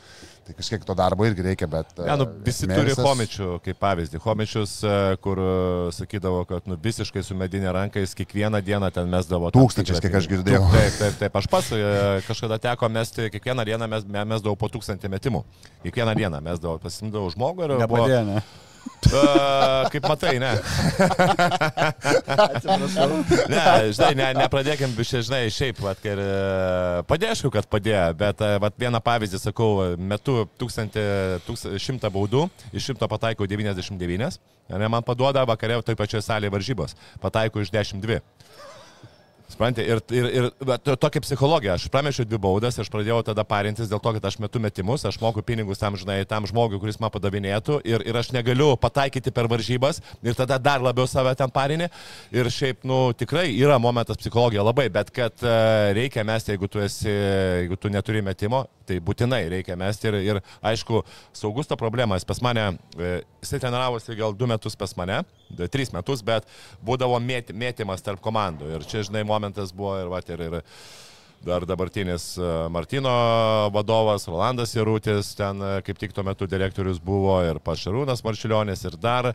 Tai 0.46 0.54
kažkiek 0.54 0.84
to 0.86 0.93
darbo 0.93 1.26
irgi 1.26 1.41
reikia, 1.41 1.66
bet... 1.66 1.96
Ne, 1.98 2.16
nu, 2.22 2.28
visi 2.46 2.68
mėnesas... 2.70 3.00
turi 3.00 3.08
homičių, 3.08 3.48
kaip 3.66 3.80
pavyzdį. 3.82 4.20
Homičius, 4.22 4.76
e, 4.86 4.98
kur 5.24 5.39
e, 5.41 5.54
sakydavo, 5.98 6.43
kad 6.46 6.68
nu, 6.70 6.78
visiškai 6.84 7.24
su 7.26 7.38
medinė 7.38 7.72
ranka 7.74 8.04
jis 8.04 8.14
kiekvieną 8.20 8.62
dieną 8.68 8.91
ten 8.93 9.10
mesdavo. 9.10 9.50
Tūkstančiais, 9.56 10.04
kiek 10.04 10.20
aš 10.20 10.30
girdėjau. 10.30 10.62
Taip, 10.70 11.00
taip, 11.00 11.18
taip. 11.24 11.39
Aš 11.41 11.50
pats 11.50 11.72
e, 11.74 11.82
kažkada 12.28 12.60
teko 12.62 12.91
mesti, 12.93 13.32
kiekvieną 13.34 13.66
dieną 13.72 13.89
mes, 13.89 14.06
mesdavau 14.06 14.54
po 14.54 14.70
tūkstantį 14.70 15.10
metimų. 15.16 15.41
Kiekvieną 15.88 16.14
dieną 16.22 16.43
mesdavau, 16.46 16.78
pasimdavau 16.84 17.34
žmogų 17.34 17.66
ir... 17.66 17.76
Nepadėjo, 17.82 18.22
ne? 18.30 18.46
Uh, 19.05 19.86
kaip 19.93 20.05
matai, 20.09 20.39
ne. 20.41 20.51
Ne, 23.51 23.65
žinai, 23.93 24.11
ne, 24.17 24.29
nepradėkim, 24.39 24.95
žinai, 24.97 25.43
šiaip, 25.53 25.79
vat, 25.83 26.01
ir 26.07 26.21
padėšku, 27.09 27.51
kad 27.53 27.67
padėjo, 27.69 28.07
bet 28.17 28.41
vat, 28.63 28.77
vieną 28.81 29.01
pavyzdį 29.05 29.41
sakau, 29.41 29.69
metu 29.97 30.41
1100 30.61 32.11
baudų, 32.15 32.47
iš 32.73 32.91
100 32.95 33.11
pataikau 33.11 33.47
99, 33.49 34.39
ne, 34.73 34.89
man 34.89 35.05
paduoda 35.05 35.45
vakarė 35.47 35.81
toj 35.86 35.97
pačioj 35.99 36.25
salėje 36.25 36.55
varžybos, 36.57 36.97
pataikau 37.23 37.63
iš 37.63 37.73
102. 37.75 38.21
Suprantate, 39.46 39.86
ir, 39.86 40.00
ir, 40.10 40.48
ir 40.50 40.96
tokia 40.98 41.22
psichologija, 41.22 41.76
aš 41.78 41.86
pramešiau 41.93 42.26
dvi 42.26 42.39
baudas, 42.41 42.80
aš 42.82 42.89
pradėjau 42.89 43.20
tada 43.28 43.43
parintis 43.46 43.91
dėl 43.91 44.02
to, 44.02 44.16
kad 44.16 44.26
aš 44.26 44.39
metu 44.41 44.62
metimus, 44.62 45.06
aš 45.06 45.20
moku 45.22 45.43
pinigus 45.46 45.82
tam, 45.82 45.98
žinai, 46.02 46.24
tam 46.30 46.48
žmogui, 46.50 46.80
kuris 46.82 46.98
man 47.02 47.14
padavinėtų 47.14 47.78
ir, 47.86 48.02
ir 48.10 48.18
aš 48.18 48.32
negaliu 48.34 48.72
pataikyti 48.82 49.34
per 49.36 49.50
varžybas 49.52 50.02
ir 50.26 50.38
tada 50.38 50.58
dar 50.58 50.82
labiau 50.82 51.06
save 51.10 51.36
ten 51.38 51.54
parinį. 51.54 51.91
Ir 52.34 52.50
šiaip, 52.50 52.82
nu, 52.89 53.00
tikrai 53.18 53.48
yra 53.54 53.78
momentas 53.82 54.18
psichologija 54.18 54.66
labai, 54.66 54.88
bet 54.93 55.14
kad 55.14 55.46
uh, 55.46 55.93
reikia 55.96 56.26
mesti, 56.26 56.56
jeigu 56.56 56.72
tu, 56.72 56.82
esi, 56.82 57.12
jeigu 57.12 57.78
tu 57.78 57.93
neturi 57.93 58.26
metimo, 58.26 58.66
tai 58.89 58.98
būtinai 59.04 59.43
reikia 59.54 59.78
mesti. 59.78 60.10
Ir, 60.10 60.20
ir 60.26 60.41
aišku, 60.66 61.04
saugus 61.38 61.70
ta 61.70 61.78
problema, 61.78 62.18
jis 62.18 62.28
pas 62.28 62.41
mane, 62.46 62.66
e, 62.98 63.16
jisai 63.43 63.62
treniravosi 63.64 64.18
gal 64.18 64.34
du 64.38 64.50
metus 64.50 64.78
pas 64.80 64.93
mane, 64.98 65.22
tris 65.72 65.93
metus, 65.96 66.24
bet 66.26 66.48
būdavo 66.86 67.20
mėt, 67.22 67.52
mėtymas 67.54 68.06
tarp 68.06 68.24
komandų. 68.24 68.76
Ir 68.76 68.88
čia, 68.89 69.04
žinai, 69.08 69.26
momentas 69.28 69.74
buvo 69.76 69.98
ir, 70.02 70.12
va, 70.12 70.22
ir, 70.26 70.46
ir 70.48 70.62
dar 71.46 71.66
dabartinis 71.66 72.38
e, 72.38 72.50
Martino 72.74 73.14
vadovas, 73.74 74.28
Rolandas 74.28 74.74
Jarutis, 74.76 75.36
ten 75.38 75.62
e, 75.62 75.72
kaip 75.86 76.00
tik 76.02 76.16
tuo 76.16 76.26
metu 76.26 76.48
direktorius 76.50 77.02
buvo 77.04 77.38
ir 77.46 77.60
Pašarūnas 77.64 78.24
Marčiulionis 78.26 78.86
ir 78.88 78.98
dar 79.02 79.34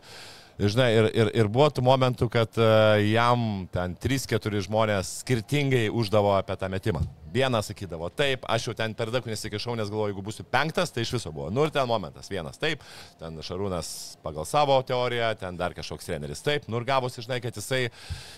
Žinai, 0.61 0.91
ir, 0.93 1.07
ir, 1.17 1.29
ir 1.41 1.47
buvo 1.49 1.71
tų 1.73 1.81
momentų, 1.81 2.27
kad 2.29 2.57
uh, 2.61 2.99
jam 3.01 3.63
ten 3.73 3.95
3-4 3.97 4.61
žmonės 4.67 5.09
skirtingai 5.23 5.87
uždavo 5.89 6.35
apie 6.37 6.53
tą 6.59 6.69
metimą. 6.69 7.01
Vienas 7.33 7.71
sakydavo, 7.71 8.11
taip, 8.13 8.43
aš 8.51 8.67
jau 8.67 8.75
ten 8.77 8.93
per 8.97 9.09
daug 9.09 9.25
nesikišau, 9.25 9.73
nes 9.79 9.89
galvoju, 9.89 10.11
jeigu 10.11 10.25
būsiu 10.27 10.45
penktas, 10.51 10.93
tai 10.93 11.05
iš 11.05 11.15
viso 11.15 11.31
buvo. 11.33 11.47
Nu 11.49 11.65
ir 11.65 11.73
ten 11.73 11.87
momentas, 11.89 12.29
vienas 12.29 12.61
taip, 12.61 12.83
ten 13.17 13.41
Šarūnas 13.41 13.91
pagal 14.21 14.45
savo 14.45 14.77
teoriją, 14.85 15.31
ten 15.39 15.57
dar 15.57 15.73
kažkoks 15.73 16.11
treneris 16.11 16.45
taip, 16.45 16.69
nu 16.69 16.77
ir 16.77 16.85
gavosi, 16.91 17.23
žinai, 17.25 17.39
kad 17.41 17.57
jisai 17.57 17.87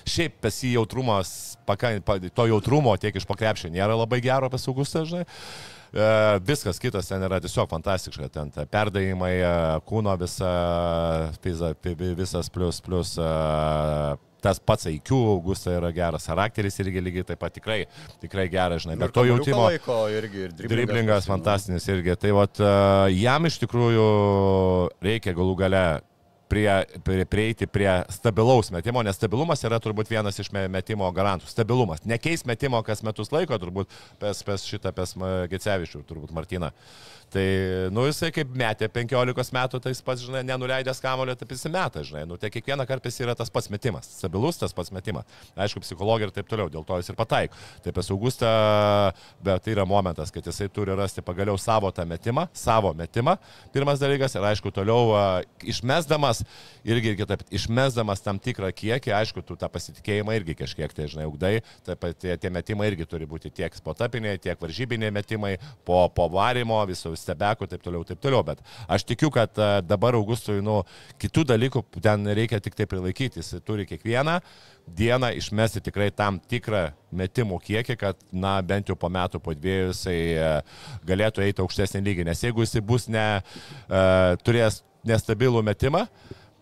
šiaip 0.07 0.39
pesi 0.45 0.75
jautrumas, 0.77 1.57
to 1.67 2.47
jautrumo 2.53 2.95
tiek 3.01 3.17
iš 3.19 3.27
pakrepšio 3.27 3.73
nėra 3.73 3.97
labai 3.97 4.21
gero 4.23 4.47
apie 4.47 4.61
saugustą, 4.61 5.03
žinai. 5.09 5.25
E, 5.93 6.39
viskas 6.41 6.79
kitas 6.81 7.05
ten 7.05 7.21
yra 7.21 7.37
tiesiog 7.43 7.69
fantastiška, 7.69 8.25
ten 8.33 8.49
perdavimai, 8.73 9.33
e, 9.37 9.49
kūno 9.85 10.15
visa, 10.17 10.53
visas 12.17 12.49
plus, 12.49 12.79
plus 12.81 13.11
e, 13.21 13.27
tas 14.43 14.57
pats 14.57 14.89
IQ, 14.89 15.13
Augusta 15.35 15.75
yra 15.77 15.91
geras 15.93 16.25
charakteris 16.25 16.81
irgi 16.81 17.03
lygiai 17.03 17.27
taip 17.29 17.39
pat 17.43 17.53
tikrai, 17.53 17.83
tikrai 18.23 18.47
geras, 18.51 18.81
žinai, 18.87 18.97
bet 19.03 19.13
to 19.13 19.27
jautimo. 19.29 19.67
Irgi, 19.69 20.47
ir 20.47 20.57
driblingas, 20.57 20.73
driblingas 20.73 21.29
fantastinis 21.29 21.85
irgi. 21.93 22.17
Tai 22.25 22.33
vat, 22.41 22.63
jam 23.13 23.51
iš 23.51 23.61
tikrųjų 23.61 24.07
reikia 25.05 25.37
galų 25.37 25.55
gale 25.61 25.85
prie, 26.53 27.01
prie, 27.03 27.25
prieiti 27.25 27.67
prie 27.67 27.89
stabilaus 28.13 28.69
metimo, 28.73 29.01
nes 29.05 29.17
stabilumas 29.17 29.63
yra 29.65 29.79
turbūt 29.81 30.11
vienas 30.11 30.37
iš 30.39 30.51
me- 30.53 30.67
metimo 30.69 31.09
garantų. 31.15 31.49
Stabilumas. 31.49 32.03
Nekeis 32.05 32.45
metimo 32.45 32.81
kas 32.85 33.01
metus 33.05 33.33
laiko, 33.33 33.57
turbūt 33.57 33.89
pes, 34.21 34.43
pes 34.45 34.67
šitą 34.69 34.93
pes 34.93 35.15
Gecevičių, 35.49 36.03
turbūt 36.09 36.33
Martina. 36.35 36.69
Tai, 37.33 37.89
nu, 37.89 38.03
jisai 38.05 38.29
kaip 38.29 38.51
metė 38.53 38.85
15 38.93 39.55
metų, 39.55 39.79
tai 39.81 39.93
jis 39.93 40.03
pats, 40.05 40.21
žinai, 40.21 40.43
nenuleidęs 40.45 40.99
kamulio, 41.01 41.33
taip 41.37 41.49
jis 41.55 41.65
metą, 41.73 42.03
žinai. 42.05 42.27
Nu, 42.29 42.37
tai 42.37 42.51
kiekvieną 42.53 42.85
kartą 42.85 43.09
jis 43.09 43.23
yra 43.25 43.33
tas 43.37 43.49
pats 43.49 43.71
metimas. 43.73 44.05
Stabilus 44.19 44.59
tas 44.61 44.75
pats 44.75 44.93
metimas. 44.93 45.25
Aišku, 45.57 45.81
psichologija 45.81 46.29
ir 46.29 46.33
taip 46.35 46.51
toliau, 46.51 46.69
dėl 46.69 46.85
to 46.85 46.99
jis 47.01 47.09
ir 47.09 47.17
pataiko. 47.17 47.57
Taip, 47.81 47.97
esu 48.03 48.13
Augustą, 48.13 48.51
bet 49.41 49.65
tai 49.65 49.73
yra 49.73 49.85
momentas, 49.89 50.29
kad 50.35 50.45
jisai 50.45 50.67
turi 50.69 50.93
rasti 50.99 51.23
pagaliau 51.25 51.57
savo 51.57 51.89
tą 51.89 52.05
metimą, 52.05 52.45
savo 52.53 52.93
metimą. 52.97 53.33
Pirmas 53.73 54.03
dalykas 54.03 54.37
ir 54.37 54.45
aišku, 54.51 54.69
toliau 54.75 55.17
išmesdamas, 55.65 56.43
irgi 56.85 57.15
kitaip, 57.17 57.47
išmesdamas 57.49 58.21
tam 58.21 58.37
tikrą 58.37 58.69
kiekį, 58.77 59.15
aišku, 59.23 59.41
tu 59.41 59.57
tą 59.57 59.71
pasitikėjimą 59.73 60.37
irgi 60.37 60.57
kažkiek, 60.61 60.93
tai 60.93 61.09
žinai, 61.09 61.25
ugdai, 61.31 61.53
taip 61.89 62.05
tie, 62.21 62.37
tie 62.37 62.53
metimai 62.53 62.91
irgi 62.91 63.09
turi 63.09 63.25
būti 63.29 63.49
tiek 63.49 63.73
spotapiniai, 63.73 64.37
tiek 64.37 64.61
varžybiniai 64.61 65.09
metimai, 65.17 65.55
po, 65.87 66.05
po 66.13 66.29
varimo, 66.37 66.77
visų 67.23 67.31
stebekų, 67.31 67.67
taip 67.69 67.83
toliau, 67.83 68.03
taip 68.03 68.19
toliau. 68.21 68.43
Bet 68.43 68.61
aš 68.87 69.03
tikiu, 69.07 69.31
kad 69.31 69.57
a, 69.57 69.81
dabar 69.81 70.15
Augustui, 70.15 70.61
nu, 70.61 70.83
kitų 71.19 71.45
dalykų 71.47 71.83
ten 72.01 72.25
reikia 72.27 72.59
tik 72.59 72.75
tai 72.75 72.85
prilaikyti. 72.85 73.39
Jis 73.39 73.63
turi 73.65 73.85
kiekvieną 73.85 74.39
dieną 74.87 75.33
išmesti 75.37 75.81
tikrai 75.81 76.11
tam 76.11 76.39
tikrą 76.39 76.91
metimų 77.11 77.59
kiekį, 77.63 77.97
kad, 77.97 78.17
na, 78.31 78.61
bent 78.61 78.89
jau 78.89 78.95
po 78.95 79.09
metų, 79.09 79.39
po 79.39 79.53
dviejų 79.53 79.91
jisai 79.93 80.19
e, 80.35 80.49
galėtų 81.07 81.43
eiti 81.45 81.63
aukštesnį 81.63 82.03
lygį. 82.03 82.27
Nes 82.27 82.43
jeigu 82.43 82.65
jisai 82.65 82.81
bus 82.83 83.07
ne, 83.07 83.27
uh, 83.39 84.33
turės 84.43 84.81
nestabilų 85.07 85.63
metimą, 85.63 86.07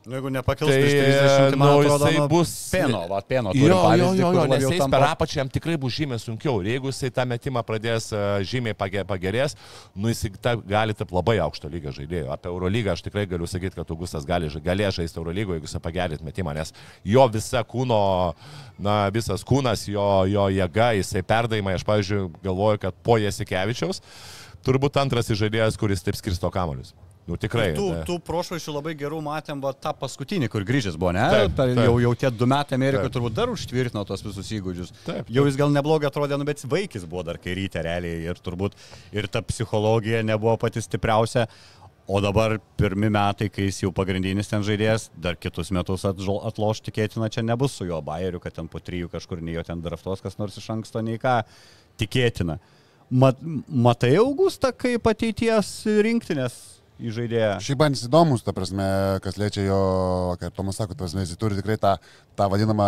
Nu, 0.01 0.15
jeigu 0.17 0.29
nepakils 0.33 0.69
Tai, 0.71 0.77
30, 0.81 1.51
tai 1.51 1.57
man 1.61 1.67
nu, 1.67 1.79
atrodo, 1.83 2.07
jisai 2.07 2.17
nu, 2.17 2.27
bus- 2.31 2.51
Pėno, 2.73 3.01
va, 3.05 3.19
pėno. 3.21 3.51
Jo, 3.53 3.67
turi 3.69 3.99
jo, 4.01 4.07
jo, 4.17 4.29
jo, 4.33 4.45
nes 4.49 4.63
jis 4.63 4.79
tampa- 4.81 4.97
per 4.97 5.03
apačią 5.11 5.35
jam 5.43 5.49
tikrai 5.53 5.75
bus 5.77 5.93
žymiai 5.93 6.17
sunkiau. 6.23 6.55
Ir 6.63 6.69
jeigu 6.71 6.89
jisai 6.89 7.11
tą 7.13 7.25
metimą 7.29 7.61
pradės 7.67 8.07
e, 8.09 8.21
žymiai 8.49 8.73
page- 8.73 9.03
pagerės, 9.05 9.53
nu 9.93 10.09
jis 10.09 10.23
ta, 10.41 10.55
gali 10.55 10.95
tapti 10.97 11.13
labai 11.13 11.37
aukšto 11.45 11.69
lygio 11.69 11.93
žaidėjų. 11.93 12.31
Apie 12.33 12.49
Eurolygą 12.49 12.95
aš 12.95 13.03
tikrai 13.05 13.27
galiu 13.29 13.45
sakyti, 13.45 13.77
kad 13.77 13.93
Augustas 13.93 14.25
gali, 14.25 14.49
galės 14.49 14.97
žaisti 14.97 15.21
Eurolygoje, 15.21 15.59
jeigu 15.59 15.69
jisai 15.69 15.83
pagerint 15.85 16.25
metimą, 16.25 16.55
nes 16.57 16.73
jo 17.05 17.27
visa 17.29 17.61
kūno, 17.61 18.01
na 18.81 18.97
visas 19.13 19.45
kūnas, 19.45 19.85
jo, 19.85 20.25
jo 20.25 20.47
jėga, 20.49 20.95
jisai 20.97 21.21
perdavimai, 21.21 21.77
aš, 21.77 21.85
pavyzdžiui, 21.85 22.25
galvoju, 22.41 22.81
kad 22.87 22.97
po 23.05 23.19
Jasikevičiaus 23.21 24.01
turbūt 24.65 24.97
antras 24.97 25.29
žaidėjas, 25.29 25.77
kuris 25.77 26.01
taip 26.01 26.17
skirsto 26.17 26.49
kamolius. 26.49 26.95
Nu 27.29 27.37
tikrai. 27.37 27.69
Tų, 27.77 27.87
e, 27.93 28.05
tų 28.07 28.15
prošvaišių 28.25 28.73
labai 28.73 28.93
gerų 28.97 29.19
matėm, 29.23 29.59
va, 29.61 29.71
tą 29.77 29.91
paskutinį, 29.97 30.49
kur 30.51 30.65
grįžęs 30.65 30.97
buvo, 30.99 31.11
ne? 31.15 31.27
Taip, 31.29 31.53
Ta- 31.57 31.67
taip. 31.69 31.81
Jau, 31.85 31.97
jau 32.01 32.13
tie 32.17 32.31
du 32.33 32.47
metai 32.49 32.79
Amerikoje 32.79 33.09
Taip. 33.11 33.17
turbūt 33.17 33.35
dar 33.37 33.51
užtvirtino 33.53 34.01
tos 34.09 34.25
visus 34.25 34.49
įgūdžius. 34.57 34.89
Taip, 35.05 35.29
Jau 35.29 35.45
jis 35.45 35.59
gal 35.59 35.69
neblogai 35.75 36.09
atrodė, 36.09 36.39
nu, 36.41 36.47
bet 36.49 36.63
vaikis 36.65 37.05
buvo 37.05 37.23
dar 37.27 37.37
kai 37.41 37.53
ryte 37.59 37.83
realiai 37.85 38.25
ir 38.25 38.41
turbūt 38.41 38.73
ir 39.13 39.29
ta 39.29 39.43
psichologija 39.45 40.23
nebuvo 40.25 40.57
pati 40.65 40.81
stipriausia. 40.81 41.45
O 42.11 42.17
dabar 42.19 42.57
pirmi 42.75 43.07
metai, 43.13 43.47
kai 43.53 43.69
jis 43.69 43.83
jau 43.85 43.91
pagrindinis 43.95 44.49
ten 44.49 44.65
žaidėjas, 44.65 45.11
dar 45.15 45.37
kitus 45.39 45.69
metus 45.71 46.03
atloš 46.03 46.81
tikėtina, 46.83 47.29
čia 47.31 47.45
nebus 47.45 47.77
su 47.77 47.85
jo 47.87 48.01
bairiu, 48.03 48.41
kad 48.41 48.57
ten 48.57 48.67
po 48.67 48.81
trijų 48.81 49.07
kažkur 49.13 49.39
nei 49.39 49.53
jo 49.53 49.63
ten 49.63 49.79
draftos 49.85 50.19
kas 50.19 50.35
nors 50.41 50.57
iš 50.57 50.67
anksto, 50.73 50.99
nei 51.05 51.21
ką 51.21 51.43
tikėtina. 52.01 52.57
Mat, 53.11 53.39
matai 53.67 54.15
Augustą 54.17 54.73
kaip 54.73 55.07
ateities 55.07 55.71
rinktinės 56.03 56.80
įžaidėją? 57.09 57.51
Šiaip 57.65 57.79
man 57.83 57.95
jis 57.97 58.05
įdomus, 58.07 58.43
ta 58.45 58.53
prasme, 58.55 58.87
kas 59.25 59.37
liečia 59.41 59.65
jo, 59.67 59.81
kaip 60.41 60.55
Tomas 60.57 60.77
sako, 60.79 60.93
ta 60.95 61.03
prasme, 61.05 61.25
jis 61.25 61.37
turi 61.41 61.57
tikrai 61.59 61.77
tą, 61.81 61.95
tą 62.37 62.47
vadinamą, 62.53 62.87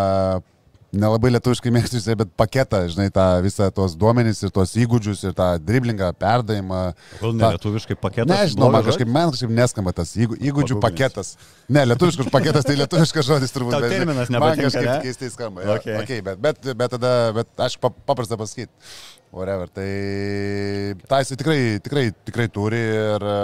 nelabai 0.93 1.31
lietuviškai 1.33 1.71
mėgstu 1.73 1.97
bet 2.19 2.29
paketą, 2.37 2.83
žinai, 2.93 3.07
tą 3.13 3.23
visą 3.41 3.71
tos 3.73 3.95
duomenys 3.97 4.43
ir 4.45 4.51
tos 4.53 4.75
įgūdžius 4.77 5.23
ir 5.25 5.33
tą 5.33 5.47
driblingą, 5.57 6.11
perdavimą. 6.21 6.81
Gal 7.21 7.33
ne 7.33 7.41
tą- 7.41 7.49
lietuviškai 7.55 7.97
paketas? 7.97 8.29
Nežinau, 8.29 8.69
man 8.71 8.85
kažkaip, 8.85 9.09
man 9.09 9.31
kažkaip 9.33 9.49
neskamba 9.57 9.93
tas 9.97 10.13
įgū- 10.13 10.37
įgūdžių 10.37 10.77
Paguglinsiu. 10.77 10.81
paketas. 10.85 11.33
Ne, 11.67 11.85
lietuviškas 11.89 12.29
paketas, 12.29 12.63
tai 12.69 12.75
lietuviškas 12.77 13.25
žodis 13.25 13.51
turbūt. 13.55 13.73
Tau 13.73 13.89
terminas 13.89 14.29
Man 14.29 14.37
nepatinka, 14.37 14.69
kažkaip 14.69 14.85
ne? 14.85 15.01
keistai 15.01 15.31
skamba. 15.33 15.65
Ja. 15.65 15.79
Okay. 15.79 15.97
Okay, 16.03 16.21
bet, 16.21 16.37
bet, 16.39 16.61
bet 16.77 16.91
tada, 16.93 17.33
bet 17.33 17.47
aš 17.57 17.79
pap- 17.81 17.97
paprasta 18.05 18.37
pasakyti. 18.37 18.69
Whatever. 19.33 19.65
Tai 19.73 19.89
tą 21.09 21.19
jisai 21.23 21.37
tikrai, 21.39 21.59
tikrai, 21.81 22.03
tikrai 22.27 22.45
turi 22.53 22.77
ir 22.77 23.23
e, 23.25 23.37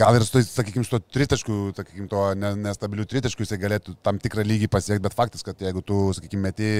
gal 0.00 0.18
ir 0.18 0.24
su, 0.26 0.42
sakykime, 0.42 0.86
su 0.86 0.96
to 0.96 1.00
tritaškiu, 1.14 1.58
sakykime, 1.78 2.08
to 2.10 2.22
ne- 2.38 2.56
nestabilių 2.66 3.06
tritaškių 3.10 3.46
jisai 3.46 3.60
galėtų 3.62 3.94
tam 4.02 4.18
tikrą 4.22 4.42
lygį 4.46 4.70
pasiekti, 4.72 5.04
bet 5.06 5.14
faktas, 5.14 5.46
kad 5.46 5.62
jeigu 5.62 5.84
tu, 5.86 6.00
sakykime, 6.18 6.48
meti 6.48 6.72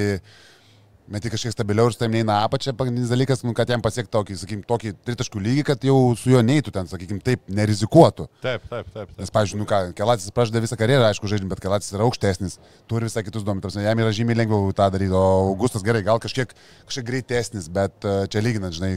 meti 1.10 1.30
kažkiek 1.32 1.54
stabiliau 1.54 1.90
ir 1.90 1.96
tavim 1.98 2.14
neina 2.18 2.40
apačia, 2.46 2.74
pagrindinis 2.76 3.10
dalykas, 3.10 3.42
nu, 3.46 3.54
kad 3.56 3.70
jam 3.70 3.82
pasiekti 3.82 4.12
tokį, 4.14 4.36
sakykime, 4.40 4.66
tokį 4.68 4.92
tritaškų 5.08 5.42
lygį, 5.46 5.64
kad 5.70 5.86
jau 5.86 5.96
su 6.18 6.32
juo 6.32 6.42
neitų 6.46 6.72
ten, 6.74 6.88
sakykime, 6.90 7.22
taip, 7.26 7.42
nerizikuotų. 7.50 8.28
Taip, 8.44 8.66
taip, 8.70 8.90
taip. 8.94 9.10
taip. 9.10 9.14
Nes, 9.18 9.32
pavyzdžiui, 9.34 9.60
nu 9.60 9.66
ką, 9.70 9.80
Kelatis 9.98 10.30
pražada 10.36 10.62
visą 10.62 10.78
karjerą, 10.80 11.08
aišku, 11.10 11.30
žaidžiant, 11.30 11.50
bet 11.50 11.62
Kelatis 11.64 11.90
yra 11.96 12.06
aukštesnis, 12.06 12.58
turi 12.90 13.08
visą 13.10 13.24
kitus 13.26 13.46
duomenis, 13.46 13.80
jam 13.82 14.04
yra 14.04 14.14
žymiai 14.14 14.38
lengviau 14.42 14.70
tą 14.76 14.86
daryti, 14.94 15.16
o 15.16 15.50
Augustas 15.50 15.84
gerai, 15.86 16.04
gal 16.06 16.22
kažkiek, 16.22 16.54
kažkiek 16.86 17.08
greitesnis, 17.10 17.66
bet 17.72 18.06
e, 18.06 18.14
čia 18.30 18.44
lyginant, 18.44 18.76
žinai, 18.76 18.94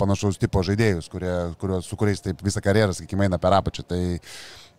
panašaus 0.00 0.40
tipo 0.40 0.64
žaidėjus, 0.66 1.10
kurie, 1.12 1.34
kuriuos, 1.60 1.88
su 1.88 2.00
kuriais 2.00 2.24
taip 2.24 2.40
visą 2.46 2.64
karjerą, 2.64 2.96
sakykime, 2.96 3.28
eina 3.28 3.40
per 3.42 3.58
apačią. 3.60 3.84
Tai, 3.90 4.00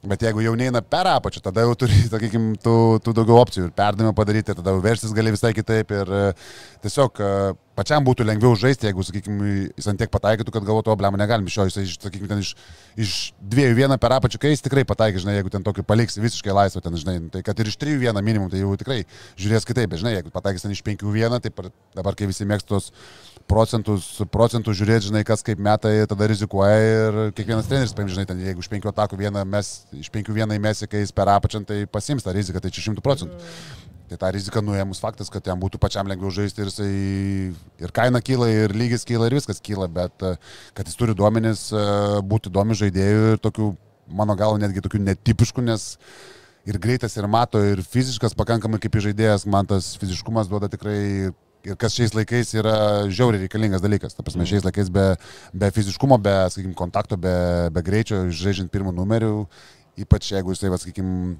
Bet 0.02 0.24
jeigu 0.26 0.42
jau 0.42 0.56
neina 0.58 0.80
per 0.82 1.06
apačią, 1.12 1.44
tada 1.46 1.62
jau 1.62 1.76
turi, 1.78 1.94
sakykime, 2.10 2.56
tų, 2.64 2.76
tų 3.06 3.14
daugiau 3.20 3.38
opcijų 3.38 3.68
ir 3.68 3.74
perdavimą 3.78 4.16
padaryti, 4.18 4.56
tada 4.58 4.74
versis 4.82 5.14
gali 5.14 5.34
visai 5.36 5.52
kitaip 5.54 5.94
ir 5.94 6.10
e, 6.10 6.22
tiesiog 6.82 7.22
e, 7.22 7.30
pačiam 7.78 8.02
būtų 8.08 8.26
lengviau 8.26 8.56
žaisti, 8.58 8.88
jeigu, 8.90 9.06
sakykime, 9.06 9.52
jis 9.78 9.90
ant 9.92 10.02
tiek 10.02 10.10
pataikytų, 10.10 10.56
kad 10.56 10.66
galvotų, 10.66 10.96
o 10.96 10.98
blem, 10.98 11.20
negalim 11.22 11.46
iš 11.46 11.60
jo, 11.60 11.68
jis, 11.70 12.00
sakykime, 12.02 12.32
ten 12.32 12.42
iš, 12.42 12.56
iš 12.98 13.14
dviejų 13.54 13.78
vieną 13.84 14.00
per 14.02 14.18
apačią, 14.18 14.42
kai 14.42 14.56
jis 14.56 14.66
tikrai 14.66 14.88
pataikė, 14.90 15.22
žinai, 15.22 15.38
jeigu 15.38 15.54
ten 15.54 15.70
tokį 15.70 15.86
paliksi 15.86 16.24
visiškai 16.26 16.58
laisvą, 16.58 16.82
ten, 16.82 16.98
žinai, 16.98 17.20
nu, 17.22 17.30
tai 17.34 17.44
kad 17.46 17.62
ir 17.62 17.70
iš 17.70 17.78
trijų 17.82 18.02
vieną 18.08 18.26
minimum, 18.26 18.50
tai 18.50 18.64
jau 18.64 18.74
tikrai 18.82 19.04
žiūrės 19.38 19.70
kitaip, 19.70 19.94
bet, 19.94 20.02
žinai, 20.02 20.18
jeigu 20.18 20.34
pataikys 20.34 20.66
ten 20.66 20.74
iš 20.74 20.82
penkių 20.88 21.14
vieną, 21.14 21.38
tai 21.46 21.54
par- 21.54 21.70
dabar, 21.94 22.18
kai 22.18 22.30
visi 22.30 22.50
mėgstos 22.50 22.90
procentus, 23.52 24.08
procentus 24.32 24.80
žiūrėti, 24.80 25.10
žinai, 25.10 25.22
kas 25.28 25.44
kaip 25.46 25.60
metai, 25.62 25.94
tada 26.10 26.28
rizikuoja 26.32 26.78
ir 26.80 27.20
kiekvienas 27.36 27.68
treneris, 27.70 27.94
paim, 27.98 28.10
žinai, 28.12 28.26
ten, 28.30 28.42
jeigu 28.46 28.64
iš 28.64 28.70
penkių 28.72 28.92
atakų 28.92 29.20
vieną 29.20 29.44
mes, 29.48 29.72
iš 29.98 30.10
penkių 30.14 30.36
vieną 30.40 30.58
įmesi, 30.58 30.88
kai 30.92 31.04
jis 31.04 31.14
per 31.16 31.32
apačią, 31.34 31.64
tai 31.68 31.84
pasims 31.92 32.26
tą 32.26 32.34
riziką, 32.36 32.62
tai 32.64 32.72
čia 32.74 32.86
šimtų 32.88 33.04
procentų. 33.06 33.52
Tai 34.12 34.18
tą 34.20 34.30
riziką 34.36 34.60
nuėmus 34.66 35.00
faktas, 35.00 35.30
kad 35.32 35.46
jam 35.48 35.60
būtų 35.62 35.80
pačiam 35.80 36.10
lengviau 36.12 36.34
žaisti 36.36 36.66
ir, 36.66 36.72
jisai, 36.72 36.90
ir 37.80 37.94
kaina 37.96 38.20
kyla, 38.20 38.50
ir 38.52 38.74
lygis 38.76 39.08
kyla, 39.08 39.30
ir 39.30 39.38
viskas 39.38 39.64
kyla, 39.64 39.88
bet 39.88 40.26
e, 40.28 40.34
kad 40.76 40.90
jis 40.90 41.00
turi 41.00 41.16
duomenis 41.16 41.70
e, 41.72 41.84
būti 42.28 42.52
įdomi 42.52 42.76
žaidėjų 42.76 43.30
ir 43.30 43.40
tokių, 43.46 43.70
mano 44.20 44.36
galva, 44.40 44.60
netgi 44.60 44.84
tokių 44.84 45.00
netipiškų, 45.06 45.64
nes 45.64 45.94
ir 46.68 46.82
greitas, 46.84 47.16
ir 47.16 47.30
mato, 47.32 47.62
ir 47.64 47.80
fiziškas 47.88 48.36
pakankamai 48.36 48.82
kaip 48.84 49.00
žaidėjas, 49.00 49.48
man 49.48 49.72
tas 49.72 49.94
fiziškumas 50.02 50.52
duoda 50.52 50.68
tikrai 50.72 51.32
ir 51.68 51.78
kas 51.80 51.96
šiais 51.98 52.16
laikais 52.16 52.54
yra 52.58 52.76
žiauriai 53.10 53.46
reikalingas 53.46 53.84
dalykas. 53.84 54.16
Ta 54.18 54.26
prasme, 54.26 54.48
šiais 54.50 54.66
laikais 54.66 54.90
be, 54.94 55.06
be 55.54 55.72
fiziškumo, 55.76 56.18
be, 56.22 56.34
sakykime, 56.54 56.78
kontakto, 56.78 57.20
be, 57.22 57.36
be 57.74 57.86
greičio, 57.86 58.24
žaidžiant 58.34 58.72
pirmų 58.74 58.96
numerių, 58.98 59.36
ypač 60.02 60.32
jeigu 60.34 60.56
jisai, 60.56 60.72
va, 60.74 60.80
sakykime, 60.82 61.36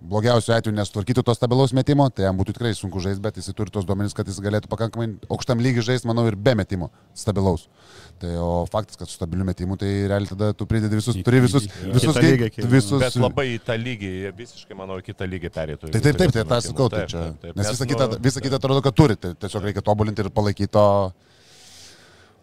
blogiausiu 0.00 0.54
atveju 0.54 0.74
nesutvarkytų 0.76 1.22
to 1.26 1.34
stabilaus 1.34 1.72
metimo, 1.76 2.06
tai 2.10 2.24
jam 2.28 2.36
būtų 2.38 2.54
tikrai 2.56 2.70
sunku 2.76 3.00
žaisti, 3.02 3.22
bet 3.24 3.36
jisai 3.40 3.54
turi 3.58 3.72
tos 3.74 3.84
duomenys, 3.88 4.14
kad 4.14 4.26
jis 4.30 4.38
galėtų 4.44 4.70
pakankamai 4.70 5.08
aukštam 5.30 5.58
lygiai 5.64 5.82
žaisti, 5.90 6.06
manau, 6.08 6.24
ir 6.30 6.36
be 6.36 6.54
metimo 6.58 6.90
stabilaus. 7.18 7.66
Tai 8.18 8.32
o 8.42 8.64
faktas, 8.70 8.96
kad 8.98 9.10
su 9.10 9.14
stabiliu 9.18 9.44
metimu, 9.46 9.76
tai 9.78 9.90
realiai 10.10 10.30
tada 10.30 10.52
tu 10.54 10.66
pridedi 10.66 10.98
visus, 10.98 11.18
turi 11.22 11.40
visus, 11.44 11.68
visus, 11.92 12.14
kai- 12.16 12.24
lygį, 12.32 12.50
kai- 12.56 12.66
visus, 12.72 12.98
Bet 13.02 13.14
labai 13.22 13.46
į 13.54 13.60
tą 13.66 13.76
lygį, 13.78 14.12
visiškai, 14.38 14.74
manau, 14.78 14.98
kitą 15.02 15.28
lygį 15.30 15.50
perėtų. 15.54 15.90
Tai 15.94 16.00
taip, 16.00 16.18
taip, 16.18 16.32
tai 16.34 16.44
tą 16.44 16.60
sakau, 16.68 16.88
tai 16.90 17.06
čia. 17.06 17.24
Nes 17.54 17.70
visą 17.74 17.86
kitą, 17.86 18.10
visą 18.28 18.40
kitą 18.42 18.58
atrodo, 18.58 18.82
kad 18.82 18.94
turi, 18.98 19.16
tai 19.16 19.34
tiesiog 19.34 19.62
reikia 19.70 19.82
tobulinti 19.86 20.24
ir 20.26 20.30
palaikyti 20.30 20.70
to. 20.74 20.86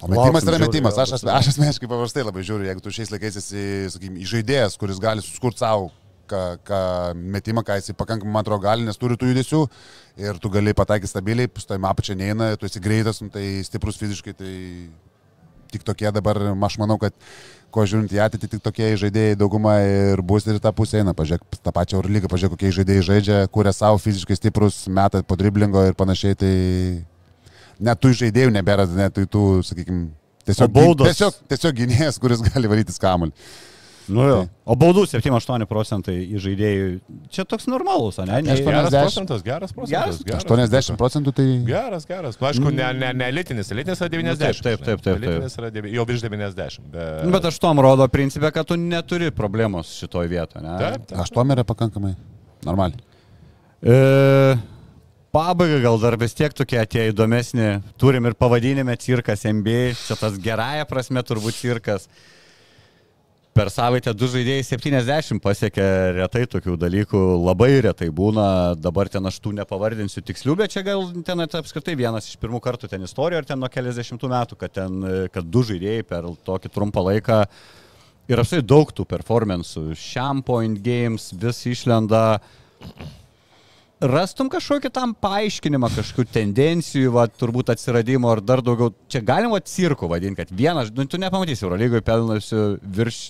O 0.03 0.07
metimas 0.11 0.43
Lauksim, 0.43 0.49
yra 0.51 0.59
metimas. 0.59 0.97
Aš, 0.99 1.13
asme- 1.17 1.31
aš 1.31 1.47
asmeniškai 1.53 1.87
paprastai 1.87 2.23
labai 2.27 2.43
žiūriu, 2.43 2.67
jeigu 2.67 2.81
tu 2.83 2.91
šiais 2.91 3.11
laikais 3.13 3.37
esi, 3.39 3.61
sakykime, 3.93 4.25
žaidėjas, 4.27 4.75
kuris 4.77 4.99
gali 4.99 5.23
suskurti 5.23 5.63
savo 5.63 5.87
ką, 6.29 6.43
ką 6.67 6.79
metimą, 7.15 7.63
ką 7.65 7.79
jisai 7.79 7.95
pakankamai, 7.97 8.33
man 8.33 8.45
atrodo, 8.45 8.63
gali, 8.65 8.85
nes 8.87 8.99
turi 9.01 9.17
tų 9.19 9.31
judesių 9.31 9.63
ir 10.25 10.39
tu 10.41 10.51
gali 10.53 10.75
pataikyti 10.77 11.11
stabiliai, 11.11 11.51
stojama 11.61 11.91
apačia 11.91 12.15
neina, 12.19 12.53
tu 12.59 12.69
esi 12.69 12.81
greitas, 12.83 13.21
nu, 13.23 13.31
tai 13.33 13.45
stiprus 13.67 13.99
fiziškai, 14.01 14.35
tai 14.37 14.53
tik 15.75 15.83
tokie 15.83 16.11
dabar, 16.13 16.39
aš 16.65 16.77
manau, 16.79 16.97
kad 17.01 17.15
ko 17.73 17.83
žiūrint 17.87 18.13
į 18.15 18.21
ateitį, 18.23 18.49
tik 18.53 18.63
tokie 18.63 18.93
žaidėjai 18.99 19.37
dauguma 19.39 19.75
ir 19.83 20.21
bus 20.23 20.47
ir 20.47 20.61
tą 20.63 20.71
pusę 20.75 21.01
eina. 21.01 21.15
Pažiūrėk, 21.17 21.59
tą 21.59 21.73
pačią 21.75 21.99
Eurolygą, 21.99 22.29
pažiūrėk, 22.31 22.55
kokie 22.55 22.71
žaidėjai 22.77 23.07
žaidžia, 23.09 23.39
kuria 23.51 23.73
savo 23.75 23.99
fiziškai 23.99 24.37
stiprus, 24.39 24.85
meta 24.87 25.23
po 25.27 25.35
driblingo 25.39 25.83
ir 25.89 25.97
panašiai, 25.99 26.37
tai 26.39 26.53
net 27.83 27.99
tų 27.99 28.13
žaidėjų 28.21 28.55
nebėra, 28.55 28.87
net 28.95 29.19
tų, 29.19 29.45
sakykime, 29.67 30.07
tiesiog, 30.47 30.71
tiesiog, 31.03 31.39
tiesiog 31.51 31.79
gynėjas, 31.81 32.19
kuris 32.23 32.43
gali 32.45 32.71
varyti 32.71 32.95
skamulį. 32.95 33.35
Nu 34.11 34.25
jo. 34.27 34.39
O 34.69 34.75
baudų 34.77 35.03
7-8 35.09 35.65
procentai 35.69 36.15
į 36.35 36.39
žaidėjų. 36.43 36.85
Čia 37.33 37.45
toks 37.49 37.65
normalus, 37.69 38.19
ne? 38.21 38.41
ne 38.45 38.55
Geras 38.59 38.91
80. 38.91 38.99
procentas, 39.01 39.43
geras 39.45 39.73
procentas. 39.73 40.19
Geras? 40.25 40.45
80 40.45 40.99
procentų 40.99 41.33
tai... 41.37 41.45
Geras, 41.65 42.05
geras. 42.09 42.37
Nu, 42.41 42.47
aišku, 42.51 42.73
ne, 42.75 42.89
ne, 42.97 43.09
ne 43.17 43.29
elitinis, 43.33 43.71
elitinis 43.73 44.01
yra 44.03 44.11
90. 44.13 44.35
Nu, 44.35 44.45
taip, 44.45 44.61
taip, 44.61 44.85
taip, 44.85 44.85
taip, 44.85 45.01
taip. 45.05 45.23
Elitinis 45.23 45.57
yra 45.61 45.71
devi- 45.73 45.95
jau 45.95 46.05
virš 46.09 46.25
90. 46.27 46.85
Bet, 46.93 47.25
Nu, 47.25 47.33
bet 47.33 47.49
aš 47.49 47.57
tom 47.63 47.81
rodo 47.81 48.07
principę, 48.13 48.51
kad 48.53 48.69
tu 48.69 48.77
neturi 48.77 49.31
problemos 49.33 49.95
šitoj 49.97 50.29
vietoje, 50.33 50.61
ne? 50.65 50.77
Taip, 50.81 51.09
taip. 51.09 51.19
Aštuom 51.25 51.55
yra 51.57 51.65
pakankamai. 51.65 52.13
Normaliai. 52.65 53.01
E, 53.85 54.57
pabaiga 55.35 55.81
gal 55.83 55.99
dar 56.01 56.15
vis 56.21 56.33
tiek 56.37 56.53
tokie 56.57 56.79
atėjo 56.81 57.11
įdomesni. 57.13 57.67
Turim 58.01 58.25
ir 58.29 58.37
pavadinime 58.39 58.95
cirkas 59.01 59.43
MBA, 59.49 59.91
čia 60.07 60.17
tas 60.19 60.37
gerąją 60.41 60.85
prasme 60.89 61.21
turbūt 61.25 61.57
cirkas. 61.59 62.07
Per 63.55 63.69
savaitę 63.71 64.11
du 64.11 64.27
žaidėjai 64.27 64.65
70 64.67 65.39
pasiekė 65.39 65.83
retai 66.17 66.41
tokių 66.51 66.73
dalykų, 66.75 67.19
labai 67.39 67.69
retai 67.85 68.09
būna, 68.11 68.47
dabar 68.75 69.07
ten 69.07 69.23
aš 69.29 69.37
tų 69.39 69.53
nepavardinsiu 69.55 70.19
tikslių, 70.27 70.57
bet 70.59 70.73
čia 70.73 70.81
gal 70.83 71.05
ten 71.23 71.39
apskritai 71.45 71.93
vienas 71.95 72.27
iš 72.27 72.35
pirmų 72.41 72.59
kartų 72.65 72.89
ten 72.91 73.07
istorijoje, 73.07 73.39
ar 73.39 73.47
ten 73.47 73.61
nuo 73.63 73.69
keliasdešimtų 73.71 74.29
metų, 74.33 74.57
kad, 74.59 74.73
ten, 74.75 75.05
kad 75.31 75.47
du 75.47 75.63
žaidėjai 75.69 76.03
per 76.09 76.27
tokį 76.49 76.71
trumpą 76.75 77.05
laiką 77.05 77.37
ir 78.27 78.41
apskritai 78.43 78.65
daug 78.73 78.91
tų 78.91 79.05
performance'ų, 79.13 79.85
šiam 80.03 80.43
point 80.43 80.83
games 80.83 81.29
vis 81.39 81.63
išlenda. 81.71 82.25
Rastum 84.03 84.51
kažkokį 84.51 84.91
tam 84.99 85.15
paaiškinimą, 85.23 85.93
kažkokių 85.95 86.27
tendencijų, 86.41 87.15
va, 87.15 87.23
turbūt 87.31 87.71
atsiradimo 87.71 88.35
ar 88.35 88.43
dar 88.43 88.59
daugiau. 88.59 88.91
Čia 89.07 89.23
galima 89.23 89.63
cirku 89.63 90.11
vadinti, 90.11 90.41
kad 90.43 90.51
vienas, 90.51 90.91
nu, 90.91 91.07
tu 91.07 91.23
nepamatysi 91.23 91.63
Eurolygoje 91.63 92.03
pelnusiu 92.03 92.67
virš 92.83 93.23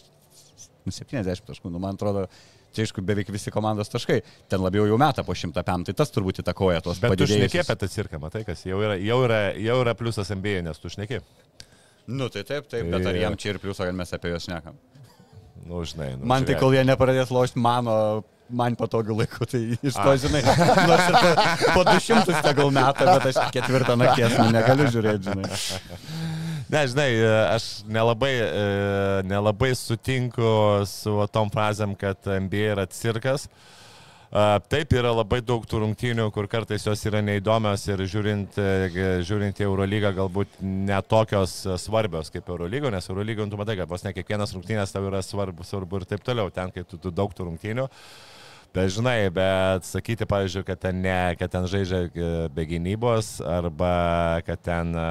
nu, 0.86 0.94
70 0.96 1.48
taškų, 1.50 1.72
nu, 1.74 1.82
man 1.84 1.98
atrodo, 1.98 2.26
čia 2.76 2.86
aišku 2.86 3.04
beveik 3.06 3.32
visi 3.34 3.54
komandos 3.54 3.92
taškai, 3.94 4.20
ten 4.52 4.64
labiau 4.64 4.88
jau 4.90 5.00
meta 5.02 5.24
po 5.28 5.36
100 5.38 5.64
pam, 5.68 5.86
tai 5.88 5.96
tas 5.98 6.12
turbūt 6.14 6.44
įtakoja 6.44 6.84
tuos 6.86 7.02
bet 7.04 7.16
tu 7.18 7.28
šneki 7.28 7.48
padidėjimus. 7.48 7.70
apie 7.70 7.80
tą 7.82 7.92
cirką, 7.92 8.22
matai, 8.24 8.44
kas 8.48 8.66
jau 8.68 8.82
yra, 8.84 8.98
jau 9.02 9.20
yra, 9.26 9.42
jau 9.60 9.80
yra 9.84 9.96
pliusas 9.98 10.32
MBA, 10.36 10.62
nes 10.68 10.82
tu 10.82 10.92
šneki. 10.94 11.22
Nu, 12.06 12.30
tai 12.30 12.46
taip, 12.46 12.68
taip, 12.70 12.86
bet 12.92 13.08
ar 13.10 13.18
jam 13.18 13.38
čia 13.40 13.56
ir 13.56 13.62
pliusą, 13.64 13.88
kad 13.90 13.98
mes 13.98 14.14
apie 14.14 14.34
juos 14.34 14.46
šnekam. 14.46 14.78
Nu, 15.66 15.82
žinai. 15.88 16.12
Nu, 16.20 16.28
Man 16.30 16.46
tai 16.46 16.58
kol 16.60 16.76
jie 16.76 16.84
nepradės 16.86 17.32
lošti 17.34 17.62
mano, 17.62 17.96
man 18.50 18.76
patogiu 18.80 19.18
laiku, 19.18 19.46
tai 19.50 19.62
iš 19.76 19.98
to, 19.98 20.16
žinai, 20.26 20.42
nors 20.88 21.06
ir 21.10 21.18
po, 21.20 21.32
po 21.80 21.86
200 21.90 22.42
tegul 22.46 22.74
metą, 22.76 23.08
bet 23.14 23.30
aš 23.32 23.40
ketvirtą 23.56 23.98
nakties 24.00 24.36
nu, 24.40 24.50
negaliu 24.56 24.90
žiūrėti, 24.94 25.32
žinai. 25.32 26.02
Ne, 26.66 26.82
žinai, 26.90 27.10
e, 27.14 27.32
aš 27.54 27.70
nelabai, 27.86 28.34
e, 28.42 28.68
nelabai 29.30 29.72
sutinku 29.78 30.52
su 30.90 31.18
tom 31.34 31.52
frazėm, 31.54 31.98
kad 32.00 32.26
NBA 32.26 32.72
yra 32.74 32.88
cirkas. 32.90 33.46
A, 33.46 33.52
Taip 34.68 34.92
yra 34.92 35.14
labai 35.14 35.38
daug 35.46 35.64
tų 35.64 35.80
rungtynių, 35.84 36.26
kur 36.36 36.48
kartais 36.52 36.84
jos 36.84 37.04
yra 37.08 37.22
neįdomios 37.24 37.86
ir 37.88 38.02
žiūrint, 38.10 38.58
e, 38.60 39.04
žiūrint 39.24 39.62
į 39.62 39.68
Eurolygą 39.68 40.12
galbūt 40.18 40.58
netokios 40.60 41.54
e, 41.64 41.78
svarbios 41.80 42.34
kaip 42.34 42.50
Eurolygo, 42.52 42.92
nes 42.92 43.08
Eurolygo, 43.08 43.46
tu 43.48 43.60
matai, 43.60 43.78
kad 43.80 43.88
vos 43.88 44.04
ne 44.04 44.12
kiekvienas 44.16 44.52
rungtynės 44.58 44.92
tau 44.92 45.06
yra 45.08 45.22
svarbu, 45.24 45.64
svarbu 45.64 46.02
ir 46.02 46.08
taip 46.10 46.26
toliau, 46.28 46.52
ten, 46.52 46.74
kai 46.76 46.84
tu, 46.84 47.00
tu 47.00 47.14
daug 47.16 47.32
tų 47.32 47.48
rungtynių. 47.48 47.88
Bet 48.76 48.90
žinai, 48.92 49.30
bet 49.32 49.86
sakyti, 49.88 50.26
pavyzdžiui, 50.28 50.66
kad 50.68 50.80
ten, 50.84 50.98
ne, 51.00 51.36
kad 51.40 51.52
ten 51.54 51.64
žaidžia 51.72 52.00
e, 52.10 52.32
be 52.52 52.66
gynybos 52.68 53.38
arba 53.48 54.42
kad 54.44 54.60
ten 54.68 54.92
e, 54.92 55.06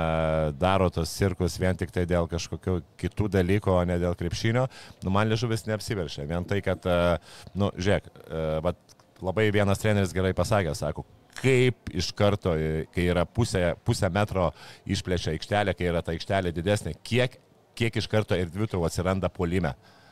daro 0.61 0.91
tos 0.93 1.15
cirkus 1.17 1.57
vien 1.63 1.79
tik 1.81 1.95
tai 1.95 2.05
dėl 2.11 2.29
kažkokių 2.29 2.75
kitų 3.01 3.31
dalykų, 3.39 3.73
o 3.73 3.87
ne 3.89 3.97
dėl 4.03 4.19
krepšinio, 4.21 4.67
nu 5.01 5.15
man 5.15 5.33
liežuvis 5.33 5.65
neapsiveršia. 5.71 6.27
Vien 6.29 6.45
tai, 6.51 6.61
kad, 6.67 6.85
e, 6.85 7.17
nu, 7.57 7.71
žiūrėk, 7.81 8.13
labai 9.25 9.49
vienas 9.57 9.81
treneris 9.81 10.13
gerai 10.13 10.35
pasakė, 10.37 10.77
sako, 10.77 11.07
kaip 11.41 11.89
iš 11.97 12.13
karto, 12.13 12.53
kai 12.93 13.09
yra 13.15 13.25
pusė, 13.25 13.71
pusę 13.81 14.13
metro 14.13 14.51
išplečia 14.85 15.33
aikštelė, 15.33 15.73
kai 15.79 15.89
yra 15.89 16.05
ta 16.05 16.13
aikštelė 16.13 16.53
didesnė, 16.53 16.99
kiek, 17.01 17.41
kiek 17.81 17.97
iš 17.97 18.13
karto 18.13 18.37
ir 18.37 18.53
dvi 18.53 18.69
tau 18.77 18.85
atsiranda 18.85 19.33
polime 19.33 19.73
e, 19.73 20.04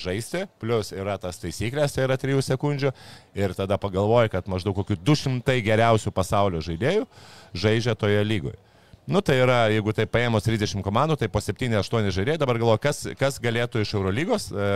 žaisti, 0.00 0.46
plus 0.62 0.92
yra 0.96 1.18
tas 1.20 1.38
taisyklės, 1.42 1.94
tai 1.94 2.06
yra 2.06 2.16
3 2.20 2.40
sekundžių 2.46 2.92
ir 3.38 3.54
tada 3.58 3.78
pagalvoji, 3.80 4.32
kad 4.32 4.48
maždaug 4.50 4.76
kokių 4.80 4.96
200 5.04 5.58
geriausių 5.64 6.12
pasaulio 6.14 6.62
žaidėjų 6.64 7.06
žaidžia 7.52 7.96
toje 7.98 8.24
lygoje. 8.24 8.58
Nu 9.06 9.20
tai 9.20 9.40
yra, 9.42 9.66
jeigu 9.72 9.90
tai 9.92 10.06
paėmus 10.06 10.46
30 10.46 10.84
komandų, 10.86 11.16
tai 11.18 11.28
po 11.28 11.42
7-8 11.42 12.12
žaidėjai, 12.14 12.38
dabar 12.38 12.60
galvoju, 12.62 12.82
kas, 12.84 13.02
kas 13.18 13.40
galėtų 13.42 13.82
iš 13.82 13.96
Eurolygos, 13.98 14.46
e, 14.54 14.68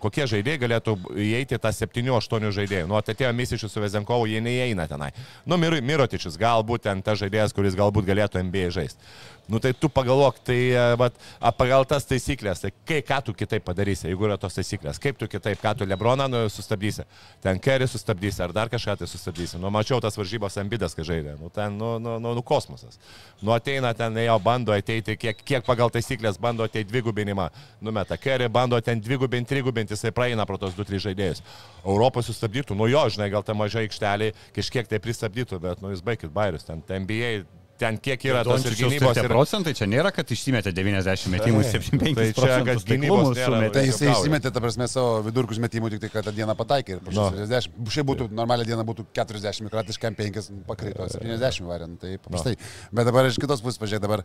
kokie 0.00 0.24
žaidėjai 0.30 0.60
galėtų 0.62 0.94
įeiti 1.12 1.58
tą 1.60 1.72
7-8 1.76 2.48
žaidėjų. 2.56 2.86
Nu, 2.88 2.96
atėjo 2.96 3.34
Misičius 3.36 3.76
su 3.76 3.82
Vezenkovu, 3.84 4.30
jie 4.32 4.40
neįeina 4.40 4.88
tenai. 4.88 5.10
Nu, 5.44 5.58
Mir 5.60 5.76
Mirotičius, 5.84 6.38
galbūt 6.40 6.86
ten 6.88 7.04
tas 7.04 7.20
žaidėjas, 7.20 7.52
kuris 7.56 7.76
galbūt 7.76 8.08
galėtų 8.08 8.40
NBA 8.48 8.70
žaisti. 8.72 9.12
Nu 9.46 9.58
tai 9.58 9.72
tu 9.72 9.88
pagalvok, 9.88 10.38
tai 10.42 10.58
e, 10.74 10.84
vat, 10.98 11.14
pagal 11.58 11.84
tas 11.86 12.06
taisyklės, 12.08 12.64
tai 12.64 12.72
kai, 12.86 12.98
ką 13.06 13.20
tu 13.28 13.34
kitaip 13.36 13.62
padarysi, 13.66 14.08
jeigu 14.08 14.26
yra 14.26 14.38
tos 14.40 14.56
taisyklės, 14.58 14.98
kaip 15.02 15.18
tu 15.20 15.28
kitaip, 15.30 15.60
ką 15.62 15.74
tu 15.78 15.86
Lebroną 15.86 16.26
nu, 16.30 16.40
sustabdysi, 16.50 17.04
ten 17.44 17.60
Kerry 17.62 17.86
sustabdysi, 17.86 18.42
ar 18.42 18.54
dar 18.56 18.70
kažką 18.72 18.96
tai 18.98 19.08
sustabdysi. 19.10 19.60
Nu, 19.62 19.70
mačiau 19.74 20.00
tas 20.02 20.18
varžybos 20.18 20.58
ambidas, 20.62 20.96
kai 20.98 21.06
žaidė, 21.06 21.36
nu 21.38 21.50
ten, 21.54 21.76
nu, 21.78 21.92
nu, 22.02 22.16
nu, 22.22 22.34
nu 22.38 22.42
kosmosas. 22.46 22.98
Nu 23.38 23.54
ateina 23.54 23.92
ten, 23.94 24.18
jo 24.24 24.38
bando 24.42 24.74
ateiti, 24.74 25.14
kiek, 25.20 25.44
kiek 25.46 25.66
pagal 25.66 25.94
taisyklės 25.94 26.40
bando 26.42 26.66
ateiti 26.66 26.90
dvigubinimą, 26.90 27.46
numeta 27.86 28.18
Kerry, 28.18 28.50
bando 28.50 28.80
ten 28.82 28.98
dvigubinti, 29.02 29.52
trigubinti, 29.54 29.94
jisai 29.94 30.14
praeina 30.16 30.46
pro 30.48 30.58
tos 30.58 30.74
2-3 30.74 31.04
žaidėjus. 31.06 31.44
Europos 31.86 32.26
sustabdytų, 32.32 32.74
nu 32.74 32.90
jo, 32.90 33.06
žinai, 33.14 33.30
gal 33.30 33.46
ta 33.46 33.54
maža 33.54 33.84
aikštelė 33.84 34.32
kažkiek 34.56 34.90
tai 34.90 34.98
pristabdytų, 35.02 35.62
bet, 35.62 35.84
nu 35.84 35.94
jūs 35.94 36.02
baigit 36.02 36.34
bairius, 36.34 36.66
ten 36.66 36.82
ten 36.82 37.02
NBA 37.02 37.44
ten 37.78 37.98
kiek 38.00 38.22
yra 38.28 38.42
tos 38.46 38.64
ir 38.68 38.74
gynybos. 38.78 39.18
Ir... 39.20 39.28
procentai 39.30 39.72
čia 39.76 39.86
nėra, 39.90 40.10
kad 40.14 40.30
išsimetė 40.32 40.72
90 40.76 41.30
metimų, 41.34 41.62
Tai- 41.62 41.72
75 41.76 42.16
tai 42.16 42.26
čia, 42.36 42.58
kad 42.66 42.84
gynybos 42.88 43.36
sumetė. 43.38 43.72
Tai 43.76 43.84
jisai 43.86 44.08
gauja. 44.08 44.16
įsimetė, 44.22 44.52
ta 44.56 44.62
prasme, 44.64 44.88
savo 44.88 45.20
vidurkus 45.26 45.60
metimų, 45.62 45.90
tik 45.94 46.04
tai, 46.06 46.10
kad 46.14 46.28
tą 46.30 46.34
dieną 46.36 46.56
pataikė 46.56 46.96
ir 46.96 47.02
po 47.04 47.12
Nu. 47.16 47.28
60. 47.36 47.76
Šiaip 47.96 48.08
būtų, 48.12 48.28
normalią 48.36 48.64
dieną 48.72 48.84
būtų 48.88 49.06
40, 49.16 49.70
kratiškam 49.72 50.16
5, 50.18 50.50
pakrito 50.68 51.08
70 51.12 51.68
variant, 51.68 52.00
tai 52.00 52.16
paprastai. 52.18 52.56
Bet 52.92 53.06
dabar 53.10 53.28
iš 53.30 53.36
kitos 53.42 53.60
pusės, 53.64 53.78
pažiūrėk, 53.82 54.02
dabar, 54.06 54.24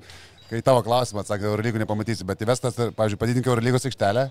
kai 0.50 0.62
tavo 0.66 0.82
klausimą 0.88 1.22
atsakė, 1.26 1.50
Eurolygų 1.52 1.84
nepamatysi, 1.86 2.26
bet 2.28 2.42
įvestas, 2.48 2.80
pavyzdžiui, 2.96 3.20
padidink 3.22 3.48
Eurolygos 3.52 3.86
aikštelę, 3.92 4.30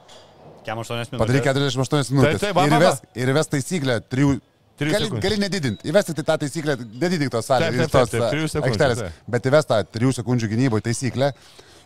Kiam 0.65 0.77
8 0.77 0.93
minutės. 0.93 1.21
padaryk 1.21 1.47
48 1.49 2.13
minutės. 2.13 2.41
taip, 2.43 2.55
va, 2.57 2.67
ir 2.69 2.75
įves, 2.77 2.99
ir 3.17 3.31
įves 3.33 3.49
taisyklę 3.49 3.95
3. 4.13 4.41
Gali, 4.81 5.05
sekundžių. 5.05 5.23
gali 5.27 5.37
nedidinti, 5.43 5.89
įvesti 5.91 6.15
tai 6.17 6.25
tą 6.25 6.37
taisyklę, 6.41 6.77
nedidink 7.03 7.33
tos 7.35 7.45
Taip, 7.45 7.61
salės, 7.61 7.77
taip, 7.77 7.91
tos 7.93 8.09
taip, 8.09 8.21
taip, 8.21 8.31
trijų 8.33 8.49
sekundžių, 8.49 8.71
aikštelės, 8.71 9.03
taip. 9.05 9.19
bet 9.35 9.49
įves 9.51 9.69
tą 9.69 9.81
3 9.99 10.15
sekundžių 10.21 10.49
gynyboje 10.55 10.87
taisyklę 10.89 11.33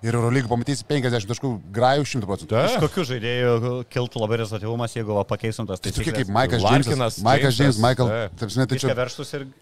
ir 0.04 0.16
Eurolygų 0.18 0.50
pamatysi 0.50 0.84
50 0.88 1.28
taškų 1.30 1.50
grajų 1.74 2.04
100 2.10 2.28
procentų. 2.28 2.58
Iš 2.68 2.76
kokių 2.82 3.04
žaidėjų 3.08 3.70
kiltų 3.92 4.20
labai 4.20 4.38
rezultatyvumas, 4.42 4.96
jeigu 4.98 5.16
va, 5.16 5.24
pakeistum 5.28 5.68
tas 5.68 5.80
Tai 5.84 5.92
tokie 5.96 6.12
kaip 6.18 6.32
Maikas 6.34 6.64
Džeimsas, 6.64 7.18
Maikas 7.24 7.56
Džeims, 7.56 7.80
Michael, 7.82 8.12
taip. 8.36 8.52
žinai, 8.52 8.66
tai 8.70 8.80
Čia. 8.84 8.92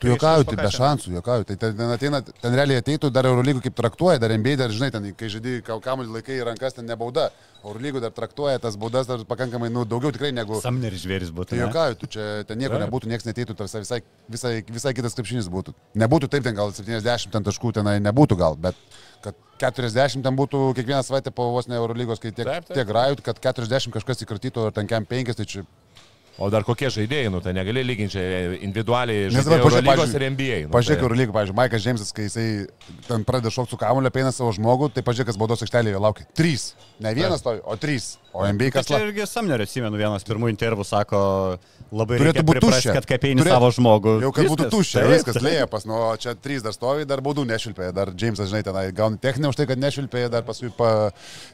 Tu 0.03 0.11
juokauji, 0.11 0.49
tai 0.51 0.59
be 0.59 0.73
šansų, 0.75 1.15
juokauji. 1.19 1.49
Tai 1.53 1.57
ten 1.63 1.95
ateina, 1.95 2.23
ten 2.43 2.59
realiai 2.59 2.83
ateitų 2.83 3.13
dar 3.15 3.29
Eurolygų 3.31 3.63
kaip 3.69 3.79
traktuoja, 3.79 4.19
dar 4.23 4.35
NBA, 4.35 4.57
dar 4.65 4.75
žinai, 4.75 4.91
ten, 4.95 5.09
kai 5.19 5.31
žaidži 5.33 5.63
kamuolį 5.69 6.19
laikai 6.19 6.41
į 6.41 6.47
rankas, 6.51 6.77
ten 6.79 6.89
nebauda. 6.91 7.31
Eurolygų 7.63 8.01
dar 8.03 8.11
traktuoja 8.11 8.59
tas 8.59 8.75
baudas 8.75 9.07
dar 9.07 9.23
pakankamai, 9.29 9.69
nu, 9.71 9.85
daugiau 9.87 10.11
tikrai 10.15 10.33
negu... 10.35 10.59
Samneris 10.65 11.05
žvėris 11.05 11.31
būtų. 11.31 11.53
Tai 11.53 11.61
juokauju, 11.61 11.99
tu 12.01 12.09
čia 12.11 12.25
ten 12.49 12.59
nieko 12.59 12.75
Taip. 12.75 12.89
nebūtų, 12.89 13.11
niekas 13.13 13.29
neteitų, 13.29 13.55
tas 13.61 13.77
visai, 13.79 14.01
visai, 14.27 14.53
visai 14.67 14.95
kitas 14.99 15.15
krepšinis 15.15 15.47
būtų. 15.53 15.77
Nebūtų 16.03 16.33
taip, 16.33 16.43
ten 16.49 16.59
gal 16.59 16.75
70 16.75 17.31
ten 17.31 17.47
taškų 17.47 17.71
tenai 17.79 18.01
nebūtų 18.03 18.41
gal, 18.41 18.59
bet 18.59 18.75
kad 19.23 19.39
40 19.63 20.25
ten 20.25 20.39
būtų 20.39 20.63
kiekvieną 20.79 21.03
savaitę 21.07 21.31
po 21.35 21.51
vos 21.55 21.69
ne 21.71 21.79
Eurolygos, 21.79 22.21
kai 22.23 22.33
tiek, 22.35 22.47
Taip, 22.49 22.67
taip. 22.67 22.75
tiek 22.79 22.89
grajų, 22.89 23.21
kad 23.23 23.39
40 23.45 23.95
kažkas 23.95 24.25
įkratytų, 24.27 24.67
ar 24.69 24.75
ten 24.77 24.91
kem 24.91 25.07
5, 25.07 25.35
tai 25.39 25.47
čia 25.47 25.65
O 26.41 26.49
dar 26.49 26.65
kokie 26.65 26.89
žaidėjai, 26.89 27.29
nu 27.31 27.41
tai 27.45 27.53
negali 27.53 27.83
lyginti 27.85 28.17
individualiai 28.65 29.29
pažiūrėk, 29.29 29.85
pavyzdžiui, 29.85 30.17
ir 30.17 30.25
NBA. 30.33 30.59
Nu, 30.67 30.73
Pažiūrėk, 30.73 30.97
tai- 30.97 31.03
kur 31.05 31.13
lygiai, 31.17 31.35
pavyzdžiui, 31.37 31.57
Maikas 31.59 31.83
Džeimsas, 31.85 32.13
kai 32.17 32.25
jisai 32.29 32.47
ten 33.09 33.25
pradeda 33.29 33.51
šokti 33.53 33.71
su 33.71 33.77
kamuoliu, 33.77 34.09
apeina 34.09 34.33
savo 34.33 34.53
žmogų, 34.57 34.93
tai 34.95 35.03
pažiūrėk, 35.05 35.27
kas 35.33 35.37
baudos 35.37 35.61
aikštelėje 35.63 36.01
laukia. 36.01 36.25
Trys. 36.35 36.73
Ne 37.03 37.13
vienas 37.15 37.41
stovi, 37.45 37.61
o 37.65 37.77
trys. 37.77 38.17
O 38.33 38.47
NBA 38.49 38.71
Tai 38.71 38.81
kas 38.81 38.89
laukia. 38.89 39.07
irgi 39.11 39.27
Samnerio 39.29 39.67
atsimenu 39.69 39.97
vienas 40.01 40.25
pirmų 40.25 40.49
intervų, 40.55 40.87
sako, 40.89 41.59
labai 41.93 42.17
Turėtų 42.17 42.33
reikia 42.33 42.45
būt 42.49 42.57
priprast, 42.57 42.79
tuščia. 42.81 42.93
kad 42.97 43.07
kaip 43.11 43.25
eini 43.29 43.45
savo 43.45 43.69
žmogų. 43.77 44.15
Jau 44.23 44.33
kad 44.33 44.47
būtų 44.49 44.65
Viskas. 44.65 44.73
tuščia, 44.73 45.01
Taip, 45.03 45.13
viskas 45.13 45.37
lėjas, 45.45 45.85
nu, 45.85 45.99
čia 46.17 46.35
trys 46.41 46.63
dar 46.65 46.73
stovi, 46.73 47.05
dar 47.05 47.21
baudų 47.21 47.45
nešvilpė, 47.45 47.93
dar 47.93 48.07
Džeimsas, 48.09 48.49
žinai, 48.49 48.63
tenai 48.65 48.87
gauni 48.97 49.19
techninę 49.21 49.49
už 49.53 49.57
tai, 49.61 49.67
kad 49.67 49.77
nešvilpė, 49.79 50.31
dar 50.33 50.43
paskui 50.49 50.73
pa 50.75 51.11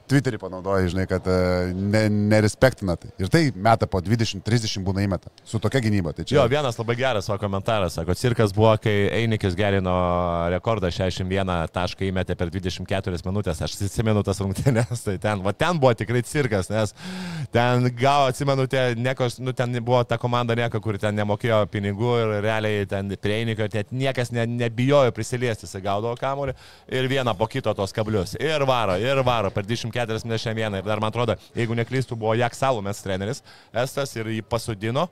Twitterį 0.08 0.38
panaudoja, 0.38 0.86
žinai, 0.92 1.08
kad 1.10 1.26
e, 1.26 1.72
ne, 1.74 2.04
nerespektina. 2.08 2.94
Tai. 2.96 3.10
Ir 3.18 3.26
tai 3.28 3.50
meta 3.56 3.88
po 3.90 3.98
20-30 4.00 4.67
30 4.68 4.84
būna 4.84 5.04
įmeta. 5.04 5.32
Su 5.48 5.60
tokia 5.62 5.80
gynyba. 5.84 6.12
Tai 6.16 6.24
čia... 6.26 6.36
Jo, 6.38 6.44
vienas 6.50 6.78
labai 6.78 6.96
geras 6.98 7.28
savo 7.28 7.38
komentaras, 7.40 7.96
sako, 7.96 8.14
cirkas 8.18 8.52
buvo, 8.56 8.74
kai 8.82 8.94
Einikis 9.16 9.56
gerino 9.58 9.94
rekordą 10.52 10.90
61 10.92 11.72
tašką 11.74 12.08
įmetė 12.08 12.36
per 12.38 12.52
24 12.52 13.22
minutės, 13.26 13.62
aš 13.64 13.76
atsimenu 13.88 14.22
tas 14.26 14.40
rungtynės, 14.42 15.04
tai 15.06 15.16
ten, 15.22 15.42
va 15.44 15.54
ten 15.56 15.80
buvo 15.80 15.94
tikrai 15.96 16.22
cirkas, 16.26 16.70
nes 16.72 16.94
ten 17.54 17.88
gavo, 17.98 18.28
atsimenu, 18.32 18.68
te, 18.70 18.84
nekos, 18.98 19.38
nu, 19.42 19.54
ten 19.56 19.78
buvo 19.80 20.02
ta 20.08 20.18
komanda 20.20 20.56
nieko, 20.58 20.80
kuri 20.84 21.00
ten 21.02 21.16
nemokėjo 21.18 21.62
pinigų 21.72 22.14
ir 22.22 22.34
realiai 22.44 22.88
ten 22.90 23.12
prie 23.20 23.40
Einikio 23.42 23.68
ten 23.72 23.88
niekas 23.94 24.32
ne, 24.34 24.46
nebijojo 24.48 25.14
prisiliesti, 25.16 25.68
jis 25.68 25.82
gaudavo 25.84 26.16
kamuolį 26.18 26.56
ir 26.94 27.10
vieną 27.10 27.34
po 27.38 27.48
kito 27.50 27.72
tos 27.76 27.94
kablius. 27.96 28.34
Ir 28.40 28.64
varo, 28.68 28.98
ir 29.00 29.22
varo 29.26 29.52
per 29.54 29.66
24 29.66 30.20
minutės 30.24 30.44
šiandieną. 30.44 30.80
Ir 30.80 30.88
dar 30.88 31.00
man 31.02 31.12
atrodo, 31.12 31.36
jeigu 31.56 31.76
neklystų, 31.78 32.18
buvo 32.18 32.34
Jak 32.38 32.56
Salomės 32.56 33.00
treneris, 33.02 33.42
Estas 33.78 34.14
ir 34.16 34.28
jį 34.32 34.42
pasodino 34.58 35.08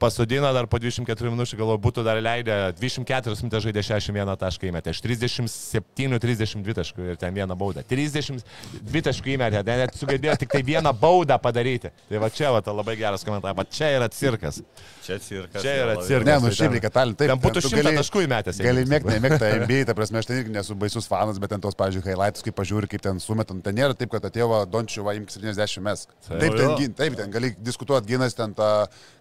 pasodino 0.00 0.48
dar 0.56 0.66
po 0.70 0.78
24 0.80 1.30
minučių, 1.34 1.58
galvoju, 1.60 1.80
būtų 1.84 2.04
dar 2.06 2.18
leidę 2.24 2.54
24 2.80 3.36
minutės 3.44 3.66
žaidė 3.66 3.82
61 3.84 4.32
tašką 4.40 4.70
įmetė, 4.70 4.94
iš 4.96 5.02
37-32 5.04 6.74
taškų 6.80 7.08
ir 7.12 7.18
ten 7.20 7.34
vieną 7.36 7.56
baudą. 7.60 7.82
32 7.86 9.02
taškų 9.10 9.34
įmetė, 9.36 9.60
net 9.66 9.94
sugebėjo 9.98 10.36
tik 10.40 10.50
tai 10.54 10.62
vieną 10.66 10.92
baudą 10.96 11.36
padaryti. 11.42 11.90
Tai 12.08 12.22
va 12.22 12.30
čia 12.32 12.50
va, 12.54 12.62
ta 12.64 12.72
labai 12.74 12.96
geras 13.00 13.24
komentaras, 13.26 13.56
va 13.60 13.64
čia 13.68 13.90
yra 13.98 14.08
cirkas. 14.12 14.62
Čia 15.04 15.18
cirkas. 15.22 15.62
Čia 15.64 15.74
yra 15.84 15.96
cirkas. 16.06 16.26
Ne, 16.30 16.38
nu 16.40 16.50
Tai 16.50 16.56
šiaip 16.58 16.74
reikia 16.78 16.92
talent. 16.94 17.18
Taip, 17.20 17.30
Ten 17.34 17.42
būtų 17.44 17.62
tu 17.64 17.70
100 17.72 17.82
gali- 17.84 18.00
taškų 18.00 18.24
įmetęs. 18.26 18.60
Gali 18.64 18.84
mėgti, 18.90 19.14
nemėgti 19.16 19.50
NBA, 19.64 19.80
ta 19.90 19.94
prasme, 19.98 20.20
aš 20.22 20.28
ten 20.30 20.40
irgi 20.40 20.54
nesu 20.54 20.76
baisus 20.78 21.08
fanas, 21.10 21.38
bet 21.42 21.52
ten 21.54 21.60
tos, 21.62 21.76
pavyzdžiui, 21.78 22.04
highlights, 22.08 22.44
kaip 22.46 22.56
pažiūri, 22.58 22.88
kaip 22.90 23.04
ten 23.04 23.20
sumetam, 23.22 23.60
ten 23.64 23.76
nėra 23.78 23.96
taip, 23.98 24.10
kad 24.14 24.24
atėjo 24.30 24.64
Dončiuva 24.70 25.14
imk 25.18 25.30
70 25.34 25.84
mes. 25.84 26.06
Taip, 26.28 26.56
ten, 26.56 26.74
gin- 26.80 26.94
taip, 26.98 27.16
ten 27.20 27.30
gali 27.34 27.52
diskutuoti 27.58 28.10
gynas, 28.14 28.34
ten 28.38 28.54
tą 28.54 28.70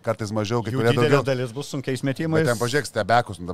kartais 0.05 0.31
mažiau, 0.35 0.61
kai 0.69 0.79
kurie 0.79 0.93
daugiau. 0.95 1.25
dalis 1.27 1.53
bus 1.55 1.69
sunkiais 1.73 2.01
Bet 2.01 2.09
metimais. 2.11 2.47
ten 2.47 2.59
pažiūrėk 2.59 2.87
stebekus, 2.87 3.39
nu, 3.41 3.53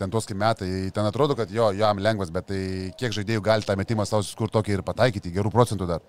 ten 0.00 0.12
tos 0.12 0.28
kaip 0.28 0.38
metai, 0.40 0.68
ten 0.94 1.08
atrodo, 1.08 1.36
kad 1.38 1.50
jo, 1.52 1.70
jam 1.76 2.00
lengvas, 2.02 2.32
bet 2.34 2.48
tai 2.50 2.60
kiek 2.98 3.14
žaidėjų 3.16 3.44
gali 3.44 3.66
tą 3.66 3.76
metimą 3.78 4.06
savo 4.08 4.26
skur 4.26 4.52
tokį 4.52 4.78
ir 4.78 4.82
pataikyti, 4.86 5.32
gerų 5.34 5.52
procentų 5.54 5.88
dar. 5.94 6.04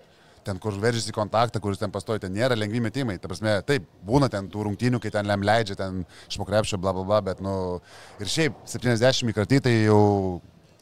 Ten, 0.46 0.60
kur 0.62 0.76
veržiasi 0.78 1.10
į 1.10 1.14
kontaktą, 1.16 1.58
kuris 1.58 1.80
ten 1.80 1.90
pastoja, 1.90 2.20
ten 2.22 2.30
nėra 2.30 2.54
lengvi 2.54 2.78
metimai. 2.78 3.16
Ta 3.18 3.26
prasme, 3.26 3.56
taip, 3.66 3.88
būna 4.06 4.28
ten 4.30 4.46
tų 4.46 4.68
rungtynių, 4.68 5.00
kai 5.02 5.10
ten 5.10 5.26
lem 5.26 5.42
leidžia, 5.42 5.74
ten 5.74 6.04
šmokrepšio, 6.30 6.78
bla 6.78 6.92
bla 6.94 7.02
bla, 7.08 7.18
bet, 7.32 7.40
nu, 7.42 7.80
ir 8.22 8.30
šiaip 8.30 8.60
70 8.70 9.32
įkartai 9.32 9.58
tai 9.64 9.74
jau... 9.88 10.04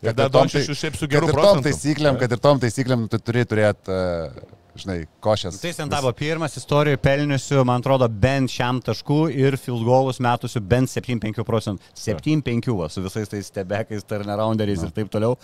Ir 0.05 0.13
kad 0.13 0.27
ir 0.27 0.35
tom 0.35 0.51
su 0.53 1.09
kad 1.09 1.25
ir 1.25 1.33
tom 1.33 1.63
taisyklėm, 1.65 2.19
kad 2.21 2.37
ir 2.37 2.43
tom 2.45 2.61
taisyklėm, 2.61 3.07
tu 3.09 3.17
turi 3.25 3.47
turėti, 3.49 3.89
uh, 3.89 4.61
žinai, 4.81 4.97
košės. 5.25 5.59
Tai 5.63 5.71
jis 5.71 5.79
ten 5.81 5.93
tavo 5.93 6.11
pirmas 6.17 6.57
istorijoje 6.59 7.01
pelniusių, 7.05 7.63
man 7.69 7.83
atrodo, 7.83 8.09
bent 8.09 8.53
šiam 8.53 8.81
taškų 8.85 9.21
ir 9.33 9.57
field 9.61 9.85
goalus 9.87 10.21
metusių 10.25 10.63
bent 10.75 10.91
7-5 10.93 11.45
procentų. 11.47 11.95
7-5 11.99 12.71
va, 12.79 12.91
su 12.93 13.05
visais 13.05 13.31
tais 13.31 13.51
stebekais, 13.51 14.07
turnarounderiais 14.09 14.85
ir 14.87 14.95
taip 14.95 15.13
toliau. 15.13 15.39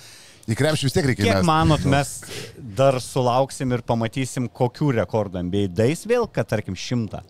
Į 0.51 0.57
krepšį 0.59 0.89
vis 0.89 0.97
tiek 0.97 1.07
reikia 1.07 1.25
Kiek 1.27 1.35
įmest. 1.37 1.47
manot, 1.47 1.85
mes 1.93 2.15
dar 2.79 2.99
sulauksim 3.05 3.77
ir 3.77 3.85
pamatysim, 3.87 4.49
kokių 4.51 4.95
rekordų 5.03 5.45
NBA 5.47 5.69
dais 5.75 6.03
vėl, 6.09 6.27
kad 6.33 6.49
tarkim 6.51 6.79
šimtą. 6.79 7.23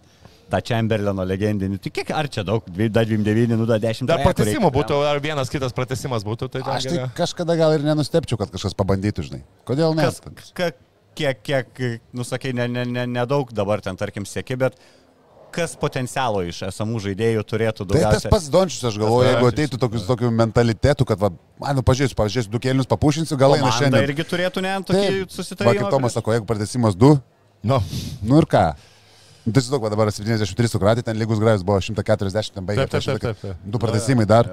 Ta 0.51 0.59
Chamberlaino 0.67 1.23
legendinį. 1.23 1.77
Tai 1.79 1.93
kiek, 1.95 2.09
ar 2.11 2.27
čia 2.33 2.43
daug? 2.43 2.65
29, 2.75 3.55
nu 3.55 3.67
da 3.69 3.77
10. 3.79 4.09
Dar 4.11 4.25
reikia. 4.25 4.71
būtų, 4.75 4.97
ar 5.07 5.21
vienas 5.23 5.53
kitas 5.53 5.75
pratesimas 5.77 6.25
būtų, 6.27 6.49
tai 6.51 6.65
Aš 6.67 6.89
tai 6.91 7.05
kažkada 7.15 7.55
gal 7.61 7.77
ir 7.77 7.85
nenustepčiau, 7.87 8.41
kad 8.41 8.51
kažkas 8.51 8.75
pabandytų, 8.75 9.29
žinai. 9.29 9.45
Kodėl 9.69 9.95
ne? 9.95 10.09
Kas, 10.09 10.51
ka, 10.51 10.73
kiek, 11.21 11.45
kiek, 11.47 11.85
nusakai, 12.17 12.55
nedaug 12.57 12.73
ne, 12.75 12.87
ne, 12.89 13.07
nedaug 13.21 13.53
dabar 13.57 13.85
ten, 13.85 13.99
tarkim, 14.01 14.27
sėki, 14.29 14.59
bet 14.61 14.79
kas 15.55 15.73
potencialo 15.79 16.45
iš 16.47 16.61
esamų 16.69 17.01
žaidėjų 17.09 17.43
turėtų 17.53 17.87
Tai 17.91 18.13
tas 18.15 18.27
pats 18.31 18.47
Dončius, 18.53 18.85
aš 18.93 19.01
galvoju, 19.03 19.33
jeigu 19.33 19.49
ateitų 19.49 19.81
tokius, 19.83 20.05
tokių 20.07 20.31
mentalitetų, 20.37 21.07
kad, 21.11 21.19
va, 21.19 21.33
man, 21.63 21.81
nu, 21.81 21.85
pažiūrėsiu, 21.87 22.19
pažiūrėsiu, 22.19 22.53
du 22.55 22.61
kėlinius 22.63 22.91
papušinsiu, 22.91 23.39
gal 23.41 23.57
eina 23.57 23.73
šiandien. 23.75 24.07
irgi 24.07 24.27
turėtų 24.31 24.63
ne 24.63 24.77
Taip, 24.77 24.93
tokį 24.93 25.03
va, 25.03 25.19
kaip 25.25 25.35
susitarimą. 25.35 25.91
Tomas 25.91 26.15
sako, 26.15 26.37
jeigu 26.37 26.47
pratesimas 26.47 26.95
2, 26.99 27.19
Nu, 27.63 27.83
nu 28.23 28.39
ir 28.41 28.47
ką? 28.49 28.73
Nu, 29.45 29.53
Tai 29.53 29.69
daug, 29.73 29.85
dabar 29.93 30.11
73 30.13 30.71
sukratė, 30.73 31.05
ten 31.05 31.17
lygus 31.21 31.41
grajus 31.41 31.65
buvo 31.65 31.81
140, 31.81 32.55
ten 32.55 32.67
baigė. 32.69 32.87
Taip, 32.89 33.05
taip, 33.05 33.21
taip, 33.21 33.41
taip. 33.41 33.65
Du 33.65 33.81
pratesimai 33.81 34.27
dar. 34.29 34.49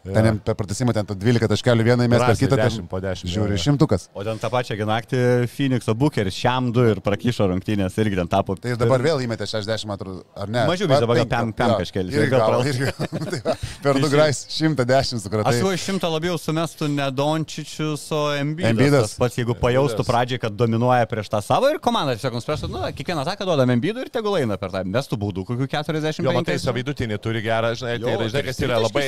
Ten 0.00 0.24
jam 0.24 0.38
per 0.40 0.54
pratesimą 0.56 0.94
ten 0.96 1.04
tą 1.04 1.14
12 1.18 1.48
taškelių 1.52 1.84
vieną 1.84 2.06
įmės, 2.08 2.22
per 2.24 2.38
kitą 2.40 2.56
10 2.56 2.86
po 2.88 3.00
10, 3.04 3.28
Žiūri, 3.28 3.56
jo. 3.58 3.60
šimtukas. 3.66 4.06
O 4.16 4.24
ten 4.24 4.38
tą 4.40 4.48
pačią 4.52 4.78
naktį 4.88 5.18
Phoenix'o 5.52 5.92
Bookeris 5.98 6.38
šiam 6.40 6.70
du 6.72 6.86
ir 6.88 7.02
prakišo 7.04 7.50
rungtynės 7.50 7.98
irgi 8.00 8.16
ten 8.16 8.30
tapo. 8.32 8.56
Tai 8.56 8.72
jis 8.72 8.80
dabar 8.80 9.04
vėl 9.04 9.20
įmetė 9.26 9.44
60 9.50 9.90
metrų, 9.90 10.14
ar 10.32 10.48
ne? 10.48 10.64
Mažiau 10.70 10.88
vis 10.88 11.02
dabar 11.04 11.20
gal 11.20 11.28
pem- 11.28 11.52
pem 11.52 11.74
jo, 11.74 11.76
kažkelis, 11.82 12.16
irgi 12.16 12.30
gal 12.32 12.40
gal- 12.40 12.48
pralas. 12.48 12.66
irgi- 12.72 12.94
tai 13.44 13.56
Per 13.84 14.00
du 14.00 14.08
grajus 14.12 14.40
110 14.56 15.20
sukratai. 15.26 15.52
Aš 15.52 15.60
jau 15.60 15.74
iš 15.76 15.84
šimto 15.90 16.10
labiau 16.14 16.38
sumestų 16.40 16.88
ne 16.94 17.10
Dončičius, 17.20 18.06
o. 18.16 18.22
Embiidas. 18.40 19.10
Tas 19.10 19.14
Pats 19.20 19.36
jeigu 19.40 19.56
pajaustų 19.60 20.04
pradžiai, 20.08 20.40
kad 20.40 20.56
dominuoja 20.56 21.04
prieš 21.10 21.28
tą 21.32 21.42
savo 21.44 21.68
ir 21.68 21.80
komanda 21.82 22.16
tiesiog 22.16 22.38
nuspręstų, 22.38 22.70
nu, 22.72 22.82
kiekvieną 22.96 23.24
ataką 23.26 23.44
duodam 23.48 23.72
Embidui 23.76 24.06
ir 24.06 24.12
tegul 24.12 24.38
eina 24.40 24.56
per 24.60 24.72
tą. 24.72 24.82
Mestų 24.88 25.20
būdų, 25.20 25.44
kokių 25.50 25.68
40. 25.70 26.24
Jo, 26.24 26.32
matai, 26.36 26.56
savo 26.62 26.78
vidutinį 26.80 27.20
turi 27.20 27.42
gerą, 27.44 27.74
žinai, 27.76 27.98
tai 28.00 28.14
yra, 28.16 28.28
žinai, 28.32 28.44
kas 28.48 28.62
yra 28.64 28.80
labai. 28.80 29.06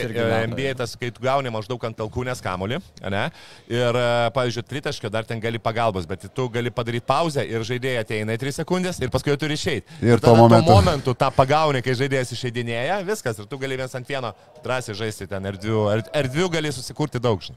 NBA, 0.52 0.74
tas, 0.82 0.92
kai 0.98 1.08
tu 1.14 1.22
gauni 1.24 1.50
maždaug 1.54 1.82
ant 1.88 1.96
talkūnės 2.02 2.42
kamolį, 2.44 2.80
ne? 3.14 3.24
Ir, 3.70 3.96
e, 4.02 4.04
pavyzdžiui, 4.36 4.66
tritaškio 4.68 5.10
dar 5.14 5.24
ten 5.28 5.40
gali 5.42 5.58
pagalbos, 5.62 6.06
bet 6.10 6.26
tu 6.34 6.48
gali 6.52 6.70
padaryti 6.74 7.06
pauzę 7.08 7.46
ir 7.48 7.64
žaidėjai 7.66 8.02
ateina 8.04 8.36
į 8.36 8.42
3 8.44 8.58
sekundės 8.60 9.00
ir 9.02 9.10
paskui 9.14 9.38
turi 9.40 9.56
išeiti. 9.58 9.86
Ir 10.02 10.18
tuo 10.20 10.32
tada 10.34 10.40
momentu- 10.42 10.68
tuo 10.72 10.80
momentu 10.82 11.14
tą 11.14 11.30
pagauni, 11.34 11.82
kai 11.82 11.94
žaidėjas 11.98 12.34
išeidinėja, 12.36 13.00
viskas, 13.06 13.38
ir 13.38 13.46
tu 13.46 13.58
gali 13.62 13.76
vienas 13.78 13.94
ant 13.94 14.06
vieno 14.08 14.34
drąsiai 14.64 14.94
žaisti 14.98 15.28
ten 15.30 15.42
erdvių, 15.52 15.82
er- 15.96 16.08
erdvių 16.24 16.50
gali 16.58 16.72
susikurti 16.74 17.20
daug, 17.22 17.40
žinai. 17.40 17.56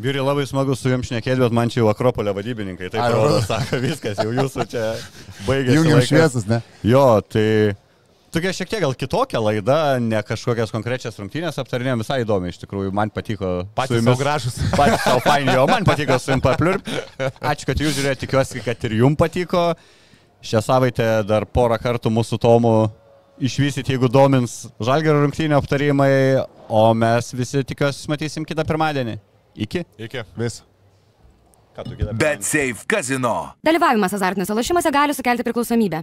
Vyri 0.00 0.22
labai 0.24 0.46
smagu 0.48 0.72
su 0.78 0.88
jums 0.88 1.10
šnekėti, 1.10 1.42
bet 1.42 1.52
man 1.52 1.68
čia 1.68 1.82
jau 1.82 1.90
Akropolio 1.92 2.32
vadybininkai. 2.32 2.88
Tai 2.90 3.00
Ai, 3.04 3.10
rodo, 3.12 3.34
rodo. 3.34 3.40
sako, 3.50 3.80
viskas, 3.82 4.16
jau 4.22 4.30
jūsų 4.32 4.64
čia 4.72 4.84
baigėsi. 5.44 5.74
Jungiam 5.76 6.00
šviesas, 6.06 6.46
ne? 6.48 6.62
Jo, 6.88 7.02
tai 7.20 7.74
tokia 8.34 8.52
šiek 8.56 8.70
tiek 8.70 8.82
gal 8.84 8.94
kitokia 8.98 9.40
laida, 9.42 9.76
ne 10.02 10.20
kažkokias 10.26 10.72
konkrečias 10.74 11.18
rungtynės 11.20 11.58
aptarinėjom, 11.62 12.02
visai 12.04 12.20
įdomi 12.24 12.52
iš 12.52 12.60
tikrųjų, 12.64 12.92
man 12.96 13.10
patiko. 13.14 13.50
Patys 13.76 13.98
jumis- 13.98 14.10
savo 14.12 14.20
gražus. 14.22 14.58
Patys 14.78 15.02
savo 15.04 15.22
faini, 15.24 15.54
jo, 15.56 15.66
man 15.70 15.86
patiko 15.88 16.18
su 16.20 16.32
jums 16.34 16.44
papliurp. 16.46 16.88
Ačiū, 17.40 17.68
kad 17.70 17.82
jūs 17.82 17.96
žiūrėjote, 17.98 18.22
tikiuosi, 18.26 18.62
kad 18.66 18.88
ir 18.88 18.96
jums 19.02 19.18
patiko. 19.20 19.66
Šią 20.40 20.62
savaitę 20.64 21.08
dar 21.28 21.44
porą 21.44 21.76
kartų 21.82 22.08
mūsų 22.16 22.38
Tomų 22.40 22.74
išvysit, 23.44 23.90
jeigu 23.92 24.08
domins 24.12 24.62
žalgerio 24.80 25.20
rungtynio 25.24 25.58
aptarimai, 25.60 26.12
o 26.68 26.86
mes 26.96 27.28
visi 27.36 27.60
tikiuosi 27.66 28.08
matysim 28.12 28.46
kitą 28.48 28.64
pirmadienį. 28.68 29.18
Iki. 29.66 29.84
Iki. 30.06 30.24
Vis. 30.40 30.62
Bet 32.18 32.42
Safe 32.44 32.84
Casino. 32.88 33.34
Dalyvavimas 33.64 34.12
azartiniuose 34.16 34.56
lošimuose 34.56 34.90
gali 34.92 35.14
sukelti 35.16 35.44
priklausomybę. 35.46 36.02